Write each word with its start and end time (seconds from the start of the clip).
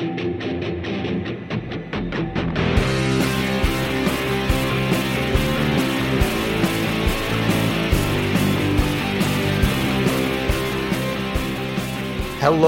Hello, 0.00 0.08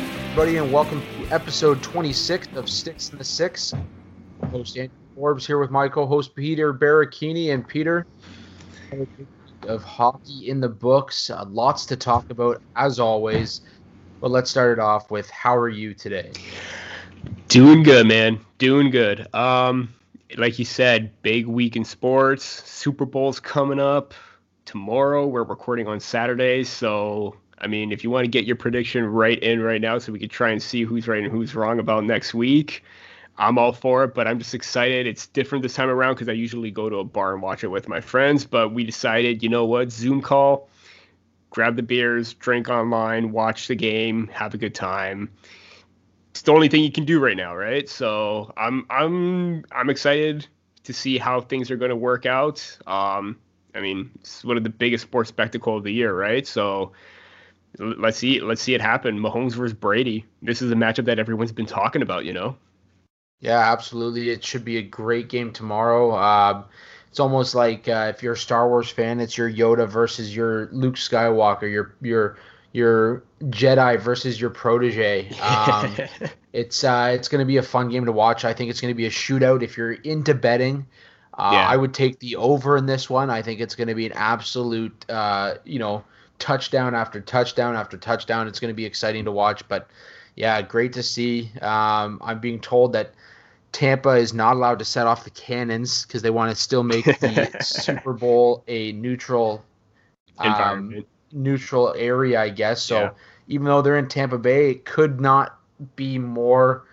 everybody, 0.00 0.58
and 0.58 0.71
welcome 0.71 1.00
to 1.00 1.32
episode 1.32 1.82
26 1.82 2.48
of 2.54 2.69
Sticks 2.69 3.08
in 3.08 3.17
the 3.17 3.24
Six. 3.24 3.72
Host 4.51 4.76
Andrew 4.76 4.90
Forbes 5.14 5.46
here 5.46 5.58
with 5.58 5.71
my 5.71 5.88
co-host 5.88 6.37
Peter 6.37 6.74
Baracchini 6.74 7.54
and 7.54 7.67
Peter 7.67 8.06
of 9.67 9.83
hockey 9.83 10.51
in 10.51 10.60
the 10.60 10.69
books. 10.69 11.30
Uh, 11.30 11.46
lots 11.49 11.87
to 11.87 11.96
talk 11.96 12.28
about 12.28 12.60
as 12.76 13.01
always. 13.01 13.62
But 14.21 14.33
let's 14.33 14.51
start 14.51 14.72
it 14.72 14.78
off 14.78 15.10
with 15.10 15.30
how 15.30 15.56
are 15.56 15.71
you 15.71 15.94
today? 15.94 16.30
Doing 17.48 17.83
good, 17.83 18.07
man. 18.07 18.41
Doing 18.59 18.91
good. 18.91 19.33
Um, 19.35 19.93
like 20.37 20.59
you 20.59 20.65
said, 20.65 21.11
big 21.23 21.47
week 21.47 21.77
in 21.77 21.85
sports. 21.85 22.45
Super 22.45 23.05
Bowl's 23.05 23.41
coming 23.41 23.79
up 23.79 24.15
tomorrow. 24.65 25.27
We're 25.27 25.43
recording 25.43 25.87
on 25.87 26.01
Saturday, 26.01 26.65
so 26.65 27.37
I 27.59 27.69
mean, 27.69 27.93
if 27.93 28.03
you 28.03 28.11
want 28.11 28.25
to 28.25 28.29
get 28.29 28.45
your 28.45 28.57
prediction 28.57 29.07
right 29.07 29.39
in 29.39 29.61
right 29.61 29.80
now, 29.80 29.99
so 29.99 30.13
we 30.13 30.19
could 30.19 30.30
try 30.30 30.51
and 30.51 30.61
see 30.63 30.83
who's 30.83 31.07
right 31.07 31.23
and 31.23 31.30
who's 31.30 31.55
wrong 31.55 31.79
about 31.79 32.05
next 32.05 32.35
week, 32.35 32.83
I'm 33.39 33.57
all 33.57 33.73
for 33.73 34.05
it. 34.05 34.15
But 34.15 34.27
I'm 34.27 34.39
just 34.39 34.55
excited. 34.55 35.07
It's 35.07 35.29
different 35.29 35.63
this 35.63 35.75
time 35.75 35.89
around 35.89 36.15
because 36.15 36.29
I 36.29 36.33
usually 36.33 36.71
go 36.71 36.89
to 36.89 36.97
a 36.97 37.05
bar 37.05 37.35
and 37.35 37.43
watch 37.43 37.63
it 37.63 37.69
with 37.69 37.89
my 37.89 38.01
friends. 38.01 38.45
But 38.45 38.73
we 38.73 38.83
decided, 38.83 39.43
you 39.43 39.49
know 39.49 39.65
what, 39.65 39.93
Zoom 39.93 40.23
call, 40.23 40.69
grab 41.51 41.77
the 41.77 41.83
beers, 41.83 42.35
drink 42.35 42.69
online, 42.69 43.30
watch 43.30 43.69
the 43.69 43.77
game, 43.77 44.29
have 44.29 44.55
a 44.55 44.59
good 44.59 44.75
time. 44.75 45.30
It's 46.33 46.43
the 46.43 46.53
only 46.53 46.69
thing 46.69 46.83
you 46.83 46.91
can 46.91 47.05
do 47.05 47.21
right 47.21 47.37
now, 47.37 47.55
right? 47.55 47.87
So 47.89 48.53
I'm 48.57 48.87
I'm 48.89 49.65
I'm 49.71 49.91
excited 49.91 50.47
to 50.85 50.93
see 50.93 51.19
how 51.19 51.43
things 51.43 51.71
are 51.71 51.77
going 51.77 51.91
to 51.91 51.97
work 51.97 52.24
out. 52.24 52.79
Um, 52.87 53.39
I 53.74 53.80
mean, 53.80 54.11
it's 54.16 54.43
one 54.43 54.57
of 54.57 54.65
the 54.65 54.71
biggest 54.71 55.02
sports 55.02 55.29
spectacle 55.29 55.77
of 55.77 55.85
the 55.85 55.93
year, 55.93 56.15
right? 56.15 56.47
So 56.47 56.93
let's 57.79 58.16
see 58.16 58.41
let's 58.41 58.63
see 58.63 58.74
it 58.74 58.80
happen. 58.80 59.19
Mahomes 59.19 59.52
versus 59.52 59.74
Brady. 59.74 60.24
This 60.41 60.63
is 60.63 60.73
a 60.73 60.74
matchup 60.74 61.05
that 61.05 61.19
everyone's 61.19 61.52
been 61.52 61.66
talking 61.66 62.01
about, 62.01 62.24
you 62.24 62.33
know. 62.33 62.57
Yeah, 63.41 63.59
absolutely. 63.73 64.30
It 64.30 64.42
should 64.42 64.64
be 64.64 64.78
a 64.78 64.83
great 64.83 65.28
game 65.28 65.52
tomorrow. 65.52 66.12
Uh, 66.12 66.64
it's 67.11 67.20
almost 67.20 67.55
like 67.55 67.89
uh, 67.89 68.11
if 68.14 68.22
you're 68.22 68.33
a 68.33 68.39
Star 68.39 68.69
Wars 68.69 68.89
fan, 68.89 69.20
it's 69.20 69.36
your 69.36 69.50
Yoda 69.50 69.86
versus 69.86 70.34
your 70.34 70.70
Luke 70.72 70.94
Skywalker, 70.94 71.70
your 71.70 71.94
your 72.00 72.39
your 72.72 73.22
Jedi 73.44 74.00
versus 74.00 74.40
your 74.40 74.50
protege. 74.50 75.30
Um, 75.38 75.94
it's 76.52 76.84
uh, 76.84 77.12
it's 77.14 77.28
going 77.28 77.40
to 77.40 77.46
be 77.46 77.58
a 77.58 77.62
fun 77.62 77.88
game 77.88 78.04
to 78.06 78.12
watch. 78.12 78.44
I 78.44 78.52
think 78.52 78.70
it's 78.70 78.80
going 78.80 78.92
to 78.92 78.96
be 78.96 79.06
a 79.06 79.10
shootout. 79.10 79.62
If 79.62 79.76
you're 79.76 79.92
into 79.92 80.34
betting, 80.34 80.86
uh, 81.34 81.50
yeah. 81.52 81.68
I 81.68 81.76
would 81.76 81.94
take 81.94 82.18
the 82.18 82.36
over 82.36 82.76
in 82.76 82.86
this 82.86 83.08
one. 83.08 83.30
I 83.30 83.42
think 83.42 83.60
it's 83.60 83.74
going 83.74 83.88
to 83.88 83.94
be 83.94 84.06
an 84.06 84.12
absolute, 84.12 85.08
uh, 85.10 85.54
you 85.64 85.78
know, 85.78 86.04
touchdown 86.38 86.94
after 86.94 87.20
touchdown 87.20 87.76
after 87.76 87.96
touchdown. 87.96 88.48
It's 88.48 88.60
going 88.60 88.72
to 88.72 88.76
be 88.76 88.86
exciting 88.86 89.24
to 89.26 89.32
watch. 89.32 89.66
But 89.68 89.88
yeah, 90.36 90.60
great 90.62 90.94
to 90.94 91.02
see. 91.02 91.50
Um, 91.60 92.20
I'm 92.22 92.40
being 92.40 92.60
told 92.60 92.94
that 92.94 93.12
Tampa 93.72 94.10
is 94.10 94.32
not 94.34 94.56
allowed 94.56 94.78
to 94.78 94.84
set 94.84 95.06
off 95.06 95.24
the 95.24 95.30
cannons 95.30 96.06
because 96.06 96.22
they 96.22 96.30
want 96.30 96.50
to 96.50 96.56
still 96.56 96.82
make 96.82 97.04
the 97.04 97.56
Super 97.60 98.12
Bowl 98.12 98.64
a 98.68 98.92
neutral 98.92 99.64
um, 100.38 101.04
neutral 101.33 101.94
area, 101.97 102.41
I 102.41 102.50
guess. 102.50 102.83
So 102.83 103.00
yeah. 103.00 103.11
even 103.48 103.66
though 103.66 103.83
they're 103.83 103.98
in 103.98 104.08
Tampa 104.08 104.38
Bay, 104.38 104.70
it 104.70 104.84
could 104.84 105.20
not 105.20 105.58
be 105.97 106.19
more 106.19 106.84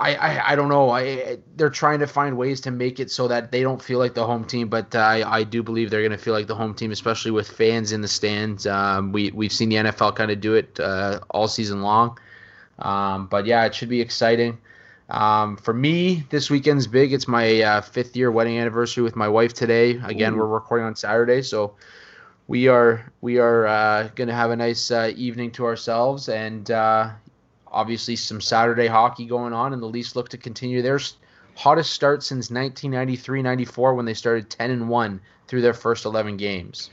I, 0.00 0.14
I, 0.14 0.52
I 0.52 0.56
don't 0.56 0.70
know. 0.70 0.90
I 0.90 1.38
they're 1.56 1.68
trying 1.68 1.98
to 1.98 2.06
find 2.06 2.38
ways 2.38 2.62
to 2.62 2.70
make 2.70 2.98
it 2.98 3.10
so 3.10 3.28
that 3.28 3.52
they 3.52 3.62
don't 3.62 3.80
feel 3.82 3.98
like 3.98 4.14
the 4.14 4.26
home 4.26 4.44
team, 4.44 4.68
but 4.68 4.94
I, 4.94 5.22
I 5.22 5.44
do 5.44 5.62
believe 5.62 5.90
they're 5.90 6.00
going 6.00 6.12
to 6.12 6.18
feel 6.18 6.32
like 6.32 6.46
the 6.46 6.54
home 6.54 6.74
team, 6.74 6.90
especially 6.90 7.32
with 7.32 7.48
fans 7.48 7.92
in 7.92 8.00
the 8.00 8.08
stands. 8.08 8.66
Um, 8.66 9.12
we 9.12 9.30
we've 9.32 9.52
seen 9.52 9.68
the 9.68 9.76
NFL 9.76 10.16
kind 10.16 10.30
of 10.30 10.40
do 10.40 10.54
it 10.54 10.80
uh, 10.80 11.20
all 11.28 11.48
season 11.48 11.82
long, 11.82 12.18
um, 12.78 13.26
but 13.26 13.44
yeah, 13.44 13.66
it 13.66 13.74
should 13.74 13.90
be 13.90 14.00
exciting. 14.00 14.58
Um, 15.10 15.58
for 15.58 15.74
me, 15.74 16.24
this 16.30 16.48
weekend's 16.48 16.86
big. 16.86 17.12
It's 17.12 17.28
my 17.28 17.60
uh, 17.60 17.80
fifth 17.82 18.16
year 18.16 18.30
wedding 18.30 18.58
anniversary 18.58 19.02
with 19.02 19.16
my 19.16 19.28
wife 19.28 19.52
today. 19.52 20.00
Again, 20.04 20.32
Ooh. 20.32 20.38
we're 20.38 20.46
recording 20.46 20.86
on 20.86 20.96
Saturday, 20.96 21.42
so 21.42 21.74
we 22.50 22.66
are 22.66 23.12
we 23.20 23.38
are 23.38 23.64
uh, 23.68 24.08
going 24.16 24.26
to 24.26 24.34
have 24.34 24.50
a 24.50 24.56
nice 24.56 24.90
uh, 24.90 25.12
evening 25.14 25.52
to 25.52 25.64
ourselves, 25.64 26.28
and 26.28 26.68
uh, 26.72 27.08
obviously 27.68 28.16
some 28.16 28.40
Saturday 28.40 28.88
hockey 28.88 29.24
going 29.24 29.52
on, 29.52 29.72
and 29.72 29.80
the 29.80 29.86
Leafs 29.86 30.16
look 30.16 30.28
to 30.30 30.36
continue 30.36 30.82
their 30.82 30.98
hottest 31.54 31.92
start 31.92 32.24
since 32.24 32.48
1993-94 32.48 33.94
when 33.94 34.04
they 34.04 34.14
started 34.14 34.50
10 34.50 34.72
and 34.72 34.88
one 34.88 35.20
through 35.46 35.60
their 35.60 35.74
first 35.74 36.04
11 36.04 36.38
games. 36.38 36.90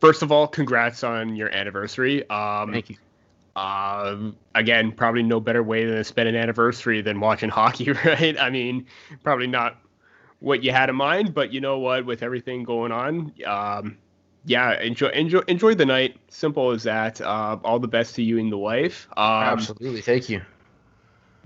First 0.00 0.20
of 0.20 0.30
all, 0.30 0.46
congrats 0.46 1.02
on 1.02 1.34
your 1.34 1.48
anniversary. 1.48 2.28
Um, 2.28 2.70
Thank 2.70 2.90
you. 2.90 2.96
Um, 3.56 4.36
again, 4.54 4.92
probably 4.92 5.22
no 5.22 5.40
better 5.40 5.62
way 5.62 5.86
to 5.86 6.04
spend 6.04 6.28
an 6.28 6.36
anniversary 6.36 7.00
than 7.00 7.20
watching 7.20 7.48
hockey, 7.48 7.90
right? 8.04 8.38
I 8.38 8.50
mean, 8.50 8.84
probably 9.22 9.46
not 9.46 9.78
what 10.40 10.62
you 10.62 10.72
had 10.72 10.90
in 10.90 10.96
mind, 10.96 11.32
but 11.32 11.54
you 11.54 11.62
know 11.62 11.78
what? 11.78 12.04
With 12.04 12.22
everything 12.22 12.64
going 12.64 12.92
on, 12.92 13.32
um, 13.46 13.96
yeah, 14.48 14.80
enjoy 14.80 15.08
enjoy 15.08 15.40
enjoy 15.40 15.74
the 15.74 15.84
night. 15.84 16.16
Simple 16.28 16.70
as 16.70 16.82
that. 16.84 17.20
Uh, 17.20 17.58
all 17.62 17.78
the 17.78 17.86
best 17.86 18.14
to 18.14 18.22
you 18.22 18.38
and 18.38 18.50
the 18.50 18.56
wife. 18.56 19.06
Um, 19.16 19.42
Absolutely, 19.42 20.00
thank 20.00 20.30
you. 20.30 20.40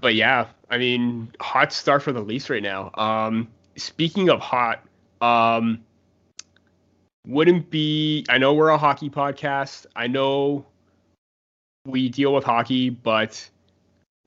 But 0.00 0.14
yeah, 0.14 0.46
I 0.70 0.78
mean, 0.78 1.32
hot 1.40 1.72
start 1.72 2.02
for 2.02 2.12
the 2.12 2.20
Leafs 2.20 2.48
right 2.48 2.62
now. 2.62 2.92
Um, 2.94 3.48
speaking 3.76 4.30
of 4.30 4.38
hot, 4.38 4.84
um, 5.20 5.82
wouldn't 7.26 7.70
be. 7.70 8.24
I 8.28 8.38
know 8.38 8.54
we're 8.54 8.68
a 8.68 8.78
hockey 8.78 9.10
podcast. 9.10 9.86
I 9.96 10.06
know 10.06 10.64
we 11.84 12.08
deal 12.08 12.32
with 12.32 12.44
hockey, 12.44 12.88
but 12.88 13.48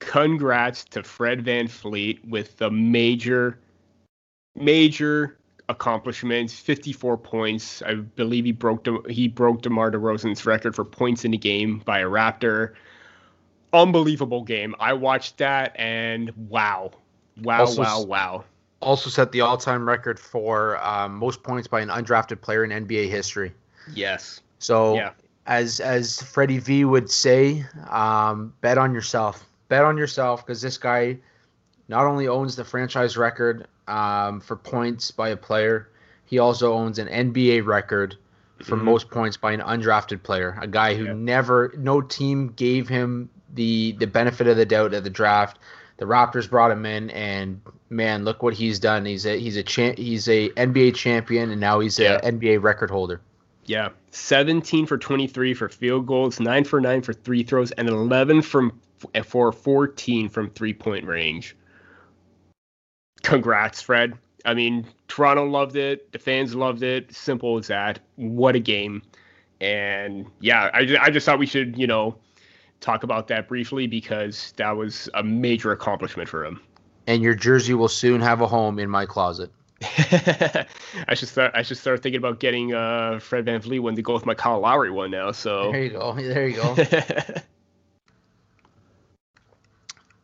congrats 0.00 0.84
to 0.84 1.02
Fred 1.02 1.42
VanVleet 1.42 2.28
with 2.28 2.58
the 2.58 2.70
major, 2.70 3.58
major 4.54 5.38
accomplishments, 5.68 6.54
54 6.54 7.16
points. 7.18 7.82
I 7.82 7.94
believe 7.94 8.44
he 8.44 8.52
broke 8.52 8.84
De- 8.84 9.02
he 9.08 9.28
broke 9.28 9.62
DeMar 9.62 9.90
DeRozan's 9.90 10.46
record 10.46 10.74
for 10.74 10.84
points 10.84 11.24
in 11.24 11.34
a 11.34 11.36
game 11.36 11.82
by 11.84 12.00
a 12.00 12.06
Raptor. 12.06 12.74
Unbelievable 13.72 14.42
game. 14.42 14.74
I 14.78 14.92
watched 14.92 15.38
that 15.38 15.74
and 15.76 16.30
wow, 16.48 16.92
wow, 17.42 17.60
also, 17.60 17.82
wow, 17.82 18.02
wow. 18.02 18.44
Also 18.80 19.10
set 19.10 19.32
the 19.32 19.40
all-time 19.40 19.88
record 19.88 20.20
for 20.20 20.82
um, 20.84 21.14
most 21.16 21.42
points 21.42 21.66
by 21.66 21.80
an 21.80 21.88
undrafted 21.88 22.40
player 22.40 22.64
in 22.64 22.70
NBA 22.70 23.08
history. 23.08 23.52
Yes. 23.92 24.40
So 24.58 24.94
yeah. 24.94 25.10
as 25.46 25.80
as 25.80 26.22
Freddie 26.22 26.58
V 26.58 26.84
would 26.84 27.10
say, 27.10 27.64
um, 27.90 28.52
bet 28.60 28.78
on 28.78 28.94
yourself. 28.94 29.44
Bet 29.68 29.82
on 29.82 29.98
yourself 29.98 30.46
because 30.46 30.62
this 30.62 30.78
guy 30.78 31.18
not 31.88 32.06
only 32.06 32.28
owns 32.28 32.54
the 32.56 32.64
franchise 32.64 33.16
record 33.16 33.66
um, 33.88 34.40
for 34.40 34.56
points 34.56 35.10
by 35.10 35.30
a 35.30 35.36
player. 35.36 35.88
He 36.24 36.38
also 36.38 36.74
owns 36.74 36.98
an 36.98 37.08
NBA 37.08 37.64
record 37.64 38.16
for 38.62 38.76
mm-hmm. 38.76 38.84
most 38.84 39.10
points 39.10 39.36
by 39.36 39.52
an 39.52 39.60
undrafted 39.60 40.22
player, 40.22 40.58
a 40.60 40.66
guy 40.66 40.94
who 40.94 41.04
yeah. 41.04 41.12
never, 41.12 41.72
no 41.76 42.00
team 42.00 42.48
gave 42.48 42.88
him 42.88 43.28
the 43.54 43.92
the 43.92 44.06
benefit 44.06 44.46
of 44.46 44.56
the 44.56 44.66
doubt 44.66 44.94
at 44.94 45.04
the 45.04 45.10
draft. 45.10 45.58
The 45.98 46.04
Raptors 46.04 46.48
brought 46.48 46.70
him 46.70 46.84
in, 46.84 47.10
and 47.10 47.60
man, 47.88 48.24
look 48.24 48.42
what 48.42 48.54
he's 48.54 48.78
done. 48.78 49.04
He's 49.04 49.24
a 49.24 49.38
he's 49.38 49.56
a 49.56 49.62
cha- 49.62 49.94
he's 49.96 50.28
a 50.28 50.50
NBA 50.50 50.94
champion, 50.94 51.50
and 51.50 51.60
now 51.60 51.80
he's 51.80 51.98
yeah. 51.98 52.20
an 52.22 52.40
NBA 52.40 52.62
record 52.62 52.90
holder. 52.90 53.20
Yeah, 53.64 53.88
17 54.10 54.86
for 54.86 54.96
23 54.96 55.54
for 55.54 55.68
field 55.68 56.06
goals, 56.06 56.38
nine 56.38 56.64
for 56.64 56.80
nine 56.80 57.02
for 57.02 57.12
three 57.12 57.42
throws, 57.42 57.72
and 57.72 57.88
11 57.88 58.42
from 58.42 58.80
for 59.24 59.52
14 59.52 60.28
from 60.28 60.50
three 60.50 60.74
point 60.74 61.04
range 61.06 61.56
congrats, 63.26 63.82
Fred. 63.82 64.16
I 64.44 64.54
mean, 64.54 64.86
Toronto 65.08 65.44
loved 65.44 65.76
it. 65.76 66.12
The 66.12 66.18
fans 66.18 66.54
loved 66.54 66.82
it. 66.82 67.12
Simple 67.12 67.58
as 67.58 67.66
that. 67.66 67.98
What 68.14 68.54
a 68.54 68.60
game. 68.60 69.02
And 69.60 70.26
yeah, 70.40 70.70
I, 70.72 70.96
I 71.00 71.10
just 71.10 71.26
thought 71.26 71.38
we 71.38 71.46
should, 71.46 71.76
you 71.76 71.86
know, 71.86 72.16
talk 72.80 73.02
about 73.02 73.26
that 73.28 73.48
briefly 73.48 73.86
because 73.86 74.52
that 74.56 74.76
was 74.76 75.08
a 75.14 75.22
major 75.22 75.72
accomplishment 75.72 76.28
for 76.28 76.44
him. 76.44 76.60
And 77.08 77.22
your 77.22 77.34
jersey 77.34 77.74
will 77.74 77.88
soon 77.88 78.20
have 78.20 78.40
a 78.40 78.46
home 78.46 78.78
in 78.78 78.88
my 78.88 79.06
closet. 79.06 79.50
I 79.82 81.14
should 81.14 81.28
start. 81.28 81.52
I 81.54 81.62
should 81.62 81.76
start 81.76 82.02
thinking 82.02 82.18
about 82.18 82.40
getting 82.40 82.74
uh, 82.74 83.18
Fred 83.18 83.44
VanVleet 83.44 83.80
one 83.80 83.94
to 83.96 84.02
go 84.02 84.14
with 84.14 84.24
my 84.24 84.34
Kyle 84.34 84.60
Lowry 84.60 84.90
one 84.90 85.10
now. 85.10 85.32
So 85.32 85.70
there 85.72 85.82
you 85.82 85.90
go. 85.90 86.14
There 86.14 86.48
you 86.48 86.56
go. 86.56 86.76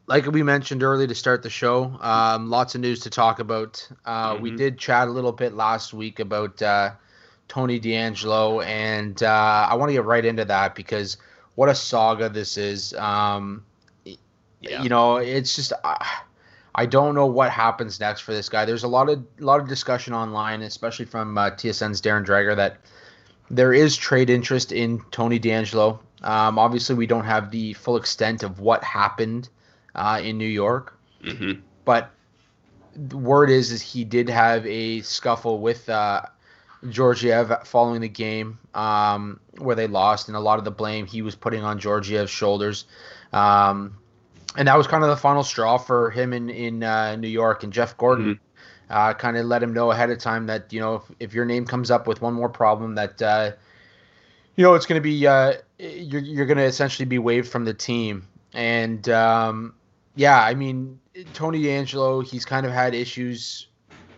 like 0.06 0.26
we 0.26 0.42
mentioned 0.42 0.82
early 0.82 1.06
to 1.06 1.14
start 1.14 1.42
the 1.42 1.50
show, 1.50 1.96
um, 2.00 2.50
lots 2.50 2.74
of 2.74 2.80
news 2.80 3.00
to 3.00 3.10
talk 3.10 3.38
about. 3.38 3.88
Uh, 4.04 4.34
mm-hmm. 4.34 4.42
We 4.42 4.50
did 4.50 4.78
chat 4.78 5.08
a 5.08 5.10
little 5.10 5.32
bit 5.32 5.54
last 5.54 5.94
week 5.94 6.18
about 6.18 6.60
uh, 6.60 6.92
Tony 7.48 7.78
DeAngelo, 7.78 8.64
and 8.64 9.22
uh, 9.22 9.66
I 9.70 9.74
want 9.74 9.90
to 9.90 9.94
get 9.94 10.04
right 10.04 10.24
into 10.24 10.44
that 10.46 10.74
because 10.74 11.16
what 11.54 11.68
a 11.68 11.74
saga 11.74 12.28
this 12.28 12.56
is. 12.56 12.94
Um, 12.94 13.64
yeah. 14.04 14.82
You 14.82 14.88
know, 14.88 15.16
it's 15.16 15.56
just 15.56 15.72
uh, 15.84 15.96
I 16.74 16.86
don't 16.86 17.14
know 17.14 17.26
what 17.26 17.50
happens 17.50 18.00
next 18.00 18.20
for 18.20 18.32
this 18.32 18.48
guy. 18.48 18.64
There's 18.64 18.84
a 18.84 18.88
lot 18.88 19.08
of 19.08 19.24
a 19.40 19.44
lot 19.44 19.60
of 19.60 19.68
discussion 19.68 20.14
online, 20.14 20.62
especially 20.62 21.04
from 21.04 21.36
uh, 21.36 21.50
TSN's 21.50 22.00
Darren 22.00 22.24
Dreger, 22.24 22.56
that 22.56 22.78
there 23.50 23.72
is 23.72 23.96
trade 23.96 24.30
interest 24.30 24.72
in 24.72 25.02
Tony 25.10 25.38
DeAngelo. 25.38 25.98
Um, 26.22 26.58
obviously, 26.58 26.94
we 26.94 27.06
don't 27.06 27.24
have 27.24 27.50
the 27.50 27.72
full 27.74 27.96
extent 27.96 28.42
of 28.42 28.60
what 28.60 28.84
happened 28.84 29.48
uh, 29.94 30.20
in 30.22 30.38
New 30.38 30.46
York, 30.46 30.98
Mm-hmm. 31.22 31.60
but 31.84 32.10
the 32.94 33.16
word 33.16 33.48
is 33.50 33.72
is 33.72 33.80
he 33.80 34.04
did 34.04 34.28
have 34.28 34.66
a 34.66 35.00
scuffle 35.02 35.60
with 35.60 35.88
uh, 35.88 36.22
Georgiev 36.90 37.52
following 37.64 38.00
the 38.00 38.08
game 38.08 38.58
um, 38.74 39.40
where 39.58 39.76
they 39.76 39.86
lost, 39.86 40.28
and 40.28 40.36
a 40.36 40.40
lot 40.40 40.58
of 40.58 40.64
the 40.64 40.70
blame 40.70 41.06
he 41.06 41.22
was 41.22 41.34
putting 41.34 41.62
on 41.62 41.78
Georgiev's 41.78 42.30
shoulders. 42.30 42.84
Um, 43.32 43.96
and 44.56 44.68
that 44.68 44.76
was 44.76 44.86
kind 44.86 45.02
of 45.02 45.10
the 45.10 45.16
final 45.16 45.42
straw 45.42 45.78
for 45.78 46.10
him 46.10 46.32
in 46.32 46.50
in 46.50 46.82
uh, 46.82 47.16
New 47.16 47.28
York. 47.28 47.62
And 47.62 47.72
Jeff 47.72 47.96
Gorton 47.96 48.38
uh, 48.90 49.14
kind 49.14 49.36
of 49.36 49.46
let 49.46 49.62
him 49.62 49.72
know 49.72 49.90
ahead 49.90 50.10
of 50.10 50.18
time 50.18 50.46
that 50.46 50.72
you 50.72 50.80
know 50.80 50.96
if, 50.96 51.02
if 51.20 51.34
your 51.34 51.44
name 51.44 51.64
comes 51.64 51.90
up 51.90 52.06
with 52.06 52.20
one 52.20 52.34
more 52.34 52.48
problem, 52.50 52.94
that 52.96 53.22
uh, 53.22 53.52
you 54.56 54.64
know 54.64 54.74
it's 54.74 54.86
going 54.86 55.00
to 55.00 55.02
be 55.02 55.26
uh, 55.26 55.54
you're 55.78 56.20
you're 56.20 56.46
going 56.46 56.58
to 56.58 56.64
essentially 56.64 57.06
be 57.06 57.18
waived 57.18 57.48
from 57.48 57.64
the 57.64 57.74
team. 57.74 58.26
And 58.52 59.08
um, 59.08 59.74
yeah, 60.14 60.40
I 60.42 60.54
mean 60.54 61.00
Tony 61.34 61.62
DeAngelo, 61.62 62.26
he's 62.26 62.44
kind 62.44 62.66
of 62.66 62.72
had 62.72 62.94
issues 62.94 63.68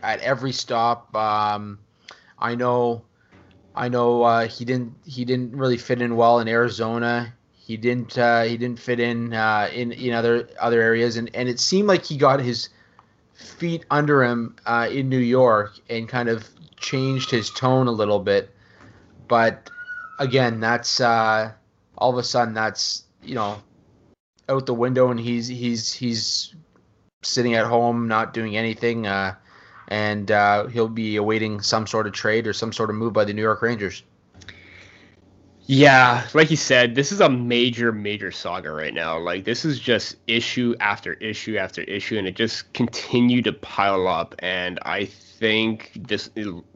at 0.02 0.20
every 0.20 0.52
stop. 0.52 1.14
Um, 1.17 1.79
I 2.38 2.55
know, 2.55 3.05
I 3.75 3.88
know 3.88 4.23
uh, 4.23 4.49
he 4.49 4.64
didn't 4.64 4.94
he 5.05 5.25
didn't 5.25 5.56
really 5.56 5.79
fit 5.79 6.02
in 6.02 6.17
well 6.17 6.41
in 6.41 6.49
Arizona. 6.49 7.35
He 7.52 7.76
didn't 7.76 8.19
uh, 8.19 8.43
he 8.43 8.56
didn't 8.56 8.79
fit 8.79 9.00
in 9.00 9.32
uh, 9.32 9.70
in 9.73 9.93
in 9.93 10.12
other 10.12 10.49
other 10.61 10.81
areas, 10.81 11.17
and 11.17 11.31
and 11.35 11.49
it 11.49 11.58
seemed 11.58 11.88
like 11.88 12.05
he 12.05 12.17
got 12.17 12.41
his 12.41 12.69
feet 13.35 13.85
under 13.91 14.23
him 14.23 14.56
uh, 14.67 14.88
in 14.91 15.08
New 15.08 15.19
York 15.19 15.79
and 15.88 16.08
kind 16.08 16.29
of 16.29 16.49
changed 16.76 17.31
his 17.31 17.50
tone 17.50 17.87
a 17.87 17.93
little 17.93 18.20
bit. 18.20 18.50
But 19.29 19.70
again, 20.19 20.61
that's 20.61 21.00
uh, 21.00 21.52
all 21.96 22.11
of 22.11 22.19
a 22.19 22.23
sudden 22.23 22.55
that's 22.55 23.05
you 23.23 23.35
know 23.35 23.62
out 24.49 24.67
the 24.67 24.75
window, 24.75 25.11
and 25.11 25.19
he's 25.19 25.49
he's 25.49 25.93
he's 25.93 26.55
sitting 27.23 27.55
at 27.55 27.67
home 27.67 28.08
not 28.08 28.35
doing 28.35 28.56
anything, 28.56 29.06
uh, 29.06 29.35
and 29.88 30.31
uh, 30.31 30.67
he'll 30.67 30.88
be 30.88 31.17
awaiting 31.17 31.61
some 31.61 31.87
sort 31.87 32.06
of 32.06 32.12
trade 32.12 32.46
or 32.46 32.52
some 32.52 32.73
sort 32.73 32.91
of 32.91 32.96
move 32.96 33.12
by 33.12 33.25
the 33.25 33.32
New 33.32 33.43
York 33.43 33.62
Rangers. 33.62 34.02
Yeah, 35.67 36.26
like 36.35 36.50
you 36.50 36.58
said, 36.58 36.94
this 36.94 37.11
is 37.11 37.20
a 37.20 37.29
major, 37.29 37.91
major 37.91 38.31
saga 38.31 38.70
right 38.70 38.93
now. 38.93 39.19
Like 39.19 39.44
this 39.44 39.64
is 39.64 39.81
just 39.81 40.17
issue 40.26 40.75
after 40.81 41.14
issue 41.14 41.56
after 41.56 41.82
issue, 41.82 42.19
and 42.19 42.29
it 42.29 42.37
just 42.37 42.70
continued 42.75 43.44
to 43.44 43.52
pile 43.52 44.06
up. 44.06 44.35
And 44.41 44.79
I 44.82 45.06
think 45.06 45.93
this, 45.96 46.31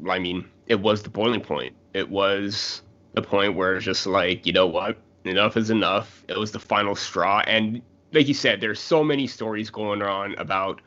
I 0.08 0.18
mean, 0.18 0.46
it 0.66 0.80
was 0.80 1.02
the 1.02 1.10
boiling 1.10 1.42
point. 1.42 1.74
It 1.92 2.08
was 2.08 2.80
the 3.12 3.20
point 3.20 3.56
where 3.56 3.76
it's 3.76 3.84
just 3.84 4.06
like, 4.06 4.46
you 4.46 4.54
know 4.54 4.66
what, 4.66 4.96
enough 5.24 5.56
is 5.56 5.70
enough. 5.70 6.24
It 6.28 6.38
was 6.38 6.52
the 6.52 6.58
final 6.58 6.94
straw, 6.94 7.40
and 7.46 7.82
like 8.12 8.28
you 8.28 8.34
said, 8.34 8.60
there's 8.60 8.80
so 8.80 9.04
many 9.04 9.26
stories 9.26 9.70
going 9.70 10.02
on 10.02 10.34
about 10.38 10.80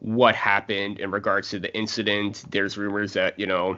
what 0.00 0.34
happened 0.34 0.98
in 0.98 1.10
regards 1.10 1.50
to 1.50 1.58
the 1.58 1.74
incident. 1.76 2.44
There's 2.50 2.76
rumors 2.76 3.12
that 3.14 3.38
you 3.38 3.46
know 3.46 3.76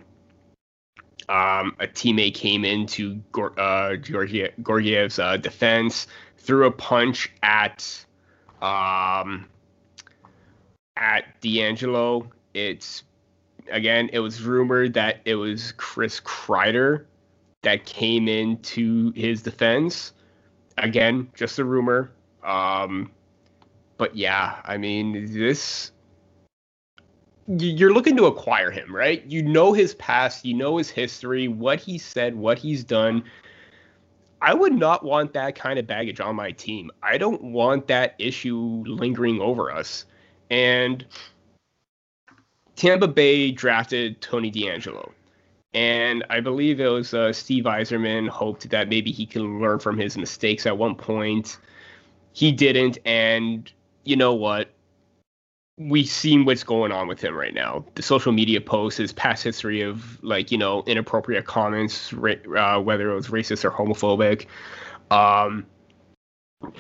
um, 1.29 1.77
a 1.81 1.87
teammate 1.87 2.35
came 2.35 2.65
into 2.65 3.21
uh, 3.37 3.97
Georgiev's 3.97 5.19
uh, 5.19 5.37
defense, 5.37 6.07
threw 6.39 6.67
a 6.67 6.71
punch 6.71 7.33
at 7.43 8.05
um, 8.63 9.49
at 10.97 11.41
DeAngelo. 11.41 12.29
It's 12.55 13.03
again, 13.71 14.11
it 14.13 14.21
was 14.21 14.43
rumored 14.43 14.95
that 14.95 15.21
it 15.25 15.35
was 15.35 15.73
Chris 15.73 16.21
Kreider 16.21 17.05
that 17.67 17.85
came 17.85 18.29
into 18.29 19.11
his 19.17 19.43
defense. 19.43 20.13
Again, 20.79 21.29
just 21.35 21.59
a 21.59 21.65
rumor. 21.65 22.13
Um, 22.45 23.11
but 23.97 24.15
yeah, 24.15 24.61
I 24.65 24.77
mean, 24.77 25.33
this 25.33 25.91
you're 27.49 27.93
looking 27.93 28.17
to 28.19 28.27
acquire 28.27 28.71
him, 28.71 28.95
right? 28.95 29.25
You 29.27 29.43
know 29.43 29.73
his 29.73 29.95
past, 29.95 30.45
you 30.45 30.55
know 30.55 30.77
his 30.77 30.91
history, 30.91 31.49
what 31.49 31.81
he 31.81 31.99
said, 31.99 32.37
what 32.37 32.57
he's 32.57 32.85
done. 32.85 33.25
I 34.41 34.55
would 34.55 34.73
not 34.73 35.05
want 35.05 35.33
that 35.33 35.57
kind 35.57 35.77
of 35.77 35.89
baggage 35.89 36.21
on 36.21 36.37
my 36.37 36.53
team. 36.53 36.93
I 37.03 37.19
don't 37.19 37.43
want 37.43 37.89
that 37.89 38.15
issue 38.19 38.85
lingering 38.87 39.41
over 39.41 39.73
us. 39.73 40.05
And 40.51 41.05
Tampa 42.77 43.09
Bay 43.09 43.51
drafted 43.51 44.21
Tony 44.21 44.53
DeAngelo. 44.53 45.11
And 45.75 46.25
I 46.31 46.41
believe 46.41 46.81
it 46.81 46.89
was 46.89 47.13
uh, 47.13 47.33
Steve 47.33 47.65
Yzerman 47.65 48.29
hoped 48.29 48.71
that 48.71 48.89
maybe 48.89 49.13
he 49.13 49.27
can 49.27 49.61
learn 49.61 49.79
from 49.79 49.99
his 49.99 50.17
mistakes 50.17 50.67
at 50.67 50.79
one 50.79 50.95
point. 50.95 51.59
He 52.33 52.53
didn't. 52.53 52.99
And 53.05 53.71
you 54.05 54.17
know 54.17 54.35
what? 54.35 54.71
we've 55.79 56.09
seen 56.09 56.45
what's 56.45 56.65
going 56.65 56.91
on 56.91 57.07
with 57.07 57.21
him 57.21 57.35
right 57.35 57.55
now. 57.55 57.85
The 57.95 58.03
social 58.03 58.33
media 58.33 58.61
posts, 58.61 58.99
his 58.99 59.13
past 59.13 59.45
history 59.45 59.83
of 59.83 60.23
like 60.23 60.51
you 60.51 60.59
know 60.59 60.83
inappropriate 60.87 61.45
comments, 61.45 62.13
uh, 62.13 62.81
whether 62.81 63.11
it 63.11 63.15
was 63.15 63.29
racist 63.29 63.65
or 63.65 63.71
homophobic. 63.71 64.47
Um, 65.11 65.67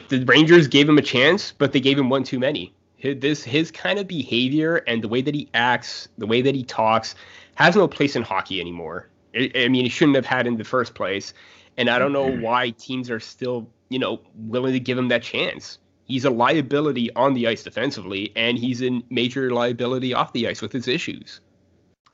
the 0.09 0.25
Rangers 0.25 0.67
gave 0.67 0.89
him 0.89 0.99
a 0.99 1.03
chance, 1.03 1.53
but 1.53 1.73
they 1.73 1.81
gave 1.81 1.99
him 1.99 2.09
one 2.09 2.25
too 2.25 2.39
many. 2.39 2.75
His, 2.97 3.21
this 3.21 3.45
his 3.45 3.71
kind 3.71 3.99
of 3.99 4.07
behavior 4.07 4.77
and 4.87 5.03
the 5.03 5.09
way 5.09 5.21
that 5.21 5.35
he 5.35 5.49
acts, 5.53 6.09
the 6.17 6.27
way 6.27 6.41
that 6.41 6.55
he 6.55 6.65
talks, 6.65 7.15
has 7.57 7.77
no 7.77 7.89
place 7.89 8.17
in 8.17 8.23
hockey 8.23 8.61
anymore. 8.61 9.11
I, 9.35 9.51
I 9.55 9.69
mean, 9.69 9.85
he 9.85 9.91
shouldn't 9.91 10.17
have 10.17 10.27
had 10.27 10.47
in 10.47 10.57
the 10.57 10.65
first 10.65 10.95
place. 10.95 11.35
And 11.77 11.91
I 11.91 11.99
don't 11.99 12.13
know 12.13 12.31
mm-hmm. 12.31 12.41
why 12.41 12.71
teams 12.71 13.11
are 13.11 13.21
still, 13.21 13.69
you 13.91 13.99
know, 13.99 14.21
willing 14.35 14.73
to 14.73 14.81
give 14.81 14.97
him 14.97 15.09
that 15.09 15.23
chance 15.23 15.79
he's 16.07 16.25
a 16.25 16.31
liability 16.31 17.13
on 17.15 17.35
the 17.35 17.47
ice 17.47 17.63
defensively, 17.63 18.33
and 18.37 18.57
he's 18.57 18.83
a 18.83 19.03
major 19.11 19.51
liability 19.51 20.15
off 20.15 20.33
the 20.33 20.49
ice 20.49 20.63
with 20.63 20.73
his 20.73 20.89
issues. 20.89 21.41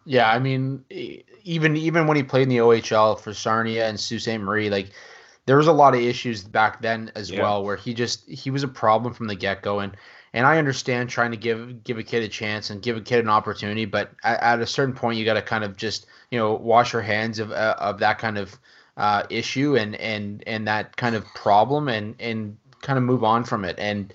Yeah, 0.04 0.30
I 0.30 0.40
mean, 0.40 0.84
even 1.44 1.76
even 1.76 2.06
when 2.08 2.16
he 2.16 2.24
played 2.24 2.44
in 2.44 2.48
the 2.48 2.56
OHL 2.56 3.20
for 3.20 3.32
Sarnia 3.32 3.86
and 3.86 4.00
Sault 4.00 4.22
Ste. 4.22 4.40
Marie, 4.40 4.68
like 4.68 4.90
there 5.46 5.56
was 5.56 5.68
a 5.68 5.72
lot 5.72 5.94
of 5.94 6.00
issues 6.00 6.42
back 6.42 6.82
then 6.82 7.12
as 7.14 7.30
yeah. 7.30 7.42
well, 7.42 7.62
where 7.62 7.76
he 7.76 7.94
just 7.94 8.28
he 8.28 8.50
was 8.50 8.64
a 8.64 8.68
problem 8.68 9.14
from 9.14 9.28
the 9.28 9.36
get 9.36 9.62
go, 9.62 9.78
and 9.78 9.96
and 10.34 10.46
I 10.46 10.58
understand 10.58 11.10
trying 11.10 11.30
to 11.32 11.36
give 11.36 11.84
give 11.84 11.98
a 11.98 12.02
kid 12.02 12.22
a 12.22 12.28
chance 12.28 12.70
and 12.70 12.82
give 12.82 12.96
a 12.96 13.00
kid 13.00 13.20
an 13.20 13.28
opportunity, 13.28 13.84
but 13.84 14.12
at, 14.24 14.42
at 14.42 14.60
a 14.60 14.66
certain 14.66 14.94
point, 14.94 15.18
you 15.18 15.24
got 15.24 15.34
to 15.34 15.42
kind 15.42 15.64
of 15.64 15.76
just 15.76 16.06
you 16.30 16.38
know 16.38 16.54
wash 16.54 16.92
your 16.92 17.02
hands 17.02 17.38
of 17.38 17.52
uh, 17.52 17.76
of 17.78 17.98
that 17.98 18.18
kind 18.18 18.38
of 18.38 18.58
uh, 18.96 19.24
issue 19.30 19.76
and 19.76 19.94
and 19.96 20.42
and 20.46 20.66
that 20.68 20.96
kind 20.96 21.14
of 21.14 21.24
problem, 21.34 21.88
and 21.88 22.14
and 22.18 22.56
kind 22.80 22.98
of 22.98 23.04
move 23.04 23.24
on 23.24 23.44
from 23.44 23.64
it. 23.64 23.76
And 23.78 24.12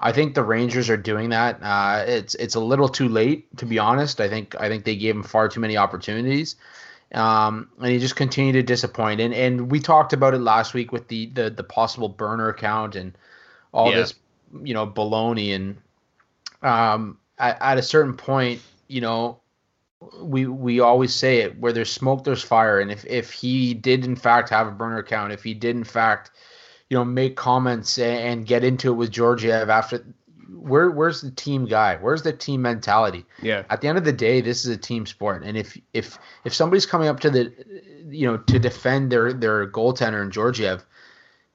I 0.00 0.12
think 0.12 0.34
the 0.34 0.42
Rangers 0.42 0.88
are 0.90 0.96
doing 0.96 1.30
that. 1.30 1.58
Uh, 1.62 2.04
it's 2.06 2.34
it's 2.36 2.54
a 2.54 2.60
little 2.60 2.88
too 2.88 3.08
late 3.08 3.56
to 3.58 3.66
be 3.66 3.78
honest. 3.78 4.20
I 4.20 4.28
think 4.28 4.54
I 4.58 4.68
think 4.68 4.84
they 4.84 4.96
gave 4.96 5.14
him 5.14 5.22
far 5.22 5.48
too 5.48 5.60
many 5.60 5.76
opportunities. 5.76 6.56
Um, 7.14 7.70
and 7.78 7.90
he 7.90 7.98
just 7.98 8.16
continued 8.16 8.52
to 8.54 8.62
disappoint. 8.62 9.20
And 9.20 9.34
and 9.34 9.70
we 9.70 9.80
talked 9.80 10.12
about 10.12 10.34
it 10.34 10.38
last 10.38 10.74
week 10.74 10.92
with 10.92 11.08
the 11.08 11.26
the, 11.26 11.50
the 11.50 11.64
possible 11.64 12.08
burner 12.08 12.48
account 12.48 12.96
and 12.96 13.16
all 13.72 13.90
yeah. 13.90 13.98
this, 13.98 14.14
you 14.62 14.74
know, 14.74 14.86
baloney. 14.86 15.54
And 15.54 15.78
um, 16.62 17.18
at, 17.38 17.58
at 17.60 17.78
a 17.78 17.82
certain 17.82 18.14
point, 18.14 18.60
you 18.86 19.00
know, 19.00 19.40
we 20.20 20.46
we 20.46 20.80
always 20.80 21.14
say 21.14 21.38
it 21.38 21.58
where 21.58 21.72
there's 21.72 21.92
smoke, 21.92 22.24
there's 22.24 22.42
fire. 22.42 22.80
And 22.80 22.90
if 22.90 23.04
if 23.06 23.32
he 23.32 23.74
did 23.74 24.04
in 24.04 24.16
fact 24.16 24.48
have 24.50 24.66
a 24.66 24.72
burner 24.72 24.98
account, 24.98 25.32
if 25.32 25.42
he 25.42 25.54
did 25.54 25.76
in 25.76 25.84
fact 25.84 26.30
you 26.88 26.96
know, 26.96 27.04
make 27.04 27.36
comments 27.36 27.98
and 27.98 28.46
get 28.46 28.64
into 28.64 28.90
it 28.90 28.96
with 28.96 29.10
Georgiev 29.10 29.68
after. 29.68 30.04
Where 30.50 30.90
where's 30.90 31.20
the 31.20 31.30
team 31.30 31.66
guy? 31.66 31.96
Where's 31.96 32.22
the 32.22 32.32
team 32.32 32.62
mentality? 32.62 33.26
Yeah. 33.42 33.64
At 33.68 33.82
the 33.82 33.88
end 33.88 33.98
of 33.98 34.04
the 34.04 34.12
day, 34.12 34.40
this 34.40 34.64
is 34.64 34.70
a 34.70 34.78
team 34.78 35.04
sport, 35.04 35.42
and 35.44 35.58
if 35.58 35.78
if 35.92 36.18
if 36.44 36.54
somebody's 36.54 36.86
coming 36.86 37.08
up 37.08 37.20
to 37.20 37.30
the, 37.30 37.52
you 38.08 38.26
know, 38.26 38.38
to 38.38 38.58
defend 38.58 39.12
their 39.12 39.34
their 39.34 39.70
goaltender 39.70 40.22
in 40.22 40.30
Georgiev, 40.30 40.84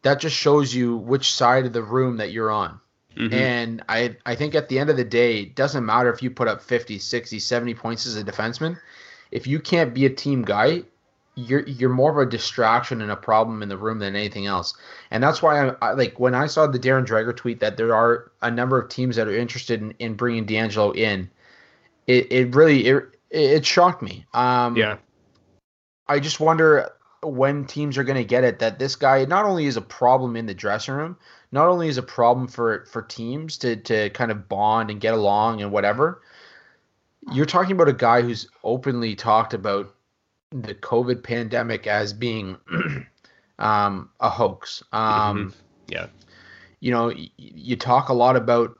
that 0.03 0.19
just 0.19 0.35
shows 0.35 0.75
you 0.75 0.95
which 0.95 1.33
side 1.33 1.65
of 1.65 1.73
the 1.73 1.81
room 1.81 2.17
that 2.17 2.31
you're 2.31 2.51
on. 2.51 2.79
Mm-hmm. 3.17 3.33
And 3.33 3.83
I 3.89 4.15
I 4.25 4.35
think 4.35 4.55
at 4.55 4.69
the 4.69 4.79
end 4.79 4.89
of 4.89 4.97
the 4.97 5.03
day, 5.03 5.41
it 5.41 5.55
doesn't 5.55 5.85
matter 5.85 6.11
if 6.11 6.23
you 6.23 6.31
put 6.31 6.47
up 6.47 6.61
50, 6.61 6.99
60, 6.99 7.39
70 7.39 7.73
points 7.75 8.05
as 8.05 8.15
a 8.15 8.23
defenseman. 8.23 8.79
If 9.31 9.47
you 9.47 9.59
can't 9.59 9.93
be 9.93 10.05
a 10.05 10.09
team 10.09 10.43
guy, 10.43 10.83
you're 11.35 11.61
you're 11.67 11.89
more 11.89 12.11
of 12.11 12.27
a 12.27 12.29
distraction 12.29 13.01
and 13.01 13.11
a 13.11 13.15
problem 13.15 13.63
in 13.63 13.69
the 13.69 13.77
room 13.77 13.99
than 13.99 14.15
anything 14.15 14.45
else. 14.45 14.75
And 15.11 15.23
that's 15.23 15.41
why 15.41 15.67
I, 15.67 15.75
I, 15.81 15.91
like 15.93 16.19
when 16.19 16.35
I 16.35 16.47
saw 16.47 16.67
the 16.67 16.79
Darren 16.79 17.05
Dreger 17.05 17.35
tweet 17.35 17.59
that 17.59 17.77
there 17.77 17.95
are 17.95 18.31
a 18.41 18.51
number 18.51 18.79
of 18.79 18.89
teams 18.89 19.15
that 19.15 19.27
are 19.27 19.35
interested 19.35 19.81
in, 19.81 19.91
in 19.99 20.13
bringing 20.15 20.45
DeAngelo 20.45 20.95
in. 20.95 21.29
It, 22.05 22.31
it 22.31 22.55
really 22.55 22.85
it, 22.85 23.03
it 23.29 23.65
shocked 23.65 24.01
me. 24.01 24.25
Um, 24.33 24.75
yeah. 24.75 24.97
I 26.07 26.19
just 26.19 26.39
wonder 26.39 26.91
when 27.21 27.65
teams 27.65 27.97
are 27.97 28.03
going 28.03 28.17
to 28.17 28.25
get 28.25 28.43
it 28.43 28.59
that 28.59 28.77
this 28.77 28.95
guy 28.95 29.25
not 29.25 29.45
only 29.45 29.65
is 29.65 29.77
a 29.77 29.81
problem 29.81 30.35
in 30.35 30.45
the 30.45 30.53
dressing 30.53 30.93
room, 30.93 31.17
not 31.53 31.67
only 31.69 31.87
is 31.87 31.99
a 31.99 32.03
problem 32.03 32.47
for 32.47 32.83
for 32.85 33.03
teams 33.03 33.57
to 33.59 33.75
to 33.75 34.09
kind 34.09 34.31
of 34.31 34.49
bond 34.49 34.89
and 34.89 34.99
get 34.99 35.13
along 35.13 35.61
and 35.61 35.71
whatever. 35.71 36.23
You're 37.31 37.45
talking 37.45 37.73
about 37.73 37.87
a 37.87 37.93
guy 37.93 38.21
who's 38.21 38.49
openly 38.63 39.15
talked 39.15 39.53
about 39.53 39.93
the 40.49 40.73
COVID 40.73 41.23
pandemic 41.23 41.85
as 41.85 42.11
being 42.11 42.57
um, 43.59 44.09
a 44.19 44.29
hoax. 44.29 44.83
Um, 44.91 45.37
mm-hmm. 45.37 45.49
Yeah, 45.87 46.07
you 46.79 46.91
know, 46.91 47.07
y- 47.07 47.29
you 47.37 47.75
talk 47.75 48.09
a 48.09 48.13
lot 48.13 48.35
about 48.35 48.77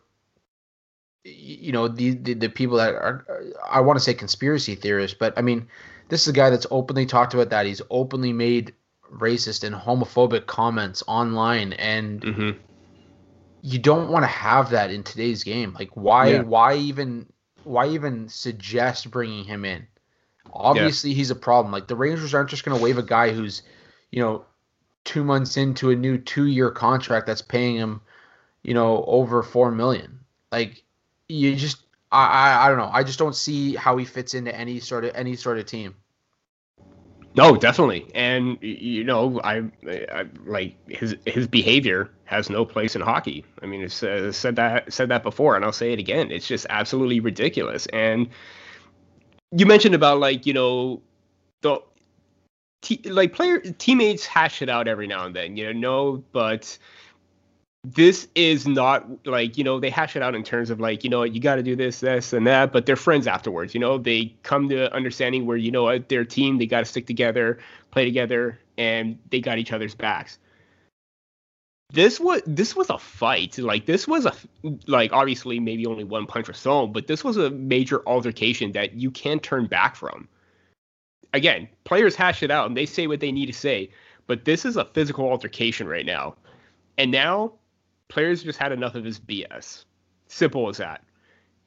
you 1.24 1.72
know 1.72 1.88
the, 1.88 2.16
the, 2.16 2.34
the 2.34 2.50
people 2.50 2.78
that 2.78 2.96
are 2.96 3.24
I 3.70 3.82
want 3.82 3.98
to 3.98 4.04
say 4.04 4.16
conspiracy 4.16 4.74
theorists, 4.74 5.16
but 5.18 5.38
I 5.38 5.42
mean 5.42 5.68
this 6.10 6.24
is 6.24 6.28
a 6.28 6.34
guy 6.34 6.50
that's 6.50 6.68
openly 6.72 7.06
talked 7.06 7.36
about 7.36 7.52
that. 7.52 7.68
He's 7.68 7.84
openly 7.92 8.34
made 8.34 8.74
racist 9.14 9.64
and 9.64 9.76
homophobic 9.76 10.46
comments 10.46 11.04
online, 11.08 11.74
and 11.74 12.22
mm-hmm. 12.22 12.60
you 13.62 13.80
don't 13.80 14.10
want 14.10 14.24
to 14.24 14.28
have 14.28 14.72
that 14.72 14.92
in 14.92 15.04
today's 15.04 15.44
game. 15.44 15.74
Like 15.78 15.96
why 15.96 16.30
yeah. 16.30 16.42
why 16.42 16.76
even 16.76 17.28
why 17.64 17.90
even 17.90 18.28
suggest 18.30 19.10
bringing 19.12 19.46
him 19.46 19.66
in? 19.66 19.88
Obviously, 20.52 21.12
yeah. 21.12 21.18
he's 21.18 21.32
a 21.32 21.36
problem. 21.36 21.72
Like 21.72 21.88
the 21.88 21.96
Rangers 21.96 22.34
aren't 22.34 22.50
just 22.50 22.66
going 22.66 22.78
to 22.78 22.84
waive 22.84 22.98
a 22.98 23.04
guy 23.04 23.32
who's 23.32 23.62
you 24.12 24.22
know 24.22 24.46
two 25.04 25.24
months 25.24 25.58
into 25.58 25.92
a 25.92 25.96
new 25.96 26.18
two 26.18 26.46
year 26.46 26.72
contract 26.72 27.28
that's 27.28 27.42
paying 27.42 27.76
him 27.76 28.02
you 28.64 28.74
know 28.74 29.04
over 29.06 29.44
four 29.44 29.72
million. 29.72 30.20
Like 30.52 30.84
you 31.28 31.56
just 31.56 31.84
I, 32.12 32.26
I 32.26 32.66
I 32.66 32.70
don't 32.70 32.78
know. 32.78 32.90
I 32.92 33.04
just 33.04 33.20
don't 33.20 33.36
see 33.36 33.76
how 33.76 33.98
he 33.98 34.06
fits 34.06 34.34
into 34.34 34.56
any 34.56 34.80
sort 34.80 35.06
of 35.06 35.12
any 35.16 35.36
sort 35.36 35.58
of 35.58 35.66
team. 35.66 35.96
No, 37.36 37.56
definitely, 37.56 38.06
and 38.14 38.58
you 38.62 39.04
know, 39.04 39.42
I, 39.44 39.64
I, 39.88 40.26
like 40.46 40.76
his 40.88 41.16
his 41.26 41.48
behavior 41.48 42.12
has 42.26 42.50
no 42.50 42.64
place 42.64 42.96
in 42.96 43.02
hockey. 43.02 43.44
I 43.62 43.66
mean, 43.66 43.82
it's 43.82 44.04
uh, 44.04 44.32
said 44.32 44.56
that 44.58 44.94
said 44.94 45.10
that 45.10 45.24
before, 45.24 45.56
and 45.56 45.66
I'll 45.66 45.72
say 45.74 45.94
it 45.94 46.00
again. 46.00 46.30
It's 46.32 46.48
just 46.48 46.68
absolutely 46.70 47.20
ridiculous. 47.20 47.88
And 47.88 48.30
you 49.52 49.66
mentioned 49.66 49.96
about 49.96 50.20
like 50.20 50.46
you 50.46 50.54
know 50.54 51.02
the 51.62 51.80
like 53.06 53.34
player 53.34 53.60
teammates 53.60 54.26
hash 54.26 54.62
it 54.62 54.70
out 54.70 54.88
every 54.88 55.08
now 55.08 55.26
and 55.26 55.36
then. 55.36 55.58
You 55.58 55.74
know, 55.74 55.80
no, 55.80 56.24
but 56.34 56.78
this 57.84 58.30
is 58.34 58.66
not 58.66 59.06
like 59.26 59.58
you 59.58 59.64
know 59.64 59.80
they 59.80 59.90
hash 59.90 60.16
it 60.16 60.22
out 60.22 60.36
in 60.36 60.44
terms 60.44 60.70
of 60.70 60.80
like 60.80 61.04
you 61.04 61.10
know 61.10 61.24
you 61.24 61.42
got 61.42 61.56
to 61.56 61.64
do 61.64 61.76
this 61.76 62.00
this 62.00 62.32
and 62.32 62.48
that 62.48 62.72
but 62.72 62.86
they're 62.86 62.96
friends 62.96 63.28
afterwards 63.28 63.74
you 63.74 63.80
know? 63.80 63.98
They 63.98 64.34
come 64.44 64.70
to 64.70 64.94
understanding 64.94 65.46
where 65.46 65.58
you 65.58 65.72
know 65.72 65.98
their 65.98 66.24
team 66.24 66.58
they 66.58 66.66
got 66.66 66.80
to 66.80 66.86
stick 66.86 67.06
together 67.06 67.60
play 67.92 68.06
together 68.06 68.58
and 68.78 69.20
they 69.30 69.40
got 69.40 69.60
each 69.60 69.72
other's 69.72 69.94
backs. 69.94 70.40
This 71.92 72.20
was 72.20 72.42
this 72.48 72.76
was 72.76 72.90
a 72.90 72.98
fight 72.98 73.58
like 73.58 73.86
this 73.86 74.08
was 74.08 74.26
a 74.26 74.34
like 74.88 75.12
obviously 75.12 75.60
maybe 75.60 75.86
only 75.86 76.06
one 76.06 76.26
punch 76.26 76.48
or 76.48 76.54
so 76.54 76.88
but 76.88 77.08
this 77.08 77.24
was 77.24 77.36
a 77.36 77.50
major 77.50 78.02
altercation 78.08 78.72
that 78.72 78.94
you 78.94 79.12
can't 79.12 79.44
turn 79.44 79.68
back 79.68 79.98
from. 79.98 80.30
Again 81.34 81.68
players 81.84 82.16
hash 82.16 82.44
it 82.44 82.50
out 82.50 82.68
and 82.68 82.78
they 82.78 82.86
say 82.86 83.08
what 83.08 83.20
they 83.20 83.32
need 83.34 83.48
to 83.48 83.54
say 83.54 83.90
but 84.26 84.46
this 84.46 84.64
is 84.64 84.78
a 84.78 84.86
physical 84.86 85.30
altercation 85.30 85.86
right 85.86 86.06
now. 86.06 86.36
And 86.98 87.12
now 87.12 87.54
players 88.14 88.44
just 88.44 88.60
had 88.60 88.72
enough 88.72 88.96
of 88.96 89.04
his 89.04 89.20
BS. 89.20 89.86
Simple 90.28 90.70
as 90.70 90.78
that. 90.78 91.04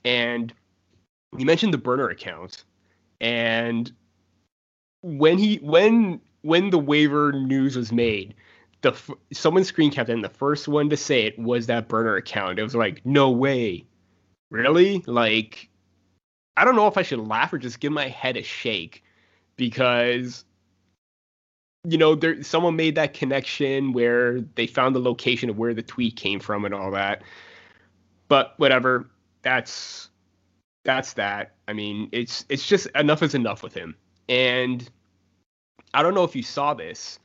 And 0.04 0.52
you 1.36 1.44
mentioned 1.44 1.74
the 1.74 1.78
burner 1.78 2.08
account, 2.08 2.64
and 3.20 3.92
when 5.02 5.38
he 5.38 5.56
when 5.56 6.20
when 6.42 6.70
the 6.70 6.78
waiver 6.78 7.32
news 7.32 7.76
was 7.76 7.92
made, 7.92 8.34
the 8.82 8.94
someone 9.32 9.64
screen 9.64 9.90
capped 9.90 10.08
and 10.08 10.22
the 10.22 10.28
first 10.28 10.68
one 10.68 10.88
to 10.90 10.96
say 10.96 11.24
it 11.24 11.38
was 11.38 11.66
that 11.66 11.88
burner 11.88 12.16
account. 12.16 12.58
It 12.58 12.62
was 12.62 12.74
like, 12.74 13.04
no 13.04 13.30
way, 13.30 13.84
really? 14.50 15.02
Like, 15.06 15.68
I 16.56 16.64
don't 16.64 16.76
know 16.76 16.86
if 16.86 16.96
I 16.96 17.02
should 17.02 17.26
laugh 17.26 17.52
or 17.52 17.58
just 17.58 17.80
give 17.80 17.92
my 17.92 18.08
head 18.08 18.36
a 18.36 18.42
shake 18.42 19.02
because 19.56 20.44
you 21.88 21.98
know, 21.98 22.14
there 22.14 22.42
someone 22.42 22.74
made 22.74 22.96
that 22.96 23.14
connection 23.14 23.92
where 23.92 24.40
they 24.40 24.66
found 24.66 24.94
the 24.94 25.00
location 25.00 25.48
of 25.48 25.58
where 25.58 25.72
the 25.72 25.82
tweet 25.82 26.16
came 26.16 26.40
from 26.40 26.64
and 26.64 26.74
all 26.74 26.90
that. 26.90 27.22
But 28.28 28.54
whatever, 28.56 29.08
that's 29.42 30.08
that's 30.84 31.12
that. 31.14 31.54
I 31.68 31.72
mean, 31.72 32.08
it's 32.12 32.44
it's 32.48 32.66
just 32.66 32.86
enough 32.96 33.22
is 33.22 33.34
enough 33.34 33.62
with 33.62 33.74
him. 33.74 33.96
And 34.28 34.88
I 35.94 36.02
don't 36.02 36.14
know 36.14 36.24
if 36.24 36.34
you 36.34 36.42
saw 36.42 36.74
this, 36.74 37.20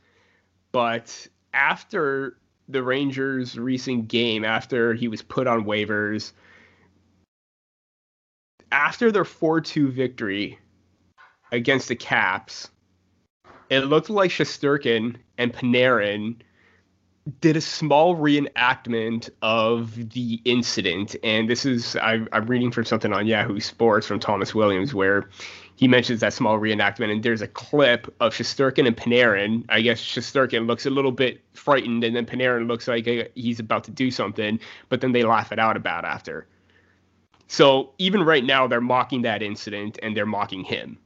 but 0.72 1.27
after 1.53 2.38
the 2.70 2.84
Rangers' 2.84 3.58
recent 3.58 4.08
game, 4.08 4.46
after 4.46 4.94
he 4.94 5.08
was 5.08 5.22
put 5.22 5.48
on 5.48 5.65
waivers, 5.65 6.34
after 8.72 9.12
their 9.12 9.25
4-2 9.25 9.91
victory 9.91 10.60
against 11.51 11.89
the 11.89 11.96
Caps, 11.96 12.70
it 13.72 13.86
looked 13.86 14.10
like 14.10 14.30
Shesterkin 14.30 15.16
and 15.38 15.54
Panarin 15.54 16.36
did 17.40 17.56
a 17.56 17.62
small 17.62 18.18
reenactment 18.18 19.30
of 19.42 20.10
the 20.10 20.42
incident. 20.44 21.16
And 21.24 21.50
this 21.50 21.66
is, 21.66 21.96
I, 21.96 22.25
I'm 22.34 22.48
reading 22.48 22.72
from 22.72 22.84
something 22.84 23.13
on 23.13 23.28
Yahoo 23.28 23.62
Sports 23.62 24.06
from 24.06 24.20
Thomas 24.20 24.54
Williams 24.54 24.94
where 24.94 25.30
he 25.78 25.88
mentions 25.88 26.20
that 26.20 26.34
small 26.34 26.60
reenactment. 26.60 27.12
And 27.12 27.24
there's 27.24 27.42
a 27.42 27.48
clip 27.48 28.13
of 28.20 28.34
Shesterkin 28.34 28.86
and 28.86 28.98
Panarin. 28.98 29.63
I 29.70 29.80
guess 29.80 30.01
Shesterkin 30.01 30.68
looks 30.68 30.86
a 30.86 30.90
little 30.90 31.13
bit 31.13 31.42
frightened, 31.54 32.04
and 32.04 32.13
then 32.13 32.25
Panarin 32.25 32.68
looks 32.68 32.90
like 32.90 33.08
uh, 33.08 33.24
he's 33.36 33.62
about 33.62 33.86
to 33.86 33.92
do 33.92 34.12
something, 34.12 34.60
but 34.90 35.00
then 35.00 35.13
they 35.13 35.24
laugh 35.24 35.54
it 35.54 35.60
out 35.60 35.78
about 35.78 36.04
after. 36.04 36.46
So 37.48 37.94
even 38.00 38.24
right 38.24 38.44
now, 38.44 38.68
they're 38.68 38.82
mocking 38.82 39.22
that 39.22 39.42
incident 39.42 39.98
and 40.04 40.16
they're 40.16 40.25
mocking 40.25 40.66
him. 40.66 40.98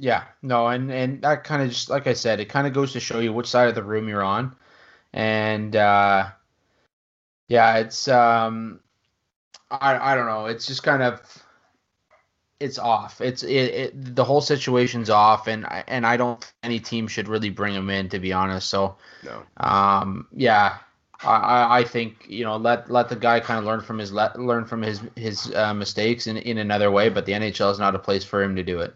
Yeah, 0.00 0.24
no, 0.42 0.68
and 0.68 0.92
and 0.92 1.22
that 1.22 1.42
kind 1.44 1.62
of 1.62 1.70
just 1.70 1.90
like 1.90 2.06
I 2.06 2.12
said, 2.12 2.38
it 2.38 2.48
kind 2.48 2.66
of 2.66 2.72
goes 2.72 2.92
to 2.92 3.00
show 3.00 3.18
you 3.18 3.32
which 3.32 3.48
side 3.48 3.68
of 3.68 3.74
the 3.74 3.82
room 3.82 4.08
you're 4.08 4.22
on, 4.22 4.54
and 5.12 5.74
uh, 5.74 6.28
yeah, 7.48 7.78
it's 7.78 8.06
um, 8.06 8.80
I 9.70 10.12
I 10.12 10.14
don't 10.14 10.26
know, 10.26 10.46
it's 10.46 10.66
just 10.66 10.84
kind 10.84 11.02
of 11.02 11.20
it's 12.60 12.78
off. 12.78 13.20
It's 13.20 13.42
it, 13.42 13.50
it 13.50 14.14
the 14.14 14.24
whole 14.24 14.40
situation's 14.40 15.10
off, 15.10 15.48
and 15.48 15.66
I 15.66 15.82
and 15.88 16.06
I 16.06 16.16
don't 16.16 16.52
any 16.62 16.78
team 16.78 17.08
should 17.08 17.26
really 17.28 17.50
bring 17.50 17.74
him 17.74 17.90
in 17.90 18.08
to 18.10 18.20
be 18.20 18.32
honest. 18.32 18.68
So 18.68 18.96
no, 19.24 19.42
um, 19.56 20.28
yeah, 20.32 20.78
I, 21.22 21.80
I 21.80 21.84
think 21.84 22.24
you 22.28 22.44
know 22.44 22.56
let 22.56 22.88
let 22.88 23.08
the 23.08 23.16
guy 23.16 23.40
kind 23.40 23.58
of 23.58 23.64
learn 23.64 23.80
from 23.80 23.98
his 23.98 24.12
let, 24.12 24.38
learn 24.38 24.64
from 24.64 24.82
his 24.82 25.00
his 25.16 25.52
uh, 25.54 25.74
mistakes 25.74 26.28
in 26.28 26.36
in 26.36 26.58
another 26.58 26.90
way. 26.92 27.08
But 27.08 27.26
the 27.26 27.32
NHL 27.32 27.72
is 27.72 27.80
not 27.80 27.96
a 27.96 27.98
place 27.98 28.24
for 28.24 28.42
him 28.42 28.54
to 28.54 28.62
do 28.62 28.80
it. 28.80 28.94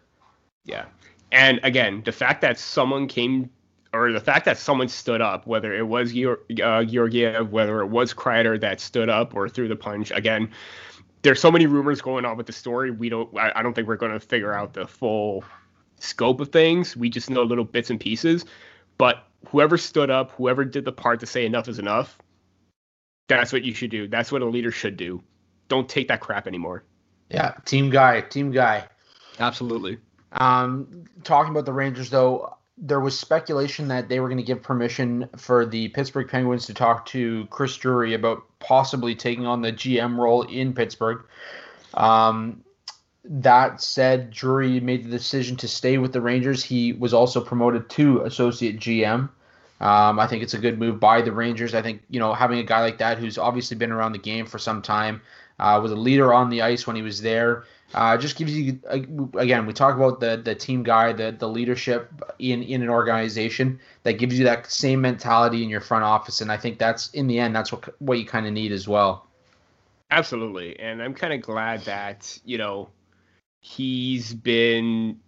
Yeah. 0.64 0.86
And 1.30 1.60
again, 1.62 2.02
the 2.04 2.12
fact 2.12 2.40
that 2.42 2.58
someone 2.58 3.08
came 3.08 3.50
or 3.94 4.12
the 4.12 4.20
fact 4.20 4.46
that 4.46 4.56
someone 4.58 4.88
stood 4.88 5.20
up, 5.20 5.46
whether 5.46 5.74
it 5.74 5.86
was 5.86 6.12
uh, 6.14 6.84
Georgiev, 6.84 7.52
whether 7.52 7.80
it 7.80 7.88
was 7.88 8.14
Kreider 8.14 8.58
that 8.60 8.80
stood 8.80 9.08
up 9.08 9.34
or 9.34 9.48
threw 9.48 9.68
the 9.68 9.76
punch, 9.76 10.10
again, 10.12 10.50
there's 11.22 11.40
so 11.40 11.50
many 11.50 11.66
rumors 11.66 12.00
going 12.00 12.24
on 12.24 12.36
with 12.36 12.46
the 12.46 12.52
story. 12.52 12.90
We 12.90 13.08
don't, 13.08 13.36
I, 13.38 13.52
I 13.56 13.62
don't 13.62 13.74
think 13.74 13.88
we're 13.88 13.96
going 13.96 14.12
to 14.12 14.20
figure 14.20 14.52
out 14.52 14.72
the 14.72 14.86
full 14.86 15.44
scope 16.00 16.40
of 16.40 16.48
things. 16.48 16.96
We 16.96 17.10
just 17.10 17.28
know 17.28 17.42
little 17.42 17.64
bits 17.64 17.90
and 17.90 18.00
pieces. 18.00 18.46
But 18.98 19.26
whoever 19.46 19.76
stood 19.76 20.10
up, 20.10 20.32
whoever 20.32 20.64
did 20.64 20.84
the 20.84 20.92
part 20.92 21.20
to 21.20 21.26
say 21.26 21.44
enough 21.44 21.68
is 21.68 21.78
enough, 21.78 22.18
that's 23.28 23.52
what 23.52 23.62
you 23.62 23.74
should 23.74 23.90
do. 23.90 24.08
That's 24.08 24.32
what 24.32 24.42
a 24.42 24.46
leader 24.46 24.70
should 24.70 24.96
do. 24.96 25.22
Don't 25.68 25.88
take 25.88 26.08
that 26.08 26.20
crap 26.20 26.46
anymore. 26.46 26.84
Yeah, 27.30 27.54
team 27.64 27.90
guy, 27.90 28.20
team 28.20 28.50
guy. 28.50 28.88
Absolutely. 29.38 29.98
Um, 30.34 31.04
talking 31.24 31.50
about 31.50 31.66
the 31.66 31.72
Rangers, 31.72 32.10
though, 32.10 32.56
there 32.78 33.00
was 33.00 33.18
speculation 33.18 33.88
that 33.88 34.08
they 34.08 34.20
were 34.20 34.28
going 34.28 34.38
to 34.38 34.44
give 34.44 34.62
permission 34.62 35.28
for 35.36 35.66
the 35.66 35.88
Pittsburgh 35.88 36.28
Penguins 36.28 36.66
to 36.66 36.74
talk 36.74 37.06
to 37.06 37.46
Chris 37.50 37.76
Drury 37.76 38.14
about 38.14 38.42
possibly 38.58 39.14
taking 39.14 39.46
on 39.46 39.62
the 39.62 39.72
GM 39.72 40.16
role 40.16 40.42
in 40.42 40.72
Pittsburgh. 40.72 41.24
Um, 41.94 42.64
that 43.24 43.80
said, 43.80 44.30
Drury 44.30 44.80
made 44.80 45.04
the 45.04 45.10
decision 45.10 45.56
to 45.58 45.68
stay 45.68 45.98
with 45.98 46.12
the 46.12 46.20
Rangers. 46.20 46.64
He 46.64 46.92
was 46.92 47.14
also 47.14 47.40
promoted 47.40 47.88
to 47.90 48.22
associate 48.22 48.80
GM. 48.80 49.28
Um, 49.80 50.18
I 50.18 50.26
think 50.26 50.42
it's 50.42 50.54
a 50.54 50.58
good 50.58 50.78
move 50.78 50.98
by 50.98 51.22
the 51.22 51.32
Rangers. 51.32 51.74
I 51.74 51.82
think 51.82 52.02
you 52.08 52.20
know 52.20 52.32
having 52.32 52.58
a 52.58 52.64
guy 52.64 52.80
like 52.80 52.98
that 52.98 53.18
who's 53.18 53.36
obviously 53.36 53.76
been 53.76 53.92
around 53.92 54.12
the 54.12 54.18
game 54.18 54.46
for 54.46 54.58
some 54.58 54.80
time, 54.80 55.20
uh, 55.58 55.78
was 55.82 55.92
a 55.92 55.96
leader 55.96 56.32
on 56.32 56.50
the 56.50 56.62
ice 56.62 56.86
when 56.86 56.96
he 56.96 57.02
was 57.02 57.20
there. 57.20 57.64
Uh, 57.94 58.16
just 58.16 58.36
gives 58.36 58.56
you 58.56 58.78
again. 59.34 59.66
We 59.66 59.72
talk 59.72 59.96
about 59.96 60.20
the 60.20 60.40
the 60.42 60.54
team 60.54 60.82
guy, 60.82 61.12
the 61.12 61.32
the 61.32 61.48
leadership 61.48 62.10
in 62.38 62.62
in 62.62 62.82
an 62.82 62.88
organization 62.88 63.78
that 64.04 64.14
gives 64.14 64.38
you 64.38 64.44
that 64.44 64.70
same 64.70 65.00
mentality 65.00 65.62
in 65.62 65.68
your 65.68 65.80
front 65.80 66.04
office, 66.04 66.40
and 66.40 66.50
I 66.50 66.56
think 66.56 66.78
that's 66.78 67.10
in 67.10 67.26
the 67.26 67.38
end 67.38 67.54
that's 67.54 67.70
what 67.70 68.00
what 68.00 68.18
you 68.18 68.24
kind 68.24 68.46
of 68.46 68.52
need 68.52 68.72
as 68.72 68.88
well. 68.88 69.26
Absolutely, 70.10 70.78
and 70.80 71.02
I'm 71.02 71.14
kind 71.14 71.32
of 71.34 71.42
glad 71.42 71.82
that 71.82 72.38
you 72.44 72.56
know 72.56 72.88
he's 73.60 74.32
been 74.34 75.18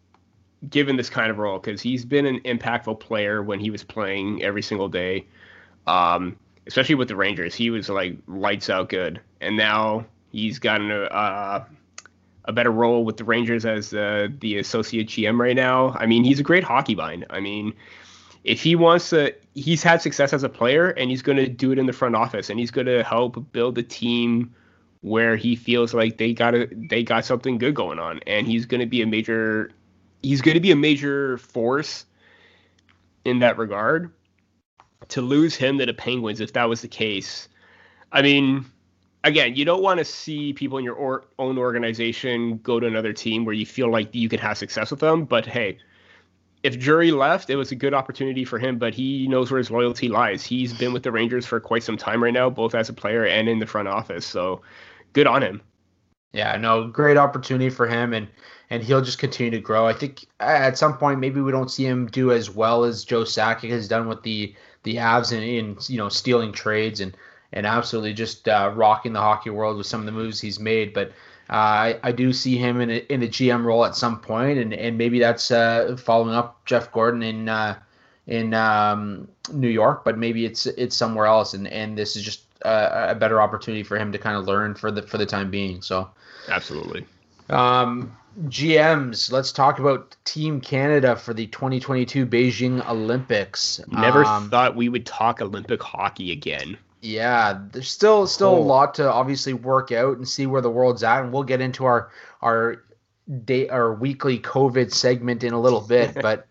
given 0.71 0.97
this 0.97 1.11
kind 1.11 1.31
of 1.31 1.39
role 1.39 1.59
because 1.59 1.83
he's 1.83 2.05
been 2.05 2.25
an 2.25 2.41
impactful 2.41 2.99
player 2.99 3.43
when 3.43 3.61
he 3.61 3.71
was 3.71 3.85
playing 3.85 4.43
every 4.43 4.63
single 4.63 4.89
day. 4.89 5.27
Um, 5.87 6.37
especially 6.67 6.95
with 6.95 7.09
the 7.09 7.17
Rangers, 7.17 7.55
he 7.55 7.69
was 7.69 7.91
like 7.91 8.17
lights 8.27 8.71
out 8.71 8.89
good, 8.89 9.21
and 9.43 9.57
now 9.57 10.07
he's 10.33 10.59
gotten 10.59 10.91
a 10.91 11.03
uh, 11.03 11.65
a 12.47 12.53
better 12.53 12.71
role 12.71 13.05
with 13.05 13.17
the 13.17 13.25
Rangers 13.25 13.65
as 13.65 13.95
uh, 13.95 14.29
the 14.41 14.59
associate 14.59 15.09
GM 15.09 15.39
right 15.39 15.57
now. 15.57 15.97
I 15.99 16.07
mean, 16.07 16.25
he's 16.25 16.41
a 16.41 16.43
great 16.43 16.65
hockey 16.65 16.95
mind. 16.95 17.27
I 17.31 17.41
mean, 17.41 17.75
if 18.45 18.63
he 18.63 18.77
wants 18.77 19.11
to, 19.11 19.35
he's 19.55 19.83
had 19.83 20.03
success 20.03 20.33
as 20.33 20.43
a 20.43 20.49
player, 20.49 20.91
and 20.91 21.11
he's 21.11 21.23
going 21.23 21.39
to 21.39 21.49
do 21.49 21.73
it 21.73 21.79
in 21.79 21.87
the 21.87 21.93
front 21.93 22.15
office, 22.15 22.51
and 22.51 22.59
he's 22.59 22.71
going 22.71 22.87
to 22.87 23.03
help 23.03 23.53
build 23.53 23.79
a 23.79 23.83
team 23.83 24.55
where 25.01 25.37
he 25.37 25.57
feels 25.57 25.95
like 25.95 26.19
they 26.19 26.33
got 26.33 26.55
a, 26.55 26.69
they 26.73 27.03
got 27.03 27.25
something 27.25 27.59
good 27.59 27.75
going 27.75 27.99
on, 27.99 28.21
and 28.27 28.47
he's 28.47 28.67
going 28.67 28.81
to 28.81 28.87
be 28.87 29.03
a 29.03 29.07
major 29.07 29.71
he's 30.25 30.41
going 30.41 30.55
to 30.55 30.61
be 30.61 30.71
a 30.71 30.77
major 30.77 31.39
force 31.39 32.07
in 33.25 33.41
that 33.41 33.59
regard. 33.59 34.11
To 35.09 35.21
lose 35.21 35.55
him 35.55 35.79
to 35.79 35.87
the 35.87 35.93
Penguins, 35.93 36.41
if 36.41 36.55
that 36.55 36.67
was 36.67 36.81
the 36.81 36.89
case, 36.89 37.49
I 38.11 38.23
mean, 38.23 38.65
again, 39.25 39.57
you 39.57 39.65
don't 39.65 39.83
want 39.83 39.99
to 39.99 40.05
see 40.05 40.53
people 40.53 40.79
in 40.79 40.85
your 40.85 40.95
or, 40.95 41.25
own 41.39 41.59
organization 41.59 42.59
go 42.59 42.79
to 42.79 42.87
another 42.87 43.13
team 43.13 43.45
where 43.45 43.55
you 43.55 43.67
feel 43.67 43.91
like 43.91 44.15
you 44.15 44.29
can 44.29 44.39
have 44.39 44.57
success 44.57 44.91
with 44.91 45.01
them. 45.01 45.25
But 45.25 45.47
hey, 45.47 45.79
if 46.63 46.79
Drury 46.79 47.11
left, 47.11 47.51
it 47.51 47.57
was 47.57 47.73
a 47.73 47.75
good 47.75 47.95
opportunity 47.95 48.45
for 48.45 48.59
him, 48.59 48.79
but 48.79 48.95
he 48.95 49.27
knows 49.27 49.51
where 49.51 49.59
his 49.59 49.71
loyalty 49.71 50.09
lies. 50.09 50.45
He's 50.45 50.73
been 50.73 50.93
with 50.93 51.03
the 51.03 51.13
Rangers 51.13 51.45
for 51.45 51.59
quite 51.59 51.83
some 51.83 51.97
time 51.97 52.23
right 52.23 52.33
now, 52.33 52.49
both 52.49 52.75
as 52.75 52.89
a 52.89 52.93
player 52.93 53.25
and 53.27 53.49
in 53.49 53.59
the 53.59 53.67
front 53.67 53.89
office. 53.89 54.25
So 54.25 54.63
good 55.15 55.27
on 55.27 55.43
him. 55.43 55.61
Yeah, 56.33 56.57
no, 56.57 56.89
great 56.89 57.17
opportunity 57.17 57.71
for 57.71 57.87
him, 57.87 58.13
and 58.13 58.29
and 58.71 58.83
he'll 58.83 59.03
just 59.03 59.19
continue 59.19 59.53
to 59.53 59.61
grow. 59.61 59.87
I 59.87 59.93
think 59.93 60.27
at 60.41 60.77
some 60.77 60.99
point 60.99 61.21
maybe 61.21 61.41
we 61.41 61.53
don't 61.53 61.71
see 61.71 61.87
him 61.87 62.07
do 62.07 62.33
as 62.33 62.51
well 62.51 62.85
as 62.85 63.05
Joe 63.05 63.23
Sakic 63.23 63.71
has 63.71 63.87
done 63.87 64.09
with 64.09 64.23
the 64.23 64.55
the 64.83 64.97
Avs 64.97 65.33
in, 65.33 65.43
in 65.43 65.79
you 65.87 65.97
know 65.97 66.09
stealing 66.09 66.53
trades 66.53 67.01
and 67.01 67.17
and 67.55 67.67
absolutely 67.67 68.13
just 68.13 68.49
uh, 68.49 68.71
rocking 68.75 69.15
the 69.15 69.21
hockey 69.21 69.49
world 69.49 69.79
with 69.79 69.87
some 69.87 70.01
of 70.01 70.07
the 70.07 70.13
moves 70.13 70.41
he's 70.41 70.61
made. 70.61 70.93
But 70.93 71.09
uh, 71.49 71.53
I, 71.53 72.01
I 72.03 72.13
do 72.13 72.33
see 72.33 72.57
him 72.57 72.81
in 72.81 72.91
a, 72.91 72.97
in 73.09 73.23
a 73.23 73.27
GM 73.27 73.65
role 73.65 73.85
at 73.85 73.97
some 73.97 74.21
point, 74.21 74.59
and, 74.59 74.75
and 74.75 74.99
maybe 74.99 75.19
that's 75.19 75.51
uh, 75.51 75.97
following 75.99 76.35
up 76.35 76.65
Jeff 76.67 76.93
Gorton 76.93 77.23
in 77.23 77.49
uh, 77.49 77.79
in 78.27 78.55
um, 78.55 79.29
New 79.53 79.69
York, 79.69 80.05
but 80.05 80.19
maybe 80.19 80.45
it's 80.45 80.67
it's 80.67 80.97
somewhere 80.97 81.27
else, 81.27 81.55
and, 81.55 81.69
and 81.69 81.97
this 81.97 82.17
is 82.17 82.23
just 82.23 82.43
a, 82.63 83.11
a 83.11 83.15
better 83.15 83.41
opportunity 83.41 83.83
for 83.83 83.97
him 83.97 84.13
to 84.13 84.19
kind 84.19 84.37
of 84.37 84.47
learn 84.47 84.75
for 84.75 84.91
the 84.91 85.03
for 85.03 85.19
the 85.19 85.27
time 85.27 85.51
being. 85.51 85.81
So 85.81 86.11
absolutely. 86.49 87.07
Um, 87.51 88.17
GMs, 88.49 89.31
let's 89.31 89.53
talk 89.53 89.79
about 89.79 90.17
Team 90.25 90.61
Canada 90.61 91.15
for 91.15 91.35
the 91.35 91.47
2022 91.47 92.27
Beijing 92.27 92.89
Olympics. 92.89 93.81
Never 93.89 94.25
um, 94.25 94.51
thought 94.51 94.75
we 94.75 94.89
would 94.89 95.07
talk 95.07 95.41
Olympic 95.41 95.83
hockey 95.83 96.33
again. 96.33 96.79
Yeah, 97.05 97.61
there's 97.71 97.91
still 97.91 98.27
still 98.27 98.57
a 98.57 98.59
lot 98.59 98.95
to 98.95 99.13
obviously 99.13 99.53
work 99.53 99.93
out 99.93 100.17
and 100.17 100.27
see 100.27 100.47
where 100.47 100.63
the 100.63 100.71
world's 100.71 101.03
at, 101.03 101.23
and 101.23 101.33
we'll 101.33 101.43
get 101.43 101.61
into 101.61 101.85
our 101.85 102.11
our 102.41 102.83
day 103.45 103.69
our 103.69 103.93
weekly 103.93 104.39
COVID 104.39 104.91
segment 104.91 105.45
in 105.45 105.53
a 105.53 105.61
little 105.61 105.81
bit. 105.87 106.15
but 106.15 106.47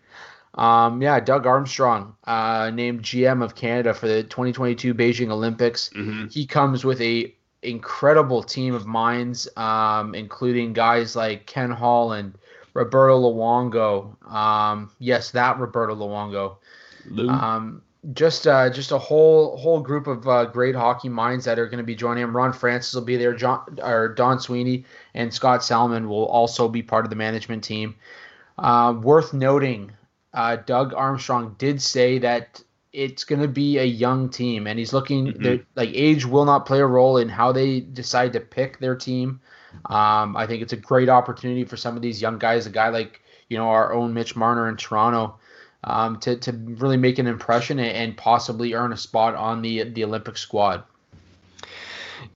um, 0.54 1.02
yeah, 1.02 1.18
Doug 1.18 1.46
Armstrong, 1.46 2.14
uh, 2.24 2.70
named 2.72 3.02
GM 3.02 3.42
of 3.42 3.56
Canada 3.56 3.92
for 3.92 4.06
the 4.06 4.22
2022 4.22 4.94
Beijing 4.94 5.30
Olympics. 5.30 5.90
Mm-hmm. 5.90 6.28
He 6.28 6.46
comes 6.46 6.84
with 6.84 7.00
a 7.00 7.34
incredible 7.62 8.42
team 8.42 8.74
of 8.74 8.86
minds, 8.86 9.48
um, 9.56 10.14
including 10.14 10.72
guys 10.72 11.16
like 11.16 11.46
Ken 11.46 11.72
Hall 11.72 12.12
and 12.12 12.38
Roberto 12.74 13.18
Luongo. 13.20 14.22
Um, 14.32 14.92
yes, 15.00 15.32
that 15.32 15.58
Roberto 15.58 15.96
Luongo. 15.96 16.58
Um, 17.28 17.82
just 18.12 18.46
uh, 18.46 18.68
just 18.70 18.92
a 18.92 18.98
whole 18.98 19.56
whole 19.56 19.80
group 19.80 20.06
of 20.06 20.28
uh, 20.28 20.44
great 20.46 20.74
hockey 20.74 21.08
minds 21.08 21.44
that 21.46 21.58
are 21.58 21.66
going 21.66 21.78
to 21.78 21.84
be 21.84 21.94
joining 21.94 22.22
him. 22.22 22.36
Ron 22.36 22.52
Francis 22.52 22.94
will 22.94 23.02
be 23.02 23.16
there. 23.16 23.34
John 23.34 23.78
or 23.82 24.08
Don 24.08 24.38
Sweeney 24.40 24.84
and 25.14 25.32
Scott 25.32 25.60
Salmond 25.60 26.08
will 26.08 26.26
also 26.26 26.68
be 26.68 26.82
part 26.82 27.06
of 27.06 27.10
the 27.10 27.16
management 27.16 27.64
team. 27.64 27.94
Uh, 28.58 28.94
worth 29.00 29.32
noting, 29.32 29.92
uh, 30.32 30.56
Doug 30.56 30.92
Armstrong 30.94 31.54
did 31.58 31.80
say 31.80 32.18
that 32.18 32.62
it's 32.92 33.24
going 33.24 33.42
to 33.42 33.48
be 33.48 33.78
a 33.78 33.84
young 33.84 34.28
team, 34.28 34.66
and 34.66 34.78
he's 34.78 34.92
looking 34.92 35.26
mm-hmm. 35.26 35.62
like 35.74 35.90
age 35.92 36.24
will 36.24 36.44
not 36.44 36.66
play 36.66 36.80
a 36.80 36.86
role 36.86 37.16
in 37.16 37.28
how 37.28 37.52
they 37.52 37.80
decide 37.80 38.32
to 38.34 38.40
pick 38.40 38.78
their 38.78 38.94
team. 38.94 39.40
Um, 39.86 40.36
I 40.36 40.46
think 40.46 40.62
it's 40.62 40.72
a 40.72 40.76
great 40.76 41.08
opportunity 41.08 41.64
for 41.64 41.76
some 41.76 41.96
of 41.96 42.02
these 42.02 42.22
young 42.22 42.38
guys, 42.38 42.66
a 42.66 42.70
guy 42.70 42.90
like 42.90 43.22
you 43.48 43.58
know 43.58 43.68
our 43.68 43.92
own 43.92 44.14
Mitch 44.14 44.36
Marner 44.36 44.68
in 44.68 44.76
Toronto, 44.76 45.36
um, 45.84 46.18
to 46.20 46.36
to 46.36 46.52
really 46.52 46.96
make 46.96 47.18
an 47.18 47.26
impression 47.26 47.78
and, 47.78 48.16
possibly 48.16 48.74
earn 48.74 48.92
a 48.92 48.96
spot 48.96 49.34
on 49.34 49.62
the 49.62 49.84
the 49.84 50.04
Olympic 50.04 50.36
squad. 50.36 50.82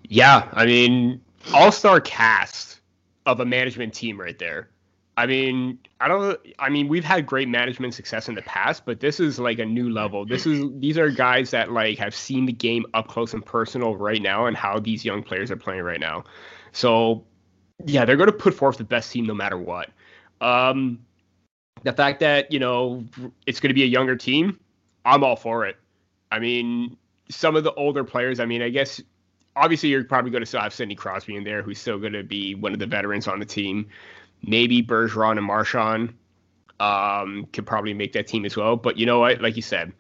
Yeah, 0.04 0.48
I 0.52 0.66
mean, 0.66 1.20
all 1.52 1.72
star 1.72 2.00
cast 2.00 2.80
of 3.26 3.40
a 3.40 3.44
management 3.44 3.94
team 3.94 4.20
right 4.20 4.38
there. 4.38 4.68
I 5.16 5.26
mean, 5.26 5.78
I 6.00 6.08
don't. 6.08 6.38
I 6.58 6.68
mean, 6.68 6.88
we've 6.88 7.04
had 7.04 7.26
great 7.26 7.48
management 7.48 7.94
success 7.94 8.28
in 8.28 8.34
the 8.34 8.42
past, 8.42 8.84
but 8.84 9.00
this 9.00 9.18
is 9.18 9.38
like 9.38 9.58
a 9.58 9.66
new 9.66 9.90
level. 9.90 10.24
This 10.24 10.46
is 10.46 10.66
these 10.78 10.96
are 10.96 11.10
guys 11.10 11.50
that 11.50 11.72
like 11.72 11.98
have 11.98 12.14
seen 12.14 12.46
the 12.46 12.52
game 12.52 12.86
up 12.94 13.08
close 13.08 13.34
and 13.34 13.44
personal 13.44 13.96
right 13.96 14.22
now, 14.22 14.46
and 14.46 14.56
how 14.56 14.78
these 14.78 15.04
young 15.04 15.22
players 15.22 15.50
are 15.50 15.56
playing 15.56 15.82
right 15.82 15.98
now. 15.98 16.24
So, 16.72 17.24
yeah, 17.84 18.04
they're 18.04 18.16
going 18.16 18.30
to 18.30 18.36
put 18.36 18.54
forth 18.54 18.76
the 18.76 18.84
best 18.84 19.10
team 19.10 19.24
no 19.26 19.34
matter 19.34 19.58
what. 19.58 19.90
Um, 20.40 21.00
the 21.82 21.92
fact 21.92 22.20
that 22.20 22.52
you 22.52 22.58
know 22.58 23.04
it's 23.46 23.60
going 23.60 23.70
to 23.70 23.74
be 23.74 23.82
a 23.84 23.86
younger 23.86 24.16
team, 24.16 24.58
I'm 25.04 25.24
all 25.24 25.36
for 25.36 25.66
it. 25.66 25.76
I 26.30 26.38
mean, 26.38 26.96
some 27.28 27.56
of 27.56 27.64
the 27.64 27.72
older 27.74 28.04
players. 28.04 28.40
I 28.40 28.46
mean, 28.46 28.62
I 28.62 28.68
guess 28.68 29.00
obviously 29.56 29.88
you're 29.88 30.04
probably 30.04 30.30
going 30.30 30.42
to 30.42 30.46
still 30.46 30.60
have 30.60 30.74
Sidney 30.74 30.94
Crosby 30.94 31.36
in 31.36 31.44
there, 31.44 31.62
who's 31.62 31.78
still 31.78 31.98
going 31.98 32.12
to 32.12 32.22
be 32.22 32.54
one 32.54 32.72
of 32.72 32.78
the 32.78 32.86
veterans 32.86 33.26
on 33.26 33.38
the 33.38 33.46
team 33.46 33.88
maybe 34.42 34.82
Bergeron 34.82 35.36
and 35.36 35.44
Marchand 35.44 36.14
um, 36.80 37.46
could 37.52 37.66
probably 37.66 37.94
make 37.94 38.12
that 38.12 38.26
team 38.26 38.44
as 38.44 38.56
well. 38.56 38.76
But 38.76 38.96
you 38.98 39.06
know 39.06 39.20
what? 39.20 39.40
Like 39.40 39.56
you 39.56 39.62
said, 39.62 39.92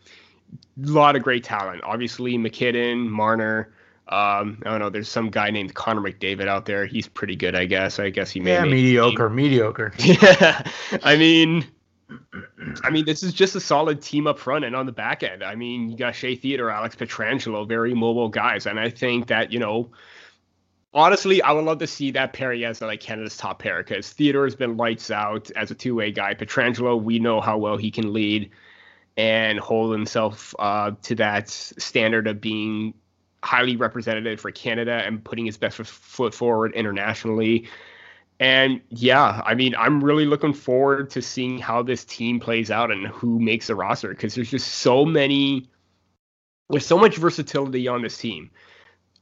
a 0.82 0.86
lot 0.86 1.16
of 1.16 1.22
great 1.22 1.44
talent. 1.44 1.82
Obviously, 1.84 2.38
MacKinnon, 2.38 3.10
Marner. 3.10 3.72
Um, 4.08 4.62
I 4.64 4.70
don't 4.70 4.78
know. 4.78 4.90
There's 4.90 5.08
some 5.08 5.30
guy 5.30 5.50
named 5.50 5.74
Connor 5.74 6.00
McDavid 6.00 6.48
out 6.48 6.64
there. 6.64 6.86
He's 6.86 7.06
pretty 7.06 7.36
good, 7.36 7.54
I 7.54 7.66
guess. 7.66 7.98
I 7.98 8.10
guess 8.10 8.30
he 8.30 8.40
may. 8.40 8.52
Yeah, 8.52 8.64
mediocre, 8.64 9.28
mediocre. 9.28 9.92
yeah, 9.98 10.66
I 11.02 11.16
mean, 11.16 11.66
I 12.82 12.90
mean, 12.90 13.04
this 13.04 13.22
is 13.22 13.34
just 13.34 13.54
a 13.54 13.60
solid 13.60 14.00
team 14.00 14.26
up 14.26 14.38
front 14.38 14.64
and 14.64 14.74
on 14.74 14.86
the 14.86 14.92
back 14.92 15.22
end. 15.22 15.42
I 15.42 15.54
mean, 15.54 15.90
you 15.90 15.96
got 15.96 16.14
Shea 16.14 16.36
Theodore, 16.36 16.70
Alex 16.70 16.96
Pietrangelo, 16.96 17.68
very 17.68 17.92
mobile 17.92 18.30
guys, 18.30 18.66
and 18.66 18.80
I 18.80 18.88
think 18.88 19.26
that 19.26 19.52
you 19.52 19.58
know 19.58 19.90
honestly, 20.94 21.42
I 21.42 21.52
would 21.52 21.64
love 21.64 21.78
to 21.78 21.86
see 21.86 22.10
that 22.12 22.32
pair 22.32 22.52
as 22.52 22.80
like 22.80 23.00
Canada's 23.00 23.36
top 23.36 23.60
pair 23.60 23.82
because 23.82 24.10
Theodore 24.10 24.44
has 24.44 24.56
been 24.56 24.76
lights 24.76 25.10
out 25.10 25.50
as 25.52 25.70
a 25.70 25.74
two 25.74 25.94
way 25.94 26.12
guy. 26.12 26.34
Pietrangelo, 26.34 27.00
we 27.00 27.18
know 27.18 27.40
how 27.40 27.58
well 27.58 27.76
he 27.76 27.90
can 27.90 28.12
lead 28.12 28.50
and 29.16 29.58
hold 29.58 29.92
himself 29.92 30.54
uh, 30.58 30.92
to 31.02 31.14
that 31.16 31.48
standard 31.48 32.26
of 32.26 32.40
being 32.40 32.94
highly 33.42 33.76
representative 33.76 34.40
for 34.40 34.50
Canada 34.50 35.02
and 35.04 35.22
putting 35.22 35.46
his 35.46 35.56
best 35.56 35.78
foot 35.78 36.34
forward 36.34 36.74
internationally. 36.74 37.68
And 38.40 38.80
yeah, 38.90 39.42
I 39.44 39.54
mean, 39.54 39.74
I'm 39.76 40.02
really 40.02 40.26
looking 40.26 40.52
forward 40.52 41.10
to 41.10 41.22
seeing 41.22 41.58
how 41.58 41.82
this 41.82 42.04
team 42.04 42.38
plays 42.40 42.70
out 42.70 42.90
and 42.90 43.06
who 43.08 43.40
makes 43.40 43.66
the 43.66 43.74
roster 43.74 44.10
because 44.10 44.34
there's 44.34 44.50
just 44.50 44.68
so 44.74 45.04
many, 45.04 45.68
there's 46.70 46.86
so 46.86 46.98
much 46.98 47.16
versatility 47.16 47.88
on 47.88 48.02
this 48.02 48.16
team 48.16 48.50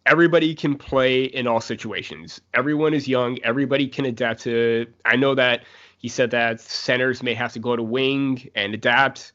everybody 0.06 0.54
can 0.54 0.76
play 0.76 1.24
in 1.24 1.46
all 1.46 1.60
situations. 1.60 2.40
Everyone 2.54 2.94
is 2.94 3.06
young. 3.06 3.38
Everybody 3.42 3.88
can 3.88 4.06
adapt 4.06 4.42
to. 4.42 4.86
I 5.04 5.16
know 5.16 5.34
that 5.34 5.64
he 5.98 6.08
said 6.08 6.30
that 6.30 6.60
centers 6.60 7.22
may 7.22 7.34
have 7.34 7.52
to 7.54 7.58
go 7.58 7.76
to 7.76 7.82
wing 7.82 8.48
and 8.54 8.72
adapt. 8.72 9.32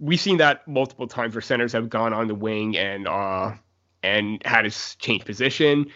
We've 0.00 0.20
seen 0.20 0.38
that 0.38 0.66
multiple 0.66 1.06
times 1.06 1.34
where 1.34 1.42
centers 1.42 1.72
have 1.72 1.88
gone 1.88 2.12
on 2.12 2.26
the 2.26 2.34
wing 2.34 2.76
and 2.76 3.06
uh 3.06 3.52
and 4.04 4.40
had 4.44 4.62
to 4.62 4.98
change 4.98 5.24
position. 5.24 5.86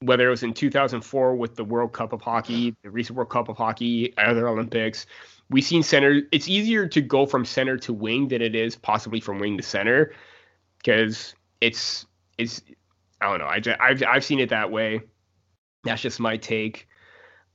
Whether 0.00 0.28
it 0.28 0.30
was 0.30 0.42
in 0.42 0.54
2004 0.54 1.34
with 1.36 1.56
the 1.56 1.64
World 1.64 1.92
Cup 1.92 2.12
of 2.12 2.20
Hockey, 2.20 2.74
the 2.82 2.90
recent 2.90 3.16
World 3.16 3.30
Cup 3.30 3.48
of 3.48 3.56
Hockey, 3.56 4.16
other 4.18 4.48
Olympics, 4.48 5.06
we've 5.50 5.64
seen 5.64 5.82
center. 5.82 6.22
It's 6.30 6.48
easier 6.48 6.86
to 6.86 7.00
go 7.00 7.26
from 7.26 7.44
center 7.44 7.76
to 7.78 7.92
wing 7.92 8.28
than 8.28 8.40
it 8.40 8.54
is 8.54 8.76
possibly 8.76 9.20
from 9.20 9.38
wing 9.38 9.56
to 9.56 9.62
center 9.62 10.12
because 10.78 11.34
it's 11.60 12.06
it's 12.38 12.62
I 13.20 13.30
don't 13.30 13.40
know. 13.40 13.46
I 13.46 13.60
just, 13.60 13.80
I've 13.80 14.02
I've 14.06 14.24
seen 14.24 14.38
it 14.38 14.50
that 14.50 14.70
way. 14.70 15.00
That's 15.84 16.02
just 16.02 16.20
my 16.20 16.36
take. 16.36 16.86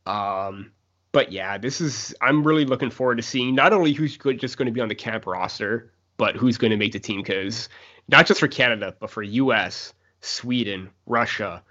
Um, 0.06 0.72
but 1.12 1.32
yeah, 1.32 1.58
this 1.58 1.80
is 1.80 2.15
I'm 2.22 2.44
really 2.44 2.65
looking 2.65 2.89
forward 2.89 3.18
to 3.18 3.24
seeing 3.24 3.56
not 3.56 3.74
only 3.74 3.94
who's 3.94 4.18
good, 4.18 4.39
just 4.39 4.58
going 4.58 4.65
to 4.65 4.72
be 4.72 4.82
on 4.82 4.89
the 4.89 4.96
camp 4.96 5.26
roster, 5.26 5.92
but 6.19 6.36
who's 6.36 6.58
going 6.58 6.69
to 6.69 6.77
make 6.77 6.91
the 6.91 6.99
team 6.99 7.21
because 7.21 7.69
not 8.10 8.27
just 8.27 8.41
for 8.41 8.47
Canada, 8.47 8.93
but 8.99 9.10
for 9.10 9.23
U.S., 9.23 9.93
Sweden, 10.21 10.89
Russia. 11.08 11.63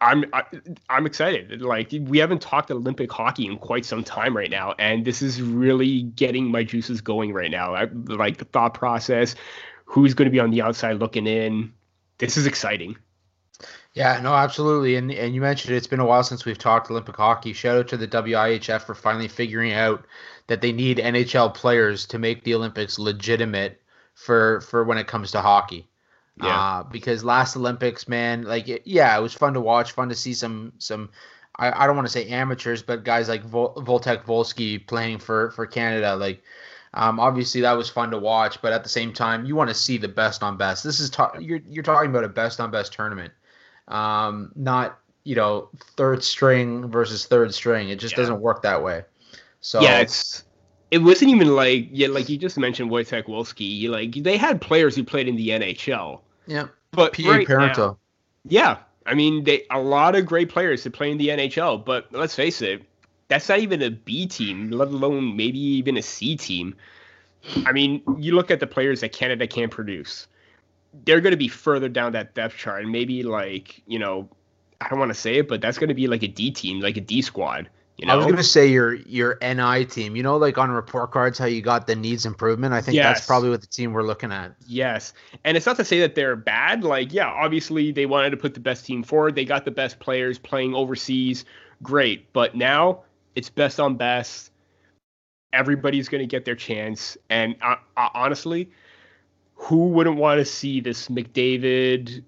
I'm 0.00 0.26
I, 0.34 0.42
am 0.52 0.76
i 0.90 0.96
am 0.98 1.06
excited. 1.06 1.62
Like 1.62 1.88
we 1.92 2.18
haven't 2.18 2.42
talked 2.42 2.70
Olympic 2.70 3.10
hockey 3.10 3.46
in 3.46 3.56
quite 3.56 3.86
some 3.86 4.04
time 4.04 4.36
right 4.36 4.50
now, 4.50 4.74
and 4.78 5.04
this 5.04 5.22
is 5.22 5.40
really 5.40 6.02
getting 6.02 6.50
my 6.50 6.62
juices 6.62 7.00
going 7.00 7.32
right 7.32 7.50
now. 7.50 7.74
I, 7.74 7.84
like 7.84 8.36
the 8.36 8.44
thought 8.44 8.74
process, 8.74 9.34
who's 9.86 10.12
going 10.12 10.26
to 10.26 10.32
be 10.32 10.40
on 10.40 10.50
the 10.50 10.60
outside 10.60 11.00
looking 11.00 11.26
in. 11.26 11.72
This 12.18 12.36
is 12.36 12.46
exciting. 12.46 12.96
Yeah, 13.94 14.20
no, 14.20 14.34
absolutely. 14.34 14.96
And 14.96 15.10
and 15.10 15.34
you 15.34 15.40
mentioned 15.40 15.74
it's 15.74 15.86
been 15.86 16.00
a 16.00 16.06
while 16.06 16.24
since 16.24 16.44
we've 16.44 16.58
talked 16.58 16.90
Olympic 16.90 17.16
hockey. 17.16 17.54
Shout 17.54 17.78
out 17.78 17.88
to 17.88 17.96
the 17.96 18.08
IIHF 18.08 18.82
for 18.82 18.94
finally 18.94 19.28
figuring 19.28 19.72
out 19.72 20.04
that 20.46 20.60
they 20.60 20.72
need 20.72 20.98
NHL 20.98 21.54
players 21.54 22.06
to 22.06 22.18
make 22.18 22.44
the 22.44 22.54
Olympics 22.54 22.98
legitimate 22.98 23.80
for 24.14 24.60
for 24.62 24.84
when 24.84 24.98
it 24.98 25.06
comes 25.06 25.30
to 25.32 25.40
hockey. 25.40 25.88
Yeah. 26.42 26.48
Uh, 26.48 26.82
because 26.82 27.22
last 27.22 27.56
Olympics, 27.56 28.08
man, 28.08 28.42
like 28.42 28.68
it, 28.68 28.82
yeah, 28.84 29.16
it 29.16 29.22
was 29.22 29.34
fun 29.34 29.54
to 29.54 29.60
watch, 29.60 29.92
fun 29.92 30.08
to 30.08 30.14
see 30.14 30.34
some 30.34 30.72
some. 30.78 31.10
I, 31.56 31.84
I 31.84 31.86
don't 31.86 31.94
want 31.94 32.06
to 32.06 32.12
say 32.12 32.28
amateurs, 32.28 32.82
but 32.82 33.04
guys 33.04 33.28
like 33.28 33.44
Vol- 33.44 33.74
Wojtek 33.76 34.24
Wolski 34.24 34.84
playing 34.84 35.18
for 35.18 35.50
for 35.52 35.66
Canada, 35.66 36.16
like. 36.16 36.42
Um, 36.96 37.18
obviously, 37.18 37.60
that 37.62 37.72
was 37.72 37.88
fun 37.90 38.12
to 38.12 38.18
watch, 38.18 38.62
but 38.62 38.72
at 38.72 38.84
the 38.84 38.88
same 38.88 39.12
time, 39.12 39.44
you 39.44 39.56
want 39.56 39.68
to 39.68 39.74
see 39.74 39.98
the 39.98 40.06
best 40.06 40.44
on 40.44 40.56
best. 40.56 40.84
This 40.84 41.00
is 41.00 41.10
ta- 41.10 41.36
you're 41.40 41.58
you're 41.68 41.82
talking 41.82 42.08
about 42.08 42.22
a 42.22 42.28
best 42.28 42.60
on 42.60 42.70
best 42.70 42.92
tournament, 42.92 43.32
um, 43.88 44.52
not 44.54 45.00
you 45.24 45.34
know 45.34 45.70
third 45.96 46.22
string 46.22 46.88
versus 46.88 47.26
third 47.26 47.52
string. 47.52 47.88
It 47.88 47.98
just 47.98 48.12
yeah. 48.12 48.18
doesn't 48.18 48.40
work 48.40 48.62
that 48.62 48.80
way. 48.84 49.02
So 49.64 49.80
yeah, 49.80 50.00
it's 50.00 50.44
it 50.90 50.98
wasn't 50.98 51.30
even 51.30 51.56
like 51.56 51.88
yeah, 51.90 52.08
like 52.08 52.28
you 52.28 52.36
just 52.36 52.58
mentioned 52.58 52.90
Wojtek 52.90 53.24
Wolski. 53.24 53.88
Like 53.88 54.12
they 54.12 54.36
had 54.36 54.60
players 54.60 54.94
who 54.94 55.02
played 55.02 55.26
in 55.26 55.36
the 55.36 55.48
NHL. 55.48 56.20
Yeah, 56.46 56.68
but 56.90 57.14
PA 57.14 57.30
right 57.30 57.46
Parento. 57.46 57.96
Yeah, 58.46 58.76
I 59.06 59.14
mean 59.14 59.42
they 59.44 59.64
a 59.70 59.80
lot 59.80 60.16
of 60.16 60.26
great 60.26 60.50
players 60.50 60.82
to 60.82 60.90
play 60.90 61.10
in 61.10 61.16
the 61.16 61.28
NHL. 61.28 61.82
But 61.82 62.08
let's 62.12 62.34
face 62.34 62.60
it, 62.60 62.82
that's 63.28 63.48
not 63.48 63.60
even 63.60 63.80
a 63.80 63.90
B 63.90 64.26
team, 64.26 64.70
let 64.70 64.88
alone 64.88 65.34
maybe 65.34 65.58
even 65.58 65.96
a 65.96 66.02
C 66.02 66.36
team. 66.36 66.76
I 67.64 67.72
mean, 67.72 68.02
you 68.18 68.34
look 68.34 68.50
at 68.50 68.60
the 68.60 68.66
players 68.66 69.00
that 69.00 69.12
Canada 69.12 69.46
can 69.46 69.70
produce. 69.70 70.26
They're 71.06 71.22
going 71.22 71.32
to 71.32 71.38
be 71.38 71.48
further 71.48 71.88
down 71.88 72.12
that 72.12 72.34
depth 72.34 72.58
chart, 72.58 72.82
and 72.82 72.92
maybe 72.92 73.22
like 73.22 73.82
you 73.86 73.98
know, 73.98 74.28
I 74.82 74.90
don't 74.90 74.98
want 74.98 75.10
to 75.10 75.18
say 75.18 75.36
it, 75.36 75.48
but 75.48 75.62
that's 75.62 75.78
going 75.78 75.88
to 75.88 75.94
be 75.94 76.06
like 76.06 76.22
a 76.22 76.28
D 76.28 76.50
team, 76.50 76.80
like 76.80 76.98
a 76.98 77.00
D 77.00 77.22
squad. 77.22 77.70
You 77.96 78.06
know? 78.06 78.14
I 78.14 78.16
was 78.16 78.26
gonna 78.26 78.42
say 78.42 78.66
your 78.66 78.94
your 78.94 79.38
NI 79.40 79.84
team. 79.84 80.16
You 80.16 80.22
know, 80.24 80.36
like 80.36 80.58
on 80.58 80.70
report 80.70 81.12
cards, 81.12 81.38
how 81.38 81.46
you 81.46 81.62
got 81.62 81.86
the 81.86 81.94
needs 81.94 82.26
improvement. 82.26 82.74
I 82.74 82.80
think 82.80 82.96
yes. 82.96 83.18
that's 83.18 83.26
probably 83.26 83.50
what 83.50 83.60
the 83.60 83.68
team 83.68 83.92
we're 83.92 84.02
looking 84.02 84.32
at. 84.32 84.56
Yes, 84.66 85.12
and 85.44 85.56
it's 85.56 85.64
not 85.64 85.76
to 85.76 85.84
say 85.84 86.00
that 86.00 86.16
they're 86.16 86.34
bad. 86.34 86.82
Like, 86.82 87.12
yeah, 87.12 87.28
obviously 87.28 87.92
they 87.92 88.06
wanted 88.06 88.30
to 88.30 88.36
put 88.36 88.54
the 88.54 88.60
best 88.60 88.84
team 88.84 89.04
forward. 89.04 89.36
They 89.36 89.44
got 89.44 89.64
the 89.64 89.70
best 89.70 90.00
players 90.00 90.38
playing 90.38 90.74
overseas. 90.74 91.44
Great, 91.82 92.32
but 92.32 92.56
now 92.56 93.02
it's 93.36 93.48
best 93.48 93.78
on 93.78 93.96
best. 93.96 94.50
Everybody's 95.52 96.08
gonna 96.08 96.26
get 96.26 96.44
their 96.44 96.56
chance, 96.56 97.16
and 97.30 97.54
uh, 97.62 97.76
uh, 97.96 98.08
honestly, 98.12 98.70
who 99.54 99.88
wouldn't 99.90 100.16
want 100.16 100.40
to 100.40 100.44
see 100.44 100.80
this 100.80 101.06
McDavid 101.08 102.24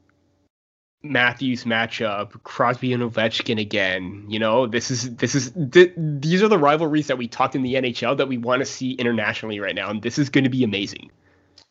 Matthews 1.10 1.64
matchup, 1.64 2.42
Crosby 2.44 2.92
and 2.92 3.02
Ovechkin 3.02 3.60
again. 3.60 4.24
You 4.28 4.38
know, 4.38 4.66
this 4.66 4.90
is 4.90 5.16
this 5.16 5.34
is 5.34 5.52
th- 5.72 5.92
these 5.96 6.42
are 6.42 6.48
the 6.48 6.58
rivalries 6.58 7.06
that 7.06 7.18
we 7.18 7.28
talked 7.28 7.54
in 7.54 7.62
the 7.62 7.74
NHL 7.74 8.16
that 8.16 8.28
we 8.28 8.38
want 8.38 8.60
to 8.60 8.66
see 8.66 8.92
internationally 8.92 9.60
right 9.60 9.74
now, 9.74 9.90
and 9.90 10.02
this 10.02 10.18
is 10.18 10.28
going 10.28 10.44
to 10.44 10.50
be 10.50 10.64
amazing. 10.64 11.10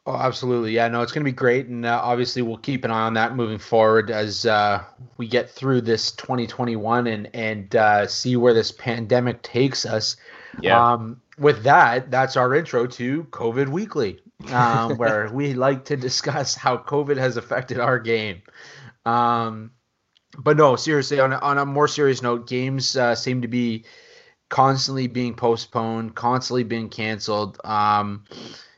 Oh, 0.08 0.16
absolutely. 0.16 0.74
Yeah, 0.74 0.88
no, 0.88 1.02
it's 1.02 1.12
going 1.12 1.26
to 1.26 1.32
be 1.32 1.36
great, 1.36 1.66
and 1.66 1.84
uh, 1.84 2.00
obviously 2.04 2.44
we'll 2.44 2.58
keep 2.58 2.86
an 2.86 2.92
eye 2.92 3.08
on 3.08 3.16
that 3.16 3.36
moving 3.36 3.58
forward 3.58 4.12
as 4.12 4.46
uh, 4.46 4.84
we 5.18 5.28
get 5.28 5.50
through 5.50 5.82
this 5.82 6.12
2021 6.12 7.08
and 7.08 7.30
and 7.34 7.76
uh, 7.76 8.06
see 8.06 8.36
where 8.36 8.54
this 8.54 8.72
pandemic 8.72 9.42
takes 9.42 9.86
us. 9.86 10.16
Yeah. 10.62 10.94
Um, 10.94 11.22
with 11.40 11.64
that, 11.64 12.12
that's 12.12 12.38
our 12.38 12.54
intro 12.54 12.86
to 12.86 13.24
COVID 13.26 13.70
Weekly, 13.70 14.22
um, 14.52 14.96
where 14.98 15.30
we 15.34 15.54
like 15.54 15.86
to 15.86 15.98
discuss 15.98 16.54
how 16.54 16.78
COVID 16.78 17.18
has 17.18 17.36
affected 17.36 17.80
our 17.80 18.00
game. 18.00 18.44
Um, 19.06 19.72
but 20.38 20.58
no, 20.58 20.76
seriously, 20.76 21.20
on 21.20 21.34
a, 21.34 21.38
on 21.38 21.58
a 21.58 21.66
more 21.66 21.88
serious 21.88 22.22
note, 22.22 22.48
games 22.48 22.98
uh, 22.98 23.16
seem 23.16 23.42
to 23.42 23.48
be 23.48 23.86
constantly 24.50 25.08
being 25.08 25.34
postponed, 25.36 26.16
constantly 26.16 26.64
being 26.64 26.90
canceled. 26.90 27.60
Um, 27.64 28.26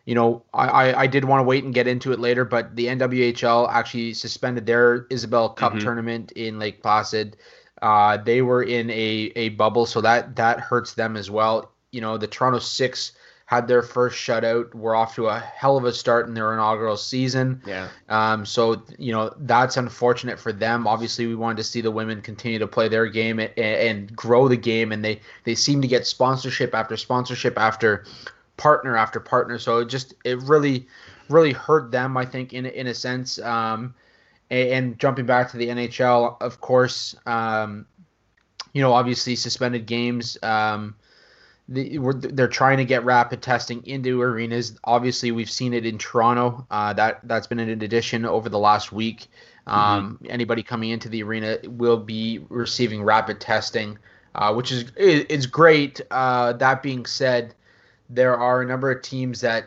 you 0.06 0.16
know, 0.16 0.44
I, 0.54 0.68
I, 0.68 1.02
I 1.02 1.08
did 1.08 1.26
want 1.26 1.40
to 1.42 1.44
wait 1.44 1.64
and 1.64 1.74
get 1.74 1.88
into 1.88 2.14
it 2.14 2.20
later, 2.20 2.46
but 2.46 2.76
the 2.76 2.86
NWHL 2.88 3.70
actually 3.70 4.14
suspended 4.14 4.66
their 4.66 5.02
Isobel 5.06 5.56
Cup 5.56 5.74
mm-hmm. 5.74 5.82
tournament 5.82 6.32
in 6.34 6.60
Lake 6.60 6.82
Placid. 6.82 7.38
Uh, 7.82 8.18
they 8.18 8.42
were 8.42 8.64
in 8.64 8.90
a, 8.90 9.32
a 9.36 9.50
bubble, 9.50 9.86
so 9.86 10.02
that 10.02 10.36
that 10.38 10.60
hurts 10.60 10.94
them 10.94 11.18
as 11.18 11.30
well. 11.30 11.72
You 11.92 12.02
know, 12.02 12.18
the 12.18 12.28
Toronto 12.28 12.60
Six 12.60 13.12
had 13.48 13.66
their 13.66 13.82
first 13.82 14.18
shutout. 14.18 14.76
We're 14.76 14.94
off 14.94 15.16
to 15.16 15.28
a 15.28 15.40
hell 15.40 15.78
of 15.78 15.86
a 15.86 15.94
start 15.94 16.28
in 16.28 16.34
their 16.34 16.54
inaugural 16.54 16.98
season. 16.98 17.62
Yeah. 17.66 17.88
Um, 18.10 18.46
so 18.46 18.84
you 19.00 19.14
know 19.14 19.34
that's 19.40 19.78
unfortunate 19.78 20.38
for 20.38 20.52
them. 20.52 20.86
Obviously, 20.86 21.28
we 21.28 21.36
wanted 21.36 21.58
to 21.58 21.64
see 21.64 21.80
the 21.80 21.90
women 21.90 22.22
continue 22.22 22.60
to 22.60 22.68
play 22.68 22.90
their 22.90 23.08
game 23.08 23.40
and, 23.40 23.52
and 23.58 24.16
grow 24.16 24.50
the 24.50 24.58
game, 24.58 24.92
and 24.92 25.04
they 25.04 25.22
they 25.46 25.56
seem 25.56 25.82
to 25.82 25.88
get 25.88 26.06
sponsorship 26.06 26.76
after 26.76 26.98
sponsorship 26.98 27.58
after 27.58 28.04
partner 28.58 28.98
after 28.98 29.22
partner. 29.22 29.58
So 29.58 29.78
it 29.78 29.86
just 29.86 30.14
it 30.26 30.42
really 30.42 30.86
really 31.30 31.54
hurt 31.54 31.90
them. 31.90 32.18
I 32.18 32.26
think 32.26 32.54
in 32.54 32.66
in 32.66 32.88
a 32.88 32.94
sense. 32.94 33.40
Um, 33.40 33.96
and, 34.50 34.70
and 34.70 35.00
jumping 35.00 35.26
back 35.26 35.52
to 35.52 35.58
the 35.58 35.68
NHL, 35.70 36.42
of 36.42 36.60
course. 36.60 37.16
Um, 37.26 37.86
you 38.74 38.82
know, 38.82 38.94
obviously 38.94 39.36
suspended 39.36 39.86
games. 39.86 40.38
Um, 40.44 40.96
the, 41.70 42.00
they're 42.34 42.48
trying 42.48 42.78
to 42.78 42.86
get 42.86 43.04
rapid 43.04 43.42
testing 43.42 43.86
into 43.86 44.22
arenas. 44.22 44.78
Obviously, 44.84 45.32
we've 45.32 45.50
seen 45.50 45.74
it 45.74 45.86
in 45.86 45.98
Toronto. 45.98 46.66
Uh, 46.72 46.94
that 46.94 47.20
that's 47.24 47.48
been 47.48 47.60
an 47.60 47.82
addition 47.82 48.26
over 48.26 48.50
the 48.50 48.60
last 48.60 48.92
week. 48.92 49.28
Um, 49.68 50.16
mm-hmm. 50.16 50.26
Anybody 50.30 50.64
coming 50.64 50.92
into 50.92 51.10
the 51.10 51.24
arena 51.24 51.58
will 51.66 51.98
be 51.98 52.40
receiving 52.50 53.04
rapid 53.04 53.42
testing, 53.42 53.98
uh, 54.36 54.54
which 54.54 54.72
is 54.72 54.92
it's 54.96 55.46
great. 55.46 56.00
Uh, 56.10 56.54
that 56.54 56.82
being 56.82 57.06
said, 57.06 57.54
there 58.10 58.38
are 58.38 58.62
a 58.62 58.66
number 58.66 58.90
of 58.90 59.02
teams 59.02 59.42
that 59.42 59.66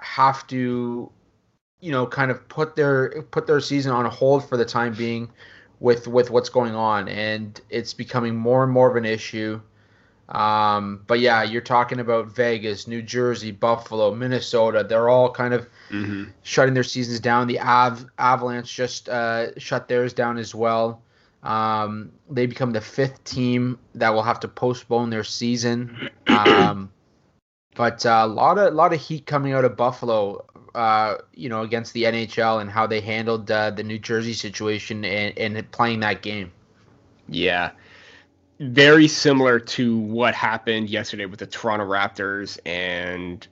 have 0.00 0.46
to, 0.46 1.10
you 1.80 1.90
know, 1.90 2.06
kind 2.06 2.30
of 2.30 2.48
put 2.48 2.76
their 2.76 3.22
put 3.32 3.48
their 3.48 3.60
season 3.60 3.90
on 3.90 4.04
hold 4.04 4.48
for 4.48 4.56
the 4.56 4.64
time 4.64 4.94
being, 4.94 5.28
with 5.80 6.06
with 6.06 6.30
what's 6.30 6.48
going 6.48 6.76
on, 6.76 7.08
and 7.08 7.60
it's 7.68 7.94
becoming 7.94 8.36
more 8.36 8.62
and 8.62 8.72
more 8.72 8.88
of 8.88 8.94
an 8.94 9.04
issue. 9.04 9.60
Um, 10.28 11.02
but 11.06 11.20
yeah, 11.20 11.42
you're 11.42 11.60
talking 11.60 12.00
about 12.00 12.26
Vegas, 12.28 12.86
New 12.86 13.02
Jersey, 13.02 13.52
Buffalo, 13.52 14.14
Minnesota. 14.14 14.84
They're 14.88 15.08
all 15.08 15.30
kind 15.30 15.54
of 15.54 15.68
mm-hmm. 15.90 16.24
shutting 16.42 16.74
their 16.74 16.82
seasons 16.82 17.20
down. 17.20 17.46
The 17.46 17.60
Av- 17.60 18.06
Avalanche 18.18 18.74
just 18.74 19.08
uh, 19.08 19.56
shut 19.58 19.88
theirs 19.88 20.12
down 20.12 20.36
as 20.38 20.54
well. 20.54 21.02
Um, 21.42 22.10
they 22.28 22.46
become 22.46 22.72
the 22.72 22.80
fifth 22.80 23.22
team 23.22 23.78
that 23.94 24.12
will 24.12 24.24
have 24.24 24.40
to 24.40 24.48
postpone 24.48 25.10
their 25.10 25.24
season. 25.24 26.10
Um, 26.26 26.90
but 27.76 28.04
a 28.04 28.14
uh, 28.14 28.26
lot 28.26 28.58
of 28.58 28.74
lot 28.74 28.92
of 28.92 29.00
heat 29.00 29.26
coming 29.26 29.52
out 29.52 29.64
of 29.64 29.76
Buffalo, 29.76 30.44
uh, 30.74 31.16
you 31.34 31.48
know, 31.48 31.62
against 31.62 31.92
the 31.92 32.04
NHL 32.04 32.60
and 32.60 32.68
how 32.68 32.86
they 32.86 33.00
handled 33.00 33.50
uh, 33.50 33.70
the 33.70 33.84
New 33.84 33.98
Jersey 33.98 34.32
situation 34.32 35.04
and, 35.04 35.38
and 35.38 35.70
playing 35.70 36.00
that 36.00 36.22
game. 36.22 36.50
Yeah, 37.28 37.70
very 38.58 39.06
similar 39.06 39.58
to 39.58 39.98
what 39.98 40.34
happened 40.34 40.88
yesterday 40.88 41.26
with 41.26 41.40
the 41.40 41.46
Toronto 41.46 41.84
Raptors 41.84 42.58
and 42.64 43.46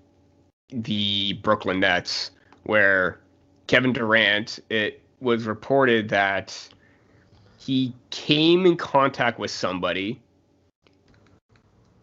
the 0.70 1.34
Brooklyn 1.34 1.80
Nets, 1.80 2.30
where 2.64 3.20
Kevin 3.66 3.92
Durant, 3.92 4.60
it 4.70 5.02
was 5.20 5.44
reported 5.44 6.08
that 6.08 6.56
he 7.58 7.94
came 8.10 8.66
in 8.66 8.76
contact 8.76 9.38
with 9.38 9.50
somebody 9.50 10.20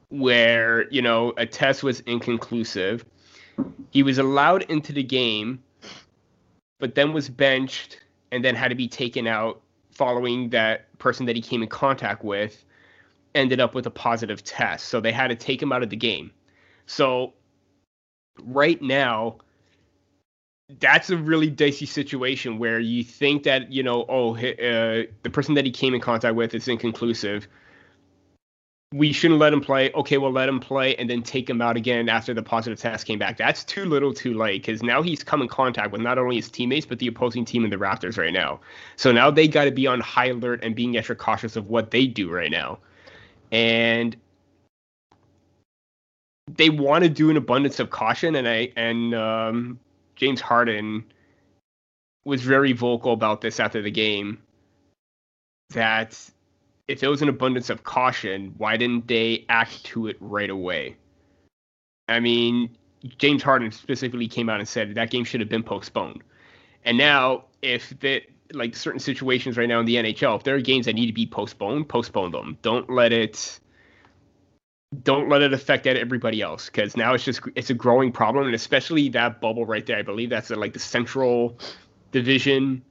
where, 0.09 0.89
you 0.89 1.01
know, 1.01 1.33
a 1.37 1.45
test 1.45 1.83
was 1.83 2.01
inconclusive. 2.01 3.05
He 3.91 4.03
was 4.03 4.17
allowed 4.17 4.63
into 4.63 4.91
the 4.93 5.03
game, 5.03 5.63
but 6.79 6.95
then 6.95 7.13
was 7.13 7.29
benched 7.29 7.99
and 8.31 8.43
then 8.43 8.55
had 8.55 8.69
to 8.69 8.75
be 8.75 8.87
taken 8.87 9.25
out 9.27 9.61
following 9.91 10.49
that 10.49 10.97
person 10.99 11.25
that 11.25 11.35
he 11.35 11.41
came 11.41 11.61
in 11.63 11.69
contact 11.69 12.23
with 12.23 12.63
ended 13.35 13.59
up 13.59 13.73
with 13.75 13.85
a 13.85 13.91
positive 13.91 14.43
test. 14.43 14.87
So 14.87 14.99
they 14.99 15.11
had 15.11 15.27
to 15.27 15.35
take 15.35 15.61
him 15.61 15.71
out 15.71 15.83
of 15.83 15.89
the 15.89 15.95
game. 15.95 16.31
So 16.85 17.33
right 18.43 18.81
now, 18.81 19.37
that's 20.79 21.09
a 21.09 21.17
really 21.17 21.49
dicey 21.49 21.85
situation 21.85 22.57
where 22.57 22.79
you 22.79 23.03
think 23.03 23.43
that, 23.43 23.71
you 23.71 23.83
know, 23.83 24.05
oh, 24.07 24.35
uh, 24.35 25.03
the 25.23 25.29
person 25.31 25.55
that 25.55 25.65
he 25.65 25.71
came 25.71 25.93
in 25.93 26.01
contact 26.01 26.35
with 26.35 26.53
is 26.55 26.67
inconclusive. 26.67 27.47
we 28.93 29.13
shouldn't 29.13 29.39
let 29.39 29.53
him 29.53 29.61
play. 29.61 29.89
Okay, 29.93 30.17
we'll 30.17 30.33
let 30.33 30.49
him 30.49 30.59
play 30.59 30.95
and 30.97 31.09
then 31.09 31.23
take 31.23 31.49
him 31.49 31.61
out 31.61 31.77
again 31.77 32.09
after 32.09 32.33
the 32.33 32.43
positive 32.43 32.77
test 32.77 33.07
came 33.07 33.17
back. 33.17 33.37
That's 33.37 33.63
too 33.63 33.85
little 33.85 34.13
too 34.13 34.33
late 34.33 34.61
because 34.65 34.83
now 34.83 35.01
he's 35.01 35.23
come 35.23 35.41
in 35.41 35.47
contact 35.47 35.91
with 35.91 36.01
not 36.01 36.17
only 36.17 36.35
his 36.35 36.49
teammates, 36.49 36.85
but 36.85 36.99
the 36.99 37.07
opposing 37.07 37.45
team 37.45 37.63
in 37.63 37.69
the 37.69 37.77
Raptors 37.77 38.17
right 38.17 38.33
now. 38.33 38.59
So 38.97 39.13
now 39.13 39.31
they 39.31 39.47
got 39.47 39.65
to 39.65 39.71
be 39.71 39.87
on 39.87 40.01
high 40.01 40.27
alert 40.27 40.61
and 40.61 40.75
being 40.75 40.97
extra 40.97 41.15
cautious 41.15 41.55
of 41.55 41.67
what 41.69 41.91
they 41.91 42.05
do 42.05 42.29
right 42.29 42.51
now. 42.51 42.79
And 43.51 44.15
they 46.47 46.69
want 46.69 47.03
to 47.03 47.09
do 47.09 47.29
an 47.29 47.37
abundance 47.37 47.79
of 47.79 47.89
caution. 47.89 48.35
And 48.35 48.47
I, 48.47 48.71
and 48.75 49.13
um, 49.13 49.79
James 50.15 50.41
Harden 50.41 51.03
was 52.25 52.41
very 52.41 52.73
vocal 52.73 53.13
about 53.13 53.41
this 53.41 53.59
after 53.59 53.81
the 53.81 53.91
game 53.91 54.39
that 55.71 56.19
if 56.87 56.99
there 56.99 57.09
was 57.09 57.21
an 57.21 57.29
abundance 57.29 57.69
of 57.69 57.83
caution, 57.83 58.53
why 58.57 58.77
didn't 58.77 59.07
they 59.07 59.45
act 59.49 59.83
to 59.85 60.07
it 60.07 60.17
right 60.19 60.49
away? 60.49 60.95
I 62.09 62.19
mean, 62.19 62.75
James 63.17 63.41
Harden 63.41 63.71
specifically 63.71 64.27
came 64.27 64.49
out 64.49 64.59
and 64.59 64.67
said 64.67 64.93
that 64.95 65.09
game 65.09 65.23
should 65.23 65.39
have 65.39 65.49
been 65.49 65.63
postponed. 65.63 66.21
And 66.83 66.97
now, 66.97 67.45
if 67.61 67.97
that 68.01 68.23
like 68.53 68.75
certain 68.75 68.99
situations 68.99 69.57
right 69.57 69.69
now 69.69 69.79
in 69.79 69.85
the 69.85 69.95
NHL, 69.95 70.37
if 70.37 70.43
there 70.43 70.55
are 70.55 70.61
games 70.61 70.85
that 70.85 70.93
need 70.93 71.07
to 71.07 71.13
be 71.13 71.25
postponed, 71.25 71.89
postpone 71.89 72.31
them. 72.31 72.57
Don't 72.61 72.89
let 72.89 73.13
it 73.13 73.59
don't 75.03 75.29
let 75.29 75.41
it 75.41 75.53
affect 75.53 75.87
everybody 75.87 76.41
else 76.41 76.65
because 76.65 76.97
now 76.97 77.13
it's 77.13 77.23
just 77.23 77.41
it's 77.55 77.69
a 77.69 77.73
growing 77.73 78.11
problem 78.11 78.45
and 78.45 78.53
especially 78.53 79.07
that 79.09 79.39
bubble 79.39 79.65
right 79.65 79.85
there. 79.85 79.97
I 79.97 80.01
believe 80.01 80.29
that's 80.29 80.49
like 80.49 80.73
the 80.73 80.79
central 80.79 81.57
division 82.11 82.83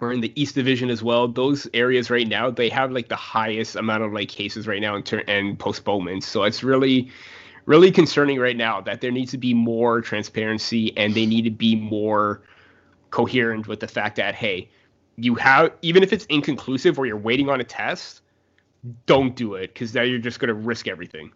we're 0.00 0.12
in 0.12 0.20
the 0.20 0.40
East 0.40 0.54
Division 0.54 0.90
as 0.90 1.02
well. 1.02 1.26
Those 1.26 1.66
areas 1.74 2.08
right 2.08 2.26
now, 2.26 2.50
they 2.50 2.68
have 2.68 2.92
like 2.92 3.08
the 3.08 3.16
highest 3.16 3.74
amount 3.74 4.04
of 4.04 4.12
like 4.12 4.28
cases 4.28 4.68
right 4.68 4.80
now 4.80 4.94
and, 4.94 5.04
ter- 5.04 5.24
and 5.26 5.58
postponements. 5.58 6.26
So 6.26 6.44
it's 6.44 6.62
really, 6.62 7.10
really 7.66 7.90
concerning 7.90 8.38
right 8.38 8.56
now 8.56 8.80
that 8.82 9.00
there 9.00 9.10
needs 9.10 9.32
to 9.32 9.38
be 9.38 9.54
more 9.54 10.00
transparency 10.00 10.96
and 10.96 11.14
they 11.14 11.26
need 11.26 11.42
to 11.42 11.50
be 11.50 11.74
more 11.74 12.42
coherent 13.10 13.68
with 13.68 13.80
the 13.80 13.88
fact 13.88 14.16
that 14.16 14.34
hey, 14.34 14.68
you 15.16 15.34
have 15.36 15.72
even 15.82 16.02
if 16.02 16.12
it's 16.12 16.24
inconclusive 16.26 16.98
or 16.98 17.06
you're 17.06 17.16
waiting 17.16 17.48
on 17.48 17.60
a 17.60 17.64
test, 17.64 18.22
don't 19.06 19.34
do 19.34 19.54
it 19.54 19.74
because 19.74 19.94
now 19.94 20.02
you're 20.02 20.18
just 20.18 20.38
going 20.38 20.48
to 20.48 20.54
risk 20.54 20.88
everything. 20.88 21.32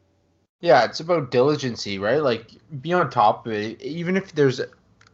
Yeah, 0.61 0.85
it's 0.85 1.00
about 1.00 1.32
diligency, 1.32 1.98
right? 1.98 2.22
Like 2.22 2.52
be 2.80 2.92
on 2.92 3.11
top 3.11 3.46
of 3.46 3.52
it. 3.52 3.82
Even 3.82 4.16
if 4.16 4.32
there's 4.32 4.61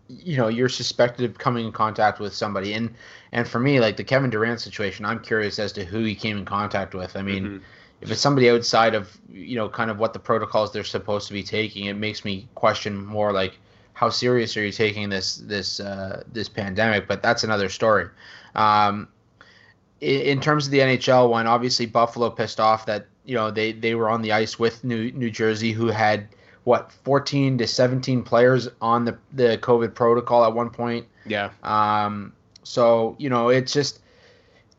you 0.08 0.36
know 0.36 0.48
you're 0.48 0.68
suspected 0.68 1.30
of 1.30 1.38
coming 1.38 1.66
in 1.66 1.72
contact 1.72 2.18
with 2.18 2.34
somebody 2.34 2.72
and 2.72 2.94
and 3.32 3.46
for 3.46 3.58
me 3.58 3.78
like 3.78 3.96
the 3.96 4.04
kevin 4.04 4.30
durant 4.30 4.60
situation 4.60 5.04
i'm 5.04 5.20
curious 5.20 5.58
as 5.58 5.70
to 5.70 5.84
who 5.84 6.02
he 6.02 6.14
came 6.14 6.38
in 6.38 6.44
contact 6.44 6.94
with 6.94 7.14
i 7.14 7.22
mean 7.22 7.44
mm-hmm. 7.44 7.64
if 8.00 8.10
it's 8.10 8.20
somebody 8.20 8.48
outside 8.48 8.94
of 8.94 9.18
you 9.28 9.54
know 9.54 9.68
kind 9.68 9.90
of 9.90 9.98
what 9.98 10.14
the 10.14 10.18
protocols 10.18 10.72
they're 10.72 10.82
supposed 10.82 11.26
to 11.26 11.34
be 11.34 11.42
taking 11.42 11.86
it 11.86 11.94
makes 11.94 12.24
me 12.24 12.48
question 12.54 13.04
more 13.04 13.32
like 13.32 13.58
how 13.98 14.08
serious 14.08 14.56
are 14.56 14.64
you 14.64 14.70
taking 14.70 15.08
this 15.08 15.36
this 15.36 15.80
uh, 15.80 16.22
this 16.32 16.48
pandemic 16.48 17.08
but 17.08 17.22
that's 17.22 17.42
another 17.42 17.68
story 17.68 18.06
um, 18.54 19.08
in, 20.00 20.20
in 20.20 20.40
terms 20.40 20.66
of 20.66 20.70
the 20.70 20.78
nhl 20.78 21.28
one 21.28 21.46
obviously 21.46 21.84
buffalo 21.84 22.30
pissed 22.30 22.60
off 22.60 22.86
that 22.86 23.06
you 23.24 23.34
know 23.34 23.50
they 23.50 23.72
they 23.72 23.94
were 23.94 24.08
on 24.08 24.22
the 24.22 24.32
ice 24.32 24.58
with 24.58 24.84
new 24.84 25.10
new 25.12 25.30
jersey 25.30 25.72
who 25.72 25.88
had 25.88 26.28
what 26.68 26.92
14 26.92 27.56
to 27.58 27.66
17 27.66 28.22
players 28.22 28.68
on 28.82 29.06
the 29.06 29.16
the 29.32 29.56
COVID 29.58 29.94
protocol 29.94 30.44
at 30.44 30.52
one 30.52 30.68
point. 30.68 31.06
Yeah. 31.26 31.50
Um. 31.62 32.34
So 32.62 33.16
you 33.18 33.30
know, 33.30 33.48
it's 33.48 33.72
just 33.72 34.00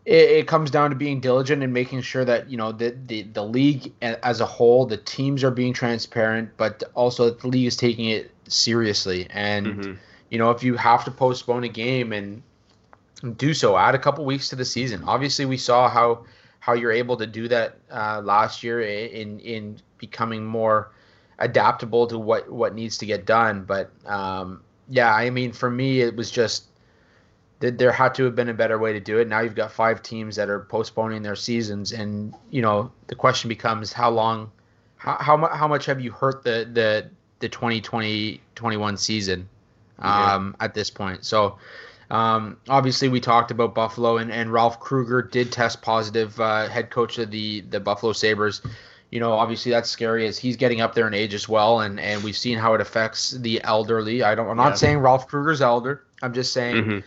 it, 0.05 0.29
it 0.29 0.47
comes 0.47 0.69
down 0.69 0.91
to 0.91 0.95
being 0.95 1.19
diligent 1.19 1.63
and 1.63 1.73
making 1.73 2.01
sure 2.01 2.23
that 2.25 2.47
you 2.47 2.58
know 2.58 2.71
the 2.71 2.95
the 3.08 3.23
the 3.23 3.43
league 3.43 3.91
as 4.01 4.39
a 4.39 4.45
whole, 4.45 4.86
the 4.86 4.97
teams 4.97 5.43
are 5.43 5.49
being 5.49 5.73
transparent, 5.73 6.51
but 6.58 6.84
also 6.93 7.32
the 7.32 7.47
league 7.47 7.65
is 7.65 7.75
taking 7.75 8.05
it 8.05 8.32
seriously. 8.49 9.27
And 9.29 9.67
mm-hmm. 9.67 9.93
you 10.29 10.38
know, 10.38 10.51
if 10.51 10.63
you 10.63 10.75
have 10.75 11.05
to 11.05 11.12
postpone 11.12 11.63
a 11.63 11.69
game 11.69 12.13
and 12.13 12.43
do 13.38 13.53
so, 13.53 13.77
add 13.77 13.95
a 13.95 13.99
couple 13.99 14.25
weeks 14.25 14.49
to 14.49 14.55
the 14.55 14.65
season. 14.65 15.03
Obviously, 15.05 15.45
we 15.45 15.57
saw 15.57 15.89
how 15.89 16.25
how 16.59 16.73
you're 16.73 16.91
able 16.91 17.17
to 17.17 17.27
do 17.27 17.47
that 17.47 17.77
uh, 17.91 18.21
last 18.23 18.63
year 18.63 18.81
in 18.81 19.39
in 19.39 19.79
becoming 19.97 20.45
more 20.45 20.91
adaptable 21.39 22.07
to 22.07 22.17
what 22.17 22.51
what 22.51 22.75
needs 22.75 22.97
to 22.99 23.05
get 23.05 23.25
done. 23.25 23.63
But 23.63 23.91
um, 24.05 24.62
yeah, 24.89 25.13
I 25.13 25.29
mean, 25.29 25.51
for 25.51 25.69
me, 25.69 26.01
it 26.01 26.15
was 26.15 26.31
just 26.31 26.65
that 27.59 27.77
there 27.77 27.91
had 27.91 28.15
to 28.15 28.23
have 28.23 28.35
been 28.35 28.49
a 28.49 28.53
better 28.53 28.77
way 28.77 28.93
to 28.93 28.99
do 28.99 29.19
it. 29.19 29.27
Now 29.27 29.41
you've 29.41 29.55
got 29.55 29.71
five 29.71 30.01
teams 30.01 30.35
that 30.38 30.49
are 30.49 30.62
postponing 30.62 31.21
their 31.21 31.35
seasons, 31.35 31.91
and 31.91 32.33
you 32.49 32.62
know 32.62 32.91
the 33.07 33.15
question 33.15 33.49
becomes 33.49 33.91
how 33.93 34.09
long, 34.09 34.51
how 34.97 35.17
how, 35.19 35.47
how 35.47 35.67
much 35.67 35.85
have 35.85 35.99
you 35.99 36.12
hurt 36.12 36.43
the 36.43 36.69
the 36.71 37.09
the 37.39 37.49
2020 37.49 38.41
21 38.56 38.97
season 38.97 39.49
um, 39.99 40.56
yeah. 40.60 40.65
at 40.65 40.73
this 40.73 40.89
point? 40.89 41.25
So. 41.25 41.58
Um, 42.12 42.58
obviously, 42.67 43.08
we 43.08 43.19
talked 43.19 43.52
about 43.52 43.75
Buffalo, 43.75 44.17
and, 44.17 44.32
and 44.32 44.52
Ralph 44.52 44.80
Krueger 44.80 45.21
did 45.21 45.52
test 45.52 45.84
positive, 45.84 46.41
uh, 46.41 46.67
head 46.67 46.89
coach 46.89 47.19
of 47.19 47.30
the 47.30 47.62
the 47.62 47.80
Buffalo 47.80 48.13
Sabres 48.13 48.63
you 49.12 49.19
know, 49.19 49.34
obviously 49.34 49.71
that's 49.71 49.89
scary 49.89 50.28
as 50.28 50.38
he's 50.38 50.56
getting 50.56 50.82
up 50.82 50.93
there 50.93 51.08
in 51.08 51.13
age 51.13 51.34
as 51.34 51.49
well, 51.49 51.80
and 51.80 51.99
and 51.99 52.23
we've 52.23 52.38
seen 52.38 52.58
how 52.58 52.73
it 52.75 52.82
affects 52.82 53.32
the 53.32 53.62
elderly. 53.63 54.23
I 54.23 54.36
don't. 54.36 54.47
I'm 54.47 54.58
not 54.58 54.69
yeah. 54.69 54.75
saying 54.75 54.97
Ralph 54.99 55.28
Krueger's 55.28 55.62
elder. 55.62 56.04
I'm 56.21 56.34
just 56.34 56.54
saying, 56.54 56.75
mm-hmm. 56.75 56.99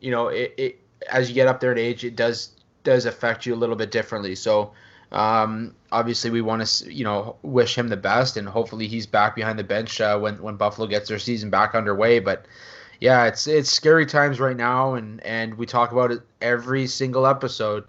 you 0.00 0.10
know, 0.10 0.28
it, 0.28 0.54
it 0.56 0.80
as 1.10 1.28
you 1.28 1.34
get 1.34 1.48
up 1.48 1.60
there 1.60 1.72
in 1.72 1.78
age, 1.78 2.04
it 2.04 2.16
does 2.16 2.50
does 2.84 3.04
affect 3.04 3.44
you 3.44 3.54
a 3.54 3.56
little 3.56 3.76
bit 3.76 3.90
differently. 3.90 4.34
So. 4.34 4.72
Um, 5.10 5.74
obviously, 5.92 6.30
we 6.30 6.40
want 6.40 6.66
to, 6.66 6.92
you 6.92 7.04
know, 7.04 7.36
wish 7.42 7.78
him 7.78 7.88
the 7.88 7.96
best, 7.96 8.36
and 8.36 8.48
hopefully 8.48 8.88
he's 8.88 9.06
back 9.06 9.36
behind 9.36 9.58
the 9.58 9.64
bench 9.64 10.00
uh, 10.00 10.18
when 10.18 10.42
when 10.42 10.56
Buffalo 10.56 10.88
gets 10.88 11.08
their 11.08 11.20
season 11.20 11.50
back 11.50 11.74
underway. 11.74 12.18
But 12.18 12.46
yeah, 13.00 13.26
it's 13.26 13.46
it's 13.46 13.70
scary 13.70 14.06
times 14.06 14.40
right 14.40 14.56
now, 14.56 14.94
and 14.94 15.20
and 15.22 15.54
we 15.54 15.66
talk 15.66 15.92
about 15.92 16.10
it 16.10 16.22
every 16.40 16.86
single 16.88 17.26
episode 17.26 17.84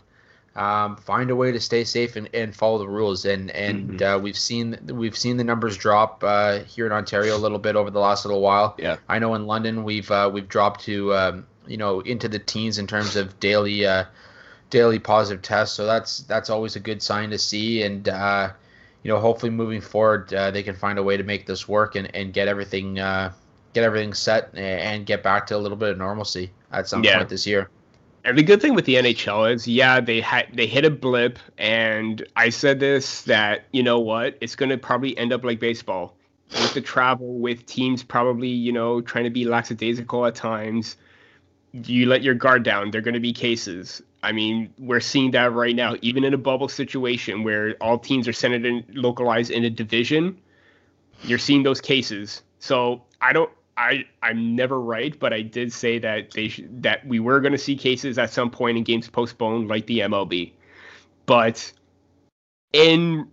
um, 0.56 0.98
find 0.98 1.32
a 1.32 1.36
way 1.36 1.52
to 1.52 1.60
stay 1.60 1.84
safe 1.84 2.16
and, 2.16 2.30
and 2.34 2.56
follow 2.56 2.78
the 2.78 2.88
rules. 2.88 3.26
And 3.26 3.50
and 3.52 3.92
mm-hmm. 3.92 4.04
uh, 4.04 4.18
we've 4.20 4.38
seen 4.38 4.78
we've 4.86 5.18
seen 5.18 5.38
the 5.38 5.44
numbers 5.44 5.78
drop 5.78 6.24
uh, 6.24 6.60
here 6.60 6.86
in 6.86 6.92
Ontario 6.92 7.36
a 7.36 7.40
little 7.40 7.60
bit 7.60 7.76
over 7.76 7.90
the 7.90 8.00
last 8.00 8.26
little 8.26 8.42
while. 8.42 8.76
Yeah, 8.78 8.98
I 9.10 9.20
know 9.20 9.34
in 9.36 9.48
London 9.48 9.84
we've 9.84 10.10
uh, 10.12 10.30
we've 10.32 10.48
dropped 10.48 10.82
to 10.82 11.14
um, 11.16 11.48
you 11.68 11.78
know 11.78 12.02
into 12.02 12.28
the 12.28 12.40
teens 12.40 12.78
in 12.78 12.88
terms 12.88 13.16
of 13.16 13.40
daily 13.40 13.86
uh, 13.86 14.06
daily 14.74 15.00
positive 15.00 15.42
tests. 15.42 15.76
So 15.78 15.86
that's 15.86 16.20
that's 16.24 16.50
always 16.50 16.76
a 16.76 16.80
good 16.80 17.02
sign 17.02 17.30
to 17.30 17.38
see. 17.38 17.84
And 17.84 18.10
uh, 18.10 18.52
you 19.04 19.12
know 19.12 19.20
hopefully 19.20 19.52
moving 19.52 19.82
forward 19.82 20.34
uh, 20.34 20.50
they 20.50 20.64
can 20.64 20.76
find 20.76 20.98
a 20.98 21.04
way 21.04 21.18
to 21.18 21.24
make 21.24 21.46
this 21.46 21.68
work 21.68 21.96
and, 21.96 22.14
and 22.16 22.34
get 22.34 22.48
everything 22.48 22.96
get 23.74 23.84
everything 23.84 24.14
set 24.14 24.50
and 24.56 25.06
get 25.06 25.24
back 25.24 25.48
to 25.48 25.56
a 25.56 25.60
little 25.60 25.78
bit 25.78 25.90
of 25.90 25.98
normalcy 25.98 26.52
at 26.72 26.88
some 26.88 27.04
yeah. 27.04 27.18
point 27.18 27.30
this 27.30 27.46
year. 27.46 27.70
And 28.26 28.38
the 28.38 28.44
good 28.44 28.62
thing 28.62 28.74
with 28.74 28.86
the 28.86 28.96
NHL 28.96 29.54
is, 29.54 29.68
yeah, 29.68 30.00
they 30.00 30.22
had 30.22 30.48
they 30.54 30.66
hit 30.66 30.86
a 30.86 30.90
blip, 30.90 31.40
and 31.58 32.26
I 32.38 32.50
said 32.50 32.80
this 32.80 33.24
that 33.24 33.66
you 33.74 33.84
know 33.84 34.00
what, 34.00 34.38
it's 34.40 34.56
going 34.56 34.70
to 34.70 34.78
probably 34.78 35.18
end 35.18 35.34
up 35.34 35.44
like 35.44 35.60
baseball, 35.60 36.16
with 36.52 36.74
the 36.74 36.80
travel, 36.80 37.40
with 37.40 37.66
teams 37.66 38.02
probably 38.02 38.48
you 38.48 38.72
know 38.72 39.02
trying 39.02 39.26
to 39.26 39.30
be 39.30 39.44
lackadaisical 39.44 40.26
at 40.26 40.36
times. 40.36 40.96
You 41.74 42.06
let 42.06 42.22
your 42.24 42.36
guard 42.36 42.64
down, 42.64 42.92
there 42.92 43.00
are 43.00 43.04
going 43.04 43.16
to 43.16 43.20
be 43.20 43.34
cases. 43.34 44.02
I 44.24 44.32
mean, 44.32 44.74
we're 44.80 45.02
seeing 45.02 45.32
that 45.32 45.52
right 45.52 45.76
now, 45.76 45.96
even 46.02 46.24
in 46.24 46.34
a 46.34 46.38
bubble 46.38 46.70
situation 46.70 47.44
where 47.44 47.76
all 47.82 48.00
teams 48.00 48.28
are 48.28 48.34
centered 48.34 48.66
and 48.66 48.84
localized 48.96 49.52
in 49.52 49.66
a 49.66 49.70
division. 49.70 50.40
You're 51.24 51.40
seeing 51.40 51.64
those 51.64 51.82
cases. 51.82 52.42
So 52.60 53.04
I 53.22 53.34
don't 53.34 53.52
I 53.76 54.06
I'm 54.22 54.56
never 54.56 54.80
right, 54.80 55.18
but 55.20 55.34
I 55.34 55.42
did 55.42 55.74
say 55.74 56.00
that 56.00 56.32
they 56.32 56.48
sh- 56.48 56.64
that 56.80 57.06
we 57.06 57.20
were 57.20 57.42
going 57.42 57.52
to 57.52 57.58
see 57.58 57.76
cases 57.76 58.18
at 58.18 58.32
some 58.32 58.50
point 58.50 58.78
in 58.78 58.84
games 58.84 59.10
postponed, 59.10 59.68
like 59.68 59.88
the 59.88 60.00
MLB. 60.00 60.54
But 61.26 61.72
in 62.72 63.28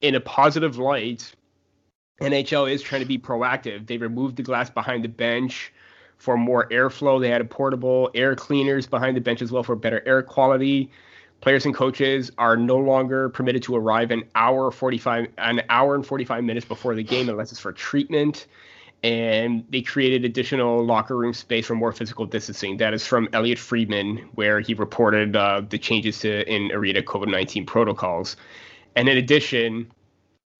in 0.00 0.14
a 0.14 0.20
positive 0.20 0.78
light, 0.78 1.30
NHL 2.22 2.70
is 2.70 2.80
trying 2.82 3.02
to 3.02 3.06
be 3.06 3.18
proactive. 3.18 3.86
They 3.86 3.98
removed 3.98 4.36
the 4.36 4.42
glass 4.42 4.70
behind 4.70 5.04
the 5.04 5.08
bench 5.08 5.72
for 6.18 6.36
more 6.36 6.68
airflow. 6.68 7.20
They 7.20 7.30
had 7.30 7.48
portable 7.50 8.10
air 8.14 8.34
cleaners 8.34 8.86
behind 8.86 9.16
the 9.16 9.20
bench 9.20 9.42
as 9.42 9.52
well 9.52 9.62
for 9.62 9.76
better 9.76 10.02
air 10.06 10.22
quality. 10.22 10.90
Players 11.40 11.66
and 11.66 11.74
coaches 11.74 12.30
are 12.38 12.56
no 12.56 12.76
longer 12.76 13.28
permitted 13.28 13.62
to 13.64 13.76
arrive 13.76 14.10
an 14.10 14.24
hour 14.34 14.70
45 14.70 15.28
an 15.38 15.62
hour 15.68 15.94
and 15.94 16.06
45 16.06 16.44
minutes 16.44 16.66
before 16.66 16.94
the 16.94 17.02
game 17.02 17.28
unless 17.28 17.52
it's 17.52 17.60
for 17.60 17.72
treatment 17.72 18.46
and 19.02 19.64
they 19.70 19.82
created 19.82 20.24
additional 20.24 20.84
locker 20.84 21.16
room 21.16 21.32
space 21.32 21.66
for 21.66 21.74
more 21.74 21.92
physical 21.92 22.26
distancing. 22.26 22.78
That 22.78 22.94
is 22.94 23.06
from 23.06 23.28
Elliotte 23.32 23.58
Friedman, 23.58 24.16
where 24.34 24.60
he 24.60 24.74
reported 24.74 25.36
uh, 25.36 25.62
the 25.68 25.78
changes 25.78 26.20
to 26.20 26.50
in 26.52 26.72
arena 26.72 27.02
COVID 27.02 27.28
nineteen 27.30 27.66
protocols. 27.66 28.36
And 28.96 29.08
in 29.08 29.18
addition, 29.18 29.92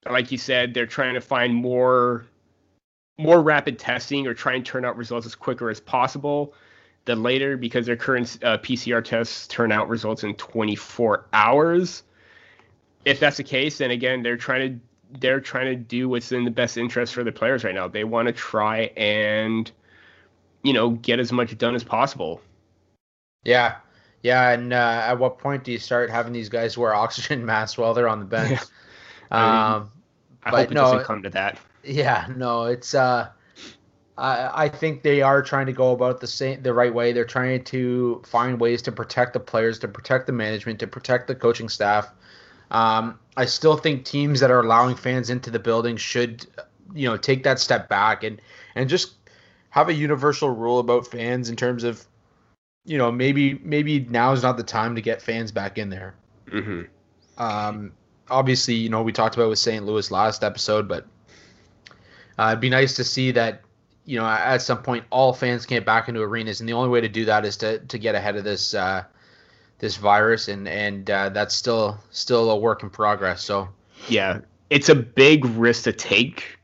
like 0.09 0.31
you 0.31 0.39
said, 0.39 0.75
they're 0.75 0.87
trying 0.87 1.15
to 1.15 1.21
find 1.21 1.55
more 1.55 2.27
more 3.19 3.43
rapid 3.43 3.79
testing 3.79 4.27
or 4.27 4.35
try 4.35 4.55
and 4.55 4.65
turn 4.65 4.85
out 4.85 4.97
results 4.97 5.27
as 5.27 5.35
quicker 5.35 5.71
as 5.71 5.81
possible. 5.81 6.55
than 7.07 7.23
later, 7.23 7.57
because 7.57 7.87
their 7.87 7.97
current 7.97 8.37
uh, 8.43 8.59
PCR 8.59 9.03
tests 9.03 9.47
turn 9.47 9.71
out 9.71 9.89
results 9.89 10.25
in 10.25 10.35
24 10.35 11.27
hours. 11.33 12.03
if 13.05 13.21
that's 13.21 13.37
the 13.37 13.45
case, 13.45 13.79
then 13.79 13.93
again, 13.93 14.23
they're 14.23 14.37
trying 14.37 14.73
to 14.73 14.81
they're 15.21 15.41
trying 15.41 15.67
to 15.67 15.77
do 15.77 16.09
what's 16.09 16.33
in 16.33 16.45
the 16.45 16.51
best 16.51 16.77
interest 16.77 17.15
for 17.15 17.23
the 17.23 17.31
players 17.31 17.63
right 17.63 17.75
now. 17.75 17.87
They 17.87 18.03
want 18.03 18.27
to 18.27 18.33
try 18.33 18.91
and 18.97 19.71
you 20.63 20.73
know 20.73 20.91
get 20.91 21.21
as 21.21 21.33
much 21.33 21.57
done 21.57 21.77
as 21.77 21.85
possible. 21.85 22.41
Yeah, 23.45 23.77
yeah. 24.23 24.51
And 24.51 24.73
uh, 24.73 25.03
at 25.05 25.15
what 25.15 25.39
point 25.39 25.63
do 25.63 25.71
you 25.71 25.79
start 25.79 26.11
having 26.11 26.33
these 26.33 26.49
guys 26.49 26.77
wear 26.77 26.93
oxygen 26.93 27.47
masks 27.47 27.79
while 27.79 27.95
they're 27.95 28.09
on 28.09 28.19
the 28.19 28.27
bench? 28.27 28.59
um, 29.31 29.93
I 30.47 30.51
but 30.51 30.59
hope 30.61 30.71
it 30.71 30.75
no, 30.75 30.81
doesn't 30.83 31.05
come 31.05 31.23
to 31.23 31.31
that. 31.31 31.59
Yeah, 31.85 32.27
no, 32.35 32.65
it's. 32.65 32.95
uh 32.95 33.29
I, 34.19 34.65
I 34.65 34.69
think 34.69 35.03
they 35.03 35.21
are 35.21 35.43
trying 35.43 35.67
to 35.67 35.73
go 35.73 35.93
about 35.93 36.21
the 36.21 36.27
same 36.27 36.63
the 36.63 36.73
right 36.73 36.93
way. 36.93 37.13
They're 37.13 37.25
trying 37.25 37.65
to 37.65 38.23
find 38.25 38.59
ways 38.59 38.81
to 38.83 38.93
protect 38.93 39.35
the 39.35 39.41
players, 39.41 39.79
to 39.81 39.89
protect 39.89 40.27
the 40.27 40.33
management, 40.33 40.81
to 40.81 40.87
protect 40.87 41.27
the 41.27 41.35
coaching 41.35 41.69
staff. 41.69 42.09
Um, 42.71 43.19
I 43.37 43.45
still 43.45 43.77
think 43.77 44.05
teams 44.05 44.41
that 44.41 44.51
are 44.51 44.61
allowing 44.61 44.97
fans 44.97 45.31
into 45.31 45.51
the 45.51 45.59
building 45.59 45.97
should, 45.97 46.47
you 46.95 47.09
know, 47.09 47.17
take 47.17 47.43
that 47.45 47.61
step 47.61 47.89
back 47.89 48.25
and 48.25 48.41
and 48.75 48.89
just 48.89 49.15
have 49.71 49.89
a 49.89 49.95
universal 49.95 50.49
rule 50.51 50.79
about 50.79 51.07
fans 51.07 51.51
in 51.51 51.57
terms 51.57 51.85
of, 51.85 52.03
you 52.87 52.97
know, 52.97 53.13
maybe 53.13 53.61
maybe 53.63 54.01
now 54.01 54.33
is 54.33 54.43
not 54.43 54.57
the 54.57 54.63
time 54.65 54.95
to 54.95 55.03
get 55.03 55.21
fans 55.21 55.53
back 55.53 55.77
in 55.77 55.91
there. 55.91 56.15
Mm-hmm. 56.47 56.83
Um, 57.37 57.93
obviously, 58.31 58.75
you 58.75 58.89
know, 58.89 59.03
we 59.03 59.13
talked 59.13 59.35
about 59.35 59.49
with 59.49 59.59
St. 59.59 59.85
Louis 59.85 60.11
last 60.11 60.45
episode, 60.45 60.89
but 60.89 61.07
uh, 62.39 62.49
it'd 62.49 62.61
be 62.61 62.71
nice 62.71 62.95
to 62.97 63.05
see 63.05 63.31
that 63.33 63.63
you 64.05 64.19
know 64.19 64.27
at 64.27 64.59
some 64.63 64.83
point 64.83 65.05
all 65.11 65.33
fans 65.33 65.67
can 65.67 65.77
get 65.79 65.87
back 65.87 66.09
into 66.09 66.23
arenas, 66.23 66.61
and 66.61 66.69
the 66.69 66.73
only 66.73 66.89
way 66.89 67.01
to 67.01 67.09
do 67.09 67.25
that 67.25 67.45
is 67.45 67.57
to 67.59 67.79
to 67.81 67.99
get 67.99 68.15
ahead 68.15 68.37
of 68.37 68.45
this 68.45 68.75
uh, 68.75 69.05
this 69.79 69.97
virus, 69.97 70.49
and 70.49 70.69
and 70.69 71.11
uh, 71.11 71.29
that's 71.31 71.55
still 71.55 71.99
still 72.11 72.51
a 72.51 72.57
work 72.57 72.83
in 72.83 72.91
progress. 72.91 73.43
So 73.43 73.69
yeah, 74.09 74.41
it's 74.71 74.89
a 74.89 74.95
big 74.95 75.45
risk 75.45 75.85
to 75.85 75.93
take. 75.93 76.59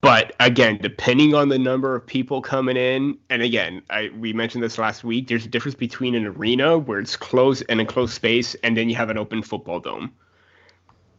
But 0.00 0.36
again, 0.38 0.78
depending 0.80 1.34
on 1.34 1.48
the 1.48 1.58
number 1.58 1.96
of 1.96 2.06
people 2.06 2.40
coming 2.40 2.76
in, 2.76 3.18
and 3.30 3.42
again, 3.42 3.82
I, 3.90 4.10
we 4.16 4.32
mentioned 4.32 4.62
this 4.62 4.78
last 4.78 5.02
week. 5.02 5.26
There's 5.26 5.44
a 5.44 5.48
difference 5.48 5.74
between 5.74 6.14
an 6.14 6.24
arena 6.24 6.78
where 6.78 7.00
it's 7.00 7.16
closed 7.16 7.64
and 7.68 7.80
a 7.80 7.84
closed 7.84 8.14
space, 8.14 8.54
and 8.62 8.76
then 8.76 8.88
you 8.88 8.94
have 8.94 9.10
an 9.10 9.18
open 9.18 9.42
football 9.42 9.80
dome. 9.80 10.12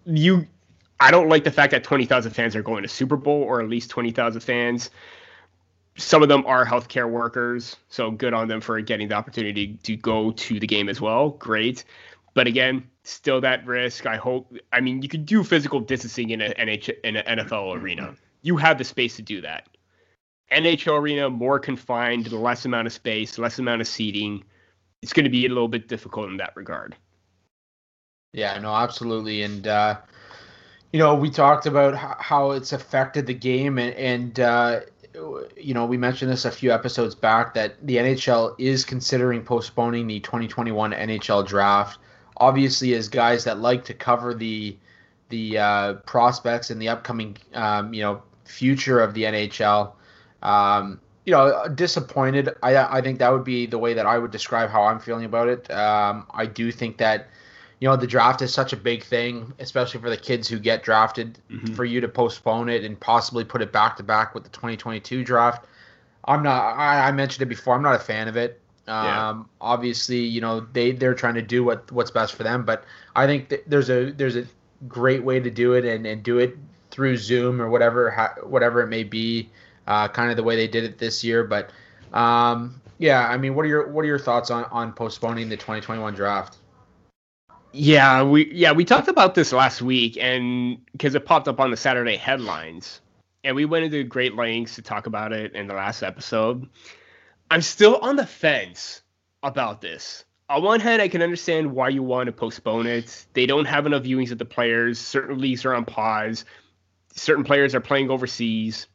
You, 0.09 0.47
I 0.99 1.11
don't 1.11 1.29
like 1.29 1.43
the 1.43 1.51
fact 1.51 1.71
that 1.71 1.83
twenty 1.83 2.05
thousand 2.05 2.31
fans 2.31 2.55
are 2.55 2.63
going 2.63 2.83
to 2.83 2.89
Super 2.89 3.17
Bowl, 3.17 3.43
or 3.43 3.61
at 3.61 3.69
least 3.69 3.89
twenty 3.89 4.11
thousand 4.11 4.41
fans 4.41 4.89
some 5.99 6.23
of 6.23 6.29
them 6.29 6.45
are 6.45 6.65
healthcare 6.65 7.09
workers, 7.09 7.75
so 7.89 8.09
good 8.09 8.33
on 8.33 8.47
them 8.47 8.61
for 8.61 8.79
getting 8.81 9.09
the 9.09 9.15
opportunity 9.15 9.75
to 9.83 9.95
go 9.97 10.31
to 10.31 10.59
the 10.59 10.67
game 10.67 10.89
as 10.89 11.01
well. 11.01 11.31
Great. 11.31 11.83
But 12.33 12.47
again, 12.47 12.89
still 13.03 13.41
that 13.41 13.65
risk. 13.65 14.05
I 14.05 14.15
hope. 14.15 14.55
I 14.71 14.81
mean, 14.81 15.01
you 15.01 15.09
could 15.09 15.25
do 15.25 15.43
physical 15.43 15.79
distancing 15.79 16.29
in 16.29 16.41
an 16.41 16.53
in 16.53 17.15
an 17.15 17.39
NFL 17.39 17.81
arena. 17.81 18.15
You 18.41 18.55
have 18.57 18.77
the 18.77 18.83
space 18.83 19.17
to 19.17 19.21
do 19.21 19.41
that. 19.41 19.67
NHL 20.51 20.99
arena 20.99 21.29
more 21.29 21.59
confined, 21.59 22.31
less 22.31 22.65
amount 22.65 22.87
of 22.87 22.93
space, 22.93 23.37
less 23.37 23.59
amount 23.59 23.81
of 23.81 23.87
seating. 23.87 24.43
It's 25.01 25.13
going 25.13 25.25
to 25.25 25.29
be 25.29 25.45
a 25.45 25.49
little 25.49 25.67
bit 25.67 25.87
difficult 25.87 26.29
in 26.29 26.37
that 26.37 26.55
regard. 26.55 26.95
Yeah, 28.33 28.59
no, 28.59 28.73
absolutely, 28.75 29.41
and 29.41 29.67
uh, 29.67 29.97
you 30.93 30.99
know, 30.99 31.15
we 31.15 31.29
talked 31.31 31.65
about 31.65 31.95
how 31.95 32.51
it's 32.51 32.73
affected 32.73 33.25
the 33.27 33.33
game, 33.33 33.77
and, 33.79 33.93
and 33.95 34.39
uh, 34.39 34.79
you 35.57 35.73
know, 35.73 35.85
we 35.85 35.97
mentioned 35.97 36.31
this 36.31 36.45
a 36.45 36.51
few 36.51 36.71
episodes 36.71 37.15
back 37.15 37.53
that 37.55 37.75
the 37.85 37.97
NHL 37.97 38.55
is 38.59 38.85
considering 38.85 39.43
postponing 39.43 40.07
the 40.07 40.19
2021 40.19 40.91
NHL 40.93 41.47
draft. 41.47 41.99
Obviously, 42.37 42.93
as 42.93 43.09
guys 43.09 43.43
that 43.45 43.59
like 43.59 43.85
to 43.85 43.93
cover 43.93 44.33
the 44.35 44.77
the 45.29 45.57
uh, 45.57 45.93
prospects 46.05 46.69
and 46.69 46.81
the 46.81 46.89
upcoming, 46.89 47.37
um, 47.53 47.93
you 47.93 48.01
know, 48.01 48.21
future 48.45 48.99
of 48.99 49.13
the 49.15 49.23
NHL, 49.23 49.93
um, 50.43 50.99
you 51.25 51.33
know, 51.33 51.67
disappointed. 51.73 52.49
I 52.63 52.77
I 52.99 53.01
think 53.01 53.19
that 53.19 53.31
would 53.31 53.43
be 53.43 53.65
the 53.65 53.79
way 53.79 53.93
that 53.95 54.05
I 54.05 54.19
would 54.19 54.31
describe 54.31 54.69
how 54.69 54.83
I'm 54.83 54.99
feeling 54.99 55.25
about 55.25 55.47
it. 55.47 55.69
Um, 55.71 56.27
I 56.31 56.45
do 56.45 56.71
think 56.71 56.97
that 56.97 57.29
you 57.79 57.87
know 57.87 57.95
the 57.95 58.07
draft 58.07 58.41
is 58.41 58.53
such 58.53 58.73
a 58.73 58.77
big 58.77 59.03
thing, 59.03 59.53
especially 59.59 60.01
for 60.01 60.09
the 60.09 60.17
kids 60.17 60.47
who 60.47 60.59
get 60.59 60.83
drafted. 60.83 61.39
Mm-hmm. 61.49 61.73
For 61.75 61.85
you 61.85 62.01
to 62.01 62.07
postpone 62.07 62.69
it 62.69 62.83
and 62.83 62.99
possibly 62.99 63.45
put 63.45 63.61
it 63.61 63.71
back 63.71 63.97
to 63.97 64.03
back 64.03 64.33
with 64.33 64.43
the 64.43 64.49
2022 64.49 65.23
draft, 65.23 65.65
I'm 66.25 66.43
not. 66.43 66.75
I, 66.77 67.07
I 67.07 67.11
mentioned 67.11 67.41
it 67.43 67.49
before. 67.49 67.75
I'm 67.75 67.81
not 67.81 67.95
a 67.95 67.99
fan 67.99 68.27
of 68.27 68.35
it. 68.35 68.59
Um, 68.87 69.05
yeah. 69.05 69.43
Obviously, 69.61 70.19
you 70.19 70.41
know 70.41 70.61
they 70.73 70.91
they're 70.91 71.13
trying 71.13 71.35
to 71.35 71.41
do 71.41 71.63
what 71.63 71.89
what's 71.91 72.11
best 72.11 72.35
for 72.35 72.43
them, 72.43 72.65
but 72.65 72.83
I 73.15 73.25
think 73.27 73.53
there's 73.65 73.89
a 73.89 74.11
there's 74.11 74.35
a 74.35 74.45
great 74.87 75.23
way 75.23 75.39
to 75.39 75.49
do 75.49 75.73
it 75.73 75.85
and, 75.85 76.05
and 76.05 76.23
do 76.23 76.39
it 76.39 76.57
through 76.91 77.17
Zoom 77.17 77.61
or 77.61 77.69
whatever 77.69 78.11
ha, 78.11 78.35
whatever 78.43 78.81
it 78.81 78.87
may 78.87 79.03
be, 79.03 79.49
uh, 79.87 80.07
kind 80.07 80.31
of 80.31 80.37
the 80.37 80.43
way 80.43 80.55
they 80.55 80.67
did 80.67 80.83
it 80.83 80.97
this 80.97 81.23
year. 81.23 81.43
But 81.43 81.71
um, 82.13 82.81
yeah, 82.97 83.27
I 83.27 83.37
mean, 83.37 83.55
what 83.55 83.63
are 83.65 83.69
your 83.69 83.87
what 83.89 84.03
are 84.03 84.07
your 84.07 84.19
thoughts 84.19 84.51
on 84.51 84.65
on 84.65 84.91
postponing 84.91 85.47
the 85.47 85.57
2021 85.57 86.13
draft? 86.13 86.57
Yeah, 87.71 88.23
we 88.23 88.51
yeah 88.51 88.71
we 88.71 88.83
talked 88.83 89.07
about 89.07 89.35
this 89.35 89.53
last 89.53 89.81
week, 89.81 90.17
and 90.19 90.79
because 90.91 91.13
it 91.13 91.25
popped 91.25 91.47
up 91.47 91.59
on 91.59 91.69
the 91.71 91.77
Saturday 91.77 92.17
headlines, 92.17 93.01
and 93.43 93.55
we 93.55 93.65
went 93.65 93.85
into 93.85 94.03
great 94.03 94.35
lengths 94.35 94.75
to 94.75 94.81
talk 94.81 95.05
about 95.05 95.33
it 95.33 95.53
in 95.53 95.67
the 95.67 95.75
last 95.75 96.01
episode. 96.01 96.67
I'm 97.51 97.61
still 97.61 97.97
on 97.97 98.15
the 98.15 98.25
fence 98.25 99.01
about 99.43 99.81
this. 99.81 100.25
On 100.49 100.63
one 100.63 100.79
hand, 100.79 101.01
I 101.01 101.07
can 101.07 101.21
understand 101.21 101.71
why 101.71 101.89
you 101.89 102.01
want 102.01 102.25
to 102.25 102.31
postpone 102.31 102.87
it. 102.87 103.27
They 103.33 103.45
don't 103.45 103.65
have 103.65 103.85
enough 103.85 104.03
viewings 104.03 104.31
of 104.31 104.39
the 104.39 104.45
players. 104.45 104.97
Certain 104.99 105.39
leagues 105.39 105.63
are 105.63 105.75
on 105.75 105.85
pause. 105.85 106.45
Certain 107.13 107.43
players 107.43 107.75
are 107.75 107.81
playing 107.81 108.09
overseas. 108.09 108.87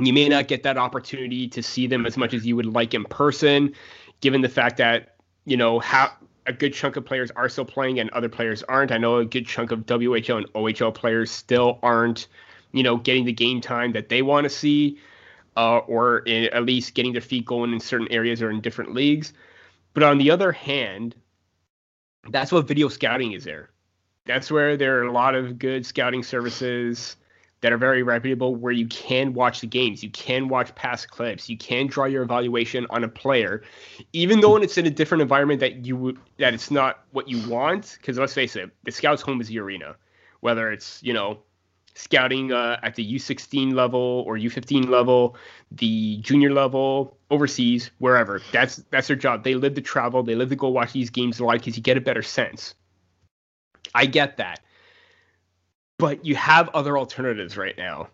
You 0.00 0.12
may 0.12 0.28
not 0.28 0.48
get 0.48 0.64
that 0.64 0.76
opportunity 0.76 1.46
to 1.48 1.62
see 1.62 1.86
them 1.86 2.04
as 2.04 2.16
much 2.16 2.34
as 2.34 2.44
you 2.44 2.56
would 2.56 2.66
like 2.66 2.94
in 2.94 3.04
person, 3.04 3.74
given 4.20 4.40
the 4.40 4.48
fact 4.48 4.78
that 4.78 5.16
you 5.44 5.56
know 5.56 5.78
how 5.78 6.10
a 6.46 6.52
good 6.52 6.74
chunk 6.74 6.96
of 6.96 7.04
players 7.04 7.30
are 7.32 7.48
still 7.48 7.64
playing 7.64 8.00
and 8.00 8.10
other 8.10 8.28
players 8.28 8.62
aren't. 8.64 8.90
I 8.92 8.98
know 8.98 9.18
a 9.18 9.24
good 9.24 9.46
chunk 9.46 9.70
of 9.70 9.86
WHL 9.86 10.38
and 10.38 10.52
OHL 10.54 10.94
players 10.94 11.30
still 11.30 11.78
aren't, 11.82 12.26
you 12.72 12.82
know, 12.82 12.96
getting 12.96 13.24
the 13.24 13.32
game 13.32 13.60
time 13.60 13.92
that 13.92 14.08
they 14.08 14.22
want 14.22 14.44
to 14.44 14.50
see, 14.50 14.98
uh, 15.56 15.78
or 15.78 16.20
in, 16.20 16.44
at 16.52 16.64
least 16.64 16.94
getting 16.94 17.12
their 17.12 17.20
feet 17.20 17.44
going 17.44 17.72
in 17.72 17.80
certain 17.80 18.08
areas 18.10 18.42
or 18.42 18.50
in 18.50 18.60
different 18.60 18.94
leagues. 18.94 19.32
But 19.94 20.02
on 20.02 20.18
the 20.18 20.30
other 20.30 20.52
hand, 20.52 21.14
that's 22.30 22.50
what 22.50 22.66
video 22.66 22.88
scouting 22.88 23.32
is 23.32 23.44
there. 23.44 23.70
That's 24.24 24.50
where 24.50 24.76
there 24.76 24.98
are 25.00 25.04
a 25.04 25.12
lot 25.12 25.34
of 25.34 25.58
good 25.58 25.84
scouting 25.84 26.22
services 26.22 27.16
that 27.62 27.72
are 27.72 27.78
very 27.78 28.02
reputable 28.02 28.54
where 28.54 28.72
you 28.72 28.86
can 28.88 29.32
watch 29.32 29.60
the 29.60 29.66
games, 29.66 30.02
you 30.02 30.10
can 30.10 30.48
watch 30.48 30.74
past 30.74 31.10
clips, 31.10 31.48
you 31.48 31.56
can 31.56 31.86
draw 31.86 32.04
your 32.04 32.22
evaluation 32.22 32.86
on 32.90 33.04
a 33.04 33.08
player, 33.08 33.62
even 34.12 34.40
though 34.40 34.56
it's 34.56 34.76
in 34.76 34.86
a 34.86 34.90
different 34.90 35.22
environment 35.22 35.60
that 35.60 35.86
you 35.86 35.96
would 35.96 36.18
that 36.38 36.52
it's 36.52 36.70
not 36.70 37.04
what 37.12 37.28
you 37.28 37.48
want. 37.48 37.96
Because 38.00 38.18
let's 38.18 38.34
face 38.34 38.56
it, 38.56 38.70
the 38.82 38.90
scouts' 38.90 39.22
home 39.22 39.40
is 39.40 39.48
the 39.48 39.58
arena, 39.60 39.94
whether 40.40 40.70
it's 40.72 41.02
you 41.02 41.12
know 41.12 41.38
scouting 41.94 42.52
uh, 42.52 42.80
at 42.82 42.96
the 42.96 43.14
U16 43.14 43.74
level 43.74 44.24
or 44.26 44.36
U15 44.36 44.88
level, 44.88 45.36
the 45.70 46.16
junior 46.18 46.52
level, 46.52 47.16
overseas, 47.30 47.90
wherever. 47.98 48.40
That's 48.50 48.76
that's 48.90 49.06
their 49.06 49.16
job. 49.16 49.44
They 49.44 49.54
live 49.54 49.74
to 49.74 49.80
travel. 49.80 50.24
They 50.24 50.34
live 50.34 50.48
to 50.48 50.56
go 50.56 50.68
watch 50.68 50.92
these 50.92 51.10
games 51.10 51.40
live 51.40 51.60
because 51.60 51.76
you 51.76 51.82
get 51.82 51.96
a 51.96 52.00
better 52.00 52.22
sense. 52.22 52.74
I 53.94 54.06
get 54.06 54.38
that 54.38 54.60
but 56.02 56.26
you 56.26 56.34
have 56.34 56.68
other 56.70 56.98
alternatives 56.98 57.56
right 57.56 57.78
now. 57.78 58.08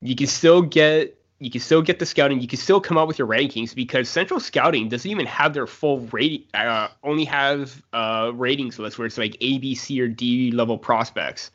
You 0.00 0.14
can 0.14 0.28
still 0.28 0.62
get 0.62 1.18
you 1.40 1.50
can 1.50 1.60
still 1.60 1.82
get 1.82 1.98
the 1.98 2.06
scouting. 2.06 2.40
You 2.40 2.46
can 2.46 2.58
still 2.58 2.80
come 2.80 2.96
out 2.96 3.08
with 3.08 3.18
your 3.18 3.26
rankings 3.26 3.74
because 3.74 4.08
Central 4.08 4.38
Scouting 4.38 4.88
doesn't 4.88 5.10
even 5.10 5.26
have 5.26 5.52
their 5.52 5.66
full 5.66 5.98
rating. 6.12 6.44
Uh, 6.54 6.88
only 7.02 7.24
have 7.24 7.82
uh, 7.92 8.30
ratings 8.32 8.78
list 8.78 8.96
where 8.96 9.06
it's 9.06 9.18
like 9.18 9.36
A, 9.40 9.58
B, 9.58 9.74
C, 9.74 10.00
or 10.00 10.06
D 10.06 10.52
level 10.52 10.78
prospects. 10.78 11.50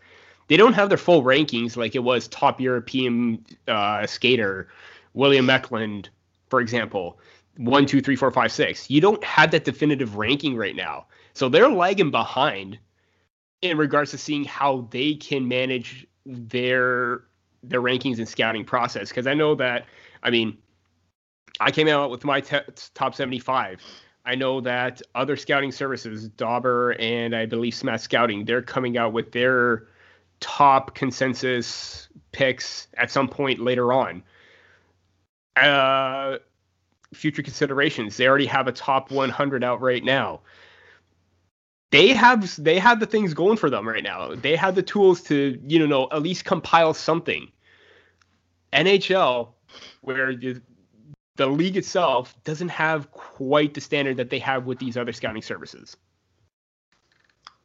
They 0.50 0.58
don't 0.58 0.74
have 0.74 0.90
their 0.90 0.98
full 0.98 1.24
rankings 1.24 1.78
like 1.78 1.96
it 1.96 2.04
was 2.04 2.28
top 2.28 2.60
European 2.60 3.44
uh, 3.70 4.06
skater 4.06 4.68
William 5.14 5.50
Eklund, 5.50 6.10
for 6.50 6.60
example. 6.60 7.18
One, 7.56 7.86
two, 7.86 8.02
three, 8.02 8.18
four, 8.18 8.30
five, 8.30 8.52
six. 8.52 8.90
You 8.90 9.00
don't 9.00 9.24
have 9.24 9.52
that 9.52 9.64
definitive 9.64 10.18
ranking 10.18 10.58
right 10.58 10.76
now, 10.76 11.06
so 11.34 11.48
they're 11.48 11.70
lagging 11.70 12.12
behind 12.12 12.78
in 13.62 13.78
regards 13.78 14.12
to 14.12 14.17
seeing 14.17 14.43
how 14.43 14.88
they 14.91 15.15
can 15.15 15.47
manage 15.47 16.08
their 16.26 17.24
their 17.63 17.82
rankings 17.82 18.17
and 18.17 18.28
scouting 18.28 18.65
process 18.65 19.10
because 19.10 19.28
I 19.28 19.34
know 19.34 19.56
that 19.56 19.86
I 20.24 20.30
mean 20.32 20.57
I 21.59 21.72
came 21.72 21.88
out 21.88 22.09
with 22.09 22.26
my 22.26 22.41
top 22.41 23.14
75. 23.14 23.82
I 24.26 24.36
know 24.36 24.62
that 24.62 25.01
other 25.16 25.36
scouting 25.36 25.72
services, 25.72 26.30
Dobber 26.30 26.91
and 26.99 27.36
I 27.36 27.45
believe 27.45 27.74
Smash 27.74 28.01
Scouting, 28.01 28.45
they're 28.45 28.62
coming 28.62 28.97
out 28.97 29.14
with 29.14 29.32
their 29.32 29.88
top 30.39 30.95
consensus 30.95 32.07
picks 32.32 32.88
at 32.95 33.12
some 33.12 33.28
point 33.28 33.59
later 33.59 33.93
on. 33.93 34.24
Uh, 35.55 36.38
future 37.14 37.43
considerations, 37.43 38.18
they 38.18 38.28
already 38.28 38.45
have 38.45 38.68
a 38.68 38.72
top 38.72 39.12
100 39.12 39.64
out 39.64 39.82
right 39.82 40.03
now 40.03 40.41
they 41.92 42.08
have 42.10 42.64
they 42.64 42.80
have 42.80 43.00
the 43.00 43.06
things 43.06 43.34
going 43.34 43.58
for 43.58 43.70
them 43.70 43.88
right 43.88 44.04
now. 44.04 44.34
They 44.34 44.56
have 44.56 44.76
the 44.76 44.82
tools 44.82 45.22
to 45.24 45.60
you 45.66 45.86
know 45.86 46.08
at 46.12 46.22
least 46.22 46.46
compile 46.46 46.94
something. 46.94 47.52
NHL, 48.74 49.50
where 50.00 50.34
the, 50.34 50.62
league 51.38 51.76
itself 51.76 52.36
doesn't 52.44 52.70
have 52.70 53.12
quite 53.12 53.74
the 53.74 53.82
standard 53.82 54.16
that 54.18 54.30
they 54.30 54.39
have 54.39 54.66
with 54.66 54.78
these 54.78 54.96
other 54.96 55.12
scouting 55.12 55.42
services. 55.42 55.98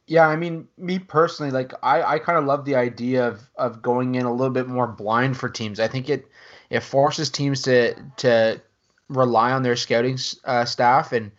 Yeah, 0.07 0.27
I 0.27 0.35
mean, 0.35 0.67
me 0.77 0.99
personally, 0.99 1.51
like 1.51 1.73
I, 1.83 2.01
I 2.01 2.19
kind 2.19 2.39
of 2.39 2.45
love 2.45 2.65
the 2.65 2.75
idea 2.75 3.27
of, 3.27 3.41
of 3.55 3.81
going 3.81 4.15
in 4.15 4.25
a 4.25 4.31
little 4.31 4.53
bit 4.53 4.67
more 4.67 4.87
blind 4.87 5.37
for 5.37 5.47
teams. 5.47 5.79
I 5.79 5.87
think 5.87 6.09
it 6.09 6.27
it 6.69 6.81
forces 6.81 7.29
teams 7.29 7.61
to 7.63 7.93
to 8.17 8.61
rely 9.09 9.51
on 9.51 9.63
their 9.63 9.75
scouting 9.75 10.17
uh, 10.43 10.65
staff 10.65 11.11
and 11.13 11.31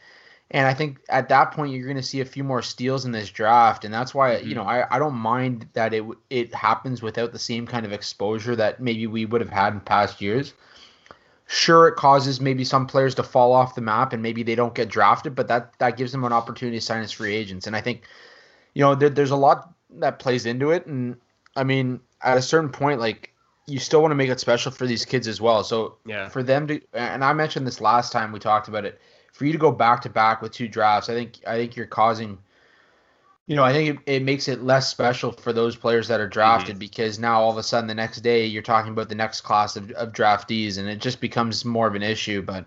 and 0.50 0.66
I 0.66 0.72
think 0.72 0.98
at 1.08 1.28
that 1.28 1.52
point 1.52 1.72
you're 1.72 1.84
going 1.84 1.96
to 1.96 2.02
see 2.02 2.20
a 2.20 2.24
few 2.24 2.42
more 2.42 2.62
steals 2.62 3.04
in 3.04 3.12
this 3.12 3.30
draft, 3.30 3.84
and 3.84 3.92
that's 3.92 4.14
why 4.14 4.36
mm-hmm. 4.36 4.48
you 4.48 4.54
know 4.54 4.62
I, 4.62 4.86
I 4.94 4.98
don't 4.98 5.14
mind 5.14 5.68
that 5.74 5.92
it 5.92 6.04
it 6.30 6.54
happens 6.54 7.02
without 7.02 7.32
the 7.32 7.38
same 7.38 7.66
kind 7.66 7.84
of 7.84 7.92
exposure 7.92 8.56
that 8.56 8.80
maybe 8.80 9.06
we 9.06 9.26
would 9.26 9.40
have 9.40 9.50
had 9.50 9.74
in 9.74 9.80
past 9.80 10.20
years. 10.20 10.54
Sure, 11.46 11.88
it 11.88 11.96
causes 11.96 12.40
maybe 12.40 12.64
some 12.64 12.86
players 12.86 13.14
to 13.14 13.22
fall 13.22 13.52
off 13.52 13.74
the 13.74 13.80
map 13.80 14.12
and 14.12 14.22
maybe 14.22 14.42
they 14.42 14.54
don't 14.54 14.74
get 14.74 14.88
drafted, 14.88 15.34
but 15.34 15.48
that 15.48 15.72
that 15.78 15.96
gives 15.96 16.12
them 16.12 16.24
an 16.24 16.32
opportunity 16.32 16.78
to 16.78 16.84
sign 16.84 17.02
as 17.02 17.12
free 17.12 17.34
agents, 17.34 17.66
and 17.66 17.76
I 17.76 17.80
think 17.80 18.02
you 18.74 18.82
know 18.82 18.94
there, 18.94 19.10
there's 19.10 19.30
a 19.30 19.36
lot 19.36 19.74
that 19.90 20.18
plays 20.18 20.46
into 20.46 20.70
it, 20.70 20.86
and 20.86 21.16
I 21.56 21.64
mean 21.64 22.00
at 22.22 22.38
a 22.38 22.42
certain 22.42 22.70
point 22.70 23.00
like 23.00 23.34
you 23.66 23.78
still 23.78 24.00
want 24.00 24.12
to 24.12 24.16
make 24.16 24.30
it 24.30 24.40
special 24.40 24.72
for 24.72 24.86
these 24.86 25.04
kids 25.04 25.28
as 25.28 25.42
well. 25.42 25.62
So 25.62 25.98
yeah, 26.06 26.30
for 26.30 26.42
them 26.42 26.66
to 26.68 26.80
and 26.94 27.22
I 27.22 27.34
mentioned 27.34 27.66
this 27.66 27.82
last 27.82 28.12
time 28.12 28.32
we 28.32 28.38
talked 28.38 28.68
about 28.68 28.86
it 28.86 28.98
for 29.32 29.44
you 29.44 29.52
to 29.52 29.58
go 29.58 29.70
back 29.70 30.02
to 30.02 30.08
back 30.08 30.42
with 30.42 30.52
two 30.52 30.68
drafts, 30.68 31.08
I 31.08 31.14
think 31.14 31.40
I 31.46 31.56
think 31.56 31.76
you're 31.76 31.86
causing 31.86 32.38
you 33.48 33.56
know, 33.56 33.64
I 33.64 33.72
think 33.72 33.98
it, 34.06 34.16
it 34.16 34.22
makes 34.22 34.46
it 34.46 34.62
less 34.62 34.90
special 34.90 35.32
for 35.32 35.54
those 35.54 35.74
players 35.74 36.06
that 36.08 36.20
are 36.20 36.28
drafted 36.28 36.74
mm-hmm. 36.74 36.80
because 36.80 37.18
now 37.18 37.40
all 37.40 37.50
of 37.50 37.56
a 37.56 37.62
sudden 37.62 37.88
the 37.88 37.94
next 37.94 38.20
day 38.20 38.44
you're 38.44 38.62
talking 38.62 38.92
about 38.92 39.08
the 39.08 39.14
next 39.14 39.40
class 39.40 39.74
of, 39.74 39.90
of 39.92 40.12
draftees 40.12 40.76
and 40.76 40.86
it 40.86 41.00
just 41.00 41.18
becomes 41.18 41.64
more 41.64 41.86
of 41.86 41.94
an 41.94 42.02
issue. 42.02 42.42
But 42.42 42.66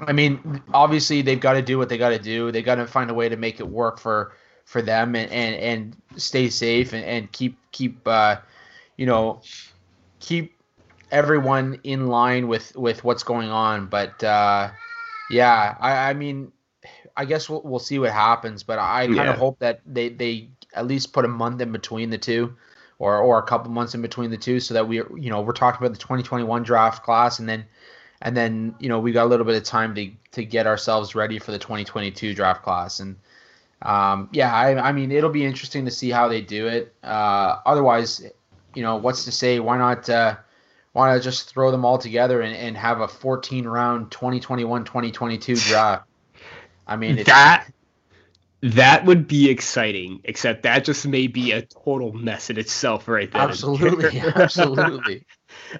I 0.00 0.12
mean, 0.12 0.60
obviously 0.74 1.22
they've 1.22 1.38
got 1.38 1.52
to 1.52 1.62
do 1.62 1.78
what 1.78 1.88
they 1.88 1.96
got 1.96 2.10
to 2.10 2.18
do. 2.18 2.50
They 2.50 2.60
got 2.60 2.74
to 2.74 2.88
find 2.88 3.08
a 3.08 3.14
way 3.14 3.28
to 3.28 3.36
make 3.36 3.60
it 3.60 3.68
work 3.68 4.00
for 4.00 4.32
for 4.64 4.82
them 4.82 5.14
and 5.14 5.30
and, 5.30 5.54
and 5.54 5.96
stay 6.20 6.50
safe 6.50 6.92
and, 6.92 7.04
and 7.04 7.30
keep 7.30 7.56
keep 7.70 8.06
uh, 8.08 8.36
you 8.96 9.06
know 9.06 9.42
keep 10.18 10.56
everyone 11.12 11.78
in 11.84 12.08
line 12.08 12.48
with 12.48 12.74
with 12.74 13.04
what's 13.04 13.22
going 13.22 13.50
on. 13.50 13.86
But 13.86 14.24
uh, 14.24 14.70
yeah, 15.30 15.76
I, 15.80 16.10
I 16.10 16.14
mean, 16.14 16.52
I 17.16 17.24
guess 17.24 17.48
we'll, 17.48 17.62
we'll 17.62 17.78
see 17.78 17.98
what 17.98 18.12
happens, 18.12 18.62
but 18.62 18.78
I 18.78 19.06
kind 19.06 19.16
yeah. 19.16 19.32
of 19.32 19.38
hope 19.38 19.58
that 19.60 19.80
they, 19.86 20.08
they 20.08 20.50
at 20.74 20.86
least 20.86 21.12
put 21.12 21.24
a 21.24 21.28
month 21.28 21.60
in 21.60 21.72
between 21.72 22.10
the 22.10 22.18
two, 22.18 22.54
or 22.98 23.18
or 23.18 23.38
a 23.38 23.42
couple 23.42 23.70
months 23.70 23.94
in 23.94 24.02
between 24.02 24.30
the 24.30 24.36
two, 24.36 24.60
so 24.60 24.74
that 24.74 24.86
we 24.86 24.96
you 24.96 25.30
know 25.30 25.40
we're 25.40 25.52
talking 25.52 25.84
about 25.84 25.94
the 25.94 26.00
2021 26.00 26.62
draft 26.62 27.02
class, 27.02 27.38
and 27.38 27.48
then 27.48 27.64
and 28.22 28.36
then 28.36 28.74
you 28.78 28.88
know 28.88 28.98
we 28.98 29.12
got 29.12 29.24
a 29.24 29.28
little 29.28 29.46
bit 29.46 29.56
of 29.56 29.64
time 29.64 29.94
to 29.94 30.10
to 30.32 30.44
get 30.44 30.66
ourselves 30.66 31.14
ready 31.14 31.38
for 31.38 31.52
the 31.52 31.58
2022 31.58 32.34
draft 32.34 32.62
class, 32.62 33.00
and 33.00 33.16
um, 33.82 34.28
yeah, 34.32 34.52
I, 34.54 34.88
I 34.88 34.92
mean 34.92 35.12
it'll 35.12 35.30
be 35.30 35.44
interesting 35.44 35.84
to 35.84 35.90
see 35.90 36.10
how 36.10 36.28
they 36.28 36.40
do 36.40 36.66
it. 36.66 36.94
Uh, 37.02 37.58
otherwise, 37.66 38.24
you 38.74 38.82
know, 38.82 38.96
what's 38.96 39.24
to 39.24 39.32
say? 39.32 39.60
Why 39.60 39.78
not? 39.78 40.08
Uh, 40.08 40.36
why 40.94 41.12
not 41.12 41.22
just 41.22 41.50
throw 41.50 41.72
them 41.72 41.84
all 41.84 41.98
together 41.98 42.40
and, 42.40 42.54
and 42.54 42.76
have 42.76 43.00
a 43.00 43.08
14 43.08 43.66
round 43.66 44.12
2021 44.12 44.84
2022 44.84 45.56
draft? 45.56 46.06
I 46.86 46.94
mean, 46.96 47.24
that 47.24 47.66
that 48.62 49.04
would 49.04 49.26
be 49.26 49.50
exciting. 49.50 50.20
Except 50.22 50.62
that 50.62 50.84
just 50.84 51.04
may 51.04 51.26
be 51.26 51.50
a 51.50 51.62
total 51.62 52.12
mess 52.12 52.48
in 52.48 52.58
itself, 52.58 53.08
right 53.08 53.30
there. 53.30 53.42
Absolutely, 53.42 54.20
absolutely. 54.36 55.26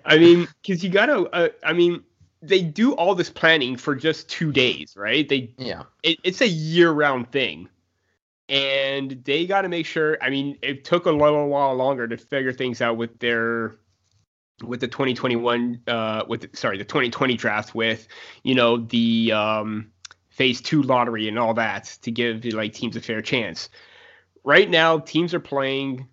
I 0.05 0.19
mean, 0.19 0.49
because 0.61 0.83
you 0.83 0.91
gotta. 0.91 1.31
Uh, 1.31 1.49
I 1.63 1.75
mean, 1.75 2.03
they 2.43 2.63
do 2.63 2.95
all 2.95 3.15
this 3.15 3.31
planning 3.31 3.77
for 3.77 3.95
just 3.95 4.29
two 4.29 4.51
days, 4.51 4.95
right? 4.97 5.29
They 5.29 5.55
yeah. 5.59 5.85
It, 6.03 6.19
it's 6.25 6.41
a 6.41 6.49
year 6.49 6.91
round 6.91 7.31
thing, 7.31 7.69
and 8.49 9.23
they 9.25 9.47
got 9.47 9.63
to 9.63 9.69
make 9.69 9.87
sure. 9.87 10.19
I 10.21 10.31
mean, 10.31 10.59
it 10.61 10.85
took 10.85 11.07
a 11.07 11.13
little 11.13 11.47
while 11.47 11.73
longer 11.77 12.09
to 12.09 12.17
figure 12.17 12.53
things 12.53 12.83
out 12.83 12.97
with 12.97 13.17
their 13.21 13.77
with 14.63 14.81
the 14.81 14.87
2021 14.87 15.81
uh 15.89 16.23
with 16.29 16.57
sorry 16.57 16.79
the 16.79 16.85
2020 16.85 17.35
draft 17.35 17.75
with 17.75 18.07
you 18.45 18.55
know 18.55 18.77
the 18.77 19.33
um 19.33 19.91
phase 20.35 20.61
two 20.61 20.83
lottery 20.83 21.29
and 21.29 21.39
all 21.39 21.55
that 21.55 21.85
to 22.03 22.11
give 22.11 22.45
like 22.47 22.73
teams 22.73 22.97
a 22.97 23.01
fair 23.01 23.23
chance. 23.23 23.71
Right 24.43 24.69
now 24.69 24.99
teams 24.99 25.33
are 25.33 25.41
playing. 25.41 26.09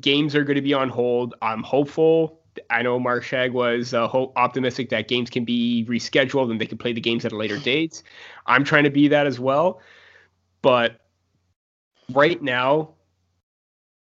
Games 0.00 0.36
are 0.36 0.44
going 0.44 0.56
to 0.56 0.62
be 0.62 0.74
on 0.74 0.88
hold. 0.88 1.34
I'm 1.42 1.62
hopeful. 1.62 2.40
I 2.70 2.82
know 2.82 3.00
mark 3.00 3.24
shag 3.24 3.52
was 3.52 3.94
uh, 3.94 4.06
ho- 4.06 4.32
optimistic 4.36 4.90
that 4.90 5.08
games 5.08 5.28
can 5.28 5.44
be 5.44 5.84
rescheduled 5.88 6.50
and 6.50 6.60
they 6.60 6.66
can 6.66 6.78
play 6.78 6.92
the 6.92 7.00
games 7.00 7.24
at 7.24 7.32
a 7.32 7.36
later 7.36 7.58
date. 7.64 8.02
I'm 8.46 8.62
trying 8.62 8.84
to 8.84 8.90
be 8.90 9.08
that 9.08 9.26
as 9.26 9.40
well. 9.40 9.80
But 10.62 11.00
right 12.12 12.40
now 12.40 12.94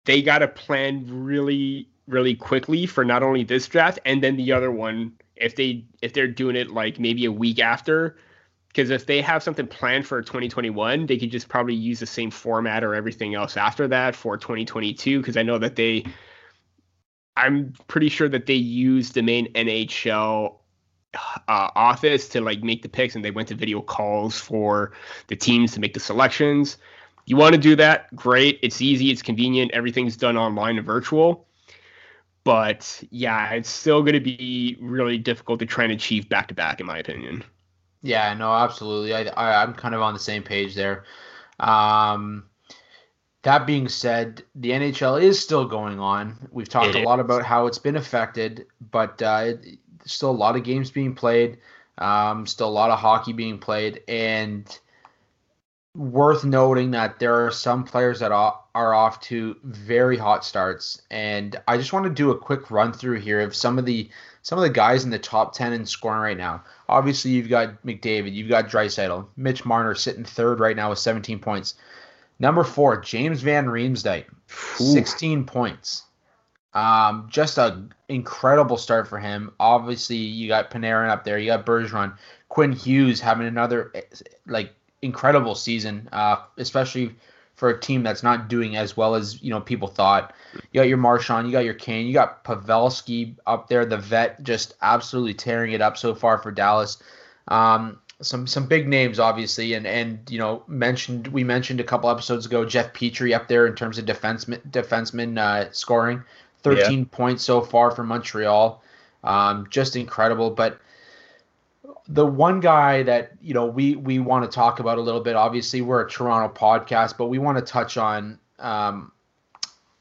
they 0.05 0.21
got 0.21 0.39
to 0.39 0.49
plan 0.49 1.07
really 1.09 1.89
really 2.07 2.35
quickly 2.35 2.87
for 2.87 3.05
not 3.05 3.23
only 3.23 3.43
this 3.45 3.67
draft 3.67 3.99
and 4.05 4.23
then 4.23 4.37
the 4.37 4.53
other 4.53 4.71
one 4.71 5.13
if 5.37 5.57
they 5.57 5.85
if 6.03 6.13
they're 6.13 6.29
doing 6.29 6.57
it 6.57 6.71
like 6.71 6.99
maybe 6.99 7.25
a 7.25 7.33
week 7.33 7.59
after. 7.59 8.17
Because 8.69 8.91
if 8.91 9.07
they 9.07 9.23
have 9.23 9.43
something 9.43 9.67
planned 9.67 10.07
for 10.07 10.21
2021 10.21 11.07
they 11.07 11.17
could 11.17 11.31
just 11.31 11.49
probably 11.49 11.75
use 11.75 11.99
the 11.99 12.07
same 12.07 12.31
format 12.31 12.85
or 12.85 12.95
everything 12.95 13.35
else 13.35 13.57
after 13.57 13.89
that 13.89 14.15
for 14.15 14.37
2022 14.37 15.19
because 15.19 15.39
i 15.39 15.43
know 15.43 15.57
that 15.57 15.77
they 15.77 16.05
i'm 17.39 17.73
pretty 17.89 18.11
sure 18.11 18.29
that 18.29 18.45
they 18.45 18.53
use 18.53 19.13
the 19.13 19.23
main 19.23 19.51
nhl 19.55 20.59
uh, 21.49 21.71
office 21.75 22.29
to 22.31 22.41
like 22.41 22.63
make 22.63 22.83
the 22.83 22.89
picks 22.89 23.15
and 23.15 23.25
they 23.25 23.31
went 23.31 23.49
to 23.49 23.55
video 23.55 23.81
calls 23.81 24.39
for 24.39 24.93
the 25.29 25.37
teams 25.37 25.73
to 25.73 25.81
make 25.81 25.95
the 25.95 26.01
selections. 26.01 26.77
You 27.27 27.37
want 27.37 27.55
to 27.55 27.61
do 27.61 27.75
that? 27.77 28.15
Great. 28.15 28.59
It's 28.63 28.81
easy. 28.81 29.11
It's 29.11 29.23
convenient. 29.23 29.73
Everything's 29.73 30.17
done 30.17 30.37
online 30.37 30.77
and 30.77 30.87
virtual 30.87 31.46
but 32.47 33.03
yeah, 33.11 33.51
it's 33.55 33.69
still 33.69 34.03
going 34.03 34.13
to 34.13 34.21
be 34.21 34.77
really 34.81 35.19
difficult 35.19 35.59
to 35.59 35.67
try 35.67 35.83
and 35.83 35.93
achieve 35.93 36.29
back 36.29 36.47
to 36.47 36.55
back, 36.55 36.79
in 36.79 36.87
my 36.87 36.97
opinion. 36.97 37.43
Yeah, 38.03 38.33
no, 38.35 38.55
absolutely. 38.55 39.13
I, 39.13 39.23
I 39.25 39.65
am 39.65 39.75
kind 39.75 39.97
of 39.97 40.01
on 40.01 40.15
the 40.15 40.21
same 40.21 40.45
page 40.45 40.77
there. 40.77 41.03
Um, 41.59 42.45
that 43.43 43.67
being 43.67 43.89
said, 43.89 44.45
the 44.55 44.71
NHL 44.71 45.21
is 45.21 45.41
still 45.41 45.65
going 45.65 45.99
on. 45.99 46.49
We've 46.53 46.69
talked 46.69 46.91
it 46.91 46.95
a 46.95 47.01
is. 47.01 47.05
lot 47.05 47.19
about 47.19 47.43
how 47.43 47.67
it's 47.67 47.81
been 47.81 47.97
affected, 47.97 48.67
but 48.93 49.21
uh, 49.21 49.55
still 50.05 50.31
a 50.31 50.33
lot 50.33 50.55
of 50.55 50.63
games 50.63 50.93
being 50.93 51.17
played. 51.17 51.59
Um, 51.99 52.47
still 52.47 52.69
a 52.69 52.71
lot 52.71 52.93
of 52.93 53.01
hockey 53.01 53.33
being 53.33 53.59
played, 53.59 54.03
and 54.07 54.79
worth 55.97 56.45
noting 56.45 56.91
that 56.91 57.19
there 57.19 57.47
are 57.47 57.51
some 57.51 57.85
players 57.85 58.21
that 58.21 58.31
are 58.31 58.95
off 58.95 59.21
to 59.23 59.57
very 59.65 60.17
hot 60.17 60.45
starts. 60.45 61.01
And 61.11 61.57
i 61.67 61.77
just 61.77 61.93
want 61.93 62.05
to 62.05 62.11
do 62.11 62.31
a 62.31 62.39
quick 62.39 62.71
run 62.71 62.93
through 62.93 63.21
here 63.21 63.41
of 63.41 63.55
some 63.55 63.79
of 63.79 63.87
the 63.87 64.11
some 64.43 64.59
of 64.59 64.63
the 64.63 64.71
guys 64.71 65.03
in 65.05 65.11
the 65.11 65.19
top 65.19 65.55
10 65.55 65.73
in 65.73 65.87
scoring 65.87 66.21
right 66.21 66.37
now. 66.37 66.63
Obviously 66.89 67.31
you've 67.33 67.49
got 67.49 67.83
mcdavid 67.85 68.35
you've 68.35 68.49
got 68.49 68.69
draisaitl 68.69 69.27
mitch 69.37 69.65
marner 69.65 69.95
sitting 69.95 70.25
third 70.25 70.61
right 70.61 70.77
now 70.77 70.91
with 70.91 70.99
17 70.99 71.39
points. 71.39 71.75
Number 72.39 72.65
four 72.65 73.01
james 73.01 73.41
van 73.41 73.67
riemsdyk 73.67 74.27
16 74.49 75.45
points. 75.45 76.03
Um, 76.75 77.29
just 77.31 77.57
an 77.57 77.95
incredible 78.11 78.77
start 78.77 79.09
for 79.09 79.19
him. 79.19 79.51
Obviously, 79.59 80.17
you 80.17 80.47
got 80.47 80.71
Panarin 80.71 81.09
up 81.09 81.25
there. 81.25 81.39
You 81.39 81.47
got 81.47 81.65
Bergeron, 81.65 82.19
Quinn 82.51 82.73
Hughes 82.73 83.19
having 83.19 83.47
another 83.47 83.95
like 84.47 84.75
incredible 85.03 85.55
season, 85.55 86.09
uh, 86.13 86.37
especially 86.57 87.15
for 87.55 87.71
a 87.71 87.81
team 87.81 88.03
that's 88.03 88.23
not 88.23 88.49
doing 88.49 88.77
as 88.77 88.97
well 88.97 89.15
as 89.15 89.43
you 89.43 89.51
know 89.51 89.61
people 89.61 89.89
thought. 89.89 90.35
You 90.73 90.81
got 90.81 90.89
your 90.89 90.99
Marchand, 90.99 91.47
you 91.47 91.53
got 91.53 91.65
your 91.65 91.75
Kane, 91.75 92.07
you 92.07 92.13
got 92.13 92.45
Pavelski 92.45 93.35
up 93.47 93.69
there, 93.69 93.85
the 93.85 93.97
vet, 93.97 94.43
just 94.43 94.75
absolutely 94.83 95.35
tearing 95.35 95.73
it 95.73 95.81
up 95.81 95.97
so 95.97 96.15
far 96.15 96.39
for 96.39 96.51
Dallas. 96.53 96.99
Um, 97.49 97.99
some 98.21 98.47
some 98.47 98.67
big 98.67 98.89
names, 98.89 99.19
obviously, 99.19 99.75
and 99.75 99.87
and 99.87 100.21
you 100.31 100.39
know 100.39 100.63
mentioned 100.67 101.29
we 101.29 101.45
mentioned 101.45 101.81
a 101.81 101.85
couple 101.85 102.11
episodes 102.11 102.47
ago 102.47 102.65
Jeff 102.65 102.93
Petry 102.93 103.35
up 103.35 103.49
there 103.49 103.67
in 103.67 103.75
terms 103.75 103.99
of 103.99 104.05
defenseman 104.05 104.61
defenseman 104.71 105.39
uh, 105.39 105.71
scoring, 105.73 106.23
13 106.63 106.99
yeah. 106.99 107.05
points 107.11 107.45
so 107.45 107.61
far 107.61 107.91
for 107.91 108.05
Montreal, 108.05 108.83
um, 109.25 109.67
just 109.71 109.97
incredible. 109.97 110.51
But 110.51 110.79
the 112.09 112.27
one 112.27 112.61
guy 112.61 113.03
that 113.03 113.33
you 113.41 113.55
know 113.55 113.67
we 113.67 113.97
we 113.97 114.19
want 114.19 114.51
to 114.51 114.55
talk 114.55 114.81
about 114.81 114.99
a 114.99 115.01
little 115.01 115.21
bit. 115.21 115.37
Obviously, 115.37 115.81
we're 115.81 116.07
a 116.07 116.09
Toronto 116.09 116.53
podcast, 116.55 117.17
but 117.17 117.27
we 117.27 117.39
want 117.39 117.59
to 117.59 117.65
touch 117.65 117.97
on 117.97 118.39
um, 118.59 119.13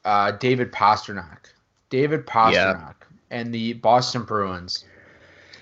uh, 0.04 0.32
David 0.32 0.72
Pastrnak. 0.72 1.48
David 1.90 2.26
Pastrnak 2.26 2.54
yeah. 2.54 2.92
and 3.32 3.54
the 3.54 3.74
Boston 3.74 4.24
Bruins. 4.24 4.86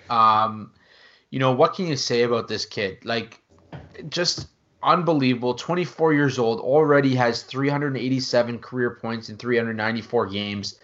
Um, 0.09 0.71
you 1.29 1.39
know 1.39 1.51
what 1.51 1.75
can 1.75 1.87
you 1.87 1.95
say 1.95 2.23
about 2.23 2.47
this 2.47 2.65
kid? 2.65 3.03
Like, 3.03 3.41
just 4.09 4.47
unbelievable. 4.83 5.53
24 5.53 6.13
years 6.13 6.37
old, 6.37 6.59
already 6.59 7.15
has 7.15 7.43
387 7.43 8.59
career 8.59 8.91
points 9.01 9.29
in 9.29 9.37
394 9.37 10.27
games. 10.27 10.79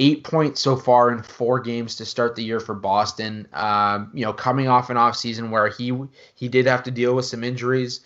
Eight 0.00 0.22
points 0.22 0.60
so 0.60 0.76
far 0.76 1.10
in 1.10 1.22
four 1.22 1.58
games 1.58 1.96
to 1.96 2.04
start 2.04 2.36
the 2.36 2.44
year 2.44 2.60
for 2.60 2.74
Boston. 2.74 3.48
Um, 3.52 4.10
you 4.14 4.24
know, 4.24 4.32
coming 4.32 4.68
off 4.68 4.90
an 4.90 4.96
off 4.96 5.16
season 5.16 5.50
where 5.50 5.68
he 5.68 5.92
he 6.34 6.48
did 6.48 6.66
have 6.66 6.84
to 6.84 6.90
deal 6.90 7.14
with 7.16 7.24
some 7.24 7.42
injuries, 7.42 8.00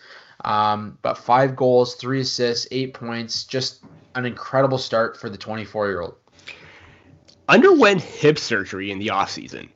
um, 0.44 0.98
but 1.02 1.18
five 1.18 1.54
goals, 1.54 1.94
three 1.96 2.20
assists, 2.20 2.66
eight 2.70 2.94
points, 2.94 3.44
just 3.44 3.84
an 4.14 4.26
incredible 4.26 4.78
start 4.78 5.16
for 5.16 5.28
the 5.28 5.36
24 5.36 5.88
year 5.88 6.00
old. 6.00 6.14
Underwent 7.48 8.00
hip 8.00 8.38
surgery 8.38 8.90
in 8.90 8.98
the 8.98 9.08
offseason. 9.08 9.68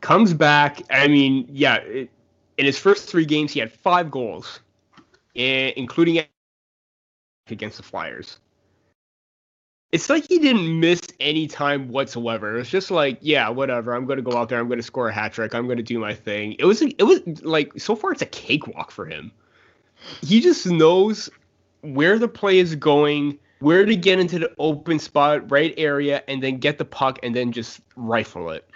Comes 0.00 0.34
back. 0.34 0.82
I 0.90 1.06
mean, 1.06 1.46
yeah, 1.50 1.76
it, 1.76 2.10
in 2.58 2.66
his 2.66 2.78
first 2.78 3.08
three 3.08 3.24
games, 3.24 3.52
he 3.52 3.60
had 3.60 3.72
five 3.72 4.10
goals, 4.10 4.60
including 5.34 6.24
against 7.48 7.76
the 7.76 7.82
Flyers. 7.82 8.38
It's 9.92 10.08
like 10.08 10.26
he 10.26 10.38
didn't 10.38 10.80
miss 10.80 11.00
any 11.20 11.46
time 11.46 11.88
whatsoever. 11.88 12.54
It 12.54 12.58
was 12.58 12.70
just 12.70 12.90
like, 12.90 13.18
yeah, 13.20 13.48
whatever. 13.50 13.94
I'm 13.94 14.06
to 14.06 14.22
go 14.22 14.36
out 14.38 14.48
there. 14.48 14.58
I'm 14.58 14.68
to 14.70 14.82
score 14.82 15.08
a 15.08 15.12
hat 15.12 15.34
trick. 15.34 15.54
I'm 15.54 15.68
to 15.68 15.82
do 15.82 15.98
my 15.98 16.14
thing. 16.14 16.56
It 16.58 16.64
was, 16.64 16.80
it 16.80 17.02
was 17.02 17.20
like 17.42 17.72
so 17.78 17.94
far 17.94 18.12
it's 18.12 18.22
a 18.22 18.26
cakewalk 18.26 18.90
for 18.90 19.04
him. 19.04 19.30
He 20.22 20.40
just 20.40 20.66
knows 20.66 21.28
where 21.82 22.18
the 22.18 22.28
play 22.28 22.58
is 22.58 22.74
going, 22.74 23.38
where 23.60 23.84
to 23.84 23.94
get 23.94 24.18
into 24.18 24.38
the 24.38 24.50
open 24.58 24.98
spot, 24.98 25.50
right 25.50 25.74
area, 25.76 26.22
and 26.26 26.42
then 26.42 26.56
get 26.56 26.78
the 26.78 26.84
puck 26.84 27.18
and 27.22 27.36
then 27.36 27.52
just 27.52 27.80
rifle 27.94 28.50
it. 28.50 28.68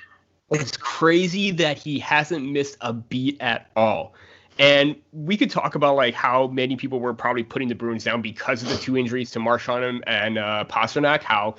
It's 0.50 0.76
crazy 0.76 1.50
that 1.52 1.78
he 1.78 1.98
hasn't 1.98 2.44
missed 2.44 2.76
a 2.80 2.92
beat 2.92 3.40
at 3.40 3.70
all. 3.74 4.14
And 4.58 4.96
we 5.12 5.36
could 5.36 5.50
talk 5.50 5.74
about 5.74 5.96
like 5.96 6.14
how 6.14 6.46
many 6.46 6.76
people 6.76 6.98
were 6.98 7.12
probably 7.12 7.42
putting 7.42 7.68
the 7.68 7.74
Bruins 7.74 8.04
down 8.04 8.22
because 8.22 8.62
of 8.62 8.70
the 8.70 8.76
two 8.76 8.96
injuries 8.96 9.30
to 9.32 9.38
Marchand 9.38 10.02
and, 10.06 10.38
uh, 10.38 10.64
Pastrnak. 10.68 11.22
How 11.22 11.56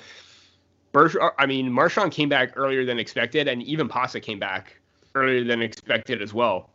Bergeron, 0.92 1.32
I 1.38 1.46
mean, 1.46 1.70
Marchand 1.70 2.12
came 2.12 2.28
back 2.28 2.52
earlier 2.56 2.84
than 2.84 2.98
expected, 2.98 3.46
and 3.46 3.62
even 3.62 3.88
Pasta 3.88 4.20
came 4.20 4.38
back 4.38 4.76
earlier 5.14 5.44
than 5.44 5.62
expected 5.62 6.22
as 6.22 6.32
well. 6.32 6.70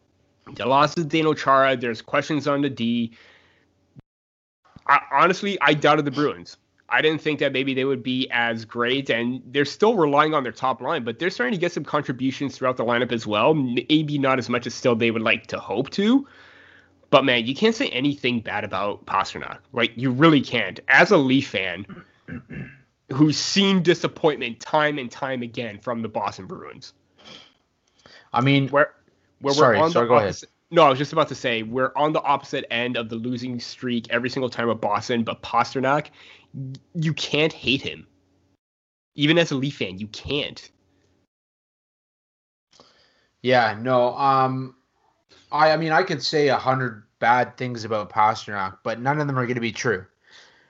The 0.56 0.66
loss 0.66 0.96
of 0.98 1.08
Zdeno 1.08 1.36
Chara. 1.36 1.76
There's 1.76 2.02
questions 2.02 2.48
on 2.48 2.62
the 2.62 2.70
D. 2.70 3.12
I, 4.88 5.00
honestly, 5.12 5.58
I 5.62 5.74
doubted 5.74 6.06
the 6.06 6.12
Bruins. 6.12 6.58
I 6.94 7.02
didn't 7.02 7.22
think 7.22 7.40
that 7.40 7.54
maybe 7.54 7.74
they 7.74 7.86
would 7.86 8.04
be 8.04 8.30
as 8.30 8.66
great, 8.66 9.10
and 9.10 9.42
they're 9.48 9.66
still 9.66 9.96
relying 9.96 10.36
on 10.36 10.44
their 10.44 10.52
top 10.52 10.80
line, 10.80 11.04
but 11.04 11.18
they're 11.18 11.32
starting 11.32 11.54
to 11.56 11.60
get 11.60 11.72
some 11.72 11.84
contributions 11.84 12.56
throughout 12.56 12.78
the 12.78 12.86
lineup 12.86 13.12
as 13.12 13.26
well. 13.26 13.56
Maybe 13.56 14.20
not 14.20 14.38
as 14.38 14.48
much 14.48 14.68
as 14.68 14.76
still 14.76 14.96
they 14.96 15.10
would 15.10 15.24
like 15.24 15.48
to 15.48 15.60
hope 15.60 15.90
to. 15.92 16.28
But 17.10 17.26
man, 17.26 17.48
you 17.48 17.56
can't 17.56 17.74
say 17.74 17.88
anything 17.90 18.42
bad 18.42 18.64
about 18.64 19.08
Pastrnak, 19.08 19.58
right? 19.72 19.92
You 19.96 20.12
really 20.12 20.42
can't. 20.42 20.80
As 20.88 21.10
a 21.10 21.18
Leaf 21.18 21.50
fan 21.50 21.86
who's 23.12 23.38
seen 23.38 23.82
disappointment 23.82 24.60
time 24.60 25.00
and 25.00 25.10
time 25.10 25.42
again 25.42 25.80
from 25.80 26.04
the 26.04 26.10
Boston 26.10 26.46
Bruins. 26.46 26.94
I 28.32 28.42
mean, 28.42 28.70
where 28.70 28.94
where 29.42 29.56
sorry, 29.56 29.78
we're 29.78 29.84
on 29.84 29.92
sorry, 29.92 30.08
the 30.08 30.14
opposite, 30.14 30.50
no, 30.70 30.84
I 30.84 30.90
was 30.90 30.98
just 30.98 31.14
about 31.14 31.28
to 31.28 31.36
say 31.36 31.62
we're 31.62 31.92
on 31.96 32.14
the 32.14 32.22
opposite 32.22 32.66
end 32.72 32.98
of 32.98 33.10
the 33.10 33.16
losing 33.16 33.60
streak 33.60 34.08
every 34.10 34.30
single 34.30 34.50
time 34.50 34.68
with 34.68 34.82
Boston, 34.82 35.24
but 35.24 35.42
Pastrnak, 35.44 36.08
you 36.94 37.14
can't 37.14 37.54
hate 37.54 37.82
him. 37.82 38.08
Even 39.16 39.38
as 39.38 39.52
a 39.52 39.56
Leaf 39.56 39.78
fan, 39.78 40.00
you 40.00 40.08
can't. 40.08 40.70
Yeah, 43.42 43.78
no. 43.80 44.16
Um, 44.16 44.76
I, 45.52 45.72
I 45.72 45.78
mean, 45.78 45.92
I 45.92 46.04
could 46.04 46.24
say 46.24 46.48
a 46.48 46.58
hundred 46.58 47.04
bad 47.20 47.58
things 47.58 47.84
about 47.84 48.10
Pastrnak, 48.10 48.80
but 48.84 49.00
none 49.00 49.20
of 49.20 49.28
them 49.28 49.38
are 49.38 49.46
going 49.46 49.56
to 49.56 49.62
be 49.62 49.72
true. 49.72 50.06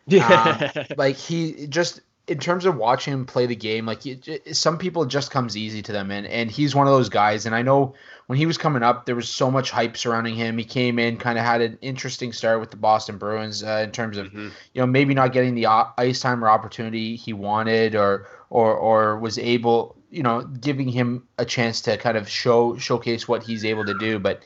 Yeah, 0.08 0.72
um, 0.76 0.86
like 0.98 1.16
he 1.16 1.68
just 1.68 2.02
in 2.28 2.40
terms 2.40 2.64
of 2.66 2.78
watching 2.78 3.14
him 3.14 3.26
play 3.26 3.46
the 3.46 3.56
game, 3.56 3.86
like 3.86 4.06
it, 4.06 4.56
some 4.56 4.78
people 4.78 5.04
it 5.04 5.10
just 5.10 5.30
comes 5.30 5.58
easy 5.58 5.82
to 5.82 5.92
them, 5.92 6.10
and 6.10 6.26
and 6.26 6.50
he's 6.50 6.74
one 6.74 6.88
of 6.88 6.94
those 6.94 7.10
guys. 7.10 7.46
And 7.46 7.54
I 7.54 7.62
know 7.62 7.96
when 8.28 8.38
he 8.38 8.46
was 8.46 8.58
coming 8.58 8.82
up, 8.82 9.06
there 9.06 9.16
was 9.16 9.28
so 9.28 9.52
much 9.52 9.72
hype 9.72 9.98
surrounding 9.98 10.36
him. 10.36 10.58
He 10.58 10.64
came 10.64 11.00
in, 11.00 11.18
kind 11.18 11.38
of 11.38 11.44
had 11.44 11.60
an 11.60 11.78
interesting 11.82 12.32
start 12.32 12.62
with 12.62 12.72
the 12.72 12.78
Boston 12.78 13.18
Bruins 13.18 13.62
uh, 13.62 13.82
in 13.84 13.92
terms 13.92 14.18
of 14.18 14.28
mm-hmm. 14.28 14.50
you 14.74 14.82
know 14.82 14.86
maybe 14.86 15.14
not 15.14 15.34
getting 15.34 15.54
the 15.54 15.66
ice 15.66 16.22
time 16.22 16.44
or 16.44 16.50
opportunity 16.50 17.18
he 17.18 17.34
wanted, 17.34 17.94
or 17.94 18.28
or 18.50 18.74
or 18.74 19.20
was 19.20 19.38
able, 19.38 19.98
you 20.10 20.24
know, 20.24 20.44
giving 20.44 20.88
him 20.88 21.28
a 21.38 21.46
chance 21.46 21.82
to 21.82 21.98
kind 21.98 22.16
of 22.16 22.30
show 22.30 22.78
showcase 22.78 23.28
what 23.28 23.44
he's 23.44 23.66
able 23.66 23.84
to 23.84 23.98
do. 23.98 24.18
But 24.18 24.44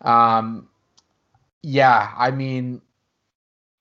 um, 0.00 0.68
yeah, 1.60 2.14
I 2.16 2.30
mean 2.30 2.80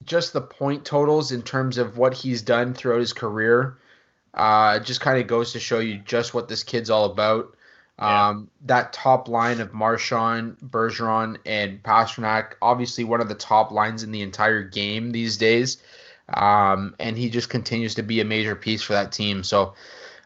just 0.06 0.34
the 0.34 0.42
point 0.42 0.86
totals 0.86 1.32
in 1.32 1.42
terms 1.42 1.78
of 1.78 1.98
what 1.98 2.14
he's 2.14 2.42
done 2.42 2.74
throughout 2.74 3.00
his 3.00 3.14
career 3.14 3.78
uh, 4.34 4.80
just 4.80 5.02
kind 5.02 5.20
of 5.20 5.28
goes 5.28 5.54
to 5.54 5.60
show 5.60 5.80
you 5.80 5.98
just 6.00 6.34
what 6.34 6.48
this 6.48 6.64
kid's 6.64 6.90
all 6.90 7.06
about. 7.06 7.56
Yeah. 8.00 8.30
Um, 8.30 8.50
that 8.66 8.94
top 8.94 9.28
line 9.28 9.60
of 9.60 9.74
Marchand, 9.74 10.58
Bergeron, 10.64 11.38
and 11.46 11.84
Pastrnak, 11.84 12.54
obviously 12.62 13.04
one 13.04 13.20
of 13.20 13.28
the 13.28 13.36
top 13.36 13.72
lines 13.72 14.04
in 14.04 14.12
the 14.12 14.22
entire 14.22 14.64
game 14.64 15.12
these 15.12 15.36
days. 15.36 15.84
Um, 16.34 16.96
and 17.00 17.18
he 17.18 17.30
just 17.30 17.50
continues 17.50 17.96
to 17.96 18.04
be 18.04 18.22
a 18.22 18.26
major 18.26 18.56
piece 18.56 18.82
for 18.82 18.94
that 18.94 19.12
team. 19.12 19.44
So 19.44 19.74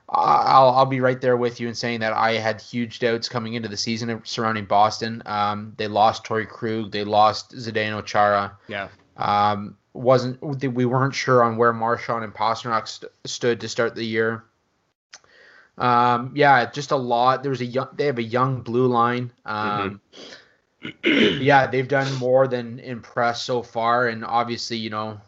I'll, 0.09 0.69
I'll 0.69 0.85
be 0.85 0.99
right 0.99 1.19
there 1.19 1.37
with 1.37 1.59
you 1.59 1.67
in 1.67 1.73
saying 1.73 2.01
that 2.01 2.13
I 2.13 2.33
had 2.33 2.61
huge 2.61 2.99
doubts 2.99 3.27
coming 3.27 3.55
into 3.55 3.69
the 3.69 3.77
season 3.77 4.21
surrounding 4.23 4.65
Boston. 4.65 5.23
Um, 5.25 5.73
they 5.77 5.87
lost 5.87 6.25
Torey 6.25 6.47
Krug, 6.47 6.91
they 6.91 7.03
lost 7.03 7.55
Zdeno 7.55 8.05
Chara. 8.05 8.55
Yeah. 8.67 8.89
Um, 9.17 9.77
wasn't 9.93 10.41
we 10.41 10.85
weren't 10.85 11.13
sure 11.13 11.43
on 11.43 11.57
where 11.57 11.71
Marchand 11.71 12.23
and 12.23 12.33
Pastrnak 12.33 12.87
st- 12.87 13.11
stood 13.25 13.61
to 13.61 13.69
start 13.69 13.95
the 13.95 14.03
year. 14.03 14.43
Um, 15.77 16.31
yeah, 16.35 16.69
just 16.69 16.91
a 16.91 16.95
lot. 16.95 17.43
There's 17.43 17.61
a 17.61 17.65
young. 17.65 17.89
They 17.93 18.05
have 18.05 18.17
a 18.17 18.23
young 18.23 18.61
blue 18.61 18.87
line. 18.87 19.31
Um, 19.45 20.01
mm-hmm. 20.83 21.41
yeah, 21.41 21.67
they've 21.67 21.87
done 21.87 22.13
more 22.15 22.47
than 22.47 22.79
impress 22.79 23.43
so 23.43 23.61
far, 23.61 24.07
and 24.07 24.25
obviously, 24.25 24.77
you 24.77 24.89
know, 24.89 25.21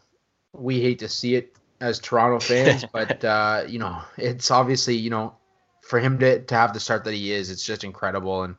we 0.53 0.81
hate 0.81 0.99
to 0.99 1.09
see 1.09 1.35
it 1.35 1.55
as 1.79 1.99
Toronto 1.99 2.39
fans, 2.39 2.85
but 2.91 3.23
uh, 3.23 3.63
you 3.67 3.79
know, 3.79 4.01
it's 4.17 4.51
obviously, 4.51 4.95
you 4.95 5.09
know, 5.09 5.35
for 5.81 5.99
him 5.99 6.19
to 6.19 6.41
to 6.41 6.55
have 6.55 6.73
the 6.73 6.79
start 6.79 7.03
that 7.05 7.13
he 7.13 7.31
is, 7.31 7.49
it's 7.49 7.65
just 7.65 7.83
incredible, 7.83 8.43
and 8.43 8.55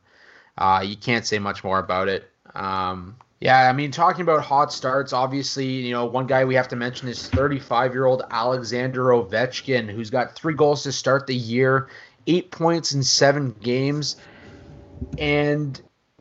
uh, 0.59 0.83
you 0.85 0.97
can't 0.97 1.27
say 1.27 1.39
much 1.39 1.62
more 1.62 1.79
about 1.79 2.09
it. 2.09 2.31
Um, 2.55 3.16
yeah, 3.41 3.68
I 3.68 3.72
mean, 3.72 3.91
talking 3.91 4.22
about 4.22 4.43
hot 4.43 4.72
starts, 4.72 5.12
obviously, 5.12 5.66
you 5.66 5.93
know, 5.93 6.07
one 6.07 6.26
guy 6.26 6.45
we 6.45 6.55
have 6.55 6.68
to 6.68 6.76
mention 6.76 7.07
is 7.09 7.28
35 7.28 7.93
year 7.93 8.07
old 8.07 8.22
Alexander 8.30 9.05
Ovechkin, 9.07 9.91
who's 9.91 10.09
got 10.09 10.34
three 10.34 10.55
goals 10.55 10.82
to 10.84 10.93
start 10.93 11.26
the 11.26 11.34
year, 11.34 11.89
eight 12.26 12.51
points 12.51 12.93
in 12.93 13.03
seven 13.03 13.55
games. 13.61 14.16
And 15.18 15.80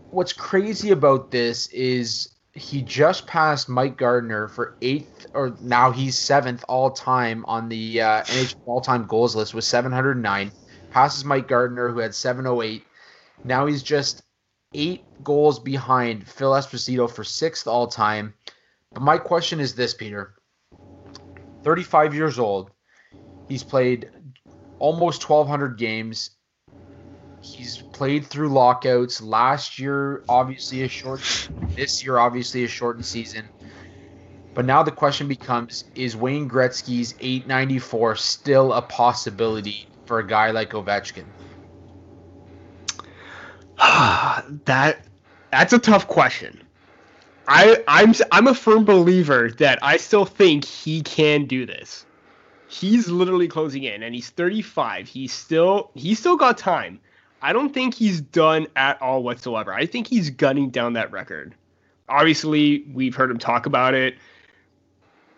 what's 0.09 0.34
crazy 0.34 0.91
about 0.91 1.32
this 1.32 1.68
is 1.68 2.36
he 2.51 2.82
just 2.82 3.28
passed 3.28 3.70
Mike 3.70 3.97
Gartner 3.97 4.49
for 4.49 4.76
eighth, 4.82 5.26
or 5.34 5.55
now 5.61 5.91
he's 5.91 6.18
seventh 6.18 6.66
all 6.68 6.91
time 6.91 7.45
on 7.47 7.70
the 7.70 8.01
uh, 8.01 8.24
NHL 8.24 8.55
all 8.66 8.82
time 8.82 9.05
goals 9.05 9.38
list 9.38 9.53
with 9.53 9.63
709. 9.63 10.51
Passes 10.91 11.24
Mike 11.24 11.47
Gartner, 11.47 11.89
who 11.89 11.99
had 11.99 12.13
708. 12.13 12.84
Now 13.45 13.66
he's 13.66 13.84
just 13.84 14.24
eight 14.74 15.03
goals 15.24 15.59
behind 15.59 16.28
Phil 16.28 16.51
Esposito 16.51 17.09
for 17.09 17.24
sixth 17.24 17.68
all 17.68 17.88
time. 17.88 18.34
But 18.93 19.03
my 19.03 19.18
question 19.18 19.59
is 19.59 19.76
this, 19.76 19.93
Peter. 19.93 20.36
35 21.63 22.13
years 22.13 22.39
old. 22.39 22.72
He's 23.47 23.63
played 23.63 24.09
almost 24.80 25.28
1,200 25.28 25.78
games. 25.78 26.32
He's 27.41 27.78
played 27.78 28.26
through 28.26 28.49
lockouts. 28.49 29.22
Last 29.22 29.78
year, 29.78 30.24
obviously, 30.28 30.84
a 30.84 30.88
short. 30.88 31.22
This 31.76 32.03
year, 32.03 32.18
obviously, 32.18 32.63
a 32.63 32.68
shortened 32.68 33.05
season. 33.05 33.47
But 34.55 34.66
now 34.66 34.84
the 34.84 34.91
question 34.91 35.28
becomes: 35.28 35.84
Is 35.95 36.16
Wayne 36.16 36.49
Gretzky's 36.49 37.13
894 37.20 38.16
still 38.16 38.74
a 38.74 38.82
possibility 38.82 39.88
for 40.05 40.20
a 40.20 40.28
guy 40.28 40.51
like 40.51 40.72
Ovechkin? 40.72 41.26
that 44.65 44.99
that's 45.51 45.73
a 45.73 45.80
tough 45.80 46.07
question. 46.07 46.61
I 47.47 47.84
I'm 47.88 48.13
I'm 48.32 48.47
a 48.47 48.53
firm 48.53 48.86
believer 48.86 49.51
that 49.51 49.80
I 49.82 49.97
still 49.97 50.26
think 50.26 50.65
he 50.65 51.01
can 51.01 51.45
do 51.45 51.65
this. 51.65 52.05
He's 52.67 53.07
literally 53.07 53.47
closing 53.47 53.84
in 53.84 54.03
and 54.03 54.15
he's 54.15 54.30
35. 54.30 55.07
He's 55.07 55.32
still 55.32 55.91
he's 55.93 56.19
still 56.19 56.38
got 56.38 56.57
time. 56.57 56.99
I 57.41 57.53
don't 57.53 57.73
think 57.73 57.93
he's 57.93 58.21
done 58.21 58.67
at 58.76 59.01
all 59.01 59.21
whatsoever. 59.21 59.73
I 59.73 59.86
think 59.86 60.07
he's 60.07 60.30
gunning 60.30 60.69
down 60.69 60.93
that 60.93 61.11
record. 61.11 61.53
Obviously, 62.09 62.86
we've 62.93 63.15
heard 63.15 63.30
him 63.30 63.38
talk 63.38 63.65
about 63.65 63.93
it. 63.93 64.15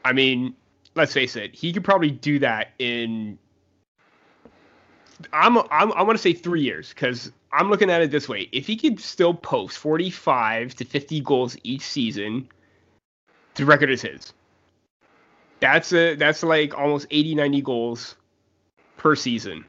I 0.06 0.14
mean, 0.14 0.56
let's 0.96 1.14
face 1.14 1.36
it, 1.36 1.54
he 1.54 1.74
could 1.74 1.84
probably 1.84 2.12
do 2.12 2.40
that 2.40 2.72
in 2.80 3.38
I'm, 5.34 5.58
I'm 5.58 5.92
I 5.94 6.04
want 6.04 6.18
to 6.18 6.22
say 6.22 6.34
three 6.34 6.62
years 6.62 6.90
because 6.90 7.32
I'm 7.58 7.72
looking 7.72 7.90
at 7.90 8.04
it 8.04 8.12
this 8.12 8.30
way: 8.30 8.48
if 8.52 8.68
he 8.68 8.78
could 8.78 9.00
still 9.00 9.34
post 9.34 9.80
45 9.80 10.76
to 10.76 10.86
50 10.86 11.22
goals 11.22 11.58
each 11.64 11.82
season, 11.82 12.48
the 13.56 13.66
record 13.66 13.90
is 13.90 14.04
his. 14.04 14.32
That's 15.60 15.92
a 15.92 16.14
that's 16.16 16.44
like 16.44 16.78
almost 16.78 17.08
80, 17.10 17.34
90 17.34 17.62
goals 17.64 18.16
per 18.98 19.16
season 19.16 19.66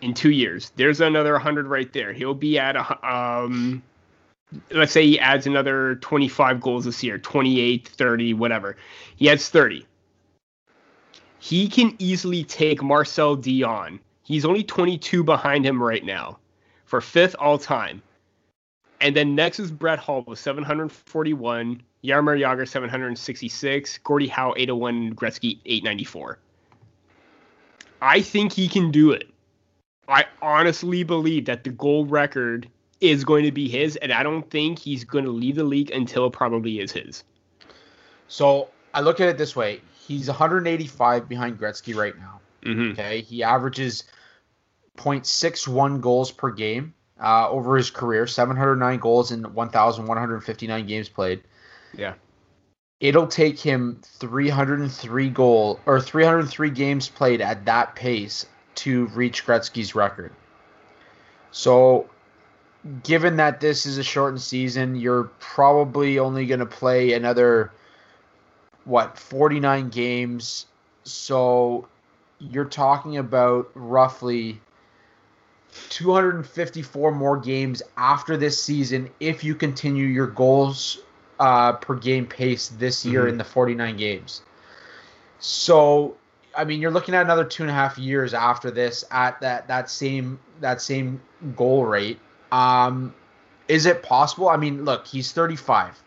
in 0.00 0.14
two 0.14 0.32
years. 0.32 0.72
There's 0.74 1.00
another 1.00 1.34
100 1.34 1.68
right 1.68 1.92
there. 1.92 2.12
He'll 2.12 2.34
be 2.34 2.58
at 2.58 2.74
a 2.74 3.08
um, 3.08 3.84
let's 4.72 4.90
say 4.90 5.06
he 5.06 5.20
adds 5.20 5.46
another 5.46 5.94
25 5.96 6.60
goals 6.60 6.86
this 6.86 7.04
year, 7.04 7.18
28, 7.18 7.86
30, 7.86 8.34
whatever. 8.34 8.76
He 9.14 9.30
adds 9.30 9.48
30. 9.48 9.86
He 11.38 11.68
can 11.68 11.94
easily 12.00 12.42
take 12.42 12.82
Marcel 12.82 13.36
Dionne. 13.36 14.00
He's 14.24 14.44
only 14.44 14.64
22 14.64 15.22
behind 15.22 15.64
him 15.64 15.80
right 15.80 16.04
now 16.04 16.40
for 16.90 17.00
fifth 17.00 17.36
all 17.38 17.56
time. 17.56 18.02
And 19.00 19.14
then 19.14 19.36
next 19.36 19.60
is 19.60 19.70
Brett 19.70 20.00
Hull 20.00 20.24
with 20.26 20.40
741, 20.40 21.82
Jaromir 22.02 22.40
Jagr 22.40 22.68
766, 22.68 23.98
Gordie 23.98 24.26
Howe 24.26 24.52
801, 24.56 25.14
Gretzky 25.14 25.58
894. 25.64 26.38
I 28.02 28.20
think 28.20 28.52
he 28.52 28.66
can 28.66 28.90
do 28.90 29.12
it. 29.12 29.30
I 30.08 30.24
honestly 30.42 31.04
believe 31.04 31.44
that 31.44 31.62
the 31.62 31.70
goal 31.70 32.06
record 32.06 32.68
is 33.00 33.22
going 33.22 33.44
to 33.44 33.52
be 33.52 33.68
his, 33.68 33.94
and 33.96 34.12
I 34.12 34.24
don't 34.24 34.50
think 34.50 34.80
he's 34.80 35.04
going 35.04 35.24
to 35.24 35.30
leave 35.30 35.54
the 35.54 35.64
league 35.64 35.92
until 35.92 36.26
it 36.26 36.32
probably 36.32 36.80
is 36.80 36.90
his. 36.90 37.22
So 38.26 38.68
I 38.92 39.00
look 39.00 39.20
at 39.20 39.28
it 39.28 39.38
this 39.38 39.54
way: 39.54 39.80
he's 40.08 40.26
185 40.26 41.28
behind 41.28 41.56
Gretzky 41.58 41.94
right 41.94 42.18
now. 42.18 42.40
Mm-hmm. 42.64 42.92
Okay, 42.92 43.20
he 43.20 43.44
averages 43.44 44.02
0.61 44.98 46.00
goals 46.00 46.30
per 46.30 46.50
game 46.50 46.94
uh, 47.20 47.48
over 47.48 47.76
his 47.76 47.90
career, 47.90 48.26
709 48.26 48.98
goals 48.98 49.32
in 49.32 49.42
1,159 49.42 50.86
games 50.86 51.08
played. 51.08 51.42
Yeah. 51.94 52.14
It'll 53.00 53.26
take 53.26 53.58
him 53.58 54.00
303 54.04 55.30
goal 55.30 55.80
or 55.86 56.00
303 56.00 56.70
games 56.70 57.08
played 57.08 57.40
at 57.40 57.64
that 57.64 57.94
pace 57.94 58.46
to 58.76 59.06
reach 59.06 59.46
Gretzky's 59.46 59.94
record. 59.94 60.32
So 61.50 62.08
given 63.02 63.36
that 63.36 63.60
this 63.60 63.86
is 63.86 63.98
a 63.98 64.02
shortened 64.02 64.42
season, 64.42 64.96
you're 64.96 65.24
probably 65.38 66.18
only 66.18 66.46
going 66.46 66.60
to 66.60 66.66
play 66.66 67.12
another 67.12 67.72
what 68.84 69.18
49 69.18 69.88
games. 69.88 70.66
So 71.04 71.88
you're 72.38 72.64
talking 72.64 73.16
about 73.18 73.70
roughly 73.74 74.60
254 75.90 77.12
more 77.12 77.36
games 77.36 77.82
after 77.96 78.36
this 78.36 78.62
season 78.62 79.10
if 79.20 79.44
you 79.44 79.54
continue 79.54 80.06
your 80.06 80.26
goals 80.26 80.98
uh, 81.38 81.72
per 81.72 81.94
game 81.94 82.26
pace 82.26 82.68
this 82.68 83.04
year 83.04 83.22
mm-hmm. 83.22 83.30
in 83.30 83.38
the 83.38 83.44
49 83.44 83.96
games. 83.96 84.42
So, 85.38 86.16
I 86.54 86.64
mean, 86.64 86.80
you're 86.80 86.90
looking 86.90 87.14
at 87.14 87.22
another 87.22 87.44
two 87.44 87.62
and 87.62 87.70
a 87.70 87.74
half 87.74 87.98
years 87.98 88.34
after 88.34 88.70
this 88.70 89.04
at 89.10 89.40
that 89.40 89.66
that 89.68 89.88
same 89.88 90.38
that 90.60 90.82
same 90.82 91.20
goal 91.56 91.86
rate. 91.86 92.20
Um, 92.52 93.14
is 93.68 93.86
it 93.86 94.02
possible? 94.02 94.48
I 94.48 94.56
mean, 94.56 94.84
look, 94.84 95.06
he's 95.06 95.32
35. 95.32 96.02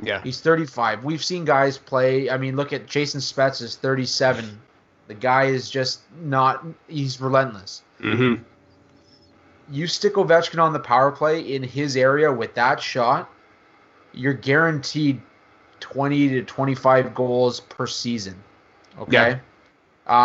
Yeah. 0.00 0.22
He's 0.22 0.40
35. 0.40 1.04
We've 1.04 1.24
seen 1.24 1.44
guys 1.44 1.76
play. 1.76 2.30
I 2.30 2.36
mean, 2.36 2.54
look 2.54 2.72
at 2.72 2.86
Jason 2.86 3.20
Spezza 3.20 3.62
is 3.62 3.76
37. 3.76 4.60
The 5.08 5.14
guy 5.14 5.44
is 5.44 5.70
just 5.70 6.02
not. 6.20 6.64
He's 6.86 7.20
relentless. 7.20 7.82
Mm-hmm. 8.00 8.42
You 9.70 9.86
stick 9.86 10.14
Ovechkin 10.14 10.62
on 10.62 10.72
the 10.72 10.80
power 10.80 11.10
play 11.10 11.40
in 11.40 11.62
his 11.62 11.96
area 11.96 12.32
with 12.32 12.54
that 12.54 12.80
shot, 12.80 13.30
you're 14.12 14.32
guaranteed 14.32 15.20
20 15.80 16.28
to 16.30 16.42
25 16.42 17.14
goals 17.14 17.60
per 17.60 17.86
season. 17.86 18.42
Okay. 18.98 19.12
Yeah. 19.12 19.38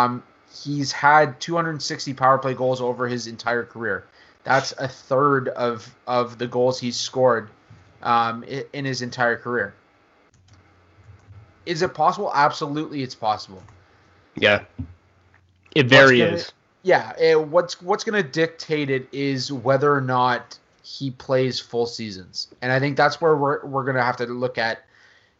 Um, 0.04 0.22
he's 0.62 0.92
had 0.92 1.40
260 1.40 2.14
power 2.14 2.38
play 2.38 2.54
goals 2.54 2.80
over 2.80 3.06
his 3.06 3.26
entire 3.26 3.64
career. 3.64 4.06
That's 4.44 4.72
a 4.72 4.88
third 4.88 5.48
of 5.48 5.94
of 6.06 6.38
the 6.38 6.46
goals 6.46 6.78
he's 6.78 6.96
scored 6.96 7.50
um, 8.02 8.44
in, 8.44 8.84
his 8.84 9.00
entire 9.00 9.36
career. 9.36 9.74
Is 11.64 11.80
it 11.80 11.94
possible? 11.94 12.30
Absolutely, 12.34 13.02
it's 13.02 13.14
possible. 13.14 13.62
Yeah, 14.34 14.64
it 15.74 15.86
very 15.86 16.20
is. 16.20 16.52
Yeah, 16.84 17.18
it, 17.18 17.48
what's 17.48 17.80
what's 17.80 18.04
going 18.04 18.22
to 18.22 18.28
dictate 18.28 18.90
it 18.90 19.08
is 19.10 19.50
whether 19.50 19.92
or 19.92 20.02
not 20.02 20.58
he 20.82 21.10
plays 21.10 21.58
full 21.58 21.86
seasons, 21.86 22.48
and 22.60 22.70
I 22.70 22.78
think 22.78 22.96
that's 22.96 23.22
where 23.22 23.36
we're 23.36 23.64
we're 23.64 23.84
going 23.84 23.96
to 23.96 24.02
have 24.02 24.18
to 24.18 24.26
look 24.26 24.58
at. 24.58 24.84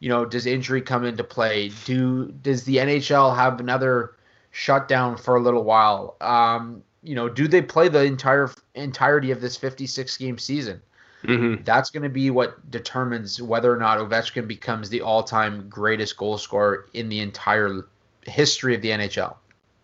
You 0.01 0.09
know, 0.09 0.25
does 0.25 0.47
injury 0.47 0.81
come 0.83 1.05
into 1.05 1.23
play? 1.23 1.71
Do 1.85 2.33
does 2.43 2.65
the 2.65 2.77
NHL 2.77 3.37
have 3.37 3.61
another 3.61 4.17
shutdown 4.53 5.19
for 5.19 5.37
a 5.37 5.41
little 5.41 5.65
while? 5.65 6.17
Um, 6.23 6.83
you 7.03 7.15
know, 7.15 7.29
do 7.29 7.47
they 7.47 7.61
play 7.61 7.89
the 7.89 8.03
entire 8.03 8.51
entirety 8.75 9.31
of 9.31 9.43
this 9.43 9.57
56 9.57 10.17
game 10.17 10.39
season? 10.39 10.81
Mm-hmm. 11.25 11.63
That's 11.65 11.91
going 11.91 12.03
to 12.03 12.09
be 12.09 12.31
what 12.31 12.71
determines 12.71 13.41
whether 13.41 13.73
or 13.73 13.77
not 13.77 13.99
Ovechkin 13.99 14.49
becomes 14.49 14.89
the 14.89 15.03
all 15.03 15.23
time 15.23 15.69
greatest 15.69 16.17
goal 16.17 16.39
scorer 16.39 16.87
in 16.95 17.11
the 17.11 17.21
entire 17.21 17.87
history 18.27 18.75
of 18.75 18.83
the 18.83 18.91
NHL. 18.91 19.37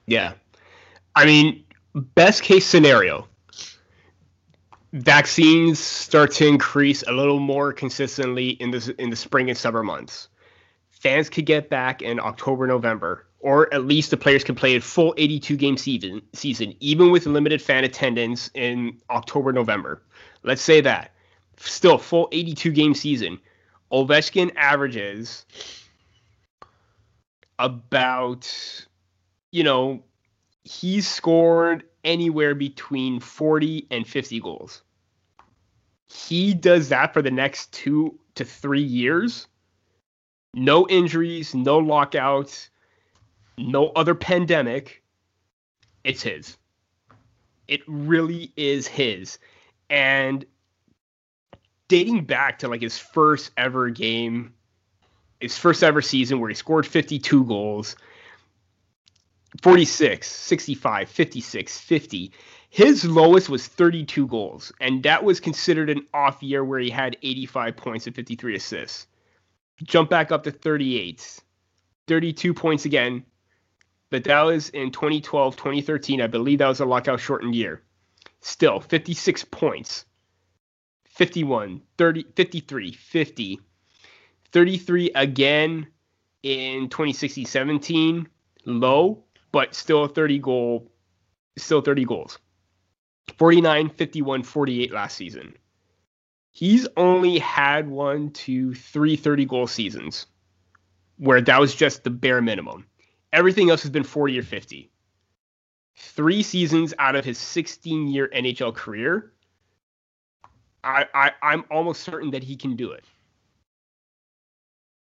Yeah. 0.06 0.32
I 1.16 1.24
mean, 1.24 1.64
best 1.94 2.42
case 2.42 2.66
scenario, 2.66 3.26
vaccines 4.92 5.78
start 5.78 6.32
to 6.32 6.46
increase 6.46 7.02
a 7.02 7.12
little 7.12 7.40
more 7.40 7.72
consistently 7.72 8.50
in 8.50 8.70
the 8.70 8.94
in 8.98 9.10
the 9.10 9.16
spring 9.16 9.48
and 9.48 9.58
summer 9.58 9.82
months. 9.82 10.28
Fans 10.90 11.30
could 11.30 11.46
get 11.46 11.70
back 11.70 12.02
in 12.02 12.20
October, 12.20 12.66
November 12.66 13.26
or 13.40 13.72
at 13.72 13.86
least 13.86 14.10
the 14.10 14.16
players 14.16 14.44
can 14.44 14.54
play 14.54 14.76
a 14.76 14.80
full 14.80 15.14
82 15.16 15.56
game 15.56 15.76
season 15.76 16.22
season 16.32 16.74
even 16.80 17.10
with 17.10 17.26
limited 17.26 17.60
fan 17.60 17.84
attendance 17.84 18.50
in 18.54 18.98
October 19.10 19.52
November. 19.52 20.02
Let's 20.42 20.62
say 20.62 20.80
that. 20.82 21.12
Still 21.56 21.98
full 21.98 22.28
82 22.32 22.72
game 22.72 22.94
season. 22.94 23.38
Ovechkin 23.92 24.52
averages 24.56 25.44
about 27.58 28.48
you 29.50 29.64
know 29.64 30.02
he's 30.64 31.08
scored 31.08 31.84
anywhere 32.04 32.54
between 32.54 33.20
40 33.20 33.86
and 33.90 34.06
50 34.06 34.40
goals. 34.40 34.82
He 36.06 36.54
does 36.54 36.88
that 36.88 37.12
for 37.12 37.22
the 37.22 37.30
next 37.30 37.72
2 37.72 38.18
to 38.34 38.44
3 38.44 38.82
years. 38.82 39.46
No 40.54 40.88
injuries, 40.88 41.54
no 41.54 41.78
lockouts 41.78 42.70
no 43.60 43.88
other 43.90 44.14
pandemic, 44.14 45.02
it's 46.04 46.22
his. 46.22 46.56
It 47.68 47.82
really 47.86 48.52
is 48.56 48.86
his. 48.86 49.38
And 49.88 50.44
dating 51.88 52.24
back 52.24 52.60
to 52.60 52.68
like 52.68 52.82
his 52.82 52.98
first 52.98 53.50
ever 53.56 53.90
game, 53.90 54.54
his 55.40 55.56
first 55.56 55.82
ever 55.82 56.02
season 56.02 56.40
where 56.40 56.48
he 56.48 56.54
scored 56.54 56.86
52 56.86 57.44
goals, 57.44 57.96
46, 59.62 60.26
65, 60.30 61.08
56, 61.08 61.78
50. 61.80 62.32
His 62.70 63.04
lowest 63.04 63.48
was 63.48 63.66
32 63.66 64.26
goals, 64.28 64.72
and 64.80 65.02
that 65.02 65.24
was 65.24 65.40
considered 65.40 65.90
an 65.90 66.06
off 66.14 66.42
year 66.42 66.64
where 66.64 66.78
he 66.78 66.88
had 66.88 67.16
85 67.22 67.76
points 67.76 68.06
and 68.06 68.14
53 68.14 68.54
assists. 68.54 69.06
Jump 69.82 70.08
back 70.08 70.30
up 70.30 70.44
to 70.44 70.52
38, 70.52 71.40
32 72.06 72.54
points 72.54 72.84
again, 72.84 73.24
but 74.10 74.24
that 74.24 74.42
was 74.42 74.68
in 74.70 74.92
2012, 74.92 75.56
2013. 75.56 76.20
I 76.20 76.26
believe 76.28 76.58
that 76.58 76.68
was 76.68 76.80
a 76.80 76.84
lockout 76.84 77.18
shortened 77.18 77.54
year. 77.54 77.82
Still, 78.40 78.80
56 78.80 79.44
points. 79.44 80.04
51, 81.08 81.82
30, 81.98 82.24
53, 82.34 82.92
50, 82.92 83.60
33 84.52 85.10
again 85.14 85.86
in 86.42 86.88
2016 86.88 87.46
17. 87.46 88.28
Low, 88.66 89.24
but 89.52 89.74
still 89.74 90.06
30 90.06 90.38
goal, 90.38 90.90
still 91.56 91.80
30 91.80 92.04
goals. 92.04 92.38
49, 93.38 93.90
51, 93.90 94.42
48 94.42 94.92
last 94.92 95.16
season. 95.16 95.54
He's 96.52 96.88
only 96.96 97.38
had 97.38 97.88
one, 97.88 98.30
two, 98.30 98.74
three 98.74 99.16
30 99.16 99.44
goal 99.44 99.66
seasons 99.66 100.26
where 101.16 101.40
that 101.40 101.60
was 101.60 101.74
just 101.74 102.02
the 102.02 102.10
bare 102.10 102.40
minimum. 102.40 102.86
Everything 103.32 103.70
else 103.70 103.82
has 103.82 103.90
been 103.90 104.02
40 104.02 104.38
or 104.38 104.42
50. 104.42 104.90
Three 105.96 106.42
seasons 106.42 106.94
out 106.98 107.14
of 107.14 107.24
his 107.24 107.38
16 107.38 108.08
year 108.08 108.28
NHL 108.34 108.74
career, 108.74 109.32
I, 110.82 111.06
I, 111.14 111.32
I'm 111.42 111.64
almost 111.70 112.02
certain 112.02 112.30
that 112.30 112.42
he 112.42 112.56
can 112.56 112.74
do 112.74 112.92
it. 112.92 113.04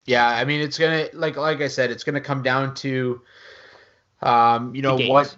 Yeah, 0.05 0.27
I 0.27 0.43
mean 0.43 0.59
it's 0.59 0.77
gonna 0.77 1.07
like 1.13 1.37
like 1.37 1.61
I 1.61 1.69
said, 1.69 1.89
it's 1.89 2.03
gonna 2.03 2.21
come 2.21 2.43
down 2.43 2.75
to 2.75 3.21
um, 4.23 4.73
you 4.75 4.81
know 4.81 4.97
what 4.97 5.35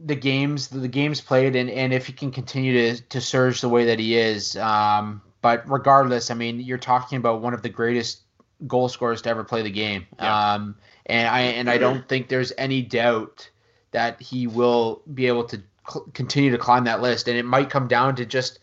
the 0.00 0.14
games 0.14 0.68
the 0.68 0.88
games 0.88 1.20
played 1.20 1.56
and, 1.56 1.68
and 1.70 1.92
if 1.92 2.06
he 2.06 2.12
can 2.12 2.30
continue 2.30 2.72
to 2.72 3.02
to 3.02 3.20
surge 3.20 3.60
the 3.60 3.68
way 3.68 3.84
that 3.86 3.98
he 3.98 4.16
is. 4.16 4.56
Um, 4.56 5.22
but 5.40 5.68
regardless, 5.68 6.30
I 6.30 6.34
mean, 6.34 6.60
you're 6.60 6.78
talking 6.78 7.18
about 7.18 7.40
one 7.40 7.54
of 7.54 7.62
the 7.62 7.68
greatest 7.68 8.20
goal 8.66 8.88
scorers 8.88 9.22
to 9.22 9.30
ever 9.30 9.44
play 9.44 9.62
the 9.62 9.70
game. 9.70 10.06
Yeah. 10.18 10.54
Um, 10.54 10.76
and 11.06 11.28
I 11.28 11.40
and 11.40 11.70
I 11.70 11.78
don't 11.78 12.08
think 12.08 12.28
there's 12.28 12.52
any 12.58 12.82
doubt 12.82 13.48
that 13.92 14.20
he 14.20 14.46
will 14.46 15.02
be 15.14 15.26
able 15.26 15.44
to 15.44 15.62
cl- 15.88 16.06
continue 16.12 16.50
to 16.50 16.58
climb 16.58 16.84
that 16.84 17.00
list. 17.00 17.28
And 17.28 17.36
it 17.36 17.44
might 17.44 17.70
come 17.70 17.88
down 17.88 18.16
to 18.16 18.26
just, 18.26 18.58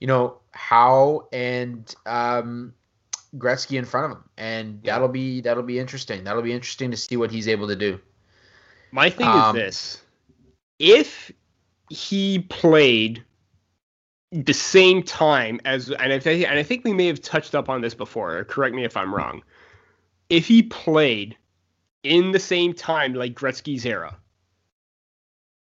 you 0.00 0.06
know, 0.06 0.38
how 0.50 1.28
and 1.32 1.94
um, 2.06 2.74
Gretzky 3.36 3.78
in 3.78 3.84
front 3.84 4.12
of 4.12 4.18
him, 4.18 4.24
and 4.36 4.80
yeah. 4.82 4.92
that'll 4.92 5.08
be 5.08 5.40
that'll 5.40 5.62
be 5.62 5.78
interesting. 5.78 6.24
That'll 6.24 6.42
be 6.42 6.52
interesting 6.52 6.90
to 6.90 6.96
see 6.96 7.16
what 7.16 7.30
he's 7.30 7.48
able 7.48 7.68
to 7.68 7.76
do. 7.76 8.00
My 8.94 9.10
thing 9.10 9.26
um, 9.26 9.56
is 9.56 9.62
this: 9.62 10.02
if 10.78 11.32
he 11.90 12.38
played 12.48 13.24
the 14.30 14.54
same 14.54 15.02
time 15.02 15.60
as, 15.64 15.90
and 15.90 16.12
I, 16.12 16.20
think, 16.20 16.48
and 16.48 16.56
I 16.56 16.62
think 16.62 16.84
we 16.84 16.92
may 16.92 17.08
have 17.08 17.20
touched 17.20 17.56
up 17.56 17.68
on 17.68 17.80
this 17.80 17.92
before. 17.92 18.44
Correct 18.44 18.72
me 18.72 18.84
if 18.84 18.96
I'm 18.96 19.12
wrong. 19.12 19.42
If 20.30 20.46
he 20.46 20.62
played 20.62 21.36
in 22.04 22.30
the 22.30 22.38
same 22.38 22.72
time 22.72 23.14
like 23.14 23.34
Gretzky's 23.34 23.84
era, 23.84 24.16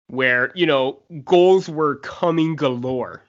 where 0.08 0.52
you 0.54 0.66
know 0.66 1.00
goals 1.24 1.70
were 1.70 1.96
coming 2.00 2.58
galore, 2.58 3.24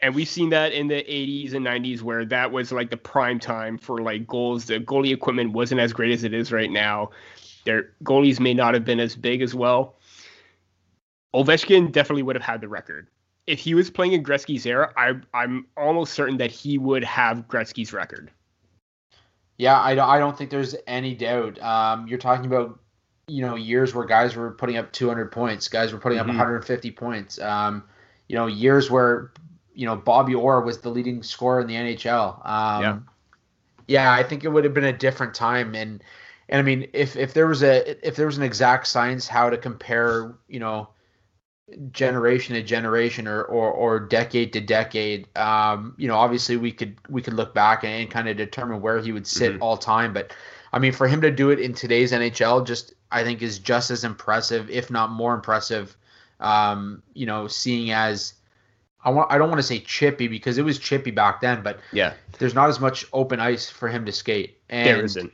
and 0.00 0.14
we've 0.14 0.28
seen 0.28 0.50
that 0.50 0.74
in 0.74 0.88
the 0.88 1.02
80s 1.02 1.54
and 1.54 1.64
90s 1.64 2.02
where 2.02 2.26
that 2.26 2.52
was 2.52 2.70
like 2.70 2.90
the 2.90 2.98
prime 2.98 3.40
time 3.40 3.78
for 3.78 4.02
like 4.02 4.26
goals. 4.26 4.66
The 4.66 4.78
goalie 4.78 5.14
equipment 5.14 5.52
wasn't 5.52 5.80
as 5.80 5.94
great 5.94 6.12
as 6.12 6.22
it 6.22 6.34
is 6.34 6.52
right 6.52 6.70
now. 6.70 7.12
Their 7.64 7.90
goalies 8.02 8.40
may 8.40 8.54
not 8.54 8.74
have 8.74 8.84
been 8.84 9.00
as 9.00 9.16
big 9.16 9.42
as 9.42 9.54
well. 9.54 9.96
Ovechkin 11.34 11.90
definitely 11.90 12.22
would 12.22 12.36
have 12.36 12.44
had 12.44 12.60
the 12.60 12.68
record. 12.68 13.08
If 13.46 13.58
he 13.58 13.74
was 13.74 13.90
playing 13.90 14.12
in 14.12 14.22
Gretzky's 14.22 14.64
era, 14.64 14.92
I, 14.96 15.14
I'm 15.34 15.66
almost 15.76 16.14
certain 16.14 16.38
that 16.38 16.50
he 16.50 16.78
would 16.78 17.04
have 17.04 17.48
Gretzky's 17.48 17.92
record. 17.92 18.30
Yeah, 19.58 19.80
I 19.80 19.94
don't, 19.94 20.08
I 20.08 20.18
don't 20.18 20.36
think 20.36 20.50
there's 20.50 20.74
any 20.86 21.14
doubt. 21.14 21.60
Um, 21.62 22.06
you're 22.06 22.18
talking 22.18 22.46
about, 22.46 22.80
you 23.26 23.42
know, 23.42 23.56
years 23.56 23.94
where 23.94 24.04
guys 24.04 24.34
were 24.36 24.52
putting 24.52 24.76
up 24.76 24.92
200 24.92 25.30
points, 25.30 25.68
guys 25.68 25.92
were 25.92 25.98
putting 25.98 26.18
mm-hmm. 26.18 26.30
up 26.30 26.36
150 26.36 26.90
points. 26.92 27.38
Um, 27.38 27.84
you 28.28 28.36
know, 28.36 28.46
years 28.46 28.90
where, 28.90 29.32
you 29.74 29.86
know, 29.86 29.96
Bobby 29.96 30.34
Orr 30.34 30.62
was 30.62 30.78
the 30.78 30.88
leading 30.88 31.22
scorer 31.22 31.60
in 31.60 31.66
the 31.66 31.74
NHL. 31.74 32.46
Um, 32.46 32.82
yeah. 32.82 32.98
Yeah, 33.86 34.12
I 34.12 34.22
think 34.22 34.44
it 34.44 34.48
would 34.48 34.64
have 34.64 34.72
been 34.72 34.84
a 34.84 34.96
different 34.96 35.34
time, 35.34 35.74
and 35.74 36.02
and 36.48 36.58
I 36.58 36.62
mean, 36.62 36.88
if 36.92 37.16
if 37.16 37.34
there 37.34 37.46
was 37.46 37.62
a 37.62 38.06
if 38.06 38.16
there 38.16 38.26
was 38.26 38.36
an 38.36 38.42
exact 38.42 38.86
science 38.86 39.26
how 39.26 39.50
to 39.50 39.56
compare, 39.56 40.36
you 40.48 40.60
know, 40.60 40.88
generation 41.92 42.54
to 42.54 42.62
generation 42.62 43.26
or, 43.26 43.42
or, 43.42 43.70
or 43.70 43.98
decade 43.98 44.52
to 44.52 44.60
decade 44.60 45.26
um, 45.36 45.94
you 45.96 46.06
know 46.06 46.16
obviously 46.16 46.56
we 46.56 46.70
could 46.70 46.96
we 47.08 47.22
could 47.22 47.32
look 47.32 47.54
back 47.54 47.84
and, 47.84 47.92
and 47.94 48.10
kind 48.10 48.28
of 48.28 48.36
determine 48.36 48.80
where 48.80 49.00
he 49.00 49.12
would 49.12 49.26
sit 49.26 49.54
mm-hmm. 49.54 49.62
all 49.62 49.76
time. 49.76 50.12
But 50.12 50.34
i 50.72 50.78
mean 50.78 50.92
for 50.92 51.06
him 51.06 51.20
to 51.20 51.30
do 51.30 51.50
it 51.50 51.60
in 51.60 51.72
today's 51.72 52.10
nhl 52.10 52.66
just 52.66 52.94
i 53.12 53.22
think 53.22 53.42
is 53.42 53.60
just 53.60 53.92
as 53.92 54.02
impressive 54.02 54.68
if 54.70 54.90
not 54.90 55.08
more 55.08 55.32
impressive 55.32 55.96
um, 56.40 57.00
you 57.14 57.26
know 57.26 57.46
seeing 57.46 57.92
as 57.92 58.34
I 59.04 59.10
want 59.10 59.30
I 59.30 59.38
don't 59.38 59.48
want 59.48 59.60
to 59.60 59.66
say 59.66 59.78
chippy 59.78 60.28
because 60.28 60.58
it 60.58 60.64
was 60.64 60.78
chippy 60.78 61.12
back 61.12 61.40
then 61.40 61.62
but 61.62 61.78
yeah. 61.92 62.14
there's 62.38 62.54
not 62.54 62.68
as 62.68 62.80
much 62.80 63.06
open 63.12 63.38
ice 63.38 63.70
for 63.70 63.88
him 63.88 64.04
to 64.06 64.12
skate. 64.12 64.58
And 64.68 64.86
there 64.86 65.04
isn't 65.04 65.32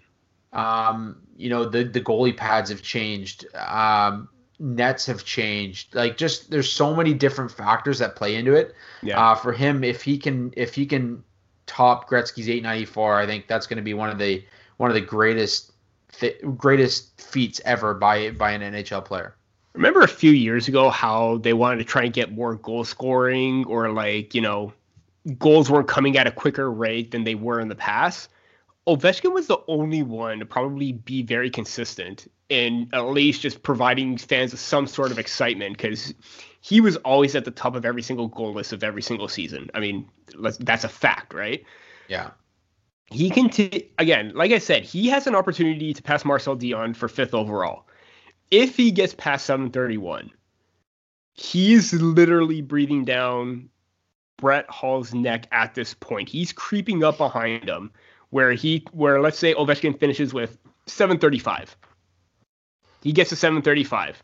um, 0.53 1.21
you 1.37 1.49
know 1.49 1.65
the 1.65 1.85
the 1.85 2.01
goalie 2.01 2.37
pads 2.37 2.71
have 2.71 2.83
changed 2.83 3.47
um, 3.55 4.29
nets 4.61 5.07
have 5.07 5.25
changed. 5.25 5.95
Like 5.95 6.17
just 6.17 6.51
there's 6.51 6.71
so 6.71 6.95
many 6.95 7.15
different 7.15 7.51
factors 7.51 7.99
that 7.99 8.15
play 8.15 8.37
into 8.37 8.55
it. 8.55 8.75
Yeah. 9.03 9.21
Uh, 9.21 9.35
for 9.35 9.53
him, 9.53 9.83
if 9.83 10.03
he 10.03 10.19
can 10.19 10.53
if 10.57 10.75
he 10.75 10.87
can 10.87 11.25
top 11.67 12.09
Gretzky's 12.09 12.49
894, 12.49 13.17
I 13.17 13.27
think 13.27 13.47
that's 13.49 13.67
going 13.67 13.79
to 13.79 13.83
be 13.83 13.95
one 13.95 14.11
of 14.11 14.19
the 14.19 14.45
one 14.77 14.91
of 14.91 14.95
the 14.95 15.01
greatest 15.01 15.73
greatest 16.57 17.21
feats 17.21 17.61
ever 17.65 17.95
by 17.95 18.31
by 18.31 18.53
an 18.53 18.61
NHL 18.61 19.05
player. 19.05 19.35
Remember 19.73 20.03
a 20.03 20.09
few 20.09 20.33
years 20.33 20.69
ago 20.69 20.91
how 20.91 21.39
they 21.39 21.53
wanted 21.53 21.79
to 21.79 21.85
try 21.85 22.03
and 22.03 22.13
get 22.13 22.33
more 22.33 22.57
goal 22.57 22.85
scoring 22.85 23.65
or 23.67 23.91
like, 23.91 24.35
you 24.35 24.41
know, 24.41 24.73
goals 25.39 25.71
weren't 25.71 25.87
coming 25.87 26.19
at 26.19 26.27
a 26.27 26.33
quicker 26.33 26.71
rate 26.71 27.13
than 27.13 27.23
they 27.23 27.37
were 27.37 27.61
in 27.61 27.69
the 27.69 27.77
past. 27.77 28.29
Ovechkin 28.87 29.33
was 29.33 29.47
the 29.47 29.59
only 29.69 30.03
one 30.03 30.39
to 30.39 30.47
probably 30.47 30.93
be 30.93 31.23
very 31.23 31.51
consistent 31.51 32.31
in 32.49 32.89
at 32.93 33.07
least 33.07 33.43
just 33.43 33.63
providing 33.63 34.17
fans 34.17 34.53
with 34.53 34.61
some 34.61 34.87
sort 34.87 35.11
of 35.11 35.19
excitement 35.19 35.77
because 35.77 36.15
he 36.61 36.81
was 36.81 36.97
always 36.99 37.37
at 37.37 37.45
the 37.45 37.51
top 37.51 37.77
of 37.77 37.85
every 37.85 38.03
single 38.03 38.29
goal 38.29 38.53
list 38.53 38.73
of 38.73 38.83
every 38.83 39.03
single 39.03 39.29
season. 39.29 39.71
I 39.75 39.81
mean, 39.81 40.09
that's 40.61 40.85
a 40.85 40.89
fact, 40.89 41.35
right? 41.35 41.65
Yeah. 42.09 42.31
He 43.07 43.31
can, 43.31 43.51
t- 43.51 43.91
again, 43.99 44.33
like 44.35 44.53
I 44.53 44.59
said, 44.59 44.85
he 44.85 45.09
has 45.09 45.27
an 45.27 45.35
opportunity 45.35 45.93
to 45.93 46.03
pass 46.03 46.25
Marcel 46.25 46.57
Dionne 46.57 46.97
for 46.97 47.09
fifth 47.09 47.35
overall. 47.35 47.87
If 48.51 48.77
he 48.77 48.91
gets 48.91 49.15
past 49.15 49.47
731, 49.47 50.31
he's 51.35 51.93
literally 51.93 52.63
breathing 52.63 53.05
down 53.05 53.69
Brett 54.37 54.69
Hull's 54.69 55.13
neck 55.13 55.47
at 55.53 55.75
this 55.75 55.95
point. 55.95 56.29
He's 56.29 56.53
creeping 56.53 57.05
up 57.05 57.19
behind 57.19 57.69
him 57.69 57.93
where 58.31 58.53
he, 58.53 58.87
where 58.93 59.21
let's 59.21 59.39
say 59.39 59.55
Ovechkin 59.55 59.99
finishes 59.99 60.33
with 60.33 60.59
735 60.87 61.77
he 63.03 63.13
gets 63.13 63.33
a 63.33 63.37
735. 63.37 64.23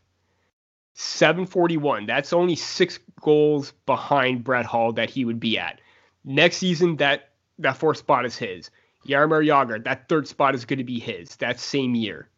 741. 0.94 2.06
That's 2.06 2.32
only 2.32 2.56
six 2.56 2.98
goals 3.20 3.72
behind 3.84 4.44
Brett 4.44 4.66
Hull 4.66 4.92
that 4.94 5.10
he 5.10 5.24
would 5.24 5.40
be 5.40 5.58
at. 5.58 5.80
Next 6.24 6.56
season, 6.56 6.96
that 6.96 7.30
that 7.58 7.76
fourth 7.76 7.98
spot 7.98 8.26
is 8.26 8.36
his. 8.36 8.70
Jaromir 9.06 9.46
Jagr, 9.46 9.84
that 9.84 10.08
third 10.08 10.26
spot 10.26 10.54
is 10.54 10.64
going 10.64 10.78
to 10.78 10.84
be 10.84 10.98
his 10.98 11.36
that 11.36 11.60
same 11.60 11.94
year. 11.94 12.28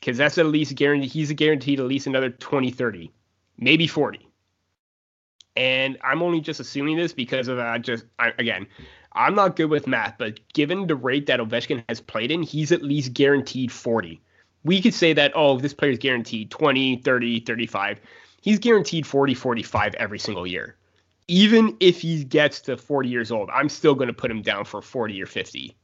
Because 0.00 0.18
that's 0.18 0.38
at 0.38 0.46
least 0.46 0.74
guaranteed. 0.74 1.10
He's 1.10 1.30
a 1.30 1.34
guaranteed 1.34 1.80
at 1.80 1.86
least 1.86 2.06
another 2.06 2.30
20, 2.30 2.70
30, 2.70 3.10
maybe 3.58 3.86
40. 3.86 4.28
And 5.56 5.96
I'm 6.02 6.20
only 6.20 6.40
just 6.40 6.60
assuming 6.60 6.96
this 6.96 7.12
because 7.12 7.48
of 7.48 7.58
uh, 7.58 7.78
just 7.78 8.04
I, 8.18 8.32
again, 8.38 8.66
I'm 9.14 9.34
not 9.34 9.56
good 9.56 9.70
with 9.70 9.86
math, 9.86 10.16
but 10.18 10.40
given 10.52 10.86
the 10.86 10.96
rate 10.96 11.26
that 11.26 11.40
Ovechkin 11.40 11.84
has 11.88 12.00
played 12.00 12.30
in, 12.30 12.42
he's 12.42 12.72
at 12.72 12.82
least 12.82 13.14
guaranteed 13.14 13.70
40 13.70 14.20
we 14.64 14.80
could 14.80 14.94
say 14.94 15.12
that, 15.12 15.32
oh, 15.34 15.58
this 15.58 15.74
player 15.74 15.92
is 15.92 15.98
guaranteed 15.98 16.50
20, 16.50 16.96
30, 16.96 17.40
35. 17.40 18.00
He's 18.40 18.58
guaranteed 18.58 19.06
40, 19.06 19.34
45 19.34 19.94
every 19.94 20.18
single 20.18 20.46
year. 20.46 20.76
Even 21.28 21.76
if 21.80 22.00
he 22.00 22.24
gets 22.24 22.60
to 22.62 22.76
40 22.76 23.08
years 23.08 23.30
old, 23.30 23.50
I'm 23.50 23.68
still 23.68 23.94
going 23.94 24.08
to 24.08 24.14
put 24.14 24.30
him 24.30 24.42
down 24.42 24.64
for 24.64 24.82
40 24.82 25.22
or 25.22 25.26
50. 25.26 25.76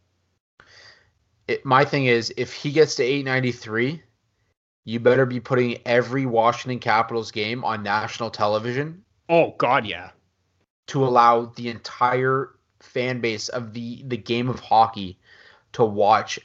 It, 1.49 1.65
my 1.65 1.85
thing 1.85 2.07
is, 2.07 2.33
if 2.37 2.53
he 2.53 2.73
gets 2.73 2.95
to 2.97 3.03
893, 3.03 4.03
you 4.85 5.01
better 5.01 5.27
be 5.27 5.41
putting 5.41 5.79
every 5.87 6.27
Washington 6.27 6.79
Capitals 6.79 7.31
game 7.31 7.65
on 7.65 7.83
national 7.83 8.31
television. 8.31 9.05
Oh, 9.29 9.55
God, 9.59 9.87
yeah. 9.87 10.11
To 10.89 11.05
allow 11.05 11.47
the 11.47 11.69
entire 11.69 12.51
fan 12.81 13.21
base 13.21 13.49
of 13.49 13.73
the, 13.73 14.03
the 14.07 14.17
game 14.17 14.49
of 14.49 14.61
hockey 14.61 15.19
to 15.73 15.85
watch 15.85 16.39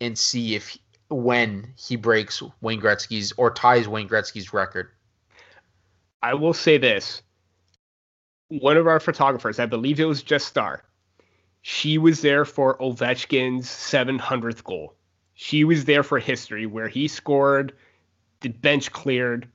and 0.00 0.16
see 0.16 0.54
if 0.54 0.78
when 1.08 1.72
he 1.76 1.96
breaks 1.96 2.42
Wayne 2.60 2.80
Gretzky's 2.80 3.32
or 3.36 3.50
ties 3.50 3.88
Wayne 3.88 4.08
Gretzky's 4.08 4.52
record. 4.52 4.90
I 6.22 6.34
will 6.34 6.52
say 6.52 6.78
this. 6.78 7.22
One 8.48 8.76
of 8.76 8.86
our 8.86 9.00
photographers, 9.00 9.58
I 9.58 9.66
believe 9.66 10.00
it 10.00 10.04
was 10.04 10.22
Jess 10.22 10.44
Star, 10.44 10.84
she 11.62 11.98
was 11.98 12.22
there 12.22 12.44
for 12.44 12.78
Ovechkin's 12.78 13.68
700th 13.68 14.64
goal. 14.64 14.94
She 15.34 15.64
was 15.64 15.84
there 15.84 16.02
for 16.02 16.18
history 16.18 16.66
where 16.66 16.88
he 16.88 17.08
scored, 17.08 17.74
the 18.40 18.48
bench 18.48 18.90
cleared. 18.92 19.48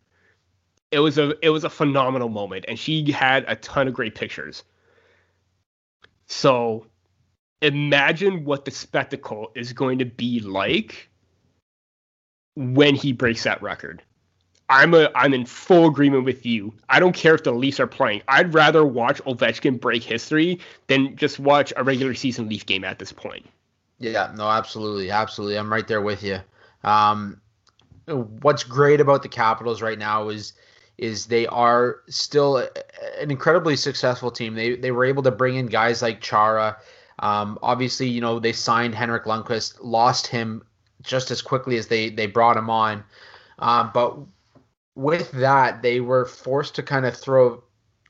It 0.91 0.99
was 0.99 1.17
a 1.17 1.33
it 1.43 1.49
was 1.49 1.63
a 1.63 1.69
phenomenal 1.69 2.29
moment 2.29 2.65
and 2.67 2.77
she 2.77 3.11
had 3.11 3.45
a 3.47 3.55
ton 3.55 3.87
of 3.87 3.93
great 3.93 4.15
pictures. 4.15 4.63
So 6.33 6.87
imagine 7.61 8.43
what 8.43 8.65
the 8.65 8.71
spectacle 8.71 9.51
is 9.55 9.71
going 9.71 9.99
to 9.99 10.05
be 10.05 10.39
like 10.39 11.09
when 12.55 12.95
he 12.95 13.13
breaks 13.13 13.43
that 13.43 13.61
record. 13.61 14.01
I'm 14.67 14.93
a 14.95 15.09
I'm 15.15 15.33
in 15.33 15.45
full 15.45 15.87
agreement 15.87 16.25
with 16.25 16.45
you. 16.45 16.73
I 16.89 16.99
don't 16.99 17.15
care 17.15 17.35
if 17.35 17.43
the 17.43 17.51
Leafs 17.51 17.79
are 17.79 17.87
playing. 17.87 18.23
I'd 18.27 18.53
rather 18.53 18.83
watch 18.83 19.23
Ovechkin 19.23 19.79
break 19.79 20.03
history 20.03 20.59
than 20.87 21.15
just 21.15 21.39
watch 21.39 21.71
a 21.77 21.83
regular 21.83 22.15
season 22.15 22.49
Leaf 22.49 22.65
game 22.65 22.83
at 22.83 22.97
this 22.97 23.11
point. 23.11 23.45
Yeah, 23.99 24.33
no, 24.35 24.49
absolutely, 24.49 25.11
absolutely. 25.11 25.57
I'm 25.57 25.71
right 25.71 25.87
there 25.87 26.01
with 26.01 26.23
you. 26.23 26.39
Um, 26.83 27.39
what's 28.07 28.63
great 28.63 28.99
about 28.99 29.21
the 29.21 29.29
Capitals 29.29 29.81
right 29.81 29.99
now 29.99 30.29
is 30.29 30.53
is 30.97 31.25
they 31.25 31.47
are 31.47 32.01
still 32.07 32.57
an 32.57 33.31
incredibly 33.31 33.75
successful 33.75 34.31
team. 34.31 34.53
They 34.53 34.75
they 34.75 34.91
were 34.91 35.05
able 35.05 35.23
to 35.23 35.31
bring 35.31 35.55
in 35.55 35.67
guys 35.67 36.01
like 36.01 36.21
Chara. 36.21 36.77
Um, 37.19 37.57
obviously, 37.61 38.07
you 38.07 38.21
know 38.21 38.39
they 38.39 38.53
signed 38.53 38.95
Henrik 38.95 39.25
Lundqvist, 39.25 39.77
lost 39.81 40.27
him 40.27 40.63
just 41.01 41.31
as 41.31 41.41
quickly 41.41 41.77
as 41.77 41.87
they 41.87 42.09
they 42.09 42.27
brought 42.27 42.57
him 42.57 42.69
on. 42.69 43.03
Uh, 43.59 43.89
but 43.93 44.17
with 44.95 45.31
that, 45.31 45.81
they 45.81 45.99
were 45.99 46.25
forced 46.25 46.75
to 46.75 46.83
kind 46.83 47.05
of 47.05 47.15
throw, 47.15 47.63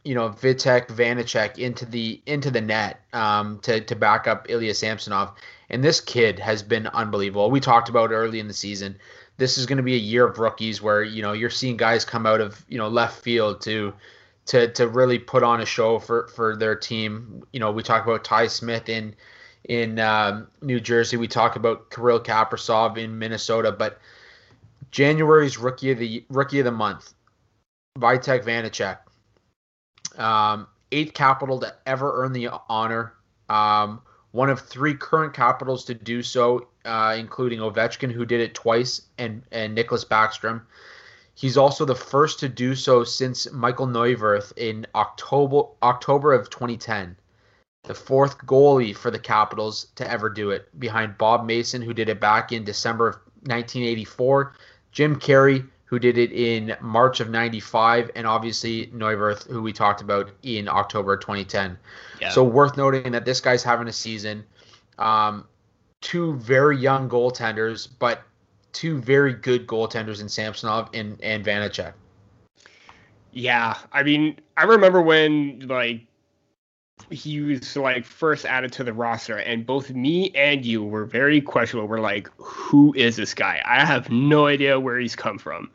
you 0.03 0.15
know, 0.15 0.29
Vitek 0.29 0.87
Vanecek 0.87 1.57
into 1.57 1.85
the 1.85 2.21
into 2.25 2.51
the 2.51 2.61
net 2.61 3.01
um, 3.13 3.59
to 3.59 3.81
to 3.81 3.95
back 3.95 4.27
up 4.27 4.49
Ilya 4.49 4.73
Samsonov. 4.73 5.33
And 5.69 5.83
this 5.83 6.01
kid 6.01 6.39
has 6.39 6.61
been 6.61 6.87
unbelievable. 6.87 7.49
We 7.49 7.59
talked 7.59 7.89
about 7.89 8.11
early 8.11 8.39
in 8.39 8.47
the 8.47 8.53
season. 8.53 8.97
This 9.37 9.57
is 9.57 9.65
going 9.65 9.77
to 9.77 9.83
be 9.83 9.95
a 9.95 9.99
year 9.99 10.27
of 10.27 10.37
rookies 10.37 10.81
where 10.81 11.03
you 11.03 11.21
know 11.21 11.33
you're 11.33 11.49
seeing 11.49 11.77
guys 11.77 12.05
come 12.05 12.25
out 12.25 12.41
of 12.41 12.63
you 12.67 12.77
know 12.77 12.87
left 12.87 13.21
field 13.21 13.61
to 13.61 13.93
to 14.45 14.67
to 14.73 14.87
really 14.87 15.19
put 15.19 15.43
on 15.43 15.61
a 15.61 15.65
show 15.65 15.99
for 15.99 16.27
for 16.29 16.55
their 16.55 16.75
team. 16.75 17.43
You 17.53 17.59
know, 17.59 17.71
we 17.71 17.83
talk 17.83 18.03
about 18.03 18.23
Ty 18.23 18.47
Smith 18.47 18.89
in 18.89 19.15
in 19.65 19.99
um, 19.99 20.47
New 20.61 20.79
Jersey. 20.79 21.17
We 21.17 21.27
talk 21.27 21.55
about 21.55 21.89
Kirill 21.89 22.19
Kaprizov 22.19 22.97
in 22.97 23.17
Minnesota, 23.17 23.71
but 23.71 23.99
January's 24.91 25.57
rookie 25.57 25.91
of 25.91 25.99
the 25.99 26.23
rookie 26.29 26.59
of 26.59 26.65
the 26.65 26.71
month, 26.71 27.13
Vitek 27.97 28.43
Vanecek. 28.43 28.99
Um, 30.19 30.67
eighth 30.91 31.13
capital 31.13 31.59
to 31.61 31.73
ever 31.85 32.23
earn 32.23 32.33
the 32.33 32.49
honor. 32.69 33.13
Um, 33.49 34.01
one 34.31 34.49
of 34.49 34.59
three 34.59 34.95
current 34.95 35.33
capitals 35.33 35.85
to 35.85 35.93
do 35.93 36.21
so, 36.21 36.67
uh, 36.85 37.15
including 37.17 37.59
Ovechkin, 37.59 38.11
who 38.11 38.25
did 38.25 38.41
it 38.41 38.53
twice, 38.53 39.01
and 39.17 39.43
and 39.51 39.77
Nicklas 39.77 40.05
Backstrom. 40.05 40.61
He's 41.35 41.57
also 41.57 41.85
the 41.85 41.95
first 41.95 42.39
to 42.41 42.49
do 42.49 42.75
so 42.75 43.03
since 43.03 43.51
Michael 43.51 43.87
Neuvirth 43.87 44.53
in 44.55 44.85
October 44.93 45.63
October 45.81 46.33
of 46.33 46.49
2010. 46.49 47.15
The 47.83 47.93
fourth 47.93 48.37
goalie 48.45 48.95
for 48.95 49.11
the 49.11 49.19
Capitals 49.19 49.87
to 49.95 50.09
ever 50.09 50.29
do 50.29 50.51
it, 50.51 50.67
behind 50.79 51.17
Bob 51.17 51.45
Mason, 51.45 51.81
who 51.81 51.93
did 51.93 52.07
it 52.07 52.21
back 52.21 52.53
in 52.53 52.63
December 52.63 53.09
of 53.09 53.15
1984, 53.45 54.53
Jim 54.93 55.19
Carey, 55.19 55.65
who 55.93 55.99
did 55.99 56.17
it 56.17 56.31
in 56.31 56.77
March 56.79 57.19
of 57.19 57.29
95, 57.29 58.09
and 58.15 58.25
obviously 58.25 58.87
Neuvirth, 58.87 59.47
who 59.47 59.61
we 59.61 59.73
talked 59.73 60.01
about 60.01 60.31
in 60.43 60.69
October 60.69 61.17
2010. 61.17 61.77
Yeah. 62.21 62.29
So 62.29 62.43
worth 62.43 62.77
noting 62.77 63.11
that 63.11 63.25
this 63.25 63.41
guy's 63.41 63.63
having 63.63 63.87
a 63.87 63.93
season. 63.93 64.45
Um, 64.97 65.45
two 66.03 66.33
very 66.35 66.77
young 66.77 67.09
goaltenders, 67.09 67.87
but 67.97 68.21
two 68.73 68.99
very 68.99 69.33
good 69.33 69.65
goaltenders 69.65 70.21
in 70.21 70.29
Samsonov 70.29 70.89
and, 70.93 71.19
and 71.23 71.43
Vanecek. 71.43 71.93
Yeah, 73.31 73.75
I 73.91 74.03
mean, 74.03 74.39
I 74.57 74.65
remember 74.65 75.01
when 75.01 75.67
like 75.67 76.01
he 77.09 77.39
was 77.41 77.75
like 77.75 78.05
first 78.05 78.45
added 78.45 78.71
to 78.73 78.83
the 78.83 78.93
roster, 78.93 79.37
and 79.37 79.65
both 79.65 79.89
me 79.89 80.29
and 80.35 80.63
you 80.63 80.83
were 80.83 81.05
very 81.05 81.41
questionable. 81.41 81.87
We're 81.87 81.99
like, 81.99 82.29
who 82.37 82.93
is 82.95 83.15
this 83.15 83.33
guy? 83.33 83.61
I 83.65 83.83
have 83.85 84.11
no 84.11 84.45
idea 84.45 84.79
where 84.79 84.99
he's 84.99 85.15
come 85.15 85.39
from. 85.39 85.71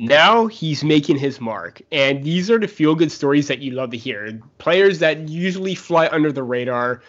Now 0.00 0.48
he's 0.48 0.82
making 0.82 1.18
his 1.18 1.40
mark, 1.40 1.80
and 1.92 2.24
these 2.24 2.50
are 2.50 2.58
the 2.58 2.66
feel 2.66 2.96
good 2.96 3.12
stories 3.12 3.46
that 3.46 3.60
you 3.60 3.70
love 3.70 3.90
to 3.90 3.96
hear. 3.96 4.40
Players 4.58 4.98
that 4.98 5.28
usually 5.28 5.76
fly 5.76 6.08
under 6.08 6.32
the 6.32 6.42
radar 6.42 7.02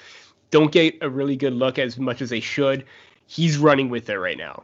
don't 0.56 0.72
get 0.72 0.98
a 1.02 1.10
really 1.10 1.36
good 1.36 1.52
look 1.52 1.78
as 1.78 1.98
much 1.98 2.22
as 2.22 2.30
they 2.30 2.40
should. 2.40 2.86
He's 3.28 3.58
running 3.58 3.90
with 3.90 4.10
it 4.10 4.18
right 4.18 4.38
now. 4.38 4.64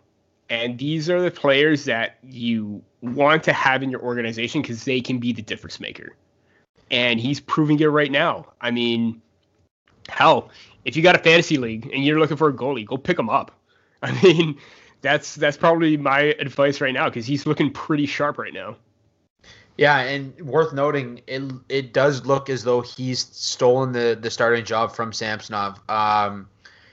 And 0.49 0.77
these 0.77 1.09
are 1.09 1.21
the 1.21 1.31
players 1.31 1.83
that 1.83 2.17
you 2.23 2.81
want 3.01 3.43
to 3.43 3.51
have 3.51 3.83
in 3.83 3.89
your 3.89 4.01
organization 4.01 4.61
because 4.61 4.85
they 4.85 5.01
can 5.01 5.19
be 5.19 5.33
the 5.33 5.41
difference 5.41 5.81
maker 5.81 6.15
and 6.91 7.19
he's 7.19 7.41
proving 7.41 7.77
it 7.81 7.87
right 7.87 8.09
now. 8.09 8.53
I 8.61 8.71
mean, 8.71 9.21
hell, 10.07 10.49
if 10.85 10.95
you 10.95 11.03
got 11.03 11.15
a 11.15 11.19
fantasy 11.19 11.57
league 11.57 11.89
and 11.91 12.05
you're 12.05 12.19
looking 12.19 12.37
for 12.37 12.47
a 12.47 12.53
goalie, 12.53 12.85
go 12.85 12.97
pick 12.97 13.19
him 13.19 13.29
up. 13.29 13.51
I 14.01 14.21
mean, 14.23 14.57
that's 15.01 15.35
that's 15.35 15.57
probably 15.57 15.97
my 15.97 16.35
advice 16.39 16.79
right 16.79 16.93
now 16.93 17.09
because 17.09 17.25
he's 17.25 17.45
looking 17.45 17.69
pretty 17.69 18.05
sharp 18.05 18.37
right 18.37 18.53
now. 18.53 18.77
Yeah, 19.81 19.97
and 19.97 20.39
worth 20.41 20.73
noting, 20.73 21.21
it 21.25 21.41
it 21.67 21.91
does 21.91 22.23
look 22.23 22.51
as 22.51 22.63
though 22.63 22.81
he's 22.81 23.21
stolen 23.31 23.93
the 23.93 24.15
the 24.21 24.29
starting 24.29 24.63
job 24.63 24.93
from 24.93 25.11
Samsonov. 25.11 25.79
Um, 25.89 26.47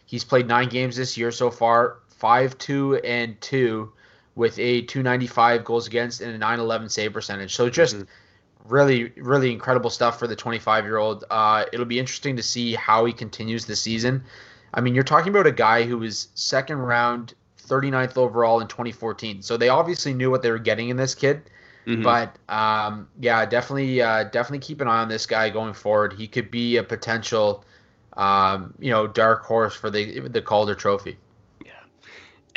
he's 0.07 0.24
played 0.24 0.49
nine 0.49 0.70
games 0.70 0.97
this 0.97 1.18
year 1.18 1.30
so 1.30 1.51
far, 1.51 1.99
five 2.09 2.57
two 2.57 2.97
and 2.97 3.39
two, 3.43 3.93
with 4.36 4.59
a 4.59 4.80
295 4.80 5.66
goals 5.66 5.86
against 5.86 6.22
and 6.22 6.30
a 6.30 6.39
911 6.39 6.89
save 6.89 7.12
percentage. 7.12 7.55
So 7.55 7.68
just 7.68 7.95
mm-hmm 7.95 8.05
really, 8.64 9.12
really 9.16 9.53
incredible 9.53 9.91
stuff 9.91 10.18
for 10.18 10.26
the 10.26 10.36
25 10.36 10.84
year 10.84 10.99
old. 10.99 11.24
Uh, 11.30 11.64
it'll 11.72 11.86
be 11.86 11.99
interesting 11.99 12.36
to 12.36 12.43
see 12.43 12.74
how 12.74 13.05
he 13.05 13.12
continues 13.12 13.64
the 13.64 13.76
season. 13.76 14.22
I 14.74 14.80
mean, 14.80 14.95
you're 14.95 15.05
talking 15.05 15.30
about 15.30 15.47
a 15.47 15.53
guy 15.53 15.84
who 15.84 15.99
was 15.99 16.28
second 16.34 16.78
round, 16.78 17.34
39th 17.66 18.16
overall 18.16 18.61
in 18.61 18.68
2014. 18.68 19.43
So 19.43 19.57
they 19.57 19.68
obviously 19.68 20.12
knew 20.12 20.30
what 20.30 20.43
they 20.43 20.51
were 20.51 20.59
getting 20.59 20.91
in 20.91 20.97
this 20.97 21.14
kid. 21.14 21.51
Mm-hmm. 21.89 22.03
But 22.03 22.39
um, 22.49 23.09
yeah, 23.18 23.47
definitely, 23.47 24.03
uh, 24.03 24.24
definitely 24.24 24.59
keep 24.59 24.80
an 24.82 24.89
eye 24.89 25.01
on 25.01 25.09
this 25.09 25.24
guy 25.24 25.49
going 25.49 25.72
forward. 25.72 26.12
He 26.12 26.28
could 26.28 26.51
be 26.51 26.76
a 26.76 26.82
potential, 26.82 27.64
um, 28.12 28.74
you 28.78 28.91
know, 28.91 29.07
dark 29.07 29.45
horse 29.45 29.74
for 29.74 29.91
the 29.91 30.20
the 30.20 30.43
Calder 30.43 30.74
Trophy. 30.74 31.16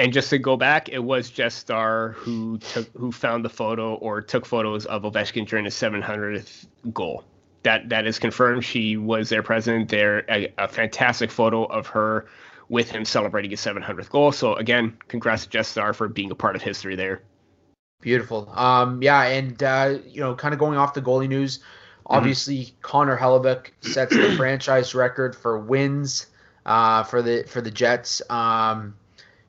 And 0.02 0.12
just 0.12 0.32
to 0.32 0.40
go 0.40 0.58
back, 0.58 0.90
it 0.90 0.98
was 0.98 1.30
Jess 1.30 1.54
Star 1.54 2.10
who 2.14 2.58
took 2.58 2.90
who 2.98 3.12
found 3.12 3.46
the 3.46 3.50
photo 3.50 3.94
or 3.94 4.20
took 4.20 4.48
photos 4.48 4.88
of 4.88 5.04
Ovechkin 5.04 5.48
during 5.48 5.66
the 5.66 5.70
700th 5.70 6.66
goal. 6.92 7.24
That 7.64 7.90
that 7.90 8.08
is 8.08 8.18
confirmed. 8.18 8.66
She 8.66 8.98
was 8.98 9.30
there 9.30 9.44
present. 9.44 9.90
There 9.90 10.26
a, 10.28 10.52
a 10.58 10.68
fantastic 10.68 11.30
photo 11.30 11.66
of 11.66 11.86
her 11.88 12.26
with 12.68 12.90
him 12.90 13.06
celebrating 13.06 13.52
his 13.52 13.60
700th 13.62 14.10
goal. 14.10 14.32
So 14.32 14.56
again, 14.56 14.98
congrats 15.08 15.44
to 15.44 15.50
Jess 15.50 15.68
Star 15.68 15.94
for 15.94 16.08
being 16.08 16.32
a 16.32 16.36
part 16.36 16.56
of 16.56 16.64
history 16.64 16.96
there. 16.96 17.22
Beautiful. 18.02 18.52
Um, 18.54 19.02
yeah, 19.02 19.24
and 19.24 19.62
uh, 19.62 20.00
you 20.08 20.22
know, 20.22 20.36
kind 20.36 20.54
of 20.54 20.60
going 20.60 20.78
off 20.78 20.94
the 20.94 21.02
goalie 21.02 21.30
news. 21.30 21.60
Mm-hmm. 21.60 22.08
Obviously, 22.08 22.58
mm-hmm. 22.58 22.82
Connor 22.82 23.18
Hellebuyck 23.18 23.68
sets 23.82 24.16
the 24.16 24.36
franchise 24.36 24.94
record 24.94 25.36
for 25.36 25.58
wins 25.58 26.26
uh, 26.66 27.04
for 27.04 27.22
the 27.22 27.44
for 27.48 27.62
the 27.62 27.72
Jets. 27.72 28.22
Um, 28.30 28.96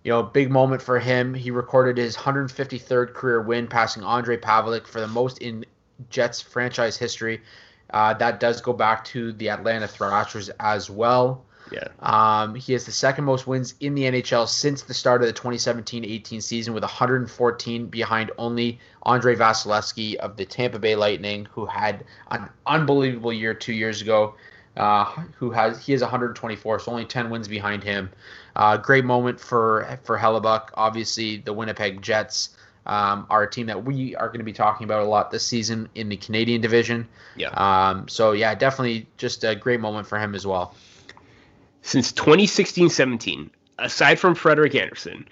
you 0.05 0.11
know, 0.11 0.23
big 0.23 0.51
moment 0.51 0.83
for 0.83 0.99
him. 0.99 1.33
He 1.33 1.51
recorded 1.51 1.97
his 1.97 2.17
153rd 2.17 3.15
career 3.15 3.41
win, 3.41 3.69
passing 3.69 4.03
Andre 4.03 4.37
Pavelec 4.37 4.87
for 4.87 5.01
the 5.01 5.07
most 5.07 5.39
in 5.39 5.65
Jets 6.11 6.41
franchise 6.41 6.97
history. 6.97 7.41
Uh, 7.91 8.15
that 8.15 8.41
does 8.41 8.61
go 8.61 8.73
back 8.73 9.05
to 9.05 9.33
the 9.35 9.51
Atlanta 9.51 9.87
Thrashers 9.87 10.51
as 10.61 10.91
well. 10.91 11.45
Yeah. 11.73 11.89
Um, 12.01 12.55
he 12.55 12.73
has 12.73 12.85
the 12.85 12.93
second 12.93 13.25
most 13.25 13.47
wins 13.47 13.75
in 13.81 13.95
the 13.95 14.03
NHL 14.03 14.49
since 14.49 14.83
the 14.83 14.95
start 14.95 15.23
of 15.23 15.29
the 15.29 15.35
2017-18 15.35 16.43
season, 16.43 16.75
with 16.75 16.83
114 16.83 17.87
behind 17.87 18.31
only 18.39 18.79
Andre 19.05 19.35
Vasilevskiy 19.35 20.17
of 20.17 20.37
the 20.37 20.45
Tampa 20.45 20.79
Bay 20.79 20.97
Lightning, 20.97 21.47
who 21.53 21.67
had 21.67 22.05
an 22.31 22.49
unbelievable 22.67 23.33
year 23.33 23.55
two 23.55 23.73
years 23.73 24.03
ago. 24.03 24.35
Uh, 24.75 25.05
who 25.37 25.51
has 25.51 25.85
he 25.85 25.93
has 25.93 26.01
124, 26.01 26.79
so 26.79 26.91
only 26.91 27.05
10 27.05 27.29
wins 27.29 27.47
behind 27.47 27.85
him. 27.85 28.09
Uh, 28.57 28.75
great 28.79 29.05
moment 29.05 29.39
for 29.39 29.99
for 30.03 30.17
Hellebuyck. 30.17 30.71
Obviously, 30.73 31.37
the 31.37 31.53
Winnipeg 31.53 32.01
Jets 32.01 32.57
um, 32.87 33.27
are 33.31 33.45
a 33.45 33.51
team 33.51 33.67
that 33.67 33.85
we 33.85 34.17
are 34.17 34.29
going 34.29 34.39
to 34.39 34.45
be 34.45 34.53
talking 34.53 34.85
about 34.85 35.03
a 35.03 35.05
lot 35.05 35.31
this 35.31 35.47
season 35.47 35.89
in 35.95 36.09
the 36.09 36.17
Canadian 36.17 36.61
division. 36.61 37.09
Yeah. 37.37 37.49
Um, 37.51 38.09
so 38.09 38.33
yeah, 38.33 38.55
definitely 38.55 39.07
just 39.17 39.45
a 39.45 39.55
great 39.55 39.81
moment 39.81 40.07
for 40.07 40.19
him 40.19 40.35
as 40.35 40.47
well. 40.47 40.75
Since 41.83 42.13
2016-17, 42.13 43.51
aside 43.79 44.19
from 44.19 44.35
Frederik 44.35 44.75
Andersen, 44.75 45.29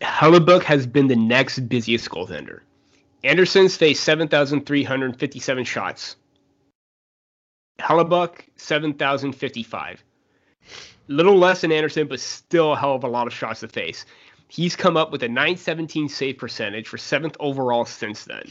Hellebuyck 0.00 0.62
has 0.62 0.86
been 0.86 1.06
the 1.06 1.16
next 1.16 1.68
busiest 1.68 2.08
goaltender. 2.10 2.60
Andersen's 3.22 3.76
faced 3.76 4.04
7,357 4.04 5.64
shots. 5.64 6.16
Hellebuyck 7.78 8.48
7,055 8.56 10.04
little 11.08 11.38
less 11.38 11.60
than 11.60 11.72
Andersen, 11.72 12.06
but 12.06 12.20
still 12.20 12.72
a 12.72 12.76
hell 12.76 12.94
of 12.94 13.04
a 13.04 13.08
lot 13.08 13.26
of 13.26 13.32
shots 13.32 13.60
to 13.60 13.68
face. 13.68 14.06
He's 14.48 14.76
come 14.76 14.96
up 14.96 15.10
with 15.10 15.22
a 15.22 15.28
917 15.28 16.08
save 16.08 16.38
percentage 16.38 16.88
for 16.88 16.98
seventh 16.98 17.36
overall 17.40 17.84
since 17.84 18.24
then. 18.24 18.44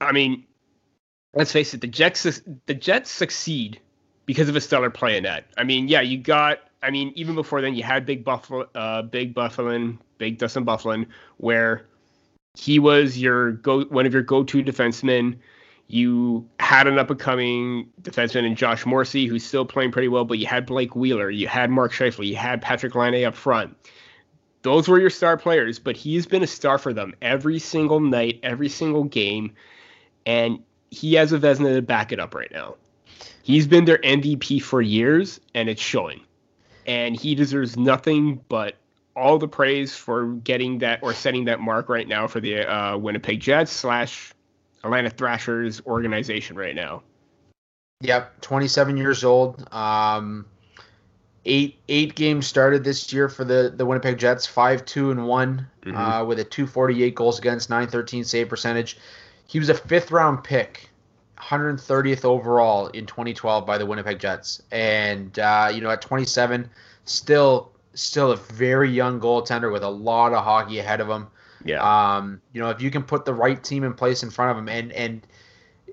I 0.00 0.12
mean, 0.12 0.44
let's 1.34 1.52
face 1.52 1.74
it, 1.74 1.80
the 1.80 1.86
Jets 1.86 2.42
the 2.66 2.74
Jets 2.74 3.10
succeed 3.10 3.80
because 4.26 4.48
of 4.48 4.56
a 4.56 4.60
stellar 4.60 4.90
play 4.90 5.16
in 5.16 5.24
net. 5.24 5.46
I 5.56 5.64
mean, 5.64 5.88
yeah, 5.88 6.00
you 6.00 6.18
got. 6.18 6.60
I 6.82 6.90
mean, 6.90 7.12
even 7.14 7.34
before 7.34 7.60
then, 7.60 7.74
you 7.74 7.82
had 7.82 8.04
Big 8.04 8.24
Buffalo, 8.24 8.68
uh, 8.74 9.02
Big 9.02 9.34
Byfuglien, 9.34 9.98
Big 10.18 10.38
Dustin 10.38 10.64
Byfuglien, 10.64 11.06
where 11.36 11.86
he 12.54 12.78
was 12.78 13.18
your 13.18 13.52
go 13.52 13.84
one 13.84 14.06
of 14.06 14.12
your 14.12 14.22
go-to 14.22 14.62
defensemen. 14.62 15.38
You 15.88 16.48
had 16.58 16.86
an 16.86 16.98
up 16.98 17.10
and 17.10 17.20
coming 17.20 17.88
defenseman 18.02 18.46
in 18.46 18.56
Josh 18.56 18.86
Morrissey, 18.86 19.26
who's 19.26 19.44
still 19.44 19.64
playing 19.64 19.92
pretty 19.92 20.08
well, 20.08 20.24
but 20.24 20.38
you 20.38 20.46
had 20.46 20.64
Blake 20.64 20.96
Wheeler, 20.96 21.30
you 21.30 21.48
had 21.48 21.70
Mark 21.70 21.92
Scheifele, 21.92 22.26
you 22.26 22.36
had 22.36 22.62
Patrick 22.62 22.94
Laine 22.94 23.24
up 23.24 23.34
front. 23.34 23.76
Those 24.62 24.88
were 24.88 24.98
your 24.98 25.10
star 25.10 25.36
players, 25.36 25.78
but 25.78 25.96
he's 25.96 26.24
been 26.24 26.42
a 26.42 26.46
star 26.46 26.78
for 26.78 26.92
them 26.92 27.14
every 27.20 27.58
single 27.58 28.00
night, 28.00 28.40
every 28.42 28.68
single 28.68 29.04
game, 29.04 29.54
and 30.24 30.62
he 30.90 31.14
has 31.14 31.32
a 31.32 31.38
Vezina 31.38 31.74
to 31.74 31.82
back 31.82 32.12
it 32.12 32.20
up 32.20 32.34
right 32.34 32.50
now. 32.52 32.76
He's 33.42 33.66
been 33.66 33.84
their 33.84 33.98
MVP 33.98 34.62
for 34.62 34.80
years, 34.80 35.40
and 35.54 35.68
it's 35.68 35.82
showing. 35.82 36.20
And 36.86 37.16
he 37.16 37.34
deserves 37.34 37.76
nothing 37.76 38.40
but 38.48 38.76
all 39.14 39.38
the 39.38 39.48
praise 39.48 39.94
for 39.94 40.26
getting 40.26 40.78
that 40.78 41.02
or 41.02 41.12
setting 41.12 41.44
that 41.44 41.60
mark 41.60 41.88
right 41.88 42.08
now 42.08 42.26
for 42.26 42.40
the 42.40 42.60
uh, 42.60 42.96
Winnipeg 42.96 43.40
Jets 43.40 43.70
slash 43.70 44.32
Atlanta 44.84 45.10
Thrashers 45.10 45.82
organization 45.86 46.56
right 46.56 46.74
now. 46.74 47.02
Yep, 48.00 48.40
27 48.40 48.96
years 48.96 49.22
old. 49.22 49.66
Um, 49.72 50.46
eight 51.44 51.78
eight 51.88 52.14
games 52.14 52.46
started 52.46 52.84
this 52.84 53.12
year 53.12 53.28
for 53.28 53.44
the 53.44 53.72
the 53.74 53.86
Winnipeg 53.86 54.18
Jets, 54.18 54.46
five 54.46 54.84
two 54.84 55.10
and 55.10 55.26
one, 55.26 55.66
mm-hmm. 55.82 55.96
uh, 55.96 56.24
with 56.24 56.38
a 56.40 56.44
248 56.44 57.14
goals 57.14 57.38
against, 57.38 57.70
913 57.70 58.24
save 58.24 58.48
percentage. 58.48 58.98
He 59.46 59.58
was 59.58 59.68
a 59.68 59.74
fifth 59.74 60.10
round 60.10 60.42
pick, 60.42 60.88
130th 61.42 62.24
overall 62.24 62.88
in 62.88 63.06
2012 63.06 63.66
by 63.66 63.78
the 63.78 63.86
Winnipeg 63.86 64.18
Jets, 64.18 64.62
and 64.70 65.38
uh, 65.38 65.70
you 65.72 65.80
know 65.80 65.90
at 65.90 66.00
27, 66.00 66.68
still 67.04 67.70
still 67.94 68.32
a 68.32 68.36
very 68.36 68.90
young 68.90 69.20
goaltender 69.20 69.72
with 69.72 69.82
a 69.82 69.88
lot 69.88 70.32
of 70.32 70.44
hockey 70.44 70.78
ahead 70.78 71.00
of 71.00 71.08
him. 71.08 71.26
Yeah. 71.64 71.82
Um, 71.82 72.40
you 72.52 72.60
know, 72.60 72.70
if 72.70 72.80
you 72.80 72.90
can 72.90 73.02
put 73.02 73.24
the 73.24 73.34
right 73.34 73.62
team 73.62 73.84
in 73.84 73.94
place 73.94 74.22
in 74.22 74.30
front 74.30 74.52
of 74.52 74.58
him, 74.58 74.68
and 74.68 74.92
and 74.92 75.26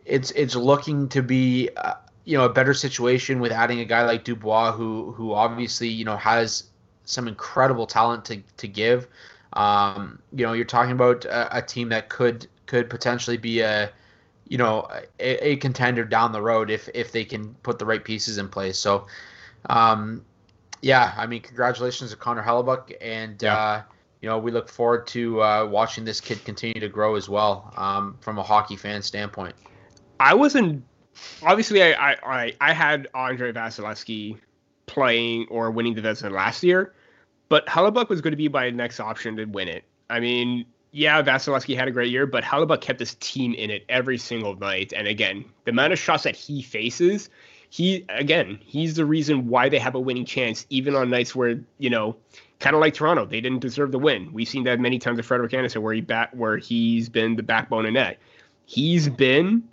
it's 0.05 0.31
it's 0.31 0.55
looking 0.55 1.09
to 1.09 1.21
be 1.21 1.69
uh, 1.77 1.95
you 2.25 2.37
know 2.37 2.45
a 2.45 2.49
better 2.49 2.73
situation 2.73 3.39
with 3.39 3.51
adding 3.51 3.79
a 3.79 3.85
guy 3.85 4.05
like 4.05 4.23
Dubois, 4.23 4.71
who 4.71 5.11
who 5.11 5.33
obviously 5.33 5.87
you 5.87 6.05
know 6.05 6.17
has 6.17 6.65
some 7.05 7.27
incredible 7.27 7.87
talent 7.87 8.25
to 8.25 8.41
to 8.57 8.67
give. 8.67 9.07
Um, 9.53 10.19
you 10.31 10.45
know, 10.45 10.53
you're 10.53 10.65
talking 10.65 10.91
about 10.91 11.25
a, 11.25 11.57
a, 11.57 11.61
team 11.63 11.89
that 11.89 12.07
could 12.07 12.45
could 12.67 12.87
potentially 12.87 13.37
be 13.37 13.61
a 13.61 13.91
you 14.49 14.57
know 14.57 14.87
a, 15.19 15.51
a, 15.51 15.55
contender 15.57 16.03
down 16.03 16.31
the 16.31 16.41
road 16.41 16.69
if 16.69 16.89
if 16.93 17.11
they 17.11 17.23
can 17.23 17.53
put 17.63 17.79
the 17.79 17.85
right 17.85 18.03
pieces 18.03 18.37
in 18.37 18.49
place. 18.49 18.77
So, 18.77 19.07
um, 19.69 20.25
yeah, 20.81 21.13
I 21.15 21.27
mean, 21.27 21.41
congratulations 21.41 22.11
to 22.11 22.17
Connor 22.17 22.43
Hellebuyck, 22.43 22.95
and 22.99 23.41
yeah. 23.41 23.55
uh, 23.55 23.81
you 24.21 24.27
know 24.27 24.39
we 24.39 24.51
look 24.51 24.67
forward 24.67 25.07
to 25.07 25.41
uh, 25.41 25.65
watching 25.65 26.03
this 26.03 26.19
kid 26.19 26.43
continue 26.43 26.81
to 26.81 26.89
grow 26.89 27.15
as 27.15 27.29
well 27.29 27.71
um, 27.77 28.17
from 28.19 28.37
a 28.39 28.43
hockey 28.43 28.75
fan 28.75 29.01
standpoint. 29.01 29.55
I 30.19 30.33
wasn't 30.33 30.83
obviously 31.43 31.81
I 31.83 32.13
I 32.23 32.53
I 32.59 32.73
had 32.73 33.07
Andre 33.13 33.51
Vasilevskiy 33.53 34.37
playing 34.87 35.47
or 35.51 35.69
winning 35.69 35.93
the 35.93 36.01
Vezina 36.01 36.31
last 36.31 36.63
year, 36.63 36.93
but 37.49 37.67
Hellebuyck 37.67 38.09
was 38.09 38.21
going 38.21 38.31
to 38.31 38.37
be 38.37 38.49
my 38.49 38.71
next 38.71 38.99
option 38.99 39.35
to 39.37 39.45
win 39.45 39.67
it. 39.67 39.83
I 40.09 40.19
mean, 40.19 40.65
yeah, 40.91 41.21
Vasilevskiy 41.21 41.75
had 41.75 41.87
a 41.87 41.91
great 41.91 42.11
year, 42.11 42.25
but 42.25 42.43
Hellebuyck 42.43 42.81
kept 42.81 42.99
his 42.99 43.15
team 43.15 43.53
in 43.53 43.69
it 43.69 43.85
every 43.89 44.17
single 44.17 44.55
night. 44.55 44.91
And 44.95 45.07
again, 45.07 45.45
the 45.65 45.71
amount 45.71 45.93
of 45.93 45.99
shots 45.99 46.23
that 46.23 46.35
he 46.35 46.61
faces, 46.61 47.29
he 47.69 48.05
again, 48.09 48.59
he's 48.65 48.95
the 48.95 49.05
reason 49.05 49.47
why 49.47 49.69
they 49.69 49.77
have 49.79 49.95
a 49.95 49.99
winning 49.99 50.25
chance, 50.25 50.65
even 50.69 50.95
on 50.95 51.09
nights 51.09 51.35
where 51.35 51.59
you 51.77 51.89
know, 51.89 52.15
kind 52.59 52.75
of 52.75 52.81
like 52.81 52.95
Toronto, 52.95 53.25
they 53.25 53.41
didn't 53.41 53.59
deserve 53.59 53.91
the 53.91 53.99
win. 53.99 54.33
We've 54.33 54.47
seen 54.47 54.63
that 54.63 54.79
many 54.79 54.97
times 54.97 55.17
with 55.17 55.27
Frederik 55.27 55.53
Andersen, 55.53 55.81
where 55.83 55.93
he 55.93 56.01
bat 56.01 56.35
where 56.35 56.57
he's 56.57 57.07
been 57.07 57.35
the 57.35 57.43
backbone 57.43 57.85
in 57.85 57.93
net. 57.93 58.17
He's 58.65 59.09
been 59.09 59.63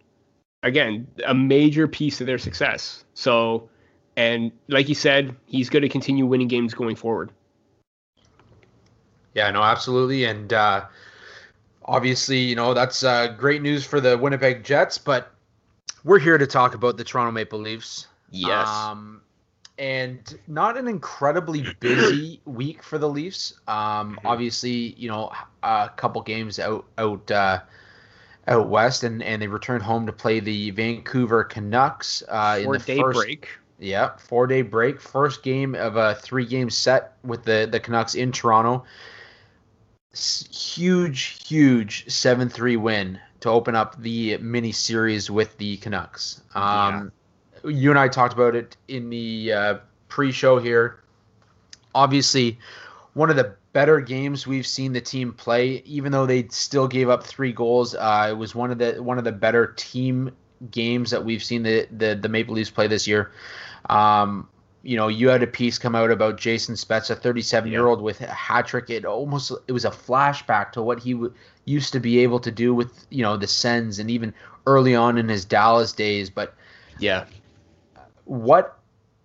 again 0.63 1.07
a 1.27 1.35
major 1.35 1.89
piece 1.89 2.21
of 2.21 2.27
their 2.27 2.39
success. 2.39 3.05
So, 3.15 3.71
and 4.17 4.53
like 4.69 4.91
you 4.91 4.95
said, 4.95 5.35
he's 5.47 5.71
going 5.71 5.83
to 5.83 5.89
continue 5.89 6.27
winning 6.27 6.49
games 6.49 6.75
going 6.75 6.97
forward. 6.97 7.31
Yeah, 9.33 9.51
no, 9.51 9.63
absolutely, 9.63 10.25
and 10.25 10.51
uh, 10.51 10.87
obviously, 11.87 12.39
you 12.39 12.55
know 12.55 12.75
that's 12.75 13.03
uh, 13.03 13.29
great 13.29 13.63
news 13.63 13.85
for 13.85 14.01
the 14.01 14.19
Winnipeg 14.19 14.65
Jets. 14.65 14.99
But 14.99 15.33
we're 16.05 16.19
here 16.19 16.39
to 16.39 16.47
talk 16.47 16.75
about 16.75 16.97
the 16.97 17.05
Toronto 17.05 17.33
Maple 17.33 17.59
Leafs. 17.59 18.07
Yes. 18.31 18.69
Um, 18.69 19.23
and 19.79 20.39
not 20.47 20.77
an 20.77 20.89
incredibly 20.89 21.67
busy 21.81 22.41
week 22.47 22.83
for 22.83 22.99
the 22.99 23.09
Leafs. 23.09 23.55
Um, 23.69 24.17
mm-hmm. 24.17 24.27
obviously, 24.27 24.95
you 24.97 25.09
know, 25.09 25.33
a 25.63 25.91
couple 25.97 26.23
games 26.23 26.59
out 26.59 26.85
out 26.99 27.31
uh, 27.31 27.61
out 28.49 28.69
west, 28.69 29.05
and, 29.05 29.23
and 29.23 29.43
they 29.43 29.49
returned 29.49 29.83
home 29.83 30.07
to 30.07 30.13
play 30.13 30.41
the 30.41 30.71
Vancouver 30.71 31.45
Canucks 31.45 32.23
uh, 32.29 32.61
in 32.63 32.71
the 32.71 32.79
day 32.79 32.99
first, 32.99 33.19
break. 33.19 33.49
Yeah, 33.79 34.17
four 34.17 34.47
day 34.47 34.63
break. 34.63 35.01
First 35.01 35.43
game 35.43 35.75
of 35.75 35.97
a 35.97 36.15
three 36.15 36.47
game 36.47 36.71
set 36.71 37.17
with 37.23 37.45
the, 37.45 37.69
the 37.71 37.81
Canucks 37.81 38.15
in 38.15 38.33
Toronto. 38.33 38.85
Huge, 40.51 41.47
huge 41.47 42.11
7 42.11 42.49
3 42.49 42.77
win 42.77 43.21
to 43.41 43.51
open 43.51 43.75
up 43.75 44.01
the 44.01 44.39
mini 44.39 44.73
series 44.73 45.31
with 45.31 45.57
the 45.59 45.77
Canucks. 45.79 46.43
Um, 46.55 47.13
yeah. 47.65 47.71
You 47.71 47.91
and 47.91 47.99
I 47.99 48.09
talked 48.09 48.33
about 48.33 48.55
it 48.55 48.77
in 48.89 49.11
the 49.11 49.53
uh, 49.53 49.75
pre 50.09 50.33
show 50.33 50.59
here. 50.59 51.03
Obviously, 51.95 52.59
one 53.15 53.31
of 53.31 53.37
the 53.37 53.55
better 53.73 54.01
games 54.01 54.47
we've 54.47 54.67
seen 54.67 54.93
the 54.93 55.01
team 55.01 55.33
play, 55.33 55.83
even 55.85 56.13
though 56.13 56.27
they 56.27 56.49
still 56.49 56.89
gave 56.89 57.09
up 57.09 57.25
three 57.25 57.53
goals. 57.53 57.95
Uh, 57.95 58.29
it 58.31 58.35
was 58.35 58.55
one 58.55 58.71
of 58.71 58.79
the 58.79 59.03
one 59.03 59.19
of 59.19 59.25
the 59.25 59.33
better 59.33 59.75
team 59.77 60.31
games 60.71 61.11
that 61.11 61.25
we've 61.25 61.43
seen 61.43 61.63
the 61.63 61.87
the, 61.91 62.15
the 62.15 62.29
Maple 62.29 62.55
Leafs 62.55 62.71
play 62.71 62.87
this 62.87 63.07
year. 63.07 63.33
Um, 63.91 64.49
you 64.87 64.97
know, 64.97 65.09
you 65.09 65.29
had 65.29 65.43
a 65.43 65.49
piece 65.49 65.79
come 65.79 65.97
out 65.97 66.13
about 66.13 66.39
Jason 66.39 66.77
Spezza, 66.77 67.21
37 67.21 67.73
year 67.73 67.89
old 67.89 68.01
with 68.01 68.21
a 68.21 68.27
hat 68.29 68.69
trick. 68.69 68.89
It 68.89 69.05
almost 69.05 69.51
it 69.67 69.73
was 69.73 69.85
a 69.85 69.91
flashback 69.91 70.71
to 70.73 70.83
what 70.83 71.01
he 71.01 71.13
w- 71.13 71.35
used 71.65 71.93
to 71.93 72.01
be 72.01 72.21
able 72.21 72.39
to 72.39 72.53
do 72.53 72.73
with 72.73 73.05
you 73.11 73.23
know 73.23 73.37
the 73.37 73.49
Sens 73.49 73.99
and 73.99 74.09
even 74.09 74.33
early 74.65 74.95
on 74.95 75.19
in 75.19 75.29
his 75.29 75.45
Dallas 75.45 75.93
days. 75.93 76.31
But 76.31 76.55
yeah, 77.01 77.25
what 78.27 78.79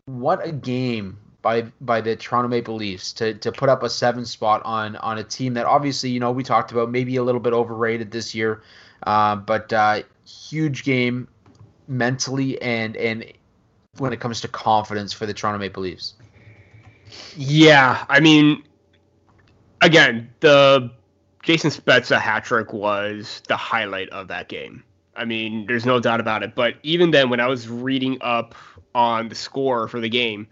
what 0.05 0.45
a 0.45 0.51
game 0.51 1.19
by 1.43 1.61
by 1.79 2.01
the 2.01 2.15
Toronto 2.15 2.49
Maple 2.49 2.75
Leafs 2.75 3.13
to 3.13 3.35
to 3.35 3.51
put 3.51 3.69
up 3.69 3.83
a 3.83 3.89
seven 3.89 4.25
spot 4.25 4.63
on 4.65 4.95
on 4.95 5.19
a 5.19 5.23
team 5.23 5.53
that 5.53 5.67
obviously 5.67 6.09
you 6.09 6.19
know 6.19 6.31
we 6.31 6.43
talked 6.43 6.71
about 6.71 6.89
maybe 6.89 7.17
a 7.17 7.23
little 7.23 7.41
bit 7.41 7.53
overrated 7.53 8.09
this 8.09 8.33
year, 8.33 8.63
uh, 9.03 9.35
but 9.35 9.71
uh, 9.71 10.01
huge 10.25 10.83
game 10.83 11.27
mentally 11.87 12.59
and 12.63 12.97
and 12.97 13.31
when 13.97 14.13
it 14.13 14.19
comes 14.19 14.41
to 14.41 14.47
confidence 14.47 15.13
for 15.13 15.25
the 15.25 15.33
Toronto 15.33 15.59
Maple 15.59 15.83
Leafs. 15.83 16.13
Yeah, 17.35 18.05
I 18.09 18.19
mean, 18.19 18.63
again, 19.81 20.29
the 20.39 20.91
Jason 21.43 21.71
Spezza 21.71 22.19
hat 22.19 22.45
trick 22.45 22.71
was 22.71 23.41
the 23.47 23.57
highlight 23.57 24.09
of 24.09 24.29
that 24.29 24.47
game. 24.47 24.83
I 25.15 25.25
mean, 25.25 25.65
there's 25.65 25.85
no 25.85 25.99
doubt 25.99 26.21
about 26.21 26.41
it. 26.43 26.55
But 26.55 26.75
even 26.83 27.11
then, 27.11 27.29
when 27.29 27.39
I 27.39 27.47
was 27.47 27.67
reading 27.67 28.17
up 28.21 28.55
on 28.95 29.27
the 29.27 29.35
score 29.35 29.87
for 29.87 29.99
the 29.99 30.09
game, 30.09 30.47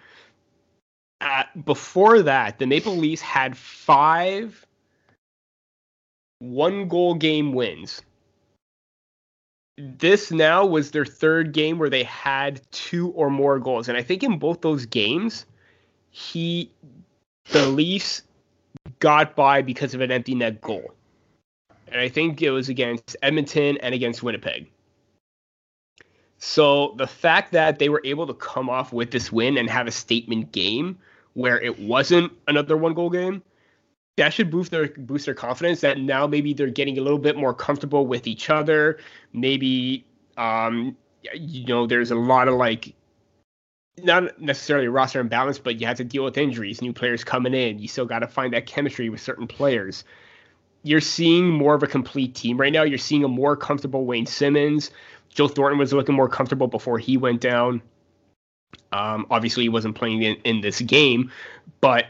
before 1.64 2.24
that, 2.24 2.60
the 2.60 2.68
Maple 2.68 2.96
Leafs 2.96 3.22
had 3.22 3.58
five 3.58 4.66
one 6.40 6.88
goal 6.88 7.16
game 7.16 7.54
wins. 7.54 8.02
This 9.80 10.30
now 10.30 10.66
was 10.66 10.92
their 10.92 11.06
third 11.06 11.54
game 11.54 11.80
where 11.80 11.90
they 11.90 12.04
had 12.04 12.62
two 12.72 13.12
or 13.12 13.30
more 13.30 13.60
goals. 13.60 13.88
And 13.88 13.98
I 13.98 14.04
think 14.04 14.24
in 14.24 14.38
both 14.38 14.60
those 14.60 14.86
games, 14.86 15.46
he 16.12 16.70
the 17.52 17.66
Leafs 17.68 18.24
got 19.00 19.36
by 19.36 19.62
because 19.62 19.94
of 19.94 20.02
an 20.02 20.12
empty 20.12 20.36
net 20.36 20.60
goal. 20.62 20.94
And 21.88 22.00
I 22.00 22.10
think 22.10 22.42
it 22.42 22.52
was 22.52 22.70
against 22.70 23.16
Edmonton 23.22 23.78
and 23.78 23.96
against 23.96 24.22
Winnipeg. 24.22 24.70
So 26.38 26.94
the 26.98 27.08
fact 27.08 27.52
that 27.54 27.80
they 27.80 27.90
were 27.90 28.02
able 28.04 28.28
to 28.28 28.34
come 28.34 28.70
off 28.70 28.94
with 28.94 29.12
this 29.12 29.32
win 29.32 29.58
and 29.58 29.70
have 29.70 29.88
a 29.88 29.92
statement 29.92 30.52
game 30.52 30.98
where 31.34 31.60
it 31.60 31.80
wasn't 31.80 32.32
another 32.48 32.78
one 32.78 32.94
goal 32.94 33.10
game, 33.10 33.42
that 34.20 34.34
should 34.34 34.52
boost 34.52 34.72
their 34.72 34.90
boost 34.90 35.26
their 35.26 35.34
confidence 35.34 35.82
that 35.82 35.98
now 35.98 36.28
maybe 36.28 36.54
they're 36.54 36.70
getting 36.70 36.98
a 36.98 37.02
little 37.02 37.20
bit 37.20 37.36
more 37.36 37.54
comfortable 37.54 38.06
with 38.06 38.28
each 38.28 38.50
other. 38.50 39.00
Maybe 39.34 40.06
um 40.38 40.96
you 41.34 41.66
know, 41.66 41.88
there's 41.88 42.12
a 42.12 42.16
lot 42.16 42.48
of 42.48 42.56
like 42.56 42.94
not 44.02 44.40
necessarily 44.40 44.88
roster 44.88 45.20
imbalance, 45.20 45.60
but 45.60 45.82
you 45.82 45.88
have 45.88 45.98
to 45.98 46.06
deal 46.06 46.24
with 46.24 46.38
injuries, 46.38 46.82
new 46.82 46.94
players 46.94 47.24
coming 47.24 47.54
in. 47.54 47.80
You 47.80 47.88
still 47.88 48.06
got 48.06 48.20
to 48.20 48.28
find 48.28 48.54
that 48.54 48.66
chemistry 48.66 49.10
with 49.10 49.20
certain 49.20 49.48
players. 49.48 50.06
You're 50.84 51.02
seeing 51.02 51.50
more 51.50 51.76
of 51.76 51.84
a 51.84 51.88
complete 51.88 52.36
team 52.36 52.58
right 52.58 52.72
now. 52.72 52.84
You're 52.84 52.98
seeing 52.98 53.26
a 53.26 53.28
more 53.28 53.58
comfortable 53.58 54.06
Wayne 54.06 54.26
Simmonds 54.26 54.92
Joe 55.30 55.48
Thornton 55.48 55.80
was 55.80 55.94
looking 55.94 56.16
more 56.16 56.30
comfortable 56.30 56.68
before 56.68 57.00
he 57.00 57.18
went 57.18 57.42
down. 57.42 57.82
Um, 58.92 59.28
obviously, 59.30 59.64
he 59.64 59.70
wasn't 59.70 59.96
playing 59.96 60.22
in, 60.24 60.36
in 60.44 60.62
this 60.62 60.82
game, 60.82 61.32
but 61.82 62.06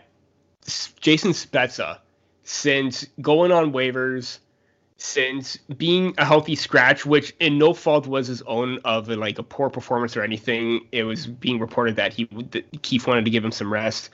Jason 0.99 1.31
Spezza, 1.31 1.99
since 2.43 3.05
going 3.21 3.51
on 3.51 3.71
waivers, 3.71 4.39
since 4.97 5.57
being 5.77 6.13
a 6.17 6.25
healthy 6.25 6.55
scratch, 6.55 7.05
which 7.05 7.33
in 7.39 7.57
no 7.57 7.73
fault 7.73 8.05
was 8.05 8.27
his 8.27 8.41
own 8.43 8.79
of 8.83 9.07
like 9.07 9.39
a 9.39 9.43
poor 9.43 9.69
performance 9.69 10.17
or 10.17 10.23
anything, 10.23 10.81
it 10.91 11.03
was 11.03 11.25
being 11.25 11.59
reported 11.59 11.95
that 11.95 12.13
he 12.13 12.25
that 12.51 12.81
Keefe 12.81 13.07
wanted 13.07 13.25
to 13.25 13.31
give 13.31 13.43
him 13.43 13.51
some 13.51 13.71
rest. 13.71 14.09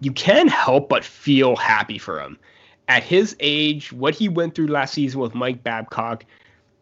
You 0.00 0.12
can 0.12 0.48
help 0.48 0.88
but 0.88 1.04
feel 1.04 1.54
happy 1.54 1.98
for 1.98 2.20
him. 2.20 2.36
At 2.88 3.04
his 3.04 3.36
age, 3.38 3.92
what 3.92 4.14
he 4.14 4.28
went 4.28 4.56
through 4.56 4.66
last 4.66 4.94
season 4.94 5.20
with 5.20 5.36
Mike 5.36 5.62
Babcock, 5.62 6.24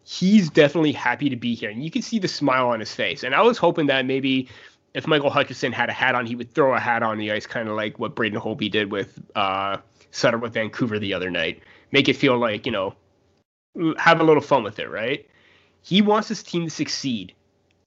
he's 0.03 0.49
definitely 0.49 0.91
happy 0.91 1.29
to 1.29 1.35
be 1.35 1.53
here, 1.53 1.69
and 1.69 1.83
you 1.83 1.91
can 1.91 2.01
see 2.01 2.17
the 2.17 2.27
smile 2.27 2.69
on 2.69 2.79
his 2.79 2.93
face. 2.93 3.23
And 3.23 3.35
I 3.35 3.41
was 3.41 3.59
hoping 3.59 3.85
that 3.85 4.05
maybe 4.07 4.49
if 4.93 5.07
Michael 5.07 5.29
Hutchinson 5.29 5.71
had 5.71 5.89
a 5.89 5.93
hat 5.93 6.15
on, 6.15 6.25
he 6.25 6.35
would 6.35 6.53
throw 6.53 6.73
a 6.73 6.79
hat 6.79 7.03
on 7.03 7.17
the 7.17 7.31
ice, 7.31 7.45
kind 7.45 7.69
of 7.69 7.75
like 7.75 7.97
what 7.99 8.15
Braden 8.15 8.39
Holtby 8.39 8.69
did 8.71 8.91
with 8.91 9.21
uh, 9.35 9.77
Sutter 10.11 10.37
with 10.37 10.53
Vancouver 10.53 10.99
the 10.99 11.13
other 11.13 11.29
night. 11.29 11.61
Make 11.91 12.09
it 12.09 12.15
feel 12.15 12.37
like 12.37 12.65
you 12.65 12.71
know, 12.71 12.95
have 13.97 14.19
a 14.19 14.23
little 14.23 14.41
fun 14.41 14.63
with 14.63 14.79
it, 14.79 14.89
right? 14.89 15.27
He 15.81 16.01
wants 16.01 16.27
his 16.27 16.43
team 16.43 16.65
to 16.65 16.69
succeed, 16.69 17.33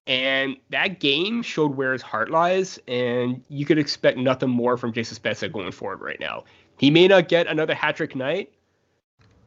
and 0.06 0.56
that 0.70 1.00
game 1.00 1.42
showed 1.42 1.76
where 1.76 1.92
his 1.92 2.02
heart 2.02 2.30
lies. 2.30 2.78
And 2.88 3.42
you 3.48 3.66
could 3.66 3.78
expect 3.78 4.18
nothing 4.18 4.50
more 4.50 4.76
from 4.76 4.92
Jason 4.92 5.16
Spezza 5.18 5.52
going 5.52 5.72
forward 5.72 6.00
right 6.00 6.20
now. 6.20 6.44
He 6.78 6.90
may 6.90 7.06
not 7.06 7.28
get 7.28 7.46
another 7.46 7.74
hat 7.74 7.96
trick 7.96 8.16
night 8.16 8.50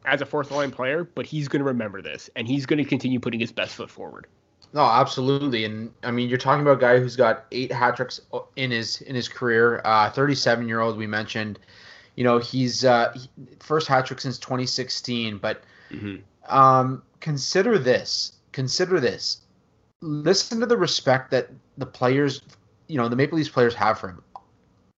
as 0.05 0.21
a 0.21 0.25
fourth 0.25 0.51
line 0.51 0.71
player, 0.71 1.03
but 1.03 1.25
he's 1.25 1.47
going 1.47 1.59
to 1.59 1.65
remember 1.65 2.01
this, 2.01 2.29
and 2.35 2.47
he's 2.47 2.65
going 2.65 2.81
to 2.81 2.85
continue 2.85 3.19
putting 3.19 3.39
his 3.39 3.51
best 3.51 3.75
foot 3.75 3.89
forward. 3.89 4.27
No, 4.73 4.81
absolutely, 4.81 5.65
and 5.65 5.91
I 6.03 6.11
mean 6.11 6.29
you're 6.29 6.37
talking 6.37 6.61
about 6.61 6.77
a 6.77 6.81
guy 6.81 6.99
who's 6.99 7.15
got 7.15 7.45
eight 7.51 7.71
hat 7.71 7.95
tricks 7.95 8.19
in 8.55 8.71
his 8.71 9.01
in 9.01 9.15
his 9.15 9.29
career. 9.29 9.81
Uh, 9.85 10.09
37 10.09 10.67
year 10.67 10.81
old 10.81 10.97
we 10.97 11.07
mentioned, 11.07 11.59
you 12.15 12.23
know 12.23 12.37
he's 12.37 12.83
uh, 12.83 13.13
he, 13.15 13.29
first 13.59 13.87
hat 13.87 14.05
trick 14.05 14.19
since 14.19 14.37
2016. 14.37 15.37
But 15.37 15.63
mm-hmm. 15.89 16.17
um, 16.53 17.01
consider 17.21 17.79
this, 17.79 18.33
consider 18.51 18.99
this. 18.99 19.41
Listen 20.01 20.59
to 20.59 20.65
the 20.65 20.77
respect 20.77 21.31
that 21.31 21.49
the 21.77 21.85
players, 21.85 22.41
you 22.87 22.97
know, 22.97 23.07
the 23.09 23.15
Maple 23.15 23.37
Leafs 23.37 23.49
players 23.49 23.73
have 23.73 23.99
for 23.99 24.09
him. 24.09 24.23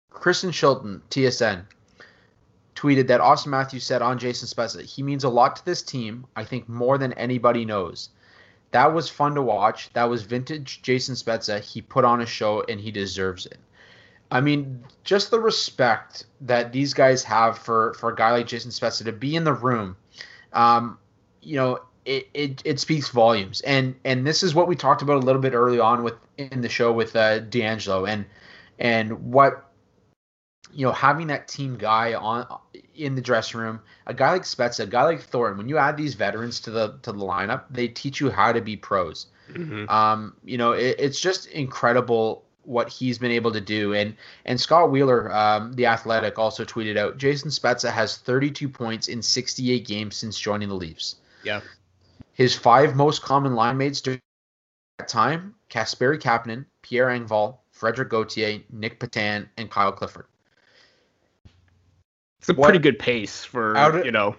Kristen 0.09 0.49
Shilton, 0.49 1.01
TSN, 1.11 1.65
tweeted 2.75 3.05
that 3.07 3.21
Auston 3.21 3.47
Matthews 3.47 3.83
said 3.83 4.01
on 4.01 4.17
Jason 4.17 4.47
Spezza, 4.47 4.81
he 4.81 5.03
means 5.03 5.23
a 5.23 5.29
lot 5.29 5.55
to 5.57 5.65
this 5.65 5.83
team. 5.83 6.25
I 6.35 6.43
think 6.43 6.67
more 6.67 6.97
than 6.97 7.13
anybody 7.13 7.65
knows 7.65 8.09
that 8.71 8.93
was 8.93 9.09
fun 9.09 9.35
to 9.35 9.41
watch. 9.41 9.91
That 9.93 10.05
was 10.05 10.23
vintage 10.23 10.81
Jason 10.81 11.15
Spezza. 11.15 11.59
He 11.59 11.81
put 11.81 12.05
on 12.05 12.21
a 12.21 12.25
show 12.25 12.63
and 12.67 12.79
he 12.79 12.91
deserves 12.91 13.45
it. 13.45 13.59
I 14.29 14.41
mean, 14.41 14.83
just 15.03 15.31
the 15.31 15.39
respect 15.39 16.25
that 16.41 16.73
these 16.73 16.93
guys 16.93 17.23
have 17.23 17.57
for 17.57 17.93
for 17.93 18.11
a 18.11 18.15
guy 18.15 18.31
like 18.31 18.47
Jason 18.47 18.71
Spezza 18.71 19.05
to 19.05 19.13
be 19.13 19.35
in 19.35 19.45
the 19.45 19.53
room, 19.53 19.95
um, 20.51 20.97
you 21.41 21.55
know, 21.55 21.79
it, 22.03 22.27
it, 22.33 22.61
it 22.65 22.79
speaks 22.79 23.09
volumes. 23.09 23.61
And 23.61 23.95
and 24.03 24.27
this 24.27 24.43
is 24.43 24.53
what 24.53 24.67
we 24.67 24.75
talked 24.75 25.01
about 25.01 25.15
a 25.17 25.25
little 25.25 25.41
bit 25.41 25.53
early 25.53 25.79
on 25.79 26.03
with 26.03 26.15
in 26.37 26.61
the 26.61 26.69
show 26.69 26.91
with 26.91 27.15
uh, 27.15 27.39
DeAngelo 27.39 28.07
and 28.07 28.25
and 28.79 29.31
what 29.31 29.63
you 30.73 30.85
know, 30.85 30.91
having 30.91 31.27
that 31.27 31.47
team 31.47 31.77
guy 31.77 32.13
on 32.13 32.45
in 32.97 33.15
the 33.15 33.21
dressing 33.21 33.59
room, 33.59 33.79
a 34.05 34.13
guy 34.13 34.31
like 34.31 34.43
Spezza, 34.43 34.81
a 34.81 34.87
guy 34.87 35.03
like 35.03 35.21
Thornton, 35.21 35.57
when 35.57 35.69
you 35.69 35.77
add 35.77 35.97
these 35.97 36.15
veterans 36.15 36.59
to 36.61 36.71
the 36.71 36.97
to 37.03 37.11
the 37.11 37.19
lineup, 37.19 37.63
they 37.69 37.87
teach 37.87 38.19
you 38.19 38.29
how 38.29 38.51
to 38.51 38.61
be 38.61 38.75
pros. 38.75 39.27
Mm-hmm. 39.51 39.89
Um, 39.89 40.35
you 40.43 40.57
know, 40.57 40.73
it, 40.73 40.95
it's 40.99 41.19
just 41.19 41.47
incredible 41.47 42.43
what 42.63 42.89
he's 42.89 43.17
been 43.17 43.31
able 43.31 43.51
to 43.51 43.61
do. 43.61 43.93
And 43.93 44.15
and 44.45 44.59
Scott 44.59 44.91
Wheeler, 44.91 45.33
um, 45.33 45.73
the 45.73 45.85
Athletic, 45.85 46.37
also 46.37 46.65
tweeted 46.65 46.97
out: 46.97 47.17
Jason 47.17 47.49
Spezza 47.49 47.91
has 47.91 48.17
32 48.17 48.69
points 48.69 49.07
in 49.07 49.21
68 49.21 49.87
games 49.87 50.15
since 50.15 50.39
joining 50.39 50.69
the 50.69 50.75
Leafs. 50.75 51.15
Yeah. 51.43 51.61
His 52.33 52.55
five 52.55 52.95
most 52.95 53.21
common 53.23 53.55
line 53.55 53.77
mates 53.77 54.01
during 54.01 54.21
that 54.99 55.07
time: 55.07 55.55
Kasperi 55.69 56.19
Kapanen, 56.19 56.65
Pierre 56.81 57.07
Engvall, 57.07 57.57
Frederik 57.71 58.09
Gauthier, 58.09 58.59
Nick 58.71 58.99
Petan, 58.99 59.47
and 59.57 59.71
Kyle 59.71 59.91
Clifford. 59.91 60.25
It's 62.39 62.49
a 62.49 62.53
what, 62.53 62.67
pretty 62.67 62.79
good 62.79 62.99
pace 62.99 63.43
for 63.43 63.77
of, 63.77 64.05
you 64.05 64.11
know. 64.11 64.35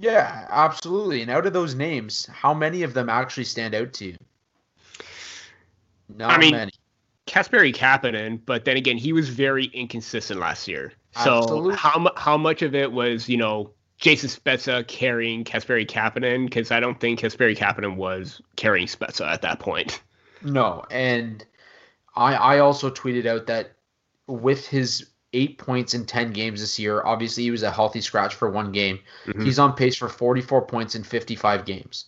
Yeah, 0.00 0.46
absolutely. 0.50 1.22
And 1.22 1.30
out 1.30 1.46
of 1.46 1.52
those 1.52 1.74
names, 1.74 2.26
how 2.26 2.54
many 2.54 2.82
of 2.82 2.94
them 2.94 3.08
actually 3.08 3.44
stand 3.44 3.74
out 3.74 3.92
to 3.94 4.06
you? 4.06 4.16
Not 6.08 6.30
I 6.30 6.38
mean, 6.38 6.52
many. 6.52 6.72
Kasperi 7.26 7.74
Kapanen, 7.74 8.40
but 8.46 8.64
then 8.64 8.76
again, 8.76 8.96
he 8.96 9.12
was 9.12 9.28
very 9.28 9.66
inconsistent 9.66 10.40
last 10.40 10.66
year. 10.66 10.92
So 11.12 11.38
absolutely. 11.38 11.74
how 11.74 12.10
how 12.16 12.36
much 12.36 12.62
of 12.62 12.74
it 12.74 12.92
was 12.92 13.28
you 13.28 13.36
know 13.36 13.70
Jason 13.98 14.28
Spezza 14.28 14.86
carrying 14.86 15.44
Kasperi 15.44 15.86
Kapanen? 15.86 16.46
Because 16.46 16.70
I 16.70 16.80
don't 16.80 16.98
think 17.00 17.20
Kasperi 17.20 17.56
Kapanen 17.56 17.96
was 17.96 18.40
carrying 18.56 18.86
Spezza 18.86 19.26
at 19.26 19.42
that 19.42 19.58
point. 19.58 20.00
No, 20.42 20.84
and 20.90 21.44
I 22.16 22.34
I 22.34 22.58
also 22.60 22.90
tweeted 22.90 23.26
out 23.26 23.46
that 23.46 23.72
with 24.26 24.66
his 24.66 25.10
eight 25.32 25.58
points 25.58 25.94
in 25.94 26.06
10 26.06 26.32
games 26.32 26.60
this 26.60 26.78
year. 26.78 27.02
Obviously, 27.04 27.44
he 27.44 27.50
was 27.50 27.62
a 27.62 27.70
healthy 27.70 28.00
scratch 28.00 28.34
for 28.34 28.50
one 28.50 28.72
game. 28.72 28.98
Mm-hmm. 29.26 29.44
He's 29.44 29.58
on 29.58 29.74
pace 29.74 29.96
for 29.96 30.08
44 30.08 30.62
points 30.62 30.94
in 30.94 31.02
55 31.02 31.64
games. 31.64 32.06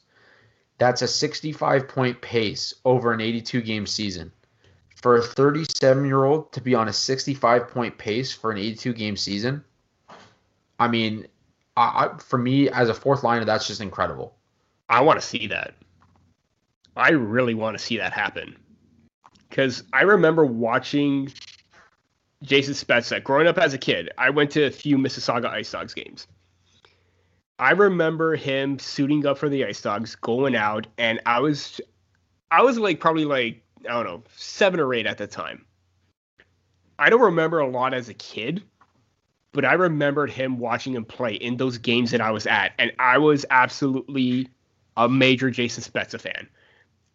That's 0.79 1.03
a 1.03 1.09
65 1.09 1.89
point 1.89 2.21
pace 2.23 2.75
over 2.85 3.13
an 3.13 3.21
82 3.21 3.61
game 3.63 3.87
season. 3.87 4.33
For 4.97 5.17
a 5.17 5.23
37 5.23 6.05
year 6.05 6.25
old 6.25 6.53
to 6.53 6.61
be 6.61 6.75
on 6.75 6.89
a 6.89 6.93
65 6.93 7.69
point 7.69 7.99
pace 7.99 8.33
for 8.33 8.51
an 8.51 8.59
82 8.59 8.93
game 8.95 9.17
season, 9.17 9.65
I 10.79 10.89
mean, 10.89 11.27
I, 11.77 12.11
for 12.19 12.39
me 12.39 12.69
as 12.71 12.89
a 12.89 12.95
fourth 12.95 13.23
liner, 13.23 13.45
that's 13.45 13.67
just 13.67 13.81
incredible. 13.81 14.35
I 14.89 15.03
want 15.03 15.21
to 15.21 15.27
see 15.27 15.47
that. 15.49 15.75
I 16.97 17.11
really 17.11 17.55
want 17.55 17.79
to 17.79 17.83
see 17.83 17.99
that 17.99 18.13
happen. 18.13 18.57
Because 19.49 19.85
I 19.93 20.03
remember 20.03 20.45
watching 20.45 21.33
Jason 22.43 22.75
Spezza. 22.75 23.23
Growing 23.23 23.47
up 23.47 23.59
as 23.59 23.75
a 23.75 23.79
kid, 23.79 24.11
I 24.19 24.31
went 24.31 24.51
to 24.53 24.65
a 24.65 24.71
few 24.71 24.97
Mississauga 24.97 25.47
Ice 25.47 25.71
Dogs 25.71 25.95
games. 25.95 26.27
I 27.59 27.73
remember 27.73 28.37
him 28.37 28.79
suiting 28.79 29.27
up 29.27 29.37
for 29.37 29.49
the 29.49 29.65
Ice 29.67 29.83
Dogs, 29.83 30.15
going 30.17 30.57
out, 30.57 30.87
and 30.97 31.21
I 31.27 31.41
was, 31.41 31.81
I 32.51 32.63
was 32.63 32.79
like 32.79 33.01
probably 33.01 33.27
like 33.27 33.63
I 33.89 33.93
don't 33.93 34.05
know 34.05 34.23
seven 34.37 34.81
or 34.81 34.95
eight 34.95 35.07
at 35.07 35.19
the 35.19 35.27
time. 35.27 35.67
I 36.99 37.11
don't 37.11 37.21
remember 37.21 37.59
a 37.59 37.69
lot 37.69 37.95
as 37.95 38.09
a 38.09 38.15
kid, 38.15 38.63
but 39.53 39.65
I 39.65 39.75
remembered 39.75 40.31
him 40.31 40.59
watching 40.59 40.95
him 40.95 41.05
play 41.05 41.35
in 41.35 41.57
those 41.57 41.79
games 41.79 42.11
that 42.13 42.21
I 42.21 42.31
was 42.31 42.47
at, 42.47 42.73
and 42.79 42.93
I 42.99 43.19
was 43.19 43.45
absolutely 43.51 44.49
a 44.97 45.09
major 45.09 45.51
Jason 45.51 45.83
Spezza 45.83 46.21
fan. 46.21 46.49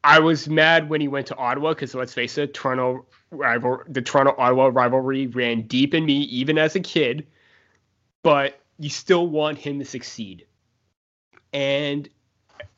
I 0.03 0.19
was 0.19 0.47
mad 0.47 0.89
when 0.89 1.01
he 1.01 1.07
went 1.07 1.26
to 1.28 1.36
Ottawa 1.36 1.73
because 1.73 1.95
let's 1.95 2.13
face 2.13 2.38
it, 2.38 2.53
Toronto 2.53 3.05
rival, 3.38 3.82
the 3.88 4.02
Toronto 4.02 4.36
Ottawa 4.38 4.70
rivalry 4.74 5.28
ran 5.28 5.62
deep 5.64 5.94
in 5.94 6.06
me 6.06 6.22
even 6.24 6.58
as 6.58 6.76
a 6.76 6.80
kid. 6.80 7.26
But 8.24 8.60
you 8.80 8.90
still 8.90 9.28
want 9.28 9.58
him 9.58 9.80
to 9.80 9.86
succeed. 9.86 10.46
And 11.54 12.10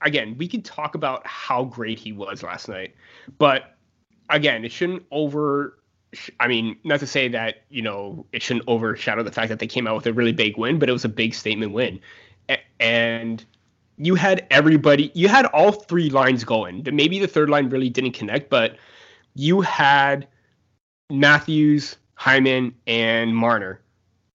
again, 0.01 0.35
we 0.37 0.47
can 0.47 0.61
talk 0.61 0.95
about 0.95 1.25
how 1.25 1.63
great 1.63 1.99
he 1.99 2.11
was 2.11 2.43
last 2.43 2.67
night, 2.67 2.95
but 3.37 3.75
again, 4.29 4.65
it 4.65 4.71
shouldn't 4.71 5.03
over. 5.11 5.79
I 6.39 6.47
mean, 6.47 6.77
not 6.83 6.99
to 7.01 7.07
say 7.07 7.27
that 7.29 7.63
you 7.69 7.81
know 7.81 8.25
it 8.31 8.41
shouldn't 8.41 8.65
overshadow 8.67 9.23
the 9.23 9.31
fact 9.31 9.49
that 9.49 9.59
they 9.59 9.67
came 9.67 9.87
out 9.87 9.95
with 9.95 10.05
a 10.07 10.13
really 10.13 10.31
big 10.31 10.57
win, 10.57 10.79
but 10.79 10.89
it 10.89 10.91
was 10.91 11.05
a 11.05 11.09
big 11.09 11.33
statement 11.33 11.73
win, 11.73 11.99
and 12.79 13.43
you 13.97 14.15
had 14.15 14.45
everybody, 14.51 15.11
you 15.15 15.27
had 15.27 15.45
all 15.47 15.71
three 15.71 16.09
lines 16.09 16.43
going. 16.43 16.85
Maybe 16.91 17.19
the 17.19 17.27
third 17.27 17.49
line 17.49 17.69
really 17.69 17.89
didn't 17.89 18.11
connect, 18.11 18.49
but 18.49 18.77
you 19.33 19.61
had 19.61 20.27
Matthews, 21.09 21.97
Hyman, 22.15 22.73
and 22.85 23.35
Marner 23.35 23.81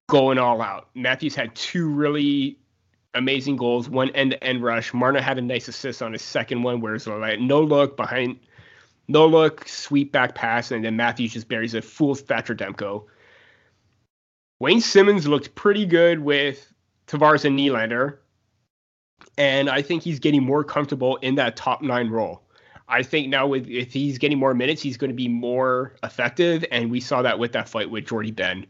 going 0.09 0.39
all 0.39 0.61
out. 0.61 0.89
Matthews 0.95 1.35
had 1.35 1.55
two 1.55 1.89
really 1.89 2.59
amazing 3.15 3.57
goals, 3.57 3.89
one 3.89 4.11
end 4.11 4.33
to 4.33 4.45
end 4.45 4.63
rush. 4.63 4.93
Marner 4.95 5.21
had 5.21 5.39
a 5.39 5.43
nice 5.43 5.69
assist 5.69 6.03
on 6.03 6.13
his 6.13 6.23
second 6.23 6.63
one, 6.63 6.81
where 6.81 6.95
it's 6.95 7.07
like 7.07 7.41
no 7.41 7.61
look 7.61 7.97
behind, 7.97 8.39
no 9.09 9.27
look, 9.27 9.69
sweep 9.69 10.13
back 10.13 10.35
pass, 10.35 10.71
and 10.71 10.85
then 10.85 10.97
Matthews 10.97 11.33
just 11.33 11.49
buries 11.49 11.75
a 11.75 11.83
full 11.83 12.15
Thatcher 12.15 12.55
Demko. 12.55 13.05
Wayne 14.61 14.81
Simmonds 14.81 15.27
looked 15.27 15.55
pretty 15.55 15.87
good 15.87 16.21
with 16.21 16.73
Tavares 17.07 17.45
and 17.45 17.59
Nylander 17.59 18.19
and 19.39 19.71
I 19.71 19.83
think 19.83 20.03
he's 20.03 20.19
getting 20.19 20.43
more 20.43 20.65
comfortable 20.65 21.17
in 21.17 21.37
that 21.37 21.57
top 21.57 21.83
nine 21.83 22.11
role. 22.11 22.42
I 22.93 23.03
think 23.03 23.29
now 23.29 23.47
with 23.47 23.69
if 23.69 23.91
he's 23.91 24.19
getting 24.19 24.39
more 24.39 24.53
minutes, 24.53 24.83
he's 24.83 24.99
going 24.99 25.09
to 25.11 25.17
be 25.17 25.27
more 25.27 25.95
effective, 26.03 26.63
and 26.71 26.91
we 26.91 27.01
saw 27.01 27.23
that 27.23 27.39
with 27.39 27.53
that 27.53 27.67
fight 27.67 27.91
with 27.91 28.07
Jordie 28.07 28.33
Benn. 28.33 28.67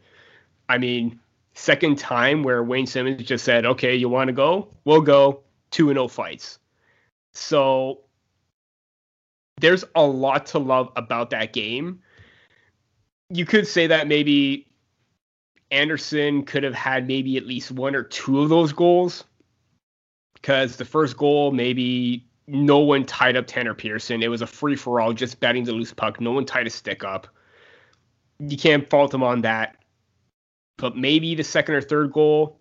I 0.69 0.77
mean, 0.77 1.19
second 1.55 1.97
time 1.97 2.41
where 2.41 2.63
Wayne 2.63 2.87
Simmonds 2.87 3.25
just 3.25 3.43
said, 3.43 3.65
"Okay, 3.65 3.95
you 3.95 4.07
want 4.07 4.29
to 4.29 4.33
go? 4.33 4.69
We'll 4.85 5.01
go." 5.01 5.41
Two 5.71 5.89
and 5.89 5.97
zero 5.97 6.05
oh 6.05 6.07
fights. 6.07 6.57
So 7.33 7.99
there's 9.59 9.83
a 9.93 10.03
lot 10.03 10.45
to 10.47 10.59
love 10.59 10.91
about 10.95 11.31
that 11.31 11.51
game. 11.51 11.99
You 13.29 13.45
could 13.45 13.67
say 13.67 13.87
that 13.87 14.07
maybe 14.07 14.67
Andersen 15.69 16.43
could 16.43 16.63
have 16.63 16.75
had 16.75 17.07
maybe 17.07 17.35
at 17.35 17.45
least 17.45 17.71
one 17.71 17.93
or 17.93 18.03
two 18.03 18.41
of 18.41 18.47
those 18.47 18.71
goals 18.71 19.25
because 20.35 20.77
the 20.77 20.85
first 20.85 21.17
goal, 21.17 21.51
maybe 21.51 22.25
no 22.47 22.79
one 22.79 23.05
tied 23.05 23.35
up 23.35 23.47
Tanner 23.47 23.73
Pearson. 23.73 24.21
It 24.21 24.27
was 24.27 24.41
a 24.41 24.47
free 24.47 24.75
for 24.75 24.99
all, 24.99 25.13
just 25.13 25.39
batting 25.39 25.63
the 25.63 25.71
loose 25.71 25.93
puck. 25.93 26.19
No 26.19 26.31
one 26.31 26.45
tied 26.45 26.67
a 26.67 26.69
stick 26.69 27.03
up. 27.03 27.27
You 28.39 28.57
can't 28.57 28.89
fault 28.89 29.13
him 29.13 29.23
on 29.23 29.41
that. 29.41 29.77
But 30.77 30.97
maybe 30.97 31.35
the 31.35 31.43
second 31.43 31.75
or 31.75 31.81
third 31.81 32.11
goal, 32.11 32.59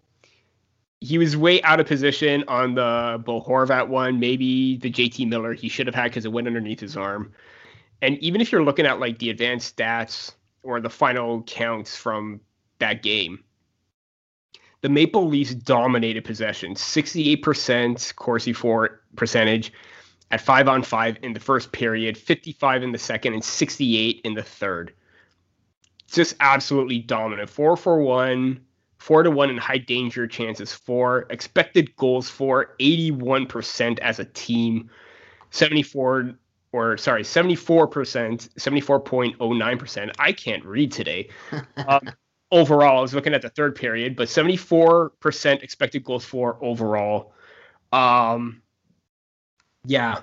he 1.01 1.19
was 1.19 1.37
way 1.37 1.61
out 1.63 1.81
of 1.81 1.87
position 1.87 2.45
on 2.47 2.75
the 2.75 3.21
Bo 3.25 3.41
Horvat 3.43 3.89
one. 3.89 4.21
Maybe 4.21 4.77
the 4.77 4.91
JT 4.91 5.29
Miller 5.29 5.55
he 5.55 5.69
should 5.69 5.87
have 5.87 5.95
had 5.95 6.05
because 6.05 6.25
it 6.25 6.33
went 6.33 6.47
underneath 6.47 6.81
his 6.81 6.97
arm. 6.97 7.33
And 8.03 8.19
even 8.19 8.41
if 8.41 8.53
you're 8.53 8.63
looking 8.63 8.87
at 8.87 9.01
like 9.01 9.19
the 9.19 9.31
advanced 9.31 9.77
stats 9.77 10.35
or 10.63 10.81
the 10.81 10.91
final 10.91 11.43
counts 11.43 11.97
from 11.97 12.41
that 12.79 13.03
game, 13.03 13.43
the 14.83 14.89
Maple 14.89 15.27
Leafs 15.27 15.55
dominated 15.55 16.25
possession, 16.25 16.75
68% 16.75 18.15
Corsi 18.17 18.53
for 18.53 19.01
percentage 19.17 19.73
at 20.33 20.41
five 20.41 20.69
on 20.69 20.83
five 20.83 21.17
in 21.23 21.33
the 21.33 21.41
first 21.41 21.73
period, 21.73 22.19
55 22.19 22.83
in 22.83 22.93
the 22.93 22.99
second, 22.99 23.33
and 23.33 23.45
68 23.45 24.21
in 24.25 24.35
the 24.35 24.43
third. 24.43 24.93
Just 26.09 26.35
absolutely 26.41 26.99
dominant. 26.99 27.49
Four 27.49 27.77
for 27.77 28.03
one, 28.03 28.61
four 28.99 29.23
to 29.23 29.31
one 29.31 29.51
in 29.51 29.57
high 29.57 29.79
danger 29.79 30.27
chances 30.27 30.75
for, 30.75 31.27
expected 31.31 31.95
goals 31.97 32.29
for 32.29 32.75
81% 32.81 34.01
as 34.01 34.19
a 34.19 34.25
team, 34.25 34.91
74 35.51 36.35
or 36.73 36.97
sorry, 36.97 37.23
74%, 37.23 38.49
74.09%. 38.55 40.11
I 40.19 40.33
can't 40.33 40.65
read 40.65 40.91
today. 40.91 41.29
Um, 41.87 42.11
overall, 42.53 42.99
I 42.99 43.01
was 43.01 43.15
looking 43.15 43.35
at 43.35 43.43
the 43.43 43.49
third 43.49 43.75
period, 43.75 44.15
but 44.15 44.29
74% 44.29 45.63
expected 45.63 46.05
goals 46.05 46.25
for 46.25 46.59
overall. 46.61 47.33
Um, 47.93 48.63
yeah, 49.85 50.21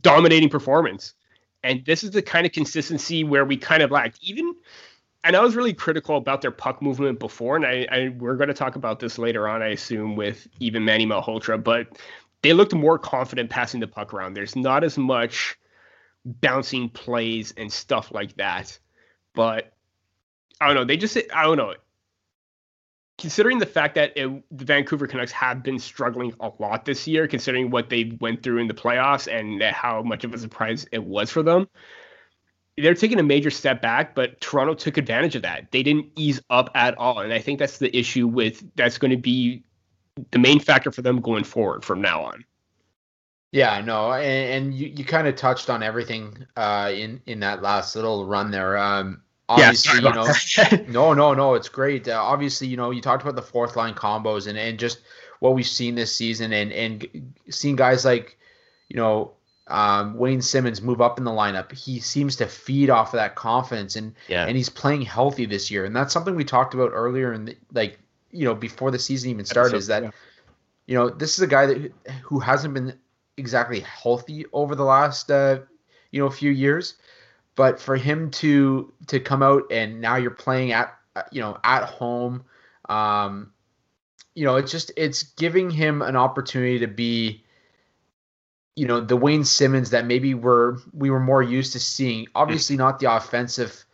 dominating 0.00 0.48
performance. 0.48 1.14
And 1.62 1.84
this 1.84 2.02
is 2.02 2.10
the 2.10 2.22
kind 2.22 2.46
of 2.46 2.52
consistency 2.52 3.22
where 3.22 3.44
we 3.44 3.56
kind 3.56 3.82
of 3.82 3.92
lacked. 3.92 4.18
Even, 4.22 4.56
and 5.22 5.36
I 5.36 5.40
was 5.40 5.54
really 5.54 5.74
critical 5.74 6.16
about 6.16 6.40
their 6.40 6.50
puck 6.50 6.82
movement 6.82 7.20
before, 7.20 7.54
and 7.54 7.64
I, 7.64 7.86
I 7.92 8.08
we're 8.18 8.34
going 8.36 8.48
to 8.48 8.54
talk 8.54 8.74
about 8.74 8.98
this 8.98 9.18
later 9.18 9.46
on, 9.46 9.62
I 9.62 9.68
assume, 9.68 10.16
with 10.16 10.48
even 10.58 10.84
Manny 10.84 11.06
Malhotra, 11.06 11.62
but 11.62 11.86
they 12.42 12.52
looked 12.52 12.74
more 12.74 12.98
confident 12.98 13.50
passing 13.50 13.78
the 13.78 13.86
puck 13.86 14.12
around. 14.12 14.34
There's 14.34 14.56
not 14.56 14.82
as 14.82 14.98
much 14.98 15.56
bouncing 16.24 16.88
plays 16.88 17.52
and 17.56 17.72
stuff 17.72 18.10
like 18.12 18.36
that. 18.36 18.76
But 19.34 19.71
I 20.62 20.66
don't 20.66 20.76
know. 20.76 20.84
They 20.84 20.96
just, 20.96 21.18
I 21.34 21.42
don't 21.44 21.56
know 21.56 21.74
considering 23.22 23.58
the 23.58 23.66
fact 23.66 23.94
that 23.94 24.12
it, 24.16 24.28
the 24.50 24.64
Vancouver 24.64 25.06
Canucks 25.06 25.30
have 25.30 25.62
been 25.62 25.78
struggling 25.78 26.34
a 26.40 26.50
lot 26.58 26.84
this 26.84 27.06
year, 27.06 27.28
considering 27.28 27.70
what 27.70 27.88
they 27.88 28.16
went 28.20 28.42
through 28.42 28.58
in 28.58 28.66
the 28.66 28.74
playoffs 28.74 29.32
and 29.32 29.62
how 29.62 30.02
much 30.02 30.24
of 30.24 30.34
a 30.34 30.38
surprise 30.38 30.86
it 30.90 31.04
was 31.04 31.30
for 31.30 31.42
them, 31.42 31.68
they're 32.76 32.94
taking 32.94 33.20
a 33.20 33.22
major 33.22 33.50
step 33.50 33.80
back. 33.80 34.16
But 34.16 34.40
Toronto 34.40 34.74
took 34.74 34.96
advantage 34.96 35.36
of 35.36 35.42
that. 35.42 35.70
They 35.70 35.84
didn't 35.84 36.06
ease 36.16 36.40
up 36.50 36.70
at 36.74 36.98
all, 36.98 37.20
and 37.20 37.32
I 37.32 37.38
think 37.38 37.60
that's 37.60 37.78
the 37.78 37.96
issue 37.96 38.26
with 38.26 38.64
that's 38.74 38.98
going 38.98 39.12
to 39.12 39.16
be 39.16 39.62
the 40.32 40.40
main 40.40 40.58
factor 40.58 40.90
for 40.90 41.02
them 41.02 41.20
going 41.20 41.44
forward 41.44 41.84
from 41.84 42.00
now 42.00 42.24
on. 42.24 42.44
Yeah, 43.52 43.82
no, 43.82 44.12
and, 44.12 44.64
and 44.64 44.74
you, 44.74 44.88
you 44.88 45.04
kind 45.04 45.28
of 45.28 45.36
touched 45.36 45.70
on 45.70 45.82
everything 45.82 46.46
uh, 46.56 46.90
in 46.92 47.20
in 47.26 47.38
that 47.40 47.62
last 47.62 47.94
little 47.94 48.26
run 48.26 48.50
there. 48.50 48.78
Um, 48.78 49.21
obviously, 49.48 49.96
you 49.96 50.12
know, 50.12 50.32
no, 50.88 51.12
no, 51.14 51.34
no, 51.34 51.54
it's 51.54 51.68
great. 51.68 52.08
Uh, 52.08 52.20
obviously, 52.20 52.66
you 52.66 52.76
know, 52.76 52.90
you 52.90 53.00
talked 53.00 53.22
about 53.22 53.36
the 53.36 53.42
fourth 53.42 53.76
line 53.76 53.94
combos 53.94 54.46
and, 54.46 54.58
and 54.58 54.78
just 54.78 55.00
what 55.40 55.54
we've 55.54 55.66
seen 55.66 55.94
this 55.94 56.14
season 56.14 56.52
and, 56.52 56.72
and 56.72 57.32
seeing 57.50 57.76
guys 57.76 58.04
like, 58.04 58.38
you 58.88 58.96
know, 58.96 59.32
um, 59.68 60.14
Wayne 60.14 60.42
Simmonds 60.42 60.82
move 60.82 61.00
up 61.00 61.18
in 61.18 61.24
the 61.24 61.30
lineup. 61.30 61.72
He 61.72 62.00
seems 62.00 62.36
to 62.36 62.46
feed 62.46 62.90
off 62.90 63.14
of 63.14 63.18
that 63.18 63.34
confidence 63.34 63.96
and, 63.96 64.14
yeah. 64.28 64.46
and 64.46 64.56
he's 64.56 64.68
playing 64.68 65.02
healthy 65.02 65.46
this 65.46 65.70
year. 65.70 65.84
And 65.84 65.94
that's 65.94 66.12
something 66.12 66.34
we 66.34 66.44
talked 66.44 66.74
about 66.74 66.90
earlier 66.92 67.32
and 67.32 67.54
like, 67.72 67.98
you 68.30 68.44
know, 68.44 68.54
before 68.54 68.90
the 68.90 68.98
season 68.98 69.30
even 69.30 69.44
started 69.44 69.76
is 69.76 69.86
that, 69.88 70.02
yeah. 70.02 70.10
you 70.86 70.94
know, 70.94 71.08
this 71.08 71.34
is 71.34 71.40
a 71.40 71.46
guy 71.46 71.66
that 71.66 71.92
who 72.22 72.38
hasn't 72.38 72.74
been 72.74 72.98
exactly 73.36 73.80
healthy 73.80 74.46
over 74.52 74.74
the 74.74 74.84
last, 74.84 75.30
uh, 75.30 75.60
you 76.10 76.20
know, 76.20 76.26
a 76.26 76.30
few 76.30 76.50
years 76.50 76.96
but 77.54 77.80
for 77.80 77.96
him 77.96 78.30
to 78.30 78.92
to 79.06 79.20
come 79.20 79.42
out 79.42 79.64
and 79.70 80.00
now 80.00 80.16
you're 80.16 80.30
playing 80.30 80.72
at 80.72 80.94
you 81.30 81.40
know 81.40 81.58
at 81.64 81.84
home 81.84 82.44
um 82.88 83.52
you 84.34 84.44
know 84.44 84.56
it's 84.56 84.72
just 84.72 84.90
it's 84.96 85.22
giving 85.22 85.70
him 85.70 86.02
an 86.02 86.16
opportunity 86.16 86.78
to 86.78 86.86
be 86.86 87.44
you 88.74 88.86
know 88.86 89.00
the 89.00 89.16
Wayne 89.16 89.44
Simmonds 89.44 89.90
that 89.90 90.06
maybe 90.06 90.34
we're 90.34 90.78
we 90.92 91.10
were 91.10 91.20
more 91.20 91.42
used 91.42 91.74
to 91.74 91.80
seeing. 91.80 92.26
Obviously 92.34 92.76
not 92.76 92.98
the 92.98 93.14
offensive 93.14 93.84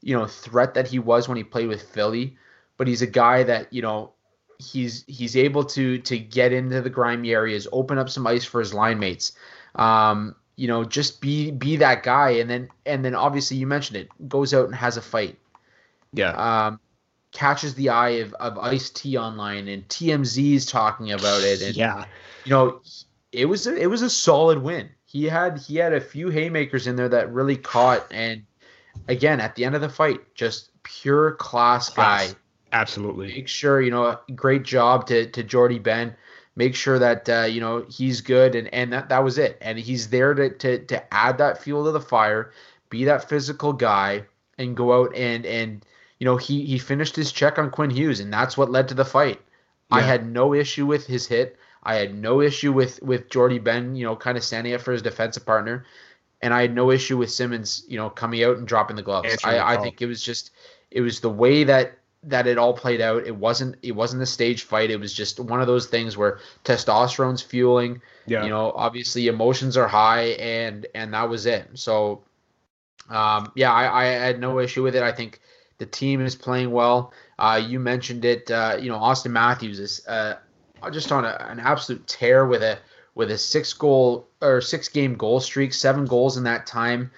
you 0.00 0.16
know 0.16 0.26
threat 0.26 0.74
that 0.74 0.86
he 0.86 0.98
was 0.98 1.28
when 1.28 1.36
he 1.36 1.44
played 1.44 1.66
with 1.68 1.82
Philly 1.82 2.36
but 2.76 2.86
he's 2.86 3.02
a 3.02 3.06
guy 3.06 3.42
that 3.42 3.72
you 3.72 3.82
know 3.82 4.12
he's 4.58 5.04
he's 5.06 5.36
able 5.36 5.64
to 5.64 5.98
to 5.98 6.18
get 6.18 6.52
into 6.52 6.80
the 6.80 6.90
grimy 6.90 7.32
areas 7.32 7.68
open 7.72 7.98
up 7.98 8.08
some 8.08 8.26
ice 8.26 8.44
for 8.44 8.60
his 8.60 8.72
line 8.72 8.98
mates. 8.98 9.32
Um 9.74 10.36
you 10.58 10.66
know, 10.66 10.82
just 10.82 11.20
be 11.20 11.52
be 11.52 11.76
that 11.76 12.02
guy, 12.02 12.30
and 12.30 12.50
then 12.50 12.68
and 12.84 13.04
then 13.04 13.14
obviously 13.14 13.56
you 13.56 13.66
mentioned 13.66 13.96
it, 13.96 14.28
goes 14.28 14.52
out 14.52 14.66
and 14.66 14.74
has 14.74 14.96
a 14.96 15.02
fight. 15.02 15.38
Yeah. 16.12 16.32
Um, 16.32 16.80
catches 17.30 17.74
the 17.76 17.90
eye 17.90 18.08
of 18.08 18.34
of 18.34 18.58
Ice 18.58 18.90
T 18.90 19.16
online, 19.16 19.68
and 19.68 19.86
TMZ's 19.86 20.66
talking 20.66 21.12
about 21.12 21.42
it, 21.42 21.62
and 21.62 21.76
yeah, 21.76 22.06
you 22.44 22.50
know, 22.50 22.80
it 23.30 23.44
was 23.44 23.68
a, 23.68 23.76
it 23.76 23.86
was 23.86 24.02
a 24.02 24.10
solid 24.10 24.58
win. 24.58 24.90
He 25.06 25.26
had 25.26 25.58
he 25.58 25.76
had 25.76 25.92
a 25.92 26.00
few 26.00 26.28
haymakers 26.28 26.88
in 26.88 26.96
there 26.96 27.08
that 27.08 27.32
really 27.32 27.56
caught, 27.56 28.04
and 28.10 28.42
again 29.06 29.40
at 29.40 29.54
the 29.54 29.64
end 29.64 29.76
of 29.76 29.80
the 29.80 29.88
fight, 29.88 30.34
just 30.34 30.70
pure 30.82 31.32
class, 31.36 31.88
class. 31.88 32.32
guy. 32.32 32.38
Absolutely. 32.72 33.28
Make 33.28 33.46
sure 33.46 33.80
you 33.80 33.92
know, 33.92 34.18
great 34.34 34.64
job 34.64 35.06
to 35.06 35.30
to 35.30 35.44
Jordie 35.44 35.78
Benn 35.78 36.16
make 36.58 36.74
sure 36.74 36.98
that 36.98 37.28
uh, 37.28 37.44
you 37.44 37.60
know 37.60 37.86
he's 37.88 38.20
good 38.20 38.56
and 38.56 38.72
and 38.74 38.92
that, 38.92 39.08
that 39.08 39.22
was 39.22 39.38
it. 39.38 39.56
And 39.60 39.78
he's 39.78 40.10
there 40.10 40.34
to, 40.34 40.50
to 40.50 40.84
to 40.86 41.14
add 41.14 41.38
that 41.38 41.62
fuel 41.62 41.84
to 41.84 41.92
the 41.92 42.00
fire 42.00 42.52
be 42.90 43.04
that 43.04 43.28
physical 43.28 43.72
guy 43.72 44.24
and 44.58 44.76
go 44.76 45.00
out 45.00 45.14
and 45.14 45.46
and 45.46 45.86
you 46.18 46.24
know 46.24 46.36
he 46.36 46.66
he 46.66 46.78
finished 46.78 47.14
his 47.14 47.30
check 47.30 47.58
on 47.58 47.70
Quinn 47.70 47.90
Hughes 47.90 48.20
and 48.20 48.32
that's 48.32 48.58
what 48.58 48.70
led 48.72 48.88
to 48.88 48.94
the 48.94 49.04
fight. 49.04 49.40
Yeah. 49.90 49.98
I 49.98 50.00
had 50.00 50.26
no 50.26 50.52
issue 50.52 50.84
with 50.84 51.06
his 51.06 51.26
hit. 51.26 51.56
I 51.84 51.94
had 51.94 52.12
no 52.12 52.40
issue 52.40 52.72
with 52.72 53.00
with 53.02 53.30
Jordie 53.30 53.60
Benn 53.60 53.94
you 53.94 54.04
know 54.04 54.16
kind 54.16 54.36
of 54.36 54.42
standing 54.42 54.74
up 54.74 54.80
for 54.80 54.92
his 54.92 55.02
defensive 55.02 55.46
partner. 55.46 55.86
And 56.40 56.54
I 56.54 56.60
had 56.60 56.74
no 56.74 56.90
issue 56.90 57.16
with 57.16 57.30
Simmonds 57.30 57.84
you 57.86 57.96
know 57.96 58.10
coming 58.10 58.42
out 58.42 58.56
and 58.56 58.66
dropping 58.66 58.96
the 58.96 59.02
gloves. 59.02 59.38
I, 59.44 59.74
I 59.74 59.76
think 59.76 60.02
it 60.02 60.06
was 60.06 60.22
just 60.22 60.50
it 60.90 61.02
was 61.02 61.20
the 61.20 61.30
way 61.30 61.62
that 61.64 61.98
that 62.24 62.46
it 62.46 62.58
all 62.58 62.72
played 62.72 63.00
out. 63.00 63.26
It 63.26 63.36
wasn't 63.36 63.76
it 63.82 63.92
wasn't 63.92 64.22
a 64.22 64.26
stage 64.26 64.64
fight. 64.64 64.90
It 64.90 65.00
was 65.00 65.12
just 65.12 65.38
one 65.38 65.60
of 65.60 65.66
those 65.66 65.86
things 65.86 66.16
where 66.16 66.40
testosterone's 66.64 67.42
fueling. 67.42 68.00
Yeah. 68.26 68.44
You 68.44 68.50
know, 68.50 68.72
obviously 68.74 69.28
emotions 69.28 69.76
are 69.76 69.88
high 69.88 70.30
and 70.40 70.86
and 70.94 71.14
that 71.14 71.28
was 71.28 71.46
it. 71.46 71.68
So 71.74 72.24
um, 73.08 73.52
yeah, 73.54 73.72
I, 73.72 74.02
I 74.02 74.04
had 74.06 74.40
no 74.40 74.58
issue 74.58 74.82
with 74.82 74.96
it. 74.96 75.02
I 75.02 75.12
think 75.12 75.40
the 75.78 75.86
team 75.86 76.20
is 76.20 76.34
playing 76.34 76.72
well. 76.72 77.12
Uh, 77.38 77.60
you 77.64 77.78
mentioned 77.78 78.24
it. 78.24 78.50
Uh, 78.50 78.76
you 78.80 78.90
know, 78.90 78.98
Auston 78.98 79.30
Matthews 79.30 79.78
is 79.78 80.06
uh, 80.06 80.36
just 80.90 81.12
on 81.12 81.24
a, 81.24 81.36
an 81.48 81.60
absolute 81.60 82.06
tear 82.06 82.46
with 82.46 82.62
a 82.62 82.78
with 83.14 83.30
a 83.30 83.38
six 83.38 83.72
goal 83.72 84.28
or 84.42 84.60
six 84.60 84.88
game 84.88 85.14
goal 85.14 85.40
streak, 85.40 85.72
seven 85.72 86.04
goals 86.04 86.36
in 86.36 86.44
that 86.44 86.66
time. 86.66 87.10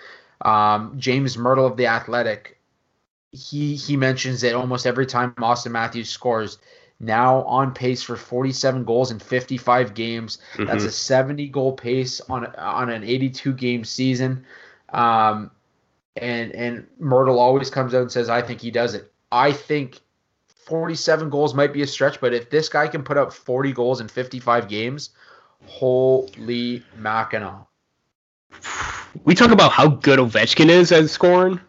Um, 0.43 0.95
James 0.99 1.37
Mirtle 1.37 1.67
of 1.67 1.77
the 1.77 1.87
Athletic 1.87 2.59
he 3.33 3.77
he 3.77 3.97
mentions 3.97 4.41
that 4.41 4.55
almost 4.55 4.87
every 4.87 5.07
time 5.07 5.33
Auston 5.35 5.71
Matthews 5.71 6.09
scores, 6.09 6.59
now 6.99 7.43
on 7.45 7.73
pace 7.73 8.03
for 8.03 8.17
47 8.17 8.85
goals 8.85 9.11
in 9.11 9.19
55 9.19 9.95
games. 9.95 10.39
Mm-hmm. 10.55 10.65
That's 10.67 10.85
a 10.85 10.91
70 10.91 11.49
goal 11.49 11.73
pace 11.73 12.21
on 12.29 12.47
on 12.57 12.91
an 12.91 13.05
82 13.05 13.53
game 13.55 13.85
season. 13.85 14.45
Um, 14.91 15.51
and 16.17 16.53
and 16.53 16.87
Mirtle 17.01 17.39
always 17.39 17.71
comes 17.71 17.95
out 17.95 18.03
and 18.03 18.13
says, 18.13 18.29
"I 18.29 18.43
think 18.43 18.61
he 18.61 18.71
does 18.71 18.95
it." 18.95 19.13
I 19.31 19.53
think 19.53 20.01
47 20.49 21.31
goals 21.31 21.55
might 21.55 21.73
be 21.73 21.83
a 21.83 21.87
stretch, 21.87 22.21
but 22.21 22.35
if 22.35 22.51
this 22.51 22.69
guy 22.69 22.89
can 22.89 23.05
put 23.05 23.17
up 23.17 23.33
40 23.33 23.73
goals 23.73 24.01
in 24.01 24.09
55 24.09 24.69
games, 24.69 25.11
holy 25.67 26.83
Mackinac. 26.97 27.67
We 29.25 29.35
talk 29.35 29.53
about 29.53 29.71
how 29.71 29.89
good 29.89 30.19
Ovechkin 30.19 30.69
is 30.69 30.91
at 30.91 31.09
scoring 31.11 31.61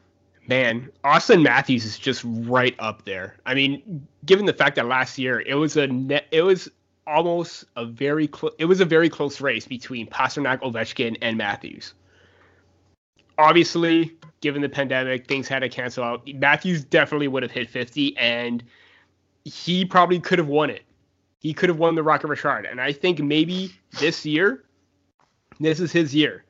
man, 0.52 0.92
Auston 1.06 1.44
Matthews 1.44 1.86
is 1.86 1.98
just 1.98 2.26
right 2.26 2.76
up 2.78 3.06
there. 3.06 3.38
I 3.46 3.54
mean, 3.54 4.06
given 4.26 4.46
the 4.46 4.54
fact 4.54 4.76
that 4.76 4.86
last 4.86 5.18
year 5.18 5.40
it 5.40 5.56
was 5.56 5.78
a 5.78 5.88
net, 5.88 6.26
it 6.32 6.42
was 6.42 6.70
almost 7.08 7.64
a 7.78 7.86
very 7.86 8.28
close, 8.28 8.52
it 8.60 8.66
was 8.66 8.82
a 8.82 8.86
very 8.86 9.10
close 9.10 9.40
race 9.40 9.66
between 9.66 10.08
Pastrnak, 10.08 10.60
Ovechkin, 10.60 11.18
and 11.22 11.38
Matthews. 11.38 11.94
Obviously, 13.38 14.12
given 14.42 14.62
the 14.62 14.68
pandemic, 14.68 15.26
things 15.26 15.48
had 15.48 15.60
to 15.60 15.70
cancel 15.70 16.04
out. 16.04 16.28
Matthews 16.36 16.84
definitely 16.84 17.30
would 17.30 17.44
have 17.44 17.52
hit 17.52 17.70
50, 17.70 18.18
and 18.18 18.62
he 19.46 19.86
probably 19.86 20.20
could 20.20 20.38
have 20.38 20.50
won 20.50 20.70
it. 20.70 20.84
He 21.40 21.54
could 21.54 21.70
have 21.70 21.80
won 21.80 21.96
the 21.96 22.04
Rocket 22.04 22.28
Richard, 22.28 22.66
and 22.66 22.82
I 22.82 22.92
think 22.92 23.20
maybe 23.20 23.74
this 24.02 24.26
year, 24.26 24.66
this 25.62 25.80
is 25.80 25.94
his 25.94 26.14
year 26.14 26.44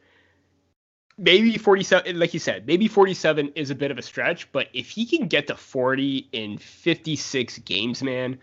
maybe 1.21 1.57
47 1.57 2.19
like 2.19 2.33
you 2.33 2.39
said 2.39 2.67
maybe 2.67 2.87
47 2.87 3.51
is 3.55 3.69
a 3.69 3.75
bit 3.75 3.91
of 3.91 3.97
a 3.97 4.01
stretch 4.01 4.51
but 4.51 4.67
if 4.73 4.89
he 4.89 5.05
can 5.05 5.27
get 5.27 5.47
to 5.47 5.55
40 5.55 6.27
in 6.31 6.57
56 6.57 7.59
games 7.59 8.03
man 8.03 8.37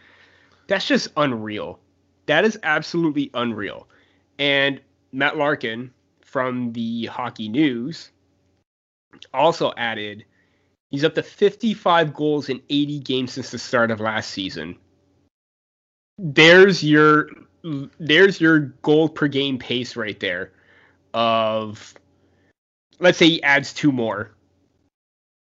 that's 0.68 0.86
just 0.86 1.08
unreal 1.16 1.80
that 2.26 2.44
is 2.44 2.58
absolutely 2.62 3.30
unreal 3.34 3.88
and 4.38 4.80
matt 5.12 5.36
larkin 5.36 5.90
from 6.20 6.72
the 6.72 7.06
hockey 7.06 7.48
news 7.48 8.10
also 9.34 9.72
added 9.76 10.24
he's 10.90 11.04
up 11.04 11.14
to 11.14 11.22
55 11.22 12.14
goals 12.14 12.48
in 12.48 12.62
80 12.68 13.00
games 13.00 13.32
since 13.32 13.50
the 13.50 13.58
start 13.58 13.90
of 13.90 14.00
last 14.00 14.30
season. 14.30 14.76
There's 16.18 16.82
your 16.82 17.28
there's 17.98 18.40
your 18.40 18.58
goal 18.82 19.08
per 19.08 19.28
game 19.28 19.58
pace 19.58 19.96
right 19.96 20.18
there 20.20 20.52
of 21.12 21.94
let's 22.98 23.18
say 23.18 23.28
he 23.28 23.42
adds 23.42 23.72
two 23.72 23.92
more. 23.92 24.30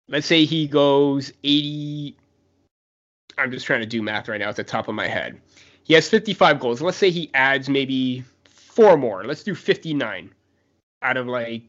Let's 0.07 0.27
say 0.27 0.45
he 0.45 0.67
goes 0.67 1.31
80 1.43 2.17
I'm 3.37 3.51
just 3.51 3.65
trying 3.65 3.81
to 3.81 3.85
do 3.85 4.01
math 4.01 4.27
right 4.27 4.39
now 4.39 4.49
at 4.49 4.55
the 4.55 4.63
top 4.63 4.87
of 4.87 4.95
my 4.95 5.07
head. 5.07 5.41
He 5.83 5.93
has 5.93 6.07
55 6.07 6.59
goals. 6.59 6.81
Let's 6.81 6.97
say 6.97 7.09
he 7.09 7.29
adds 7.33 7.67
maybe 7.69 8.23
four 8.45 8.97
more. 8.97 9.23
Let's 9.23 9.43
do 9.43 9.55
59 9.55 10.31
out 11.01 11.17
of 11.17 11.27
like 11.27 11.63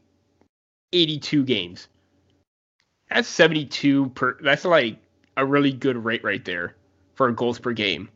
82 0.93 1.43
games. 1.43 1.87
That's 3.09 3.27
72 3.27 4.09
per. 4.09 4.37
That's 4.41 4.65
like 4.65 4.97
a 5.37 5.45
really 5.45 5.71
good 5.71 6.03
rate 6.03 6.23
right 6.23 6.43
there 6.43 6.75
for 7.15 7.31
goals 7.31 7.59
per 7.59 7.73
game. 7.73 8.09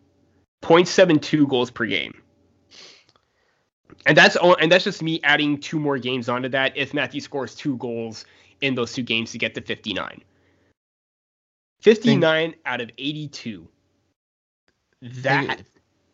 0.72 0.64 1.48
goals 1.48 1.72
per 1.72 1.86
game. 1.86 2.22
And 4.06 4.18
that's 4.18 4.36
all, 4.36 4.56
and 4.56 4.72
that's 4.72 4.84
just 4.84 5.02
me 5.04 5.20
adding 5.24 5.60
two 5.60 5.80
more 5.80 5.98
games 5.98 6.30
onto 6.30 6.50
that. 6.50 6.76
If 6.76 6.94
Matthew 6.94 7.22
scores 7.22 7.56
two 7.56 7.78
goals 7.78 8.26
in 8.62 8.76
those 8.76 8.94
two 8.94 9.04
games 9.04 9.32
to 9.32 9.38
get 9.38 9.54
to 9.56 9.62
59, 9.62 10.22
59 11.82 12.52
Think, 12.52 12.62
out 12.66 12.82
of 12.82 12.90
82. 12.98 13.68
That 15.02 15.64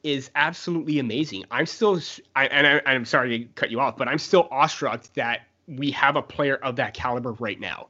is 0.04 0.30
absolutely 0.36 1.00
amazing. 1.00 1.46
I'm 1.50 1.66
still, 1.66 2.00
I, 2.36 2.46
and 2.48 2.68
I, 2.68 2.82
I'm 2.86 3.06
sorry 3.06 3.40
to 3.40 3.46
cut 3.56 3.72
you 3.72 3.80
off, 3.80 3.98
but 3.98 4.08
I'm 4.08 4.20
still 4.20 4.48
awestruck 4.52 5.04
that 5.16 5.42
we 5.68 5.90
have 5.92 6.16
a 6.16 6.22
player 6.22 6.58
of 6.58 6.76
that 6.76 6.94
caliber 6.94 7.34
right 7.34 7.60
now. 7.60 7.88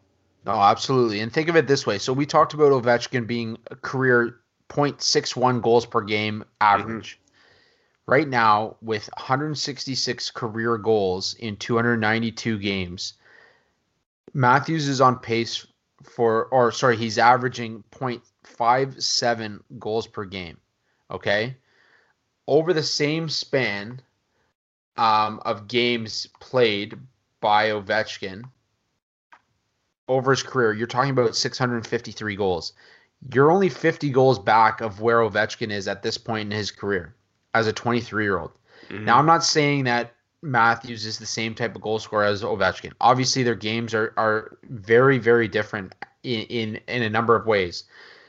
Oh, 0.48 0.62
absolutely. 0.62 1.20
And 1.20 1.34
think 1.34 1.50
of 1.50 1.56
it 1.56 1.68
this 1.68 1.86
way. 1.86 1.98
So 1.98 2.14
we 2.14 2.26
talked 2.26 2.54
about 2.54 2.72
Ovechkin 2.72 3.28
being 3.28 3.58
a 3.72 3.76
career 3.76 4.38
0.61 4.70 5.62
goals 5.62 5.86
per 5.86 6.02
game 6.02 6.46
average. 6.62 7.16
Mm-hmm. 7.16 7.25
Right 8.07 8.27
now, 8.27 8.77
with 8.82 9.10
166 9.18 10.30
career 10.32 10.77
goals 10.77 11.34
in 11.34 11.57
292 11.57 12.60
games, 12.60 13.14
Matthews 14.32 14.88
is 14.88 15.02
on 15.02 15.18
pace 15.19 15.65
for, 16.03 16.45
or 16.45 16.72
sorry, 16.72 16.98
he's 16.98 17.18
averaging 17.18 17.84
0.57 17.91 19.60
goals 19.80 20.06
per 20.06 20.26
game. 20.26 20.57
Okay. 21.10 21.57
Over 22.48 22.73
the 22.73 22.84
same 22.84 23.27
span 23.27 24.02
um, 24.98 25.41
of 25.44 25.68
games 25.68 26.27
played 26.40 26.99
by 27.41 27.69
Ovechkin 27.69 28.44
over 30.07 30.30
his 30.32 30.44
career, 30.44 30.73
you're 30.73 30.86
talking 30.86 31.10
about 31.10 31.36
653 31.36 32.36
goals. 32.36 32.73
You're 33.34 33.52
only 33.52 33.69
50 33.69 34.11
goals 34.11 34.38
back 34.38 34.82
of 34.82 35.02
where 35.02 35.19
Ovechkin 35.19 35.72
is 35.72 35.88
at 35.88 36.03
this 36.03 36.19
point 36.19 36.52
in 36.52 36.57
his 36.57 36.69
career 36.69 37.15
as 37.56 37.65
a 37.68 37.73
23 37.73 38.23
year 38.23 38.38
old. 38.38 38.52
Mm-hmm. 38.90 39.06
Now, 39.06 39.18
I'm 39.18 39.26
not 39.26 39.44
saying 39.44 39.86
that 39.86 40.14
Matthews 40.44 41.06
is 41.06 41.18
the 41.18 41.26
same 41.26 41.56
type 41.56 41.76
of 41.76 41.82
goal 41.82 41.98
scorer 41.98 42.26
as 42.26 42.44
Ovechkin. 42.44 42.91
Obviously, 43.02 43.41
their 43.41 43.56
games 43.56 43.95
are, 43.95 44.14
are 44.18 44.57
very, 44.69 45.18
very 45.18 45.48
different 45.48 45.95
in, 46.23 46.41
in, 46.41 46.80
in 46.88 47.02
a 47.02 47.10
number 47.10 47.36
of 47.36 47.48
ways. 47.48 47.86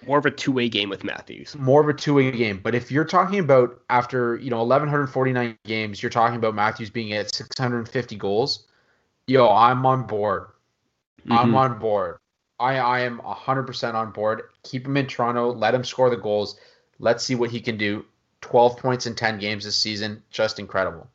More 0.07 0.19
of 0.19 0.27
a 0.27 0.31
two 0.31 0.53
way 0.53 0.69
game 0.69 0.89
with 0.89 1.05
Matthews. 1.05 1.57
More 1.57 1.81
of 1.81 1.89
a 1.89 1.93
two 1.93 2.15
way 2.15 2.31
game. 2.31 2.61
But 2.63 2.75
if 2.75 2.91
you're 2.91 3.05
talking 3.05 3.41
about 3.41 3.81
after, 3.91 4.37
you 4.37 4.51
know, 4.51 4.59
1,149 4.59 5.59
games, 5.65 6.03
you're 6.03 6.11
talking 6.11 6.37
about 6.37 6.55
Matthews 6.55 6.91
being 6.91 7.13
at 7.13 7.35
650 7.35 8.17
goals, 8.17 8.67
yo, 9.27 9.51
I'm 9.51 9.85
on 9.85 10.07
board. 10.07 10.49
Mm-hmm. 11.23 11.33
I'm 11.33 11.55
on 11.57 11.79
board. 11.79 12.19
I, 12.61 12.79
I 12.79 13.01
am 13.01 13.19
100% 13.19 13.95
on 13.95 14.13
board. 14.13 14.43
Keep 14.63 14.87
him 14.87 14.97
in 14.97 15.07
Toronto. 15.07 15.53
Let 15.53 15.75
him 15.75 15.85
score 15.85 16.09
the 16.09 16.17
goals. 16.17 16.59
Let's 16.99 17.25
see 17.25 17.35
what 17.35 17.51
he 17.51 17.61
can 17.61 17.77
do. 17.77 18.05
12 18.47 18.79
points 18.79 19.07
in 19.07 19.15
10 19.15 19.39
games 19.39 19.65
this 19.65 19.77
season. 19.77 20.23
Just 20.31 20.59
incredible. 20.59 21.09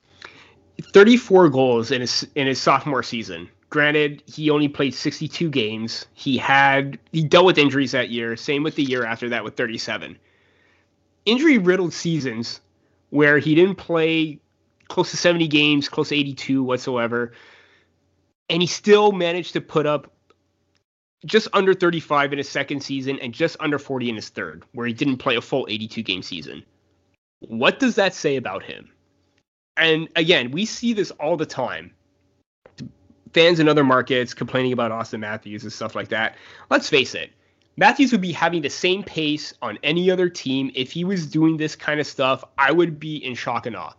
34 0.93 1.49
goals 1.49 1.91
in 1.91 2.01
his 2.01 2.27
in 2.35 2.47
his 2.47 2.61
sophomore 2.61 3.03
season. 3.03 3.49
Granted, 3.69 4.23
he 4.25 4.49
only 4.49 4.67
played 4.67 4.93
62 4.93 5.49
games. 5.49 6.05
He 6.13 6.37
had 6.37 6.99
he 7.11 7.23
dealt 7.23 7.45
with 7.45 7.57
injuries 7.57 7.91
that 7.91 8.09
year. 8.09 8.35
Same 8.35 8.63
with 8.63 8.75
the 8.75 8.83
year 8.83 9.05
after 9.05 9.29
that 9.29 9.43
with 9.43 9.55
37. 9.55 10.17
Injury 11.25 11.57
riddled 11.57 11.93
seasons 11.93 12.61
where 13.09 13.37
he 13.37 13.55
didn't 13.55 13.75
play 13.75 14.39
close 14.87 15.11
to 15.11 15.17
70 15.17 15.47
games, 15.47 15.87
close 15.87 16.09
to 16.09 16.15
82 16.15 16.63
whatsoever 16.63 17.33
and 18.51 18.61
he 18.61 18.67
still 18.67 19.13
managed 19.13 19.53
to 19.53 19.61
put 19.61 19.85
up 19.85 20.11
just 21.25 21.47
under 21.53 21.73
35 21.73 22.33
in 22.33 22.37
his 22.37 22.49
second 22.49 22.81
season 22.81 23.17
and 23.19 23.33
just 23.33 23.55
under 23.61 23.79
40 23.79 24.09
in 24.09 24.15
his 24.15 24.27
third, 24.27 24.65
where 24.73 24.85
he 24.85 24.93
didn't 24.93 25.17
play 25.17 25.37
a 25.37 25.41
full 25.41 25.65
82 25.69 26.03
game 26.03 26.21
season. 26.21 26.63
What 27.41 27.79
does 27.79 27.95
that 27.95 28.13
say 28.13 28.37
about 28.37 28.63
him? 28.63 28.89
And 29.77 30.09
again, 30.15 30.51
we 30.51 30.65
see 30.65 30.93
this 30.93 31.11
all 31.11 31.37
the 31.37 31.45
time. 31.45 31.91
Fans 33.33 33.59
in 33.59 33.69
other 33.69 33.83
markets 33.83 34.33
complaining 34.33 34.73
about 34.73 34.91
Auston 34.91 35.19
Matthews 35.19 35.63
and 35.63 35.71
stuff 35.71 35.95
like 35.95 36.09
that. 36.09 36.35
Let's 36.69 36.89
face 36.89 37.15
it, 37.15 37.31
Matthews 37.77 38.11
would 38.11 38.21
be 38.21 38.31
having 38.31 38.61
the 38.61 38.69
same 38.69 39.03
pace 39.03 39.53
on 39.61 39.79
any 39.83 40.11
other 40.11 40.29
team. 40.29 40.71
If 40.75 40.91
he 40.91 41.03
was 41.03 41.25
doing 41.25 41.57
this 41.57 41.75
kind 41.75 41.99
of 41.99 42.07
stuff, 42.07 42.43
I 42.57 42.71
would 42.71 42.99
be 42.99 43.17
in 43.17 43.35
shock 43.35 43.65
and 43.65 43.75
awe 43.75 43.93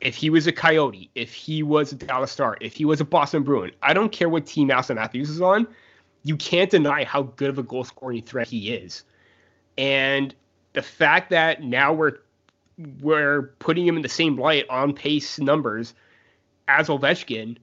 if 0.00 0.14
he 0.14 0.30
was 0.30 0.46
a 0.46 0.52
Coyote, 0.52 1.10
if 1.14 1.32
he 1.32 1.62
was 1.62 1.92
a 1.92 1.96
Dallas 1.96 2.30
Star, 2.30 2.56
if 2.60 2.74
he 2.74 2.84
was 2.84 3.00
a 3.00 3.04
Boston 3.04 3.42
Bruin, 3.42 3.72
I 3.82 3.94
don't 3.94 4.12
care 4.12 4.28
what 4.28 4.46
team 4.46 4.68
Auston 4.68 4.96
Matthews 4.96 5.30
is 5.30 5.40
on, 5.40 5.66
you 6.22 6.36
can't 6.36 6.70
deny 6.70 7.04
how 7.04 7.22
good 7.22 7.50
of 7.50 7.58
a 7.58 7.62
goal 7.62 7.84
scoring 7.84 8.22
threat 8.22 8.48
he 8.48 8.72
is. 8.72 9.04
And 9.78 10.34
the 10.74 10.82
fact 10.82 11.30
that 11.30 11.62
now 11.62 11.92
we're 11.92 12.18
we're 12.78 13.54
putting 13.58 13.86
him 13.86 13.96
in 13.96 14.02
the 14.02 14.08
same 14.08 14.38
light 14.38 14.66
on 14.68 14.92
pace 14.92 15.38
numbers 15.38 15.94
as 16.68 16.88
Ovechkin, 16.88 17.58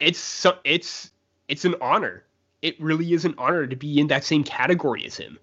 it's 0.00 0.46
it's 0.64 1.10
it's 1.48 1.64
an 1.64 1.74
honor. 1.80 2.24
It 2.62 2.80
really 2.80 3.12
is 3.12 3.24
an 3.24 3.34
honor 3.38 3.66
to 3.66 3.76
be 3.76 3.98
in 4.00 4.08
that 4.08 4.24
same 4.24 4.44
category 4.44 5.04
as 5.04 5.16
him. 5.16 5.38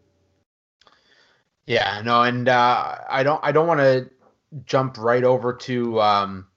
Yeah, 1.65 2.01
no, 2.03 2.21
and 2.21 2.47
uh, 2.47 2.97
I 3.09 3.23
don't 3.23 3.39
I 3.43 3.51
don't 3.51 3.67
want 3.67 3.79
to 3.79 4.09
jump 4.65 4.97
right 4.97 5.23
over 5.23 5.53
to 5.53 6.01
um, 6.01 6.47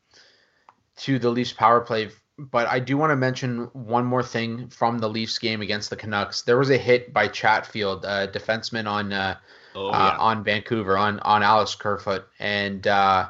to 0.99 1.19
the 1.19 1.31
Leafs 1.31 1.53
power 1.53 1.81
play, 1.81 2.11
but 2.39 2.67
I 2.69 2.79
do 2.79 2.97
want 2.97 3.11
to 3.11 3.17
mention 3.17 3.71
one 3.73 4.05
more 4.05 4.23
thing 4.23 4.69
from 4.69 4.99
the 4.99 5.09
Leafs 5.09 5.39
game 5.39 5.63
against 5.63 5.91
the 5.91 5.97
Canucks. 5.97 6.43
There 6.43 6.59
was 6.59 6.71
a 6.71 6.79
hit 6.79 7.13
by 7.13 7.29
Chatfield, 7.29 8.05
a 8.05 8.29
defenseman 8.29 8.87
on 8.87 9.13
uh, 9.13 9.37
oh, 9.79 9.89
uh, 9.89 10.17
on 10.19 10.45
Vancouver 10.45 10.97
on 10.97 11.21
on 11.21 11.43
Alex 11.43 11.75
Kerfoot, 11.75 12.27
and 12.39 12.87
uh, 12.87 13.29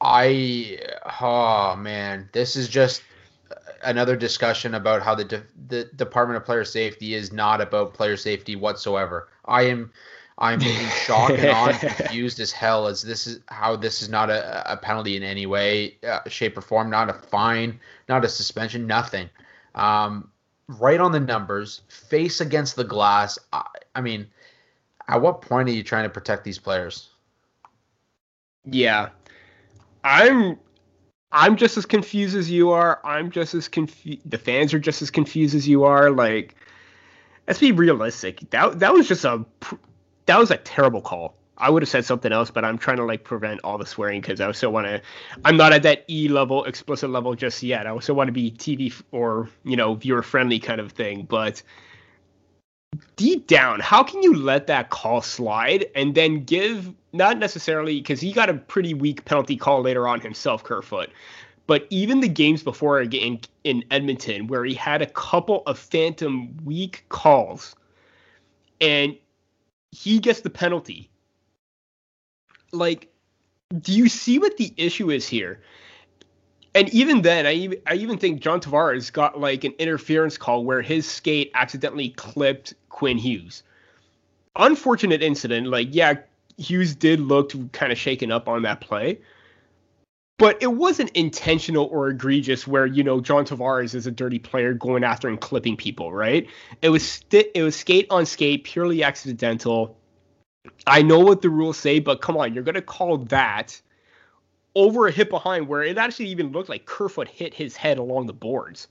I 0.00 0.78
oh 1.20 1.76
man, 1.76 2.28
this 2.32 2.56
is 2.56 2.68
just 2.68 3.02
another 3.82 4.16
discussion 4.16 4.74
about 4.74 5.02
how 5.02 5.14
the 5.14 5.24
de- 5.24 5.46
the 5.68 5.84
Department 5.96 6.36
of 6.36 6.44
Player 6.44 6.64
Safety 6.64 7.14
is 7.14 7.32
not 7.32 7.60
about 7.60 7.94
player 7.94 8.16
safety 8.16 8.56
whatsoever. 8.56 9.28
I 9.44 9.62
am 9.62 9.92
I'm 10.38 10.60
in 10.62 10.88
shock 11.04 11.30
and 11.30 11.40
and 11.40 11.78
confused 11.96 12.40
as 12.40 12.50
hell 12.50 12.86
as 12.86 13.02
this 13.02 13.26
is 13.26 13.40
how 13.48 13.76
this 13.76 14.00
is 14.00 14.08
not 14.08 14.30
a, 14.30 14.72
a 14.72 14.76
penalty 14.76 15.16
in 15.16 15.22
any 15.22 15.44
way, 15.44 15.98
uh, 16.02 16.20
shape, 16.28 16.56
or 16.56 16.62
form, 16.62 16.88
not 16.88 17.10
a 17.10 17.12
fine, 17.12 17.78
not 18.08 18.24
a 18.24 18.28
suspension, 18.28 18.86
nothing. 18.86 19.28
Um, 19.74 20.30
right 20.66 20.98
on 20.98 21.12
the 21.12 21.20
numbers, 21.20 21.82
face 21.88 22.40
against 22.40 22.76
the 22.76 22.84
glass. 22.84 23.38
I, 23.52 23.66
I 23.94 24.00
mean, 24.00 24.28
at 25.10 25.20
what 25.20 25.42
point 25.42 25.68
are 25.68 25.72
you 25.72 25.82
trying 25.82 26.04
to 26.04 26.10
protect 26.10 26.44
these 26.44 26.58
players? 26.58 27.10
Yeah, 28.64 29.08
I'm 30.04 30.58
I'm 31.32 31.56
just 31.56 31.76
as 31.76 31.84
confused 31.84 32.36
as 32.36 32.50
you 32.50 32.70
are. 32.70 33.00
I'm 33.04 33.30
just 33.30 33.54
as 33.54 33.68
confused. 33.68 34.20
The 34.28 34.38
fans 34.38 34.72
are 34.72 34.78
just 34.78 35.02
as 35.02 35.10
confused 35.10 35.54
as 35.54 35.66
you 35.66 35.84
are. 35.84 36.10
Like, 36.10 36.54
let's 37.46 37.60
be 37.60 37.72
realistic. 37.72 38.48
That 38.50 38.78
that 38.78 38.92
was 38.92 39.08
just 39.08 39.24
a 39.24 39.44
that 40.26 40.38
was 40.38 40.50
a 40.50 40.56
terrible 40.58 41.00
call. 41.00 41.34
I 41.58 41.68
would 41.68 41.82
have 41.82 41.90
said 41.90 42.04
something 42.04 42.32
else, 42.32 42.50
but 42.50 42.64
I'm 42.64 42.78
trying 42.78 42.96
to 42.96 43.04
like 43.04 43.24
prevent 43.24 43.60
all 43.64 43.78
the 43.78 43.86
swearing 43.86 44.20
because 44.20 44.40
I 44.40 44.46
also 44.46 44.70
want 44.70 44.86
to. 44.86 45.02
I'm 45.44 45.56
not 45.56 45.72
at 45.72 45.82
that 45.82 46.04
E 46.08 46.28
level, 46.28 46.64
explicit 46.64 47.10
level 47.10 47.34
just 47.34 47.62
yet. 47.62 47.86
I 47.86 47.90
also 47.90 48.14
want 48.14 48.28
to 48.28 48.32
be 48.32 48.50
TV 48.50 48.94
or 49.10 49.48
you 49.64 49.76
know 49.76 49.94
viewer 49.94 50.22
friendly 50.22 50.58
kind 50.58 50.80
of 50.80 50.92
thing. 50.92 51.24
But 51.24 51.62
deep 53.16 53.46
down, 53.46 53.80
how 53.80 54.02
can 54.02 54.22
you 54.22 54.34
let 54.34 54.66
that 54.66 54.90
call 54.90 55.22
slide 55.22 55.86
and 55.94 56.14
then 56.14 56.44
give 56.44 56.92
not 57.12 57.38
necessarily 57.38 58.00
because 58.00 58.20
he 58.20 58.32
got 58.32 58.48
a 58.48 58.54
pretty 58.54 58.94
weak 58.94 59.24
penalty 59.24 59.56
call 59.56 59.82
later 59.82 60.08
on 60.08 60.20
himself, 60.20 60.64
Kerfoot. 60.64 61.10
But 61.66 61.86
even 61.90 62.20
the 62.20 62.28
games 62.28 62.62
before 62.62 63.00
in, 63.02 63.40
in 63.64 63.84
Edmonton, 63.90 64.48
where 64.48 64.64
he 64.64 64.74
had 64.74 65.02
a 65.02 65.06
couple 65.06 65.62
of 65.66 65.78
phantom 65.78 66.56
weak 66.64 67.04
calls, 67.10 67.76
and 68.80 69.16
he 69.92 70.18
gets 70.18 70.40
the 70.40 70.50
penalty. 70.50 71.10
Like, 72.72 73.12
do 73.80 73.92
you 73.92 74.08
see 74.08 74.38
what 74.38 74.56
the 74.56 74.72
issue 74.76 75.10
is 75.10 75.28
here? 75.28 75.60
And 76.74 76.88
even 76.90 77.22
then, 77.22 77.46
I 77.46 77.52
even, 77.52 77.78
I 77.86 77.94
even 77.94 78.18
think 78.18 78.40
John 78.40 78.60
Tavares 78.60 79.12
got 79.12 79.40
like 79.40 79.64
an 79.64 79.72
interference 79.78 80.38
call 80.38 80.64
where 80.64 80.82
his 80.82 81.08
skate 81.08 81.50
accidentally 81.54 82.10
clipped 82.10 82.74
Quinn 82.88 83.18
Hughes. 83.18 83.62
Unfortunate 84.56 85.22
incident. 85.22 85.66
Like, 85.66 85.88
yeah, 85.90 86.14
Hughes 86.58 86.94
did 86.94 87.20
look 87.20 87.52
kind 87.72 87.90
of 87.90 87.98
shaken 87.98 88.30
up 88.30 88.46
on 88.46 88.62
that 88.62 88.80
play, 88.80 89.18
but 90.38 90.62
it 90.62 90.68
wasn't 90.68 91.10
intentional 91.10 91.86
or 91.86 92.08
egregious 92.08 92.66
where 92.66 92.86
you 92.86 93.02
know 93.02 93.20
John 93.20 93.44
Tavares 93.44 93.94
is 93.94 94.06
a 94.06 94.10
dirty 94.10 94.38
player 94.38 94.72
going 94.72 95.02
after 95.02 95.28
and 95.28 95.40
clipping 95.40 95.76
people, 95.76 96.12
right? 96.12 96.46
It 96.82 96.90
was 96.90 97.06
st- 97.06 97.48
it 97.54 97.62
was 97.62 97.74
skate 97.74 98.06
on 98.10 98.26
skate, 98.26 98.64
purely 98.64 99.02
accidental. 99.02 99.96
I 100.86 101.02
know 101.02 101.18
what 101.18 101.42
the 101.42 101.50
rules 101.50 101.78
say, 101.78 101.98
but 101.98 102.20
come 102.20 102.36
on, 102.36 102.54
you're 102.54 102.62
gonna 102.62 102.82
call 102.82 103.18
that 103.18 103.80
over 104.74 105.06
a 105.06 105.10
hit 105.10 105.30
behind 105.30 105.68
where 105.68 105.82
it 105.82 105.98
actually 105.98 106.28
even 106.28 106.52
looked 106.52 106.68
like 106.68 106.86
Kerfoot 106.86 107.28
hit 107.28 107.54
his 107.54 107.76
head 107.76 107.98
along 107.98 108.26
the 108.26 108.32
boards. 108.32 108.88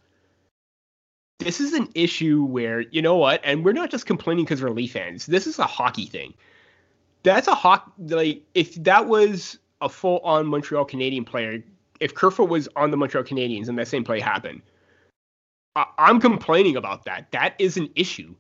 This 1.40 1.62
is 1.62 1.74
an 1.74 1.90
issue 1.96 2.44
where, 2.44 2.82
you 2.82 3.02
know 3.02 3.16
what, 3.16 3.40
and 3.44 3.64
we're 3.64 3.72
not 3.72 3.90
just 3.90 4.06
complaining 4.06 4.44
because 4.44 4.62
we're 4.62 4.72
Leaf 4.72 4.92
fans. 4.92 5.26
This 5.26 5.48
is 5.48 5.58
a 5.58 5.64
hockey 5.64 6.06
thing. 6.06 6.34
That's 7.24 7.48
a 7.48 7.56
hockey, 7.56 7.92
like, 8.08 8.44
if 8.56 8.76
that 8.84 9.08
was 9.08 9.58
a 9.82 9.88
full 9.88 10.20
on 10.20 10.48
Montreal 10.48 10.86
Canadian 10.86 11.24
player, 11.24 11.64
if 12.00 12.14
Kerfoot 12.14 12.50
was 12.50 12.68
on 12.76 12.92
the 12.92 12.98
Montreal 12.98 13.24
Canadiens 13.24 13.70
and 13.70 13.78
that 13.80 13.88
same 13.88 14.04
play 14.04 14.20
happened, 14.20 14.62
I- 15.76 15.88
I'm 15.98 16.20
complaining 16.20 16.76
about 16.76 17.06
that. 17.06 17.32
That 17.32 17.56
is 17.58 17.78
an 17.78 17.90
issue. 17.96 18.36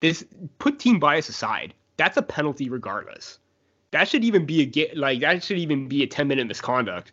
This 0.00 0.24
put 0.58 0.78
team 0.78 0.98
bias 0.98 1.30
aside. 1.30 1.72
That's 1.96 2.18
a 2.18 2.22
penalty 2.22 2.68
regardless 2.68 3.38
that 3.94 4.08
should 4.08 4.24
even 4.24 4.44
be 4.44 4.60
a 4.60 4.64
get 4.64 4.96
like 4.96 5.20
that 5.20 5.42
should 5.42 5.56
even 5.56 5.86
be 5.86 6.02
a 6.02 6.06
10 6.06 6.26
minute 6.26 6.48
misconduct 6.48 7.12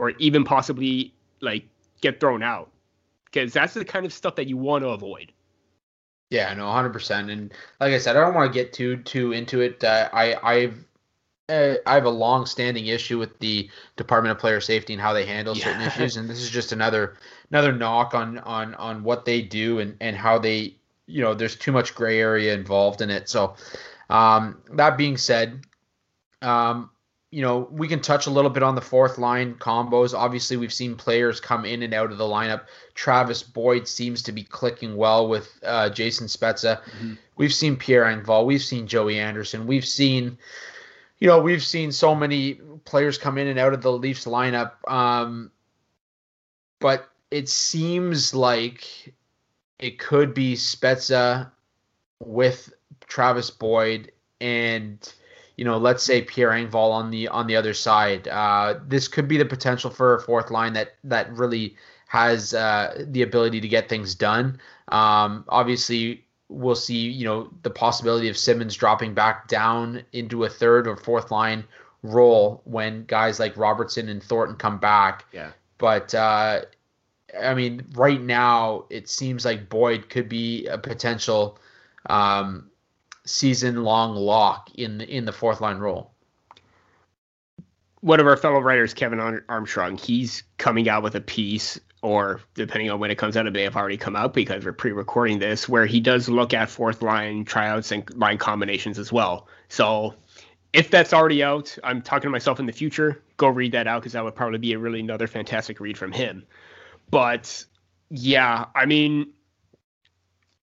or 0.00 0.10
even 0.18 0.42
possibly 0.42 1.14
like 1.40 1.64
get 2.00 2.18
thrown 2.18 2.42
out. 2.42 2.68
Because 3.26 3.52
that's 3.52 3.74
the 3.74 3.84
kind 3.84 4.04
of 4.04 4.12
stuff 4.12 4.34
that 4.34 4.48
you 4.48 4.56
want 4.56 4.82
to 4.82 4.88
avoid. 4.88 5.32
Yeah 6.28 6.52
no 6.54 6.64
100% 6.64 7.30
and 7.30 7.52
like 7.78 7.92
i 7.92 7.98
said 7.98 8.16
i 8.16 8.20
don't 8.20 8.34
want 8.34 8.52
to 8.52 8.54
get 8.54 8.72
too 8.72 8.96
too 8.98 9.32
into 9.32 9.60
it. 9.60 9.82
Uh, 9.82 10.08
i 10.12 10.36
i've 10.42 10.84
uh, 11.48 11.74
I 11.84 11.94
have 11.94 12.04
a 12.04 12.10
long-standing 12.10 12.86
issue 12.86 13.18
with 13.18 13.36
the 13.40 13.68
Department 13.96 14.30
of 14.30 14.38
Player 14.38 14.60
Safety 14.60 14.92
and 14.92 15.02
how 15.02 15.12
they 15.12 15.26
handle 15.26 15.56
yeah. 15.56 15.64
certain 15.64 15.82
issues, 15.82 16.16
and 16.16 16.30
this 16.30 16.38
is 16.38 16.48
just 16.48 16.70
another 16.78 17.16
another 17.50 17.72
knock 17.72 18.14
on 18.14 18.38
on 18.38 18.76
on 18.76 19.02
what 19.02 19.24
they 19.24 19.42
do 19.42 19.80
and 19.80 19.96
and 20.00 20.14
how 20.16 20.38
they 20.38 20.76
you 21.08 21.20
know 21.20 21.34
there's 21.34 21.56
too 21.56 21.72
much 21.72 21.96
gray 21.96 22.20
area 22.20 22.54
involved 22.54 23.00
in 23.00 23.10
it. 23.10 23.28
So 23.28 23.56
um, 24.10 24.58
that 24.74 24.96
being 24.96 25.16
said, 25.16 25.64
um, 26.42 26.90
you 27.30 27.42
know, 27.42 27.68
we 27.70 27.86
can 27.86 28.00
touch 28.00 28.26
a 28.26 28.30
little 28.30 28.50
bit 28.50 28.62
on 28.62 28.74
the 28.74 28.80
fourth 28.80 29.16
line 29.16 29.54
combos. 29.54 30.14
Obviously, 30.14 30.56
we've 30.56 30.72
seen 30.72 30.96
players 30.96 31.38
come 31.40 31.64
in 31.64 31.82
and 31.82 31.94
out 31.94 32.10
of 32.10 32.18
the 32.18 32.24
lineup. 32.24 32.62
Travis 32.94 33.42
Boyd 33.42 33.86
seems 33.86 34.22
to 34.22 34.32
be 34.32 34.42
clicking 34.42 34.96
well 34.96 35.28
with 35.28 35.48
uh, 35.64 35.90
Jason 35.90 36.26
Spezza. 36.26 36.82
Mm-hmm. 36.82 37.14
We've 37.36 37.54
seen 37.54 37.76
Pierre 37.76 38.04
Engvall. 38.04 38.46
We've 38.46 38.62
seen 38.62 38.88
Joey 38.88 39.20
Anderson. 39.20 39.68
We've 39.68 39.86
seen, 39.86 40.38
you 41.20 41.28
know, 41.28 41.40
we've 41.40 41.62
seen 41.62 41.92
so 41.92 42.16
many 42.16 42.54
players 42.84 43.16
come 43.16 43.38
in 43.38 43.46
and 43.46 43.60
out 43.60 43.74
of 43.74 43.82
the 43.82 43.92
Leafs 43.92 44.24
lineup. 44.24 44.72
Um, 44.90 45.52
but 46.80 47.08
it 47.30 47.48
seems 47.48 48.34
like 48.34 49.14
it 49.78 50.00
could 50.00 50.34
be 50.34 50.54
Spezza 50.54 51.52
with 52.18 52.72
Travis 53.06 53.50
Boyd 53.50 54.10
and 54.40 55.12
you 55.60 55.66
know, 55.66 55.76
let's 55.76 56.02
say 56.02 56.22
Pierre 56.22 56.52
Engvall 56.52 56.90
on 56.90 57.10
the 57.10 57.28
on 57.28 57.46
the 57.46 57.54
other 57.54 57.74
side. 57.74 58.26
Uh, 58.28 58.76
this 58.88 59.08
could 59.08 59.28
be 59.28 59.36
the 59.36 59.44
potential 59.44 59.90
for 59.90 60.14
a 60.14 60.22
fourth 60.22 60.50
line 60.50 60.72
that 60.72 60.94
that 61.04 61.30
really 61.34 61.76
has 62.06 62.54
uh, 62.54 63.04
the 63.08 63.20
ability 63.20 63.60
to 63.60 63.68
get 63.68 63.86
things 63.86 64.14
done. 64.14 64.58
Um, 64.88 65.44
obviously, 65.50 66.24
we'll 66.48 66.74
see. 66.74 67.10
You 67.10 67.26
know, 67.26 67.50
the 67.62 67.68
possibility 67.68 68.30
of 68.30 68.38
Simmonds 68.38 68.74
dropping 68.74 69.12
back 69.12 69.48
down 69.48 70.02
into 70.14 70.44
a 70.44 70.48
third 70.48 70.88
or 70.88 70.96
fourth 70.96 71.30
line 71.30 71.64
role 72.02 72.62
when 72.64 73.04
guys 73.04 73.38
like 73.38 73.54
Robertson 73.58 74.08
and 74.08 74.22
Thornton 74.22 74.56
come 74.56 74.78
back. 74.78 75.26
Yeah. 75.30 75.50
But 75.76 76.14
uh, 76.14 76.62
I 77.38 77.52
mean, 77.52 77.84
right 77.92 78.22
now 78.22 78.86
it 78.88 79.10
seems 79.10 79.44
like 79.44 79.68
Boyd 79.68 80.08
could 80.08 80.26
be 80.26 80.66
a 80.68 80.78
potential 80.78 81.58
um, 82.06 82.69
season 83.30 83.82
long 83.84 84.14
lock 84.14 84.70
in 84.74 84.98
the, 84.98 85.08
in 85.08 85.24
the 85.24 85.32
fourth 85.32 85.60
line 85.60 85.78
role. 85.78 86.12
One 88.00 88.18
of 88.18 88.26
our 88.26 88.36
fellow 88.36 88.60
writers, 88.60 88.94
Kevin 88.94 89.20
Armstrong, 89.48 89.98
he's 89.98 90.42
coming 90.56 90.88
out 90.88 91.02
with 91.02 91.14
a 91.14 91.20
piece, 91.20 91.78
or 92.02 92.40
depending 92.54 92.90
on 92.90 92.98
when 92.98 93.10
it 93.10 93.18
comes 93.18 93.36
out, 93.36 93.46
it 93.46 93.52
may 93.52 93.62
have 93.62 93.76
already 93.76 93.98
come 93.98 94.16
out 94.16 94.32
because 94.32 94.64
we're 94.64 94.72
pre-recording 94.72 95.38
this, 95.38 95.68
where 95.68 95.84
he 95.84 96.00
does 96.00 96.28
look 96.28 96.54
at 96.54 96.70
fourth 96.70 97.02
line 97.02 97.44
tryouts 97.44 97.92
and 97.92 98.08
line 98.16 98.38
combinations 98.38 98.98
as 98.98 99.12
well. 99.12 99.48
So 99.68 100.14
if 100.72 100.90
that's 100.90 101.12
already 101.12 101.42
out, 101.42 101.76
I'm 101.84 102.00
talking 102.00 102.28
to 102.28 102.30
myself 102.30 102.58
in 102.58 102.64
the 102.64 102.72
future. 102.72 103.22
Go 103.36 103.48
read 103.48 103.72
that 103.72 103.86
out 103.86 104.00
because 104.00 104.14
that 104.14 104.24
would 104.24 104.34
probably 104.34 104.58
be 104.58 104.72
a 104.72 104.78
really 104.78 105.00
another 105.00 105.26
fantastic 105.26 105.78
read 105.78 105.98
from 105.98 106.12
him. 106.12 106.46
But 107.10 107.66
yeah, 108.08 108.66
I 108.74 108.86
mean, 108.86 109.32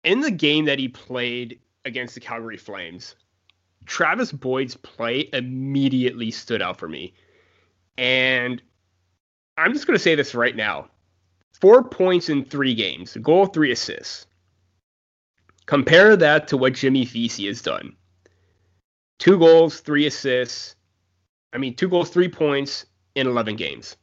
in 0.04 0.20
the 0.20 0.32
game 0.32 0.66
that 0.66 0.80
he 0.80 0.90
played 0.90 1.60
against 1.86 2.14
the 2.16 2.22
Calgary 2.22 2.58
Flames, 2.58 3.16
Travis 3.86 4.32
Boyd's 4.32 4.76
play 4.76 5.30
immediately 5.34 6.32
stood 6.32 6.62
out 6.62 6.78
for 6.78 6.88
me. 6.88 7.14
And 7.98 8.62
I'm 9.58 9.74
just 9.74 9.88
going 9.88 9.98
to 9.98 10.04
say 10.04 10.16
this 10.16 10.36
right 10.36 10.56
now 10.56 10.90
four 11.54 11.84
points 11.84 12.30
in 12.30 12.44
three 12.44 12.74
games, 12.74 13.18
goal, 13.22 13.46
three 13.46 13.72
assists. 13.72 14.26
Compare 15.68 16.18
that 16.18 16.48
to 16.48 16.58
what 16.58 16.74
Jimmy 16.74 17.06
Vesey 17.06 17.48
has 17.48 17.62
done 17.62 17.96
two 19.22 19.38
goals, 19.38 19.80
three 19.80 20.08
assists. 20.08 20.76
I 21.54 21.60
mean, 21.60 21.76
two 21.76 21.88
goals, 21.88 22.10
three 22.10 22.28
points 22.28 22.88
in 23.16 23.28
11 23.28 23.56
games. 23.56 23.96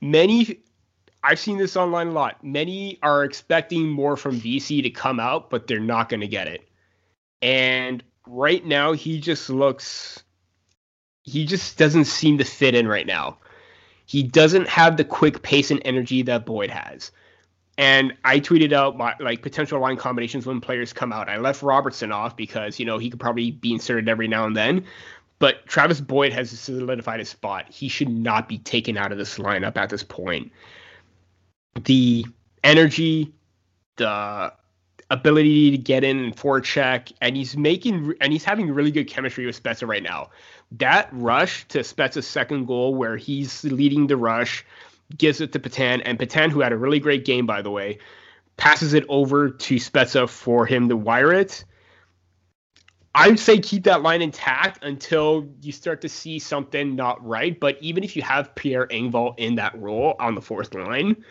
Many 0.00 0.60
I've 1.26 1.40
seen 1.40 1.58
this 1.58 1.76
online 1.76 2.06
a 2.06 2.12
lot. 2.12 2.44
Many 2.44 3.00
are 3.02 3.24
expecting 3.24 3.88
more 3.88 4.16
from 4.16 4.36
Vesey 4.36 4.80
to 4.82 4.90
come 4.90 5.18
out, 5.18 5.50
but 5.50 5.66
they're 5.66 5.80
not 5.80 6.08
going 6.08 6.20
to 6.20 6.28
get 6.28 6.46
it. 6.46 6.68
And 7.42 8.00
right 8.28 8.64
now, 8.64 8.92
he 8.92 9.20
just 9.20 9.50
looks. 9.50 10.22
He 11.24 11.44
just 11.44 11.78
doesn't 11.78 12.04
seem 12.04 12.38
to 12.38 12.44
fit 12.44 12.76
in 12.76 12.86
right 12.86 13.08
now. 13.08 13.38
He 14.04 14.22
doesn't 14.22 14.68
have 14.68 14.96
the 14.96 15.04
quick 15.04 15.42
pace 15.42 15.72
and 15.72 15.82
energy 15.84 16.22
that 16.22 16.46
Boyd 16.46 16.70
has. 16.70 17.10
And 17.76 18.14
I 18.24 18.38
tweeted 18.38 18.72
out 18.72 18.96
my 18.96 19.14
like 19.18 19.42
potential 19.42 19.80
line 19.80 19.96
combinations 19.96 20.46
when 20.46 20.60
players 20.60 20.92
come 20.92 21.12
out. 21.12 21.28
I 21.28 21.38
left 21.38 21.60
Robertson 21.60 22.12
off 22.12 22.36
because 22.36 22.78
you 22.78 22.86
know 22.86 22.98
he 22.98 23.10
could 23.10 23.18
probably 23.18 23.50
be 23.50 23.72
inserted 23.72 24.08
every 24.08 24.28
now 24.28 24.46
and 24.46 24.56
then. 24.56 24.84
But 25.40 25.66
Travis 25.66 26.00
Boyd 26.00 26.32
has 26.32 26.50
solidified 26.50 27.18
his 27.18 27.28
spot. 27.28 27.66
He 27.68 27.88
should 27.88 28.08
not 28.08 28.48
be 28.48 28.58
taken 28.58 28.96
out 28.96 29.10
of 29.10 29.18
this 29.18 29.38
lineup 29.38 29.76
at 29.76 29.90
this 29.90 30.04
point 30.04 30.52
the 31.84 32.24
energy, 32.64 33.32
the 33.96 34.52
ability 35.10 35.70
to 35.70 35.78
get 35.78 36.04
in 36.04 36.18
and 36.18 36.36
forecheck, 36.36 37.12
and 37.20 37.36
he's 37.36 37.56
making 37.56 38.14
and 38.20 38.32
he's 38.32 38.44
having 38.44 38.70
really 38.70 38.90
good 38.90 39.08
chemistry 39.08 39.46
with 39.46 39.62
Spezza 39.62 39.86
right 39.86 40.02
now. 40.02 40.30
That 40.72 41.08
rush 41.12 41.66
to 41.68 41.80
Spezza's 41.80 42.26
second 42.26 42.66
goal, 42.66 42.94
where 42.94 43.16
he's 43.16 43.62
leading 43.64 44.06
the 44.06 44.16
rush, 44.16 44.64
gives 45.16 45.40
it 45.40 45.52
to 45.52 45.60
Petan, 45.60 46.02
and 46.04 46.18
Petan, 46.18 46.50
who 46.50 46.60
had 46.60 46.72
a 46.72 46.76
really 46.76 46.98
great 46.98 47.24
game 47.24 47.46
by 47.46 47.62
the 47.62 47.70
way, 47.70 47.98
passes 48.56 48.94
it 48.94 49.04
over 49.08 49.50
to 49.50 49.76
Spezza 49.76 50.28
for 50.28 50.66
him 50.66 50.88
to 50.88 50.96
wire 50.96 51.32
it. 51.32 51.64
I'd 53.14 53.38
say 53.38 53.58
keep 53.58 53.84
that 53.84 54.02
line 54.02 54.20
intact 54.20 54.84
until 54.84 55.48
you 55.62 55.72
start 55.72 56.02
to 56.02 56.08
see 56.08 56.38
something 56.38 56.94
not 56.94 57.24
right. 57.26 57.58
But 57.58 57.78
even 57.80 58.04
if 58.04 58.14
you 58.14 58.20
have 58.20 58.54
Pierre 58.54 58.86
Engvall 58.88 59.34
in 59.38 59.54
that 59.54 59.78
role 59.80 60.16
on 60.20 60.34
the 60.34 60.42
fourth 60.42 60.74
line, 60.74 61.24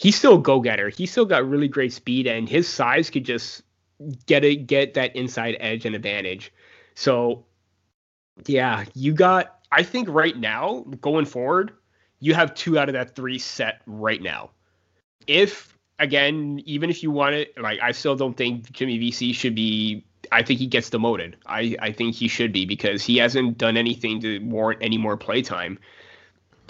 he's 0.00 0.16
still 0.16 0.36
a 0.36 0.40
go 0.40 0.60
getter. 0.60 0.88
He's 0.88 1.10
still 1.10 1.26
got 1.26 1.46
really 1.46 1.68
great 1.68 1.92
speed, 1.92 2.26
and 2.26 2.48
his 2.48 2.66
size 2.66 3.10
could 3.10 3.24
just 3.24 3.62
get 4.26 4.44
it, 4.44 4.66
get 4.66 4.94
that 4.94 5.14
inside 5.14 5.56
edge 5.60 5.84
and 5.84 5.94
advantage. 5.94 6.52
So, 6.94 7.44
yeah, 8.46 8.86
you 8.94 9.12
got. 9.12 9.58
I 9.70 9.82
think 9.82 10.08
right 10.08 10.36
now, 10.36 10.84
going 11.00 11.26
forward, 11.26 11.72
you 12.18 12.34
have 12.34 12.54
two 12.54 12.78
out 12.78 12.88
of 12.88 12.94
that 12.94 13.14
three 13.14 13.38
set 13.38 13.82
right 13.86 14.22
now. 14.22 14.50
If 15.26 15.76
again, 15.98 16.62
even 16.64 16.88
if 16.88 17.02
you 17.02 17.10
want 17.10 17.34
it, 17.34 17.52
like 17.60 17.78
I 17.82 17.92
still 17.92 18.16
don't 18.16 18.36
think 18.36 18.72
Jimmy 18.72 18.98
Vesey 18.98 19.32
should 19.32 19.54
be. 19.54 20.06
I 20.32 20.42
think 20.42 20.60
he 20.60 20.66
gets 20.66 20.88
demoted. 20.88 21.36
I 21.46 21.76
I 21.80 21.92
think 21.92 22.14
he 22.14 22.26
should 22.26 22.52
be 22.52 22.64
because 22.64 23.04
he 23.04 23.18
hasn't 23.18 23.58
done 23.58 23.76
anything 23.76 24.20
to 24.22 24.38
warrant 24.40 24.82
any 24.82 24.96
more 24.96 25.16
playtime. 25.16 25.78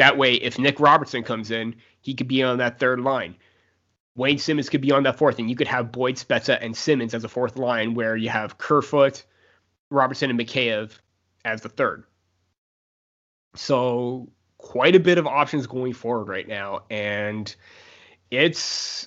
That 0.01 0.17
way, 0.17 0.33
if 0.33 0.59
Nick 0.59 0.81
Robertson 0.81 1.23
comes 1.23 1.51
in, 1.51 1.75
he 2.01 2.15
could 2.15 2.27
be 2.27 2.43
on 2.43 2.57
that 2.57 2.79
third 2.81 3.01
line. 3.01 3.35
Wayne 4.17 4.39
Simmonds 4.39 4.71
could 4.71 4.81
be 4.81 4.93
on 4.93 5.03
that 5.03 5.19
fourth, 5.19 5.39
and 5.39 5.51
you 5.51 5.55
could 5.55 5.67
have 5.67 5.93
Boyd, 5.93 6.15
Spezza, 6.15 6.57
and 6.59 6.75
Simmonds 6.75 7.13
as 7.13 7.23
a 7.23 7.29
fourth 7.29 7.59
line, 7.59 7.93
where 7.93 8.17
you 8.17 8.31
have 8.31 8.57
Kerfoot, 8.57 9.23
Robertson, 9.91 10.31
and 10.31 10.41
Mikheyev 10.41 10.93
as 11.45 11.61
the 11.61 11.69
third. 11.69 12.05
So 13.57 14.31
quite 14.57 14.97
a 14.97 15.01
bit 15.01 15.19
of 15.19 15.27
options 15.27 15.67
going 15.67 15.93
forward 15.93 16.29
right 16.29 16.49
now, 16.49 16.85
and 16.89 17.55
it's 18.31 19.07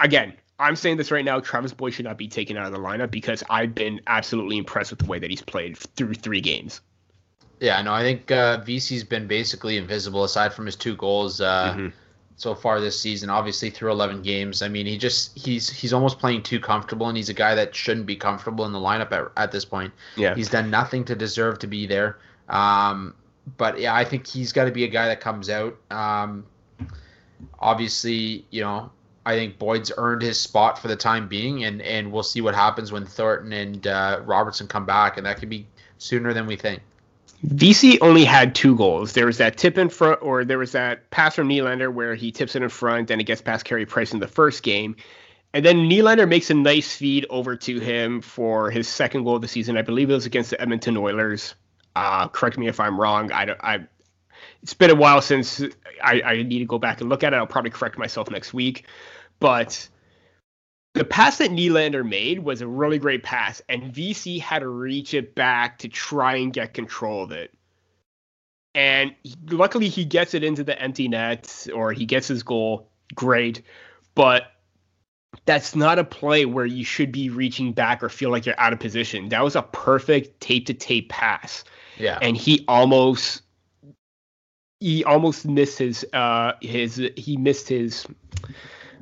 again. 0.00 0.34
I'm 0.58 0.74
saying 0.74 0.96
this 0.96 1.12
right 1.12 1.24
now. 1.24 1.38
Travis 1.38 1.72
Boyd 1.72 1.94
should 1.94 2.04
not 2.04 2.18
be 2.18 2.26
taken 2.26 2.56
out 2.56 2.66
of 2.66 2.72
the 2.72 2.78
lineup 2.78 3.12
because 3.12 3.44
I've 3.48 3.76
been 3.76 4.00
absolutely 4.08 4.58
impressed 4.58 4.90
with 4.90 4.98
the 4.98 5.06
way 5.06 5.20
that 5.20 5.30
he's 5.30 5.42
played 5.42 5.78
through 5.78 6.14
three 6.14 6.40
games. 6.40 6.80
Yeah, 7.60 7.80
no, 7.82 7.92
I 7.92 8.02
think 8.02 8.30
uh, 8.30 8.58
Vesey's 8.58 9.04
been 9.04 9.26
basically 9.26 9.76
invisible 9.76 10.24
aside 10.24 10.52
from 10.52 10.66
his 10.66 10.76
two 10.76 10.96
goals. 10.96 11.40
Uh, 11.40 11.74
mm-hmm 11.74 11.88
so 12.36 12.54
far 12.54 12.80
this 12.80 12.98
season. 13.00 13.30
Obviously, 13.30 13.70
through 13.70 13.92
11 13.92 14.22
games. 14.22 14.62
I 14.62 14.68
mean, 14.68 14.86
he 14.86 14.98
just 14.98 15.36
he's 15.38 15.68
he's 15.68 15.92
almost 15.92 16.18
playing 16.18 16.42
too 16.42 16.60
comfortable, 16.60 17.08
and 17.08 17.16
he's 17.16 17.28
a 17.28 17.34
guy 17.34 17.54
that 17.54 17.74
shouldn't 17.74 18.06
be 18.06 18.16
comfortable 18.16 18.64
in 18.64 18.72
the 18.72 18.78
lineup 18.78 19.12
at, 19.12 19.30
at 19.36 19.52
this 19.52 19.64
point. 19.64 19.92
Yeah, 20.16 20.34
he's 20.34 20.50
done 20.50 20.70
nothing 20.70 21.04
to 21.06 21.14
deserve 21.14 21.58
to 21.60 21.66
be 21.66 21.86
there. 21.86 22.18
Um, 22.48 23.14
but 23.56 23.78
yeah, 23.78 23.94
I 23.94 24.04
think 24.04 24.26
he's 24.26 24.52
got 24.52 24.64
to 24.64 24.70
be 24.70 24.84
a 24.84 24.88
guy 24.88 25.08
that 25.08 25.20
comes 25.20 25.50
out. 25.50 25.76
Um, 25.90 26.46
obviously, 27.58 28.46
you 28.50 28.62
know, 28.62 28.90
I 29.26 29.36
think 29.36 29.58
Boyd's 29.58 29.92
earned 29.96 30.22
his 30.22 30.40
spot 30.40 30.78
for 30.78 30.88
the 30.88 30.96
time 30.96 31.28
being, 31.28 31.64
and 31.64 31.82
and 31.82 32.10
we'll 32.10 32.22
see 32.22 32.40
what 32.40 32.54
happens 32.54 32.90
when 32.90 33.06
Thornton 33.06 33.52
and 33.52 33.86
uh, 33.86 34.20
Robertson 34.24 34.66
come 34.66 34.86
back, 34.86 35.16
and 35.16 35.26
that 35.26 35.38
could 35.38 35.50
be 35.50 35.66
sooner 35.98 36.32
than 36.32 36.46
we 36.46 36.56
think. 36.56 36.82
Vesey 37.46 38.00
only 38.00 38.24
had 38.24 38.54
two 38.54 38.74
goals. 38.74 39.12
There 39.12 39.26
was 39.26 39.36
that 39.36 39.58
tip 39.58 39.76
in 39.76 39.90
front, 39.90 40.22
or 40.22 40.44
there 40.44 40.58
was 40.58 40.72
that 40.72 41.10
pass 41.10 41.34
from 41.34 41.48
Nylander 41.48 41.92
where 41.92 42.14
he 42.14 42.32
tips 42.32 42.56
it 42.56 42.62
in 42.62 42.70
front 42.70 43.10
and 43.10 43.20
it 43.20 43.24
gets 43.24 43.42
past 43.42 43.66
Carey 43.66 43.84
Price 43.84 44.12
in 44.12 44.18
the 44.18 44.26
first 44.26 44.62
game. 44.62 44.96
And 45.52 45.64
then 45.64 45.88
Nylander 45.88 46.26
makes 46.26 46.48
a 46.48 46.54
nice 46.54 46.96
feed 46.96 47.26
over 47.28 47.54
to 47.54 47.78
him 47.78 48.22
for 48.22 48.70
his 48.70 48.88
second 48.88 49.24
goal 49.24 49.36
of 49.36 49.42
the 49.42 49.48
season. 49.48 49.76
I 49.76 49.82
believe 49.82 50.08
it 50.08 50.14
was 50.14 50.24
against 50.24 50.50
the 50.50 50.60
Edmonton 50.60 50.96
Oilers. 50.96 51.54
Uh, 51.94 52.28
correct 52.28 52.56
me 52.56 52.66
if 52.66 52.80
I'm 52.80 52.98
wrong. 52.98 53.30
I, 53.30 53.54
I, 53.60 53.78
it's 54.62 54.74
been 54.74 54.90
a 54.90 54.94
while 54.94 55.20
since 55.20 55.62
I, 56.02 56.22
I 56.22 56.42
need 56.42 56.60
to 56.60 56.64
go 56.64 56.78
back 56.78 57.02
and 57.02 57.10
look 57.10 57.22
at 57.22 57.34
it. 57.34 57.36
I'll 57.36 57.46
probably 57.46 57.70
correct 57.70 57.98
myself 57.98 58.30
next 58.30 58.54
week. 58.54 58.86
But 59.38 59.86
the 60.94 61.04
pass 61.04 61.38
that 61.38 61.50
Nylander 61.50 62.08
made 62.08 62.38
was 62.38 62.60
a 62.60 62.68
really 62.68 62.98
great 62.98 63.24
pass, 63.24 63.60
and 63.68 63.92
Vesey 63.92 64.38
had 64.38 64.60
to 64.60 64.68
reach 64.68 65.12
it 65.12 65.34
back 65.34 65.78
to 65.80 65.88
try 65.88 66.36
and 66.36 66.52
get 66.52 66.72
control 66.72 67.24
of 67.24 67.32
it. 67.32 67.52
And 68.76 69.14
he, 69.22 69.34
luckily, 69.50 69.88
he 69.88 70.04
gets 70.04 70.34
it 70.34 70.44
into 70.44 70.64
the 70.64 70.80
empty 70.80 71.08
net 71.08 71.66
or 71.74 71.92
he 71.92 72.06
gets 72.06 72.28
his 72.28 72.42
goal. 72.42 72.90
Great. 73.14 73.62
But 74.14 74.44
that's 75.46 75.74
not 75.74 75.98
a 75.98 76.04
play 76.04 76.44
where 76.44 76.66
you 76.66 76.84
should 76.84 77.10
be 77.12 77.28
reaching 77.28 77.72
back 77.72 78.02
or 78.02 78.08
feel 78.08 78.30
like 78.30 78.46
you're 78.46 78.58
out 78.58 78.72
of 78.72 78.80
position. 78.80 79.28
That 79.28 79.42
was 79.42 79.56
a 79.56 79.62
perfect 79.62 80.40
tape 80.40 80.66
to 80.66 80.74
tape 80.74 81.08
pass. 81.08 81.64
Yeah. 81.98 82.18
And 82.22 82.36
he 82.36 82.64
almost 82.68 83.42
he 84.80 85.04
almost 85.04 85.46
missed 85.46 85.78
his 85.78 86.06
uh 86.12 86.52
his 86.60 87.00
he 87.16 87.36
missed 87.36 87.68
his 87.68 88.06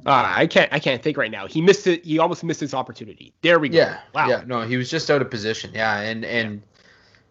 uh, 0.05 0.33
I 0.37 0.47
can't. 0.47 0.73
I 0.73 0.79
can't 0.79 1.03
think 1.03 1.17
right 1.17 1.31
now. 1.31 1.47
He 1.47 1.61
missed 1.61 1.87
it. 1.87 2.05
He 2.05 2.19
almost 2.19 2.43
missed 2.43 2.61
his 2.61 2.75
opportunity. 2.75 3.33
There 3.43 3.59
we 3.59 3.69
go. 3.69 3.79
Yeah. 3.79 4.01
Wow. 4.15 4.29
Yeah. 4.29 4.43
No, 4.47 4.63
he 4.63 4.77
was 4.77 4.91
just 4.91 5.11
out 5.11 5.23
of 5.23 5.31
position. 5.31 5.71
Yeah. 5.75 6.01
And 6.01 6.25
and 6.25 6.63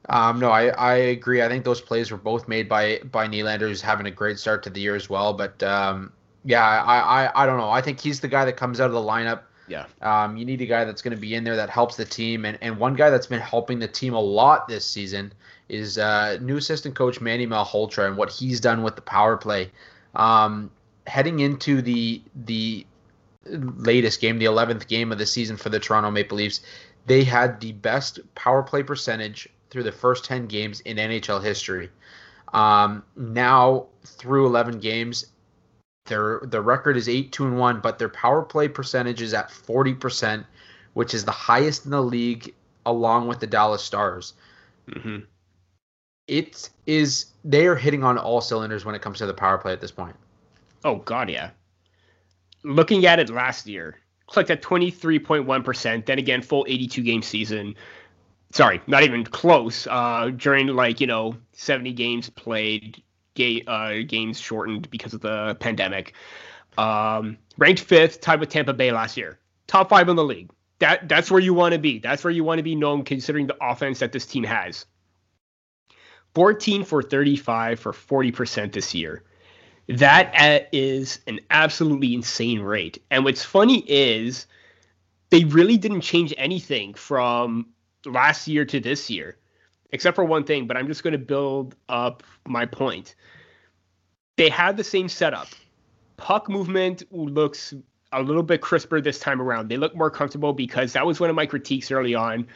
um, 0.09 0.39
no, 0.39 0.49
I, 0.49 0.67
I 0.69 0.93
agree. 0.93 1.41
I 1.41 1.47
think 1.47 1.65
those 1.65 1.81
plays 1.81 2.11
were 2.11 2.17
both 2.17 2.47
made 2.47 2.69
by 2.69 2.99
by 3.11 3.27
Nylander, 3.27 3.61
who's 3.61 3.81
having 3.81 4.05
a 4.05 4.11
great 4.11 4.39
start 4.39 4.63
to 4.63 4.69
the 4.69 4.79
year 4.79 4.95
as 4.95 5.09
well. 5.09 5.33
But 5.33 5.61
um, 5.63 6.11
yeah, 6.45 6.63
I, 6.63 7.25
I 7.25 7.43
I 7.43 7.45
don't 7.45 7.57
know. 7.57 7.69
I 7.69 7.81
think 7.81 7.99
he's 7.99 8.19
the 8.19 8.27
guy 8.27 8.45
that 8.45 8.57
comes 8.57 8.79
out 8.79 8.87
of 8.87 8.93
the 8.93 8.99
lineup. 8.99 9.41
Yeah. 9.67 9.85
Um, 10.01 10.37
you 10.37 10.43
need 10.43 10.61
a 10.61 10.65
guy 10.65 10.83
that's 10.85 11.01
going 11.01 11.15
to 11.15 11.21
be 11.21 11.35
in 11.35 11.43
there 11.43 11.55
that 11.55 11.69
helps 11.69 11.95
the 11.95 12.05
team, 12.05 12.45
and 12.45 12.57
and 12.61 12.77
one 12.77 12.95
guy 12.95 13.09
that's 13.09 13.27
been 13.27 13.41
helping 13.41 13.79
the 13.79 13.87
team 13.87 14.13
a 14.13 14.19
lot 14.19 14.67
this 14.67 14.85
season 14.85 15.33
is 15.69 15.97
uh, 15.97 16.37
new 16.41 16.57
assistant 16.57 16.95
coach 16.95 17.21
Manny 17.21 17.47
Malhotra 17.47 18.07
and 18.07 18.17
what 18.17 18.29
he's 18.29 18.59
done 18.59 18.83
with 18.83 18.95
the 18.95 19.01
power 19.01 19.37
play. 19.37 19.71
Um, 20.15 20.69
heading 21.07 21.39
into 21.39 21.81
the 21.81 22.21
the 22.35 22.85
latest 23.45 24.21
game, 24.21 24.37
the 24.37 24.45
11th 24.45 24.87
game 24.87 25.11
of 25.11 25.17
the 25.17 25.25
season 25.25 25.57
for 25.57 25.69
the 25.69 25.79
Toronto 25.79 26.11
Maple 26.11 26.37
Leafs, 26.37 26.61
they 27.07 27.23
had 27.23 27.59
the 27.59 27.71
best 27.73 28.19
power 28.35 28.61
play 28.61 28.83
percentage 28.83 29.49
through 29.69 29.83
the 29.83 29.91
first 29.91 30.25
10 30.25 30.47
games 30.47 30.81
in 30.81 30.97
NHL 30.97 31.43
history. 31.43 31.89
Um, 32.53 33.03
now 33.15 33.87
through 34.03 34.45
11 34.45 34.79
games, 34.79 35.27
their 36.05 36.41
the 36.43 36.61
record 36.61 36.97
is 36.97 37.07
8 37.07 37.31
2 37.31 37.47
and 37.47 37.57
1, 37.57 37.79
but 37.79 37.97
their 37.97 38.09
power 38.09 38.41
play 38.41 38.67
percentage 38.67 39.21
is 39.21 39.33
at 39.33 39.49
40%, 39.49 40.45
which 40.93 41.13
is 41.13 41.25
the 41.25 41.31
highest 41.31 41.85
in 41.85 41.91
the 41.91 42.01
league 42.01 42.53
along 42.85 43.27
with 43.27 43.39
the 43.39 43.47
Dallas 43.47 43.83
Stars. 43.83 44.33
Mm-hmm. 44.89 45.19
It 46.27 46.69
is 46.85 47.27
they 47.43 47.67
are 47.67 47.75
hitting 47.75 48.03
on 48.03 48.17
all 48.17 48.41
cylinders 48.41 48.83
when 48.83 48.95
it 48.95 49.01
comes 49.01 49.19
to 49.19 49.25
the 49.25 49.33
power 49.33 49.57
play 49.57 49.73
at 49.73 49.81
this 49.81 49.91
point. 49.91 50.15
Oh 50.83 50.97
God, 50.97 51.29
yeah. 51.29 51.51
Looking 52.63 53.05
at 53.05 53.19
it 53.19 53.29
last 53.29 53.67
year, 53.67 53.97
clicked 54.27 54.49
at 54.49 54.61
23.1%. 54.61 56.05
Then 56.05 56.19
again, 56.19 56.41
full 56.41 56.65
82 56.67 57.03
game 57.03 57.21
season. 57.21 57.75
Sorry, 58.51 58.81
not 58.87 59.03
even 59.03 59.23
close. 59.23 59.87
Uh, 59.87 60.31
during 60.35 60.67
like 60.67 60.99
you 60.99 61.07
know 61.07 61.37
70 61.53 61.93
games 61.93 62.29
played, 62.29 63.01
uh, 63.67 63.93
games 64.07 64.39
shortened 64.39 64.89
because 64.89 65.13
of 65.13 65.21
the 65.21 65.55
pandemic. 65.59 66.13
Um, 66.77 67.37
ranked 67.57 67.81
fifth, 67.81 68.21
tied 68.21 68.39
with 68.39 68.49
Tampa 68.49 68.73
Bay 68.73 68.91
last 68.91 69.17
year. 69.17 69.39
Top 69.67 69.89
five 69.89 70.09
in 70.09 70.15
the 70.15 70.23
league. 70.23 70.51
That 70.79 71.07
that's 71.07 71.29
where 71.29 71.39
you 71.39 71.53
want 71.53 71.73
to 71.73 71.79
be. 71.79 71.99
That's 71.99 72.23
where 72.23 72.31
you 72.31 72.43
want 72.43 72.59
to 72.59 72.63
be 72.63 72.75
known, 72.75 73.03
considering 73.03 73.47
the 73.47 73.57
offense 73.61 73.99
that 73.99 74.11
this 74.11 74.25
team 74.25 74.43
has. 74.43 74.85
14 76.33 76.83
for 76.85 77.01
35 77.01 77.79
for 77.79 77.91
40% 77.91 78.71
this 78.71 78.95
year. 78.95 79.23
That 79.91 80.69
is 80.71 81.19
an 81.27 81.41
absolutely 81.49 82.13
insane 82.13 82.61
rate. 82.61 83.01
And 83.11 83.25
what's 83.25 83.43
funny 83.43 83.83
is 83.87 84.47
they 85.31 85.43
really 85.43 85.77
didn't 85.77 86.01
change 86.01 86.33
anything 86.37 86.93
from 86.93 87.67
last 88.05 88.47
year 88.47 88.63
to 88.65 88.79
this 88.79 89.09
year, 89.09 89.37
except 89.91 90.15
for 90.15 90.23
one 90.23 90.45
thing, 90.45 90.65
but 90.65 90.77
I'm 90.77 90.87
just 90.87 91.03
going 91.03 91.11
to 91.11 91.17
build 91.17 91.75
up 91.89 92.23
my 92.47 92.65
point. 92.65 93.15
They 94.37 94.47
had 94.47 94.77
the 94.77 94.83
same 94.83 95.09
setup. 95.09 95.47
Puck 96.15 96.47
movement 96.47 97.03
looks 97.11 97.73
a 98.13 98.21
little 98.21 98.43
bit 98.43 98.61
crisper 98.61 99.01
this 99.01 99.19
time 99.19 99.41
around. 99.41 99.67
They 99.67 99.77
look 99.77 99.93
more 99.93 100.09
comfortable 100.09 100.53
because 100.53 100.93
that 100.93 101.05
was 101.05 101.19
one 101.19 101.29
of 101.29 101.35
my 101.35 101.45
critiques 101.45 101.91
early 101.91 102.15
on. 102.15 102.47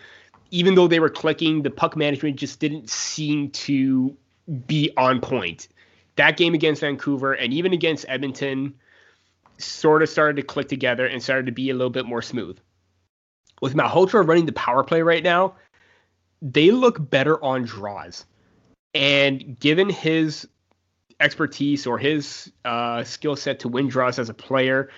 Even 0.52 0.76
though 0.76 0.88
they 0.88 1.02
were 1.02 1.10
clicking, 1.10 1.64
the 1.64 1.70
puck 1.70 1.98
management 1.98 2.38
just 2.38 2.62
didn't 2.62 2.90
seem 2.90 3.50
to 3.52 4.16
be 4.68 4.92
on 4.96 5.20
point 5.20 5.68
that 6.16 6.38
game 6.38 6.54
against 6.54 6.82
Vancouver 6.82 7.34
and 7.34 7.54
even 7.54 7.74
against 7.74 8.06
Edmonton 8.08 8.74
sort 9.58 10.04
of 10.04 10.10
started 10.10 10.36
to 10.38 10.42
click 10.42 10.68
together 10.68 11.06
and 11.06 11.22
started 11.22 11.46
to 11.46 11.52
be 11.52 11.70
a 11.70 11.74
little 11.74 11.90
bit 11.90 12.06
more 12.06 12.22
smooth. 12.22 12.58
With 13.62 13.74
Malhotra 13.74 14.28
running 14.28 14.46
the 14.46 14.54
power 14.54 14.84
play 14.84 15.02
right 15.02 15.24
now, 15.24 15.56
they 16.42 16.72
look 16.72 17.10
better 17.10 17.42
on 17.44 17.64
draws. 17.64 18.26
And 18.94 19.60
given 19.60 19.90
his 19.90 20.48
expertise 21.20 21.88
or 21.88 21.98
his 21.98 22.52
uh, 22.66 23.04
skill 23.04 23.36
set 23.36 23.60
to 23.60 23.70
win 23.70 23.88
draws 23.88 24.20
as 24.20 24.30
a 24.30 24.34
player, 24.34 24.90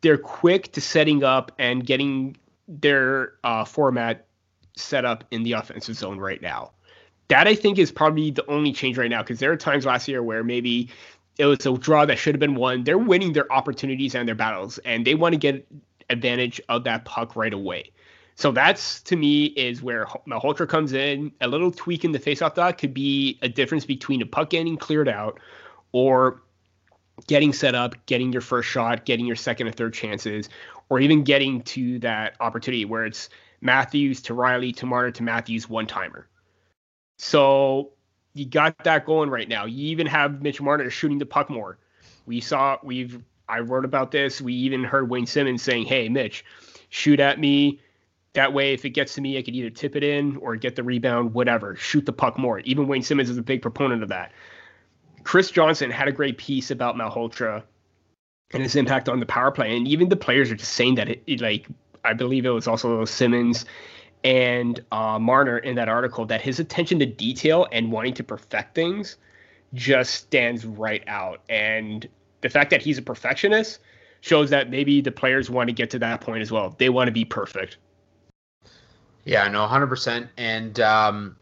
they're 0.00 0.18
quick 0.18 0.72
to 0.72 0.80
setting 0.80 1.24
up 1.24 1.52
and 1.58 1.84
getting 1.84 2.36
their 2.68 3.34
uh, 3.44 3.64
format 3.64 4.26
set 4.76 5.04
up 5.04 5.24
in 5.30 5.42
the 5.42 5.52
offensive 5.52 5.96
zone 5.96 6.18
right 6.18 6.40
now 6.40 6.70
that 7.28 7.46
I 7.46 7.54
think 7.54 7.78
is 7.78 7.92
probably 7.92 8.30
the 8.30 8.46
only 8.46 8.72
change 8.72 8.98
right 8.98 9.10
now 9.10 9.22
because 9.22 9.38
there 9.38 9.52
are 9.52 9.56
times 9.56 9.86
last 9.86 10.08
year 10.08 10.22
where 10.22 10.42
maybe 10.42 10.88
it 11.38 11.44
was 11.44 11.64
a 11.66 11.76
draw 11.78 12.04
that 12.04 12.18
should 12.18 12.34
have 12.34 12.40
been 12.40 12.56
won. 12.56 12.84
They're 12.84 12.98
winning 12.98 13.32
their 13.32 13.50
opportunities 13.52 14.14
and 14.14 14.26
their 14.26 14.34
battles, 14.34 14.78
and 14.78 15.06
they 15.06 15.14
want 15.14 15.34
to 15.34 15.38
get 15.38 15.66
advantage 16.10 16.60
of 16.68 16.84
that 16.84 17.04
puck 17.04 17.36
right 17.36 17.52
away. 17.52 17.92
So 18.34 18.52
that's 18.52 19.02
to 19.02 19.16
me 19.16 19.46
is 19.46 19.82
where 19.82 20.06
Malhotra 20.26 20.68
comes 20.68 20.92
in. 20.92 21.32
A 21.40 21.48
little 21.48 21.72
tweak 21.72 22.04
in 22.04 22.12
the 22.12 22.18
faceoff 22.18 22.54
dot 22.54 22.78
could 22.78 22.94
be 22.94 23.38
a 23.42 23.48
difference 23.48 23.84
between 23.84 24.22
a 24.22 24.26
puck 24.26 24.50
getting 24.50 24.76
cleared 24.76 25.08
out 25.08 25.40
or 25.92 26.42
getting 27.26 27.52
set 27.52 27.74
up, 27.74 27.94
getting 28.06 28.32
your 28.32 28.42
first 28.42 28.68
shot, 28.68 29.04
getting 29.04 29.26
your 29.26 29.36
second 29.36 29.66
or 29.66 29.72
third 29.72 29.92
chances, 29.92 30.48
or 30.88 31.00
even 31.00 31.24
getting 31.24 31.62
to 31.62 31.98
that 31.98 32.36
opportunity 32.38 32.84
where 32.84 33.04
it's 33.04 33.28
Matthews 33.60 34.22
to 34.22 34.34
Rielly 34.34 34.74
to 34.76 34.86
Marner 34.86 35.10
to 35.10 35.22
Matthews 35.24 35.68
one 35.68 35.86
timer. 35.86 36.28
So 37.18 37.90
you 38.34 38.46
got 38.46 38.76
that 38.84 39.04
going 39.04 39.28
right 39.28 39.48
now. 39.48 39.66
You 39.66 39.88
even 39.88 40.06
have 40.06 40.40
Mitch 40.40 40.60
Marner 40.60 40.88
shooting 40.88 41.18
the 41.18 41.26
puck 41.26 41.50
more. 41.50 41.78
We 42.26 42.40
saw 42.40 42.78
we've 42.82 43.22
I 43.48 43.60
wrote 43.60 43.84
about 43.84 44.10
this. 44.10 44.40
We 44.40 44.54
even 44.54 44.84
heard 44.84 45.10
Wayne 45.10 45.26
Simmonds 45.26 45.62
saying, 45.62 45.86
"Hey, 45.86 46.08
Mitch, 46.08 46.44
shoot 46.88 47.20
at 47.20 47.40
me. 47.40 47.80
That 48.34 48.52
way, 48.52 48.72
if 48.72 48.84
it 48.84 48.90
gets 48.90 49.14
to 49.14 49.20
me, 49.20 49.38
I 49.38 49.42
could 49.42 49.54
either 49.54 49.70
tip 49.70 49.96
it 49.96 50.04
in 50.04 50.36
or 50.36 50.54
get 50.54 50.76
the 50.76 50.82
rebound, 50.82 51.34
whatever. 51.34 51.74
Shoot 51.76 52.06
the 52.06 52.12
puck 52.12 52.38
more." 52.38 52.60
Even 52.60 52.86
Wayne 52.86 53.02
Simmonds 53.02 53.30
is 53.30 53.38
a 53.38 53.42
big 53.42 53.62
proponent 53.62 54.02
of 54.02 54.10
that. 54.10 54.32
Chris 55.24 55.50
Johnston 55.50 55.90
had 55.90 56.08
a 56.08 56.12
great 56.12 56.38
piece 56.38 56.70
about 56.70 56.94
Malhotra 56.96 57.62
and 58.52 58.62
his 58.62 58.76
impact 58.76 59.08
on 59.08 59.20
the 59.20 59.26
power 59.26 59.50
play, 59.50 59.76
and 59.76 59.88
even 59.88 60.08
the 60.08 60.16
players 60.16 60.50
are 60.50 60.56
just 60.56 60.72
saying 60.72 60.94
that 60.94 61.08
it, 61.08 61.22
it 61.26 61.40
like 61.40 61.66
I 62.04 62.12
believe 62.12 62.46
it 62.46 62.50
was 62.50 62.68
also 62.68 63.04
Simmonds 63.04 63.64
and 64.24 64.84
uh, 64.92 65.18
Marner 65.18 65.58
in 65.58 65.76
that 65.76 65.88
article 65.88 66.24
that 66.26 66.40
his 66.40 66.58
attention 66.60 66.98
to 66.98 67.06
detail 67.06 67.66
and 67.72 67.92
wanting 67.92 68.14
to 68.14 68.24
perfect 68.24 68.74
things 68.74 69.16
just 69.74 70.14
stands 70.14 70.64
right 70.64 71.04
out. 71.06 71.40
And 71.48 72.08
the 72.40 72.48
fact 72.48 72.70
that 72.70 72.82
he's 72.82 72.98
a 72.98 73.02
perfectionist 73.02 73.80
shows 74.20 74.50
that 74.50 74.70
maybe 74.70 75.00
the 75.00 75.12
players 75.12 75.50
want 75.50 75.68
to 75.68 75.72
get 75.72 75.90
to 75.90 75.98
that 76.00 76.20
point 76.20 76.42
as 76.42 76.50
well. 76.50 76.74
They 76.78 76.88
want 76.88 77.08
to 77.08 77.12
be 77.12 77.24
perfect. 77.24 77.76
Yeah, 79.24 79.46
no, 79.48 79.66
hundred 79.66 79.88
percent. 79.88 80.28
And 80.36 80.80
um, 80.80 81.36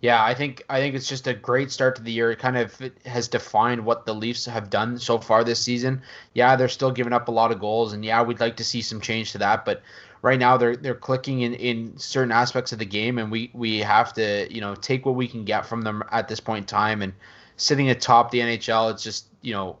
yeah, 0.00 0.24
I 0.24 0.34
think 0.34 0.62
I 0.68 0.80
think 0.80 0.94
it's 0.94 1.08
just 1.08 1.26
a 1.26 1.34
great 1.34 1.70
start 1.70 1.96
to 1.96 2.02
the 2.02 2.12
year. 2.12 2.30
It 2.30 2.38
kind 2.38 2.56
of 2.56 2.78
has 3.04 3.28
defined 3.28 3.84
what 3.84 4.06
the 4.06 4.14
Leafs 4.14 4.46
have 4.46 4.70
done 4.70 4.98
so 4.98 5.18
far 5.18 5.44
this 5.44 5.60
season. 5.60 6.02
Yeah, 6.32 6.56
they're 6.56 6.68
still 6.68 6.90
giving 6.90 7.12
up 7.12 7.28
a 7.28 7.30
lot 7.30 7.52
of 7.52 7.60
goals, 7.60 7.92
and 7.92 8.04
yeah, 8.04 8.22
we'd 8.22 8.40
like 8.40 8.56
to 8.56 8.64
see 8.64 8.82
some 8.82 9.00
change 9.00 9.32
to 9.32 9.38
that. 9.38 9.64
But 9.64 9.82
right 10.24 10.38
now, 10.38 10.56
they're 10.56 10.74
they're 10.74 10.94
clicking 10.94 11.42
in, 11.42 11.52
in 11.54 11.98
certain 11.98 12.32
aspects 12.32 12.72
of 12.72 12.78
the 12.78 12.86
game, 12.86 13.18
and 13.18 13.30
we 13.30 13.50
we 13.52 13.78
have 13.80 14.14
to 14.14 14.52
you 14.52 14.60
know 14.60 14.74
take 14.74 15.04
what 15.06 15.14
we 15.14 15.28
can 15.28 15.44
get 15.44 15.66
from 15.66 15.82
them 15.82 16.02
at 16.10 16.26
this 16.28 16.40
point 16.40 16.62
in 16.62 16.66
time. 16.66 17.02
And 17.02 17.12
sitting 17.56 17.90
atop 17.90 18.30
the 18.30 18.40
NHL, 18.40 18.90
it's 18.90 19.02
just 19.02 19.26
you 19.42 19.52
know, 19.52 19.78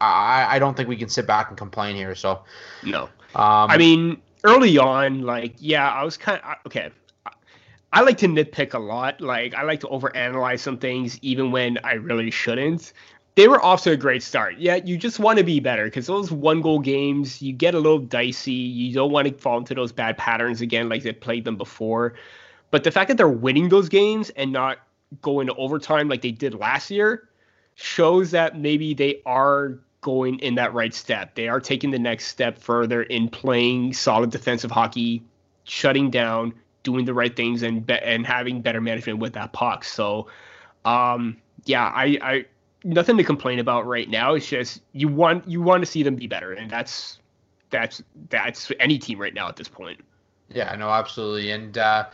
I 0.00 0.56
I 0.56 0.58
don't 0.58 0.76
think 0.76 0.88
we 0.88 0.96
can 0.96 1.08
sit 1.08 1.26
back 1.26 1.48
and 1.48 1.56
complain 1.56 1.94
here. 1.94 2.14
So 2.16 2.42
no, 2.82 3.04
um, 3.36 3.70
I 3.70 3.78
mean 3.78 4.20
early 4.42 4.76
on, 4.76 5.22
like 5.22 5.54
yeah, 5.58 5.88
I 5.88 6.02
was 6.02 6.16
kind 6.16 6.42
of 6.42 6.56
okay. 6.66 6.90
I 7.92 8.02
like 8.02 8.18
to 8.18 8.26
nitpick 8.26 8.74
a 8.74 8.78
lot. 8.78 9.20
Like 9.20 9.54
I 9.54 9.62
like 9.62 9.80
to 9.80 9.86
overanalyze 9.86 10.60
some 10.60 10.78
things 10.78 11.18
even 11.22 11.52
when 11.52 11.78
I 11.84 11.92
really 11.94 12.30
shouldn't. 12.30 12.92
They 13.36 13.48
were 13.48 13.64
off 13.64 13.82
to 13.84 13.92
a 13.92 13.96
great 13.96 14.22
start. 14.22 14.58
Yeah, 14.58 14.76
you 14.76 14.96
just 14.98 15.18
want 15.18 15.38
to 15.38 15.44
be 15.44 15.60
better 15.60 15.84
because 15.84 16.06
those 16.06 16.30
one 16.30 16.60
goal 16.60 16.80
games, 16.80 17.40
you 17.40 17.52
get 17.52 17.74
a 17.74 17.78
little 17.78 17.98
dicey. 17.98 18.52
You 18.52 18.92
don't 18.92 19.12
want 19.12 19.28
to 19.28 19.34
fall 19.34 19.58
into 19.58 19.74
those 19.74 19.92
bad 19.92 20.18
patterns 20.18 20.60
again 20.60 20.88
like 20.88 21.02
they 21.02 21.12
played 21.12 21.44
them 21.44 21.56
before. 21.56 22.14
But 22.70 22.84
the 22.84 22.90
fact 22.90 23.08
that 23.08 23.16
they're 23.16 23.28
winning 23.28 23.68
those 23.68 23.88
games 23.88 24.30
and 24.30 24.52
not 24.52 24.78
going 25.22 25.46
to 25.46 25.54
overtime 25.54 26.08
like 26.08 26.22
they 26.22 26.32
did 26.32 26.54
last 26.54 26.90
year 26.90 27.28
shows 27.74 28.30
that 28.32 28.58
maybe 28.58 28.94
they 28.94 29.22
are 29.26 29.78
going 30.00 30.38
in 30.40 30.54
that 30.56 30.72
right 30.74 30.94
step. 30.94 31.34
They 31.34 31.48
are 31.48 31.60
taking 31.60 31.90
the 31.90 31.98
next 31.98 32.26
step 32.26 32.58
further 32.58 33.02
in 33.02 33.28
playing 33.28 33.92
solid 33.92 34.30
defensive 34.30 34.70
hockey, 34.70 35.22
shutting 35.64 36.10
down, 36.10 36.54
doing 36.82 37.04
the 37.04 37.14
right 37.14 37.34
things 37.34 37.62
and 37.62 37.86
be- 37.86 37.94
and 37.94 38.26
having 38.26 38.62
better 38.62 38.80
management 38.80 39.18
with 39.18 39.34
that 39.34 39.52
puck. 39.52 39.84
So, 39.84 40.28
um, 40.84 41.36
yeah, 41.64 41.84
I, 41.84 42.18
I 42.22 42.44
nothing 42.84 43.16
to 43.16 43.24
complain 43.24 43.58
about 43.58 43.86
right 43.86 44.08
now. 44.08 44.34
It's 44.34 44.46
just 44.46 44.82
you 44.92 45.08
want 45.08 45.48
you 45.48 45.62
want 45.62 45.82
to 45.82 45.86
see 45.86 46.02
them 46.02 46.16
be 46.16 46.26
better, 46.26 46.52
and 46.52 46.70
that's 46.70 47.18
that's 47.70 48.02
that's 48.28 48.70
any 48.80 48.98
team 48.98 49.18
right 49.18 49.34
now 49.34 49.48
at 49.48 49.56
this 49.56 49.68
point. 49.68 50.00
Yeah, 50.48 50.74
no, 50.76 50.90
absolutely, 50.90 51.50
and 51.52 51.76
uh, 51.78 52.06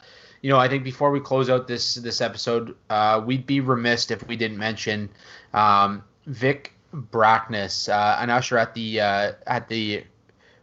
you 0.42 0.50
know, 0.50 0.58
I 0.58 0.68
think 0.68 0.84
before 0.84 1.10
we 1.10 1.20
close 1.20 1.48
out 1.48 1.66
this 1.66 1.94
this 1.94 2.20
episode, 2.20 2.76
uh, 2.90 3.22
we'd 3.24 3.46
be 3.46 3.60
remiss 3.60 4.10
if 4.10 4.26
we 4.28 4.36
didn't 4.36 4.58
mention 4.58 5.08
um, 5.54 6.04
Vic 6.26 6.72
Brackness, 6.92 7.88
uh, 7.88 8.18
an 8.20 8.30
usher 8.30 8.58
at 8.58 8.74
the 8.74 9.00
uh, 9.00 9.32
at 9.46 9.68
the 9.68 10.04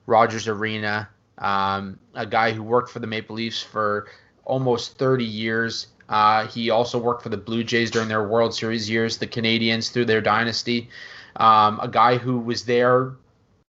Rogers 0.06 0.48
Arena 0.48 1.10
um, 1.38 2.00
a 2.14 2.26
guy 2.26 2.52
who 2.52 2.64
worked 2.64 2.90
for 2.90 3.00
the 3.00 3.08
Maple 3.08 3.36
Leafs 3.36 3.62
for 3.62 4.08
almost 4.46 4.98
30 4.98 5.26
years. 5.26 5.88
Uh, 6.10 6.48
he 6.48 6.70
also 6.70 6.98
worked 6.98 7.24
for 7.24 7.30
the 7.30 7.38
Blue 7.38 7.64
Jays 7.64 7.92
during 7.92 8.08
their 8.08 8.28
World 8.28 8.54
Series 8.54 8.90
years, 8.90 9.18
the 9.18 9.28
Canadiens 9.28 9.92
through 9.92 10.06
their 10.06 10.22
dynasty. 10.22 10.90
Um, 11.36 11.80
a 11.82 11.88
guy 11.88 12.18
who 12.18 12.40
was 12.40 12.66
there 12.66 13.14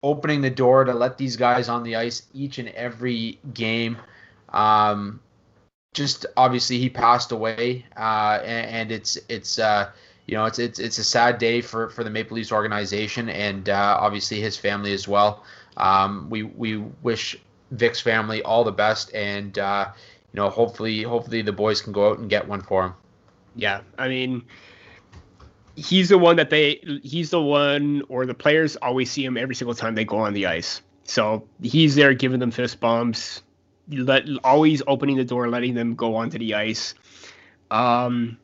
opening 0.03 0.41
the 0.43 0.51
door 0.51 0.85
to 0.85 0.95
let 0.95 1.19
these 1.19 1.37
guys 1.37 1.69
on 1.69 1.83
the 1.83 1.97
ice 1.97 2.23
each 2.33 2.59
and 2.59 2.69
every 2.71 3.39
game. 3.53 3.99
Um, 4.51 5.21
just 5.95 6.27
obviously 6.37 6.79
he 6.79 6.89
passed 6.89 7.33
away, 7.33 7.85
uh, 7.97 8.41
and, 8.45 8.71
and, 8.71 8.93
it's 8.93 9.19
it's 9.29 9.59
uh, 9.59 9.91
you 10.27 10.37
know 10.37 10.45
it's 10.45 10.59
it's 10.59 10.79
it's 10.79 10.99
a 10.99 11.05
sad 11.05 11.39
day 11.39 11.61
for 11.61 11.89
for 11.91 12.05
the 12.05 12.11
Maple 12.11 12.37
Leafs 12.37 12.53
organization 12.53 13.29
and 13.29 13.69
uh, 13.69 13.97
obviously 13.99 14.41
his 14.41 14.57
family 14.57 14.93
as 14.93 15.09
well. 15.09 15.45
Um, 15.77 16.29
we 16.31 16.45
we 16.45 16.77
wish 17.03 17.37
Vic's 17.71 18.01
family 18.01 18.43
all 18.43 18.65
the 18.65 18.73
best, 18.73 19.13
and 19.15 19.59
uh, 19.59 19.89
you 20.33 20.41
know, 20.41 20.51
hopefully, 20.51 21.03
hopefully 21.03 21.43
the 21.43 21.53
boys 21.53 21.81
can 21.81 21.93
go 21.93 22.11
out 22.11 22.19
and 22.19 22.29
get 22.29 22.47
one 22.49 22.63
for 22.63 22.87
him. 22.87 22.95
Yeah, 23.57 23.81
I 23.99 24.09
mean, 24.09 24.45
he's 25.75 26.11
the 26.11 26.19
one 26.19 26.37
that 26.37 26.51
they, 26.51 26.81
he's 27.03 27.31
the 27.31 27.41
one, 27.41 28.03
or 28.09 28.27
the 28.27 28.35
players 28.35 28.77
always 28.77 29.11
see 29.11 29.25
him 29.25 29.37
every 29.37 29.55
single 29.55 29.75
time 29.75 29.95
they 29.95 30.05
go 30.05 30.19
on 30.19 30.35
the 30.35 30.47
ice. 30.47 30.83
So 31.05 31.49
he's 31.63 31.95
there 31.95 32.13
giving 32.13 32.39
them 32.39 32.51
fist 32.51 32.81
bumps, 32.81 33.43
let 33.91 34.25
always 34.45 34.83
opening 34.87 35.17
the 35.17 35.25
door, 35.25 35.49
letting 35.49 35.75
them 35.75 35.95
go 35.95 36.17
onto 36.17 36.39
the 36.39 36.55
ice. 36.55 36.95
Um, 37.71 38.39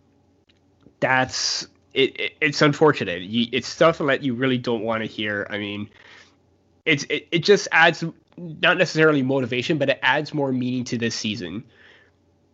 that's 1.01 1.66
it, 1.93 2.19
it 2.19 2.32
it's 2.40 2.62
unfortunate. 2.62 3.23
You, 3.23 3.48
it's 3.52 3.69
stuff 3.69 3.98
that 3.98 4.23
you 4.23 4.35
really 4.35 4.59
don't 4.59 4.82
want 4.82 5.02
to 5.02 5.06
hear. 5.06 5.47
I 5.51 5.59
mean, 5.59 5.90
it's 6.86 7.05
it, 7.05 7.28
it 7.31 7.39
just 7.40 7.69
adds 7.70 8.02
not 8.36 8.78
necessarily 8.78 9.23
motivation, 9.23 9.78
but 9.78 9.90
it 9.90 9.98
adds 10.02 10.35
more 10.35 10.52
meaning 10.52 10.85
to 10.85 10.98
this 10.98 11.15
season. 11.15 11.65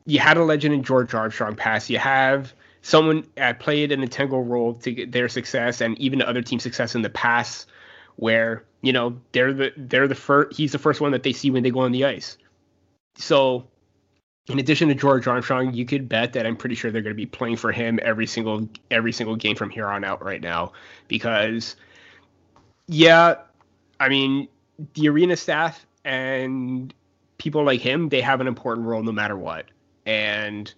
You 0.07 0.19
had 0.19 0.37
a 0.37 0.45
legend 0.45 0.75
in 0.75 0.83
George 0.83 1.15
Armstrong 1.15 1.57
pass. 1.57 1.89
You 1.91 1.99
have 1.99 2.53
someone 2.83 3.27
that 3.37 3.61
played 3.61 3.93
an 3.93 4.03
integral 4.03 4.43
role 4.43 4.75
to 4.75 4.93
get 4.93 5.13
their 5.13 5.29
success 5.29 5.81
and 5.81 5.99
even 5.99 6.19
the 6.19 6.29
other 6.29 6.43
team 6.43 6.59
success 6.59 6.95
in 6.95 7.03
the 7.03 7.11
past, 7.11 7.69
where 8.17 8.65
you 8.83 8.93
know 8.93 9.19
they're 9.33 9.53
the 9.53 9.73
they're 9.77 10.09
the 10.09 10.15
first. 10.15 10.57
He's 10.57 10.73
the 10.73 10.79
first 10.79 11.01
one 11.01 11.13
that 11.13 11.23
they 11.23 11.33
see 11.33 11.51
when 11.51 11.63
they 11.63 11.71
go 11.71 11.81
on 11.81 11.93
the 11.93 12.05
ice. 12.05 12.37
So, 13.17 13.67
in 14.49 14.59
addition 14.59 14.89
to 14.89 14.95
George 14.95 15.27
Armstrong, 15.27 15.75
you 15.75 15.85
could 15.85 16.09
bet 16.09 16.33
that 16.33 16.47
I'm 16.47 16.57
pretty 16.57 16.75
sure 16.75 16.91
they're 16.91 17.03
going 17.03 17.15
to 17.15 17.17
be 17.17 17.27
playing 17.27 17.57
for 17.57 17.73
him 17.73 18.01
every 18.03 18.27
single 18.27 18.69
every 18.91 19.13
single 19.13 19.37
game 19.37 19.57
from 19.57 19.71
here 19.71 19.87
on 19.87 20.05
out 20.05 20.25
right 20.25 20.41
now, 20.41 20.73
because 21.09 21.77
yeah, 22.89 23.37
I 23.99 24.09
mean 24.09 24.49
the 24.95 25.09
arena 25.09 25.37
staff 25.37 25.87
and 26.05 26.93
people 27.39 27.65
like 27.65 27.81
him, 27.81 28.09
they 28.09 28.21
have 28.21 28.41
an 28.41 28.47
important 28.47 28.87
role 28.87 29.03
no 29.03 29.13
matter 29.13 29.37
what. 29.37 29.67
And 30.07 30.73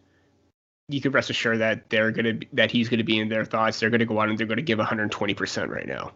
you 0.88 1.00
can 1.00 1.12
rest 1.12 1.30
assured 1.30 1.60
that 1.60 1.88
they're 1.90 2.10
gonna 2.10 2.34
be, 2.34 2.48
that 2.52 2.70
he's 2.70 2.88
gonna 2.88 3.04
be 3.04 3.18
in 3.18 3.28
their 3.28 3.44
thoughts. 3.44 3.80
They're 3.80 3.90
gonna 3.90 4.04
go 4.04 4.20
out 4.20 4.28
and 4.28 4.38
they're 4.38 4.46
gonna 4.46 4.62
give 4.62 4.78
120 4.78 5.34
percent 5.34 5.70
right 5.70 5.86
now. 5.86 6.12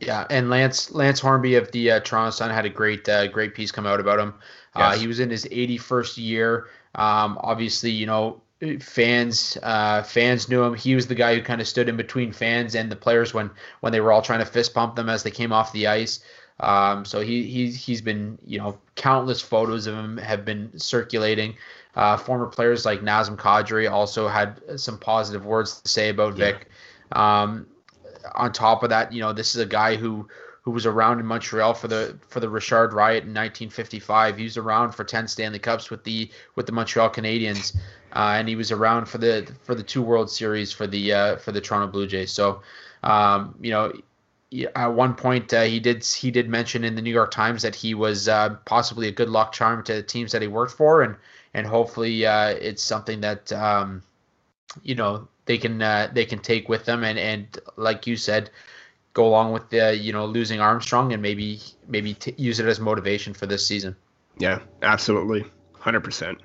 Yeah, 0.00 0.26
and 0.30 0.48
Lance 0.48 0.90
Lance 0.92 1.20
Hornby 1.20 1.56
of 1.56 1.70
the 1.72 1.90
uh, 1.92 2.00
Toronto 2.00 2.30
Sun 2.30 2.50
had 2.50 2.64
a 2.64 2.70
great 2.70 3.08
uh, 3.08 3.26
great 3.26 3.54
piece 3.54 3.70
come 3.70 3.86
out 3.86 4.00
about 4.00 4.18
him. 4.18 4.34
Uh, 4.74 4.80
yes. 4.80 4.96
Uh, 4.96 4.98
he 5.00 5.06
was 5.06 5.20
in 5.20 5.30
his 5.30 5.44
81st 5.46 6.16
year. 6.18 6.68
Um, 6.94 7.38
obviously, 7.42 7.90
you 7.90 8.06
know 8.06 8.40
fans 8.80 9.56
uh, 9.62 10.02
fans 10.02 10.48
knew 10.48 10.62
him. 10.62 10.74
He 10.74 10.94
was 10.94 11.06
the 11.06 11.14
guy 11.14 11.34
who 11.34 11.42
kind 11.42 11.60
of 11.60 11.68
stood 11.68 11.88
in 11.88 11.96
between 11.96 12.32
fans 12.32 12.74
and 12.74 12.90
the 12.90 12.96
players 12.96 13.32
when 13.32 13.50
when 13.80 13.92
they 13.92 14.00
were 14.00 14.12
all 14.12 14.22
trying 14.22 14.40
to 14.40 14.46
fist 14.46 14.74
pump 14.74 14.96
them 14.96 15.08
as 15.08 15.22
they 15.22 15.30
came 15.30 15.52
off 15.52 15.72
the 15.72 15.86
ice. 15.86 16.20
Um, 16.60 17.04
so 17.04 17.20
he 17.20 17.44
he's 17.44 17.76
he's 17.76 18.02
been 18.02 18.38
you 18.46 18.58
know 18.58 18.78
countless 18.94 19.40
photos 19.40 19.86
of 19.86 19.94
him 19.94 20.16
have 20.18 20.44
been 20.44 20.78
circulating. 20.78 21.56
Uh, 21.96 22.16
former 22.16 22.46
players 22.46 22.84
like 22.84 23.00
Nazem 23.00 23.36
Kadri 23.36 23.90
also 23.90 24.28
had 24.28 24.60
some 24.78 24.98
positive 24.98 25.44
words 25.44 25.80
to 25.80 25.88
say 25.88 26.10
about 26.10 26.36
yeah. 26.36 26.52
Vic. 26.52 26.68
Um, 27.12 27.66
on 28.34 28.52
top 28.52 28.82
of 28.82 28.90
that, 28.90 29.12
you 29.12 29.20
know 29.20 29.32
this 29.32 29.54
is 29.54 29.60
a 29.60 29.66
guy 29.66 29.96
who 29.96 30.28
who 30.62 30.70
was 30.70 30.84
around 30.84 31.20
in 31.20 31.26
Montreal 31.26 31.74
for 31.74 31.88
the 31.88 32.18
for 32.28 32.40
the 32.40 32.48
Richard 32.48 32.92
Riot 32.92 33.24
in 33.24 33.30
1955. 33.30 34.36
He 34.36 34.44
was 34.44 34.56
around 34.56 34.92
for 34.92 35.04
10 35.04 35.26
Stanley 35.28 35.58
Cups 35.58 35.90
with 35.90 36.04
the 36.04 36.30
with 36.54 36.66
the 36.66 36.72
Montreal 36.72 37.10
Canadiens, 37.10 37.74
uh, 38.14 38.34
and 38.36 38.48
he 38.48 38.56
was 38.56 38.70
around 38.70 39.06
for 39.06 39.18
the 39.18 39.50
for 39.62 39.74
the 39.74 39.82
two 39.82 40.02
World 40.02 40.30
Series 40.30 40.72
for 40.72 40.86
the 40.86 41.12
uh, 41.12 41.36
for 41.36 41.52
the 41.52 41.60
Toronto 41.60 41.90
Blue 41.90 42.06
Jays. 42.06 42.32
So, 42.32 42.60
um, 43.02 43.54
you 43.60 43.70
know, 43.70 43.92
at 44.74 44.88
one 44.88 45.14
point 45.14 45.52
uh, 45.52 45.62
he 45.62 45.78
did 45.78 46.04
he 46.04 46.30
did 46.30 46.48
mention 46.48 46.84
in 46.84 46.94
the 46.94 47.02
New 47.02 47.12
York 47.12 47.30
Times 47.30 47.62
that 47.62 47.74
he 47.74 47.94
was 47.94 48.28
uh, 48.28 48.56
possibly 48.64 49.08
a 49.08 49.12
good 49.12 49.28
luck 49.28 49.52
charm 49.52 49.82
to 49.84 49.94
the 49.94 50.02
teams 50.02 50.32
that 50.32 50.42
he 50.42 50.48
worked 50.48 50.72
for, 50.72 51.02
and 51.02 51.16
and 51.54 51.66
hopefully 51.66 52.26
uh, 52.26 52.48
it's 52.48 52.82
something 52.82 53.20
that 53.20 53.52
um, 53.52 54.02
you 54.82 54.94
know 54.94 55.28
they 55.46 55.58
can 55.58 55.80
uh, 55.80 56.10
they 56.12 56.24
can 56.24 56.40
take 56.40 56.68
with 56.68 56.84
them, 56.84 57.04
and 57.04 57.18
and 57.18 57.58
like 57.76 58.06
you 58.06 58.16
said, 58.16 58.50
go 59.12 59.26
along 59.26 59.52
with 59.52 59.70
the 59.70 59.96
you 59.96 60.12
know 60.12 60.26
losing 60.26 60.60
Armstrong, 60.60 61.12
and 61.12 61.22
maybe 61.22 61.60
maybe 61.86 62.14
t- 62.14 62.34
use 62.36 62.58
it 62.58 62.66
as 62.66 62.80
motivation 62.80 63.32
for 63.32 63.46
this 63.46 63.66
season. 63.66 63.94
Yeah, 64.38 64.60
absolutely, 64.82 65.44
hundred 65.78 66.00
percent. 66.00 66.38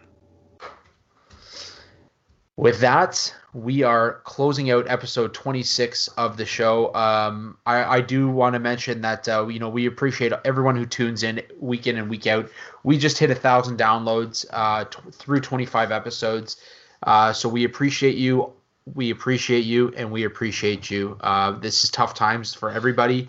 With 2.57 2.79
that, 2.79 3.35
we 3.51 3.83
are 3.83 4.21
closing 4.23 4.71
out 4.71 4.85
episode 4.87 5.33
26 5.33 6.07
of 6.09 6.37
the 6.37 6.45
show. 6.45 6.93
Um, 6.95 7.57
I, 7.65 7.97
I, 7.97 8.01
do 8.01 8.29
want 8.29 8.53
to 8.53 8.59
mention 8.59 9.01
that 9.01 9.27
uh, 9.27 9.45
you 9.47 9.59
know 9.59 9.67
we 9.67 9.87
appreciate 9.87 10.31
everyone 10.45 10.77
who 10.77 10.85
tunes 10.85 11.23
in 11.23 11.41
week 11.59 11.85
in 11.85 11.97
and 11.97 12.09
week 12.09 12.27
out. 12.27 12.49
We 12.83 12.97
just 12.97 13.17
hit 13.17 13.29
a 13.29 13.35
thousand 13.35 13.77
downloads 13.77 14.45
uh, 14.51 14.85
t- 14.85 14.99
through 15.11 15.41
25 15.41 15.91
episodes, 15.91 16.55
uh, 17.03 17.33
so 17.33 17.49
we 17.49 17.65
appreciate 17.65 18.15
you. 18.15 18.53
We 18.93 19.11
appreciate 19.11 19.65
you, 19.65 19.93
and 19.97 20.09
we 20.09 20.23
appreciate 20.23 20.89
you. 20.89 21.17
Uh, 21.19 21.59
this 21.59 21.83
is 21.83 21.91
tough 21.91 22.13
times 22.13 22.53
for 22.53 22.71
everybody. 22.71 23.27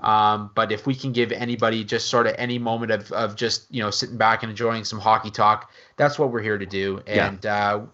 Um, 0.00 0.50
but 0.56 0.72
if 0.72 0.84
we 0.84 0.96
can 0.96 1.12
give 1.12 1.30
anybody 1.30 1.84
just 1.84 2.08
sort 2.08 2.26
of 2.26 2.34
any 2.38 2.58
moment 2.58 2.90
of, 2.90 3.12
of 3.12 3.36
just 3.36 3.72
you 3.72 3.84
know 3.84 3.92
sitting 3.92 4.16
back 4.16 4.42
and 4.42 4.50
enjoying 4.50 4.82
some 4.82 4.98
hockey 4.98 5.30
talk, 5.30 5.70
that's 5.96 6.18
what 6.18 6.32
we're 6.32 6.42
here 6.42 6.58
to 6.58 6.66
do. 6.66 7.00
And 7.06 7.38
yeah 7.44 7.74
uh, 7.76 7.86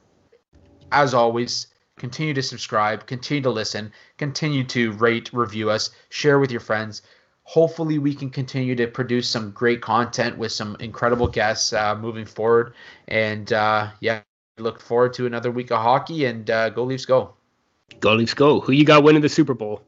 as 0.92 1.14
always, 1.14 1.68
continue 1.96 2.34
to 2.34 2.42
subscribe, 2.42 3.06
continue 3.06 3.42
to 3.42 3.50
listen, 3.50 3.92
continue 4.16 4.64
to 4.64 4.92
rate, 4.92 5.30
review 5.32 5.70
us, 5.70 5.90
share 6.08 6.38
with 6.38 6.50
your 6.50 6.60
friends. 6.60 7.02
Hopefully, 7.44 7.98
we 7.98 8.14
can 8.14 8.30
continue 8.30 8.74
to 8.76 8.86
produce 8.86 9.28
some 9.28 9.50
great 9.50 9.82
content 9.82 10.38
with 10.38 10.52
some 10.52 10.76
incredible 10.80 11.26
guests 11.26 11.72
uh, 11.72 11.94
moving 11.96 12.24
forward. 12.24 12.74
And 13.08 13.52
uh, 13.52 13.90
yeah, 14.00 14.20
look 14.58 14.80
forward 14.80 15.14
to 15.14 15.26
another 15.26 15.50
week 15.50 15.70
of 15.70 15.78
hockey 15.78 16.26
and 16.26 16.48
uh, 16.48 16.70
go 16.70 16.84
Leafs 16.84 17.06
go. 17.06 17.34
Go 17.98 18.14
Leafs 18.14 18.34
go. 18.34 18.60
Who 18.60 18.72
you 18.72 18.84
got 18.84 19.02
winning 19.02 19.22
the 19.22 19.28
Super 19.28 19.54
Bowl? 19.54 19.82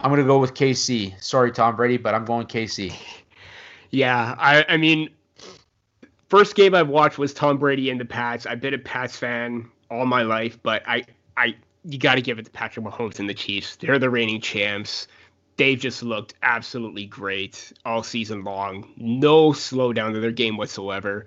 I'm 0.00 0.10
going 0.10 0.20
to 0.20 0.26
go 0.26 0.38
with 0.38 0.54
KC. 0.54 1.22
Sorry, 1.22 1.52
Tom 1.52 1.76
Brady, 1.76 1.96
but 1.96 2.14
I'm 2.14 2.24
going 2.24 2.46
KC. 2.46 2.92
Yeah, 3.92 4.34
I, 4.36 4.64
I 4.68 4.76
mean, 4.76 5.10
first 6.28 6.54
game 6.54 6.74
I've 6.74 6.88
watched 6.88 7.18
was 7.18 7.32
Tom 7.34 7.58
Brady 7.58 7.90
and 7.90 8.00
the 8.00 8.04
Pats. 8.04 8.46
I've 8.46 8.60
been 8.60 8.74
a 8.74 8.78
Pats 8.78 9.16
fan 9.16 9.70
all 9.90 10.06
my 10.06 10.22
life, 10.22 10.58
but 10.62 10.82
I, 10.86 11.04
I, 11.36 11.56
you 11.84 11.98
got 11.98 12.16
to 12.16 12.22
give 12.22 12.38
it 12.38 12.44
to 12.46 12.50
Patrick 12.50 12.84
Mahomes 12.84 13.18
and 13.18 13.28
the 13.28 13.34
Chiefs. 13.34 13.76
They're 13.76 13.98
the 13.98 14.10
reigning 14.10 14.40
champs. 14.40 15.08
They've 15.56 15.78
just 15.78 16.02
looked 16.02 16.34
absolutely 16.42 17.06
great 17.06 17.72
all 17.84 18.02
season 18.02 18.44
long. 18.44 18.92
No 18.96 19.52
slowdown 19.52 20.12
to 20.12 20.20
their 20.20 20.32
game 20.32 20.56
whatsoever. 20.56 21.26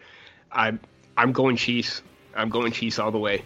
I'm, 0.52 0.80
I'm 1.18 1.32
going 1.32 1.56
Chiefs. 1.56 2.04
I'm 2.36 2.50
going 2.50 2.72
Chiefs 2.72 3.00
all 3.00 3.12
the 3.12 3.18
way. 3.18 3.44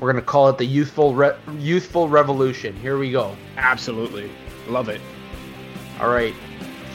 We're 0.00 0.12
gonna 0.12 0.24
call 0.24 0.48
it 0.48 0.58
the 0.58 0.64
youthful 0.64 1.12
re- 1.12 1.34
youthful 1.58 2.08
revolution. 2.08 2.76
Here 2.76 2.98
we 2.98 3.10
go. 3.10 3.36
Absolutely, 3.56 4.30
love 4.68 4.88
it. 4.88 5.00
All 6.00 6.08
right, 6.08 6.34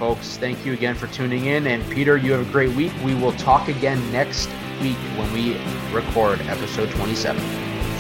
folks. 0.03 0.35
Thank 0.35 0.65
you 0.65 0.73
again 0.73 0.95
for 0.95 1.07
tuning 1.07 1.45
in. 1.45 1.65
And 1.65 1.81
Peter, 1.89 2.17
you 2.17 2.33
have 2.33 2.45
a 2.45 2.51
great 2.51 2.75
week. 2.75 2.91
We 3.05 3.15
will 3.15 3.31
talk 3.33 3.69
again 3.69 3.99
next 4.11 4.49
week 4.81 4.97
when 5.17 5.31
we 5.31 5.57
record 5.93 6.41
episode 6.41 6.89
27. 6.89 7.41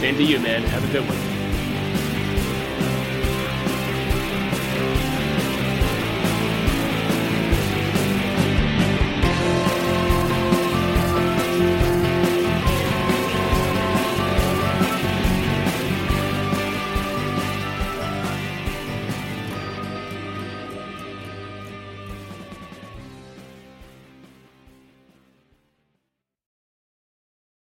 Same 0.01 0.17
to 0.17 0.23
you, 0.23 0.37
man. 0.37 0.63
Have 0.63 0.83
a 0.83 0.91
good 0.91 1.07
one. 1.07 1.42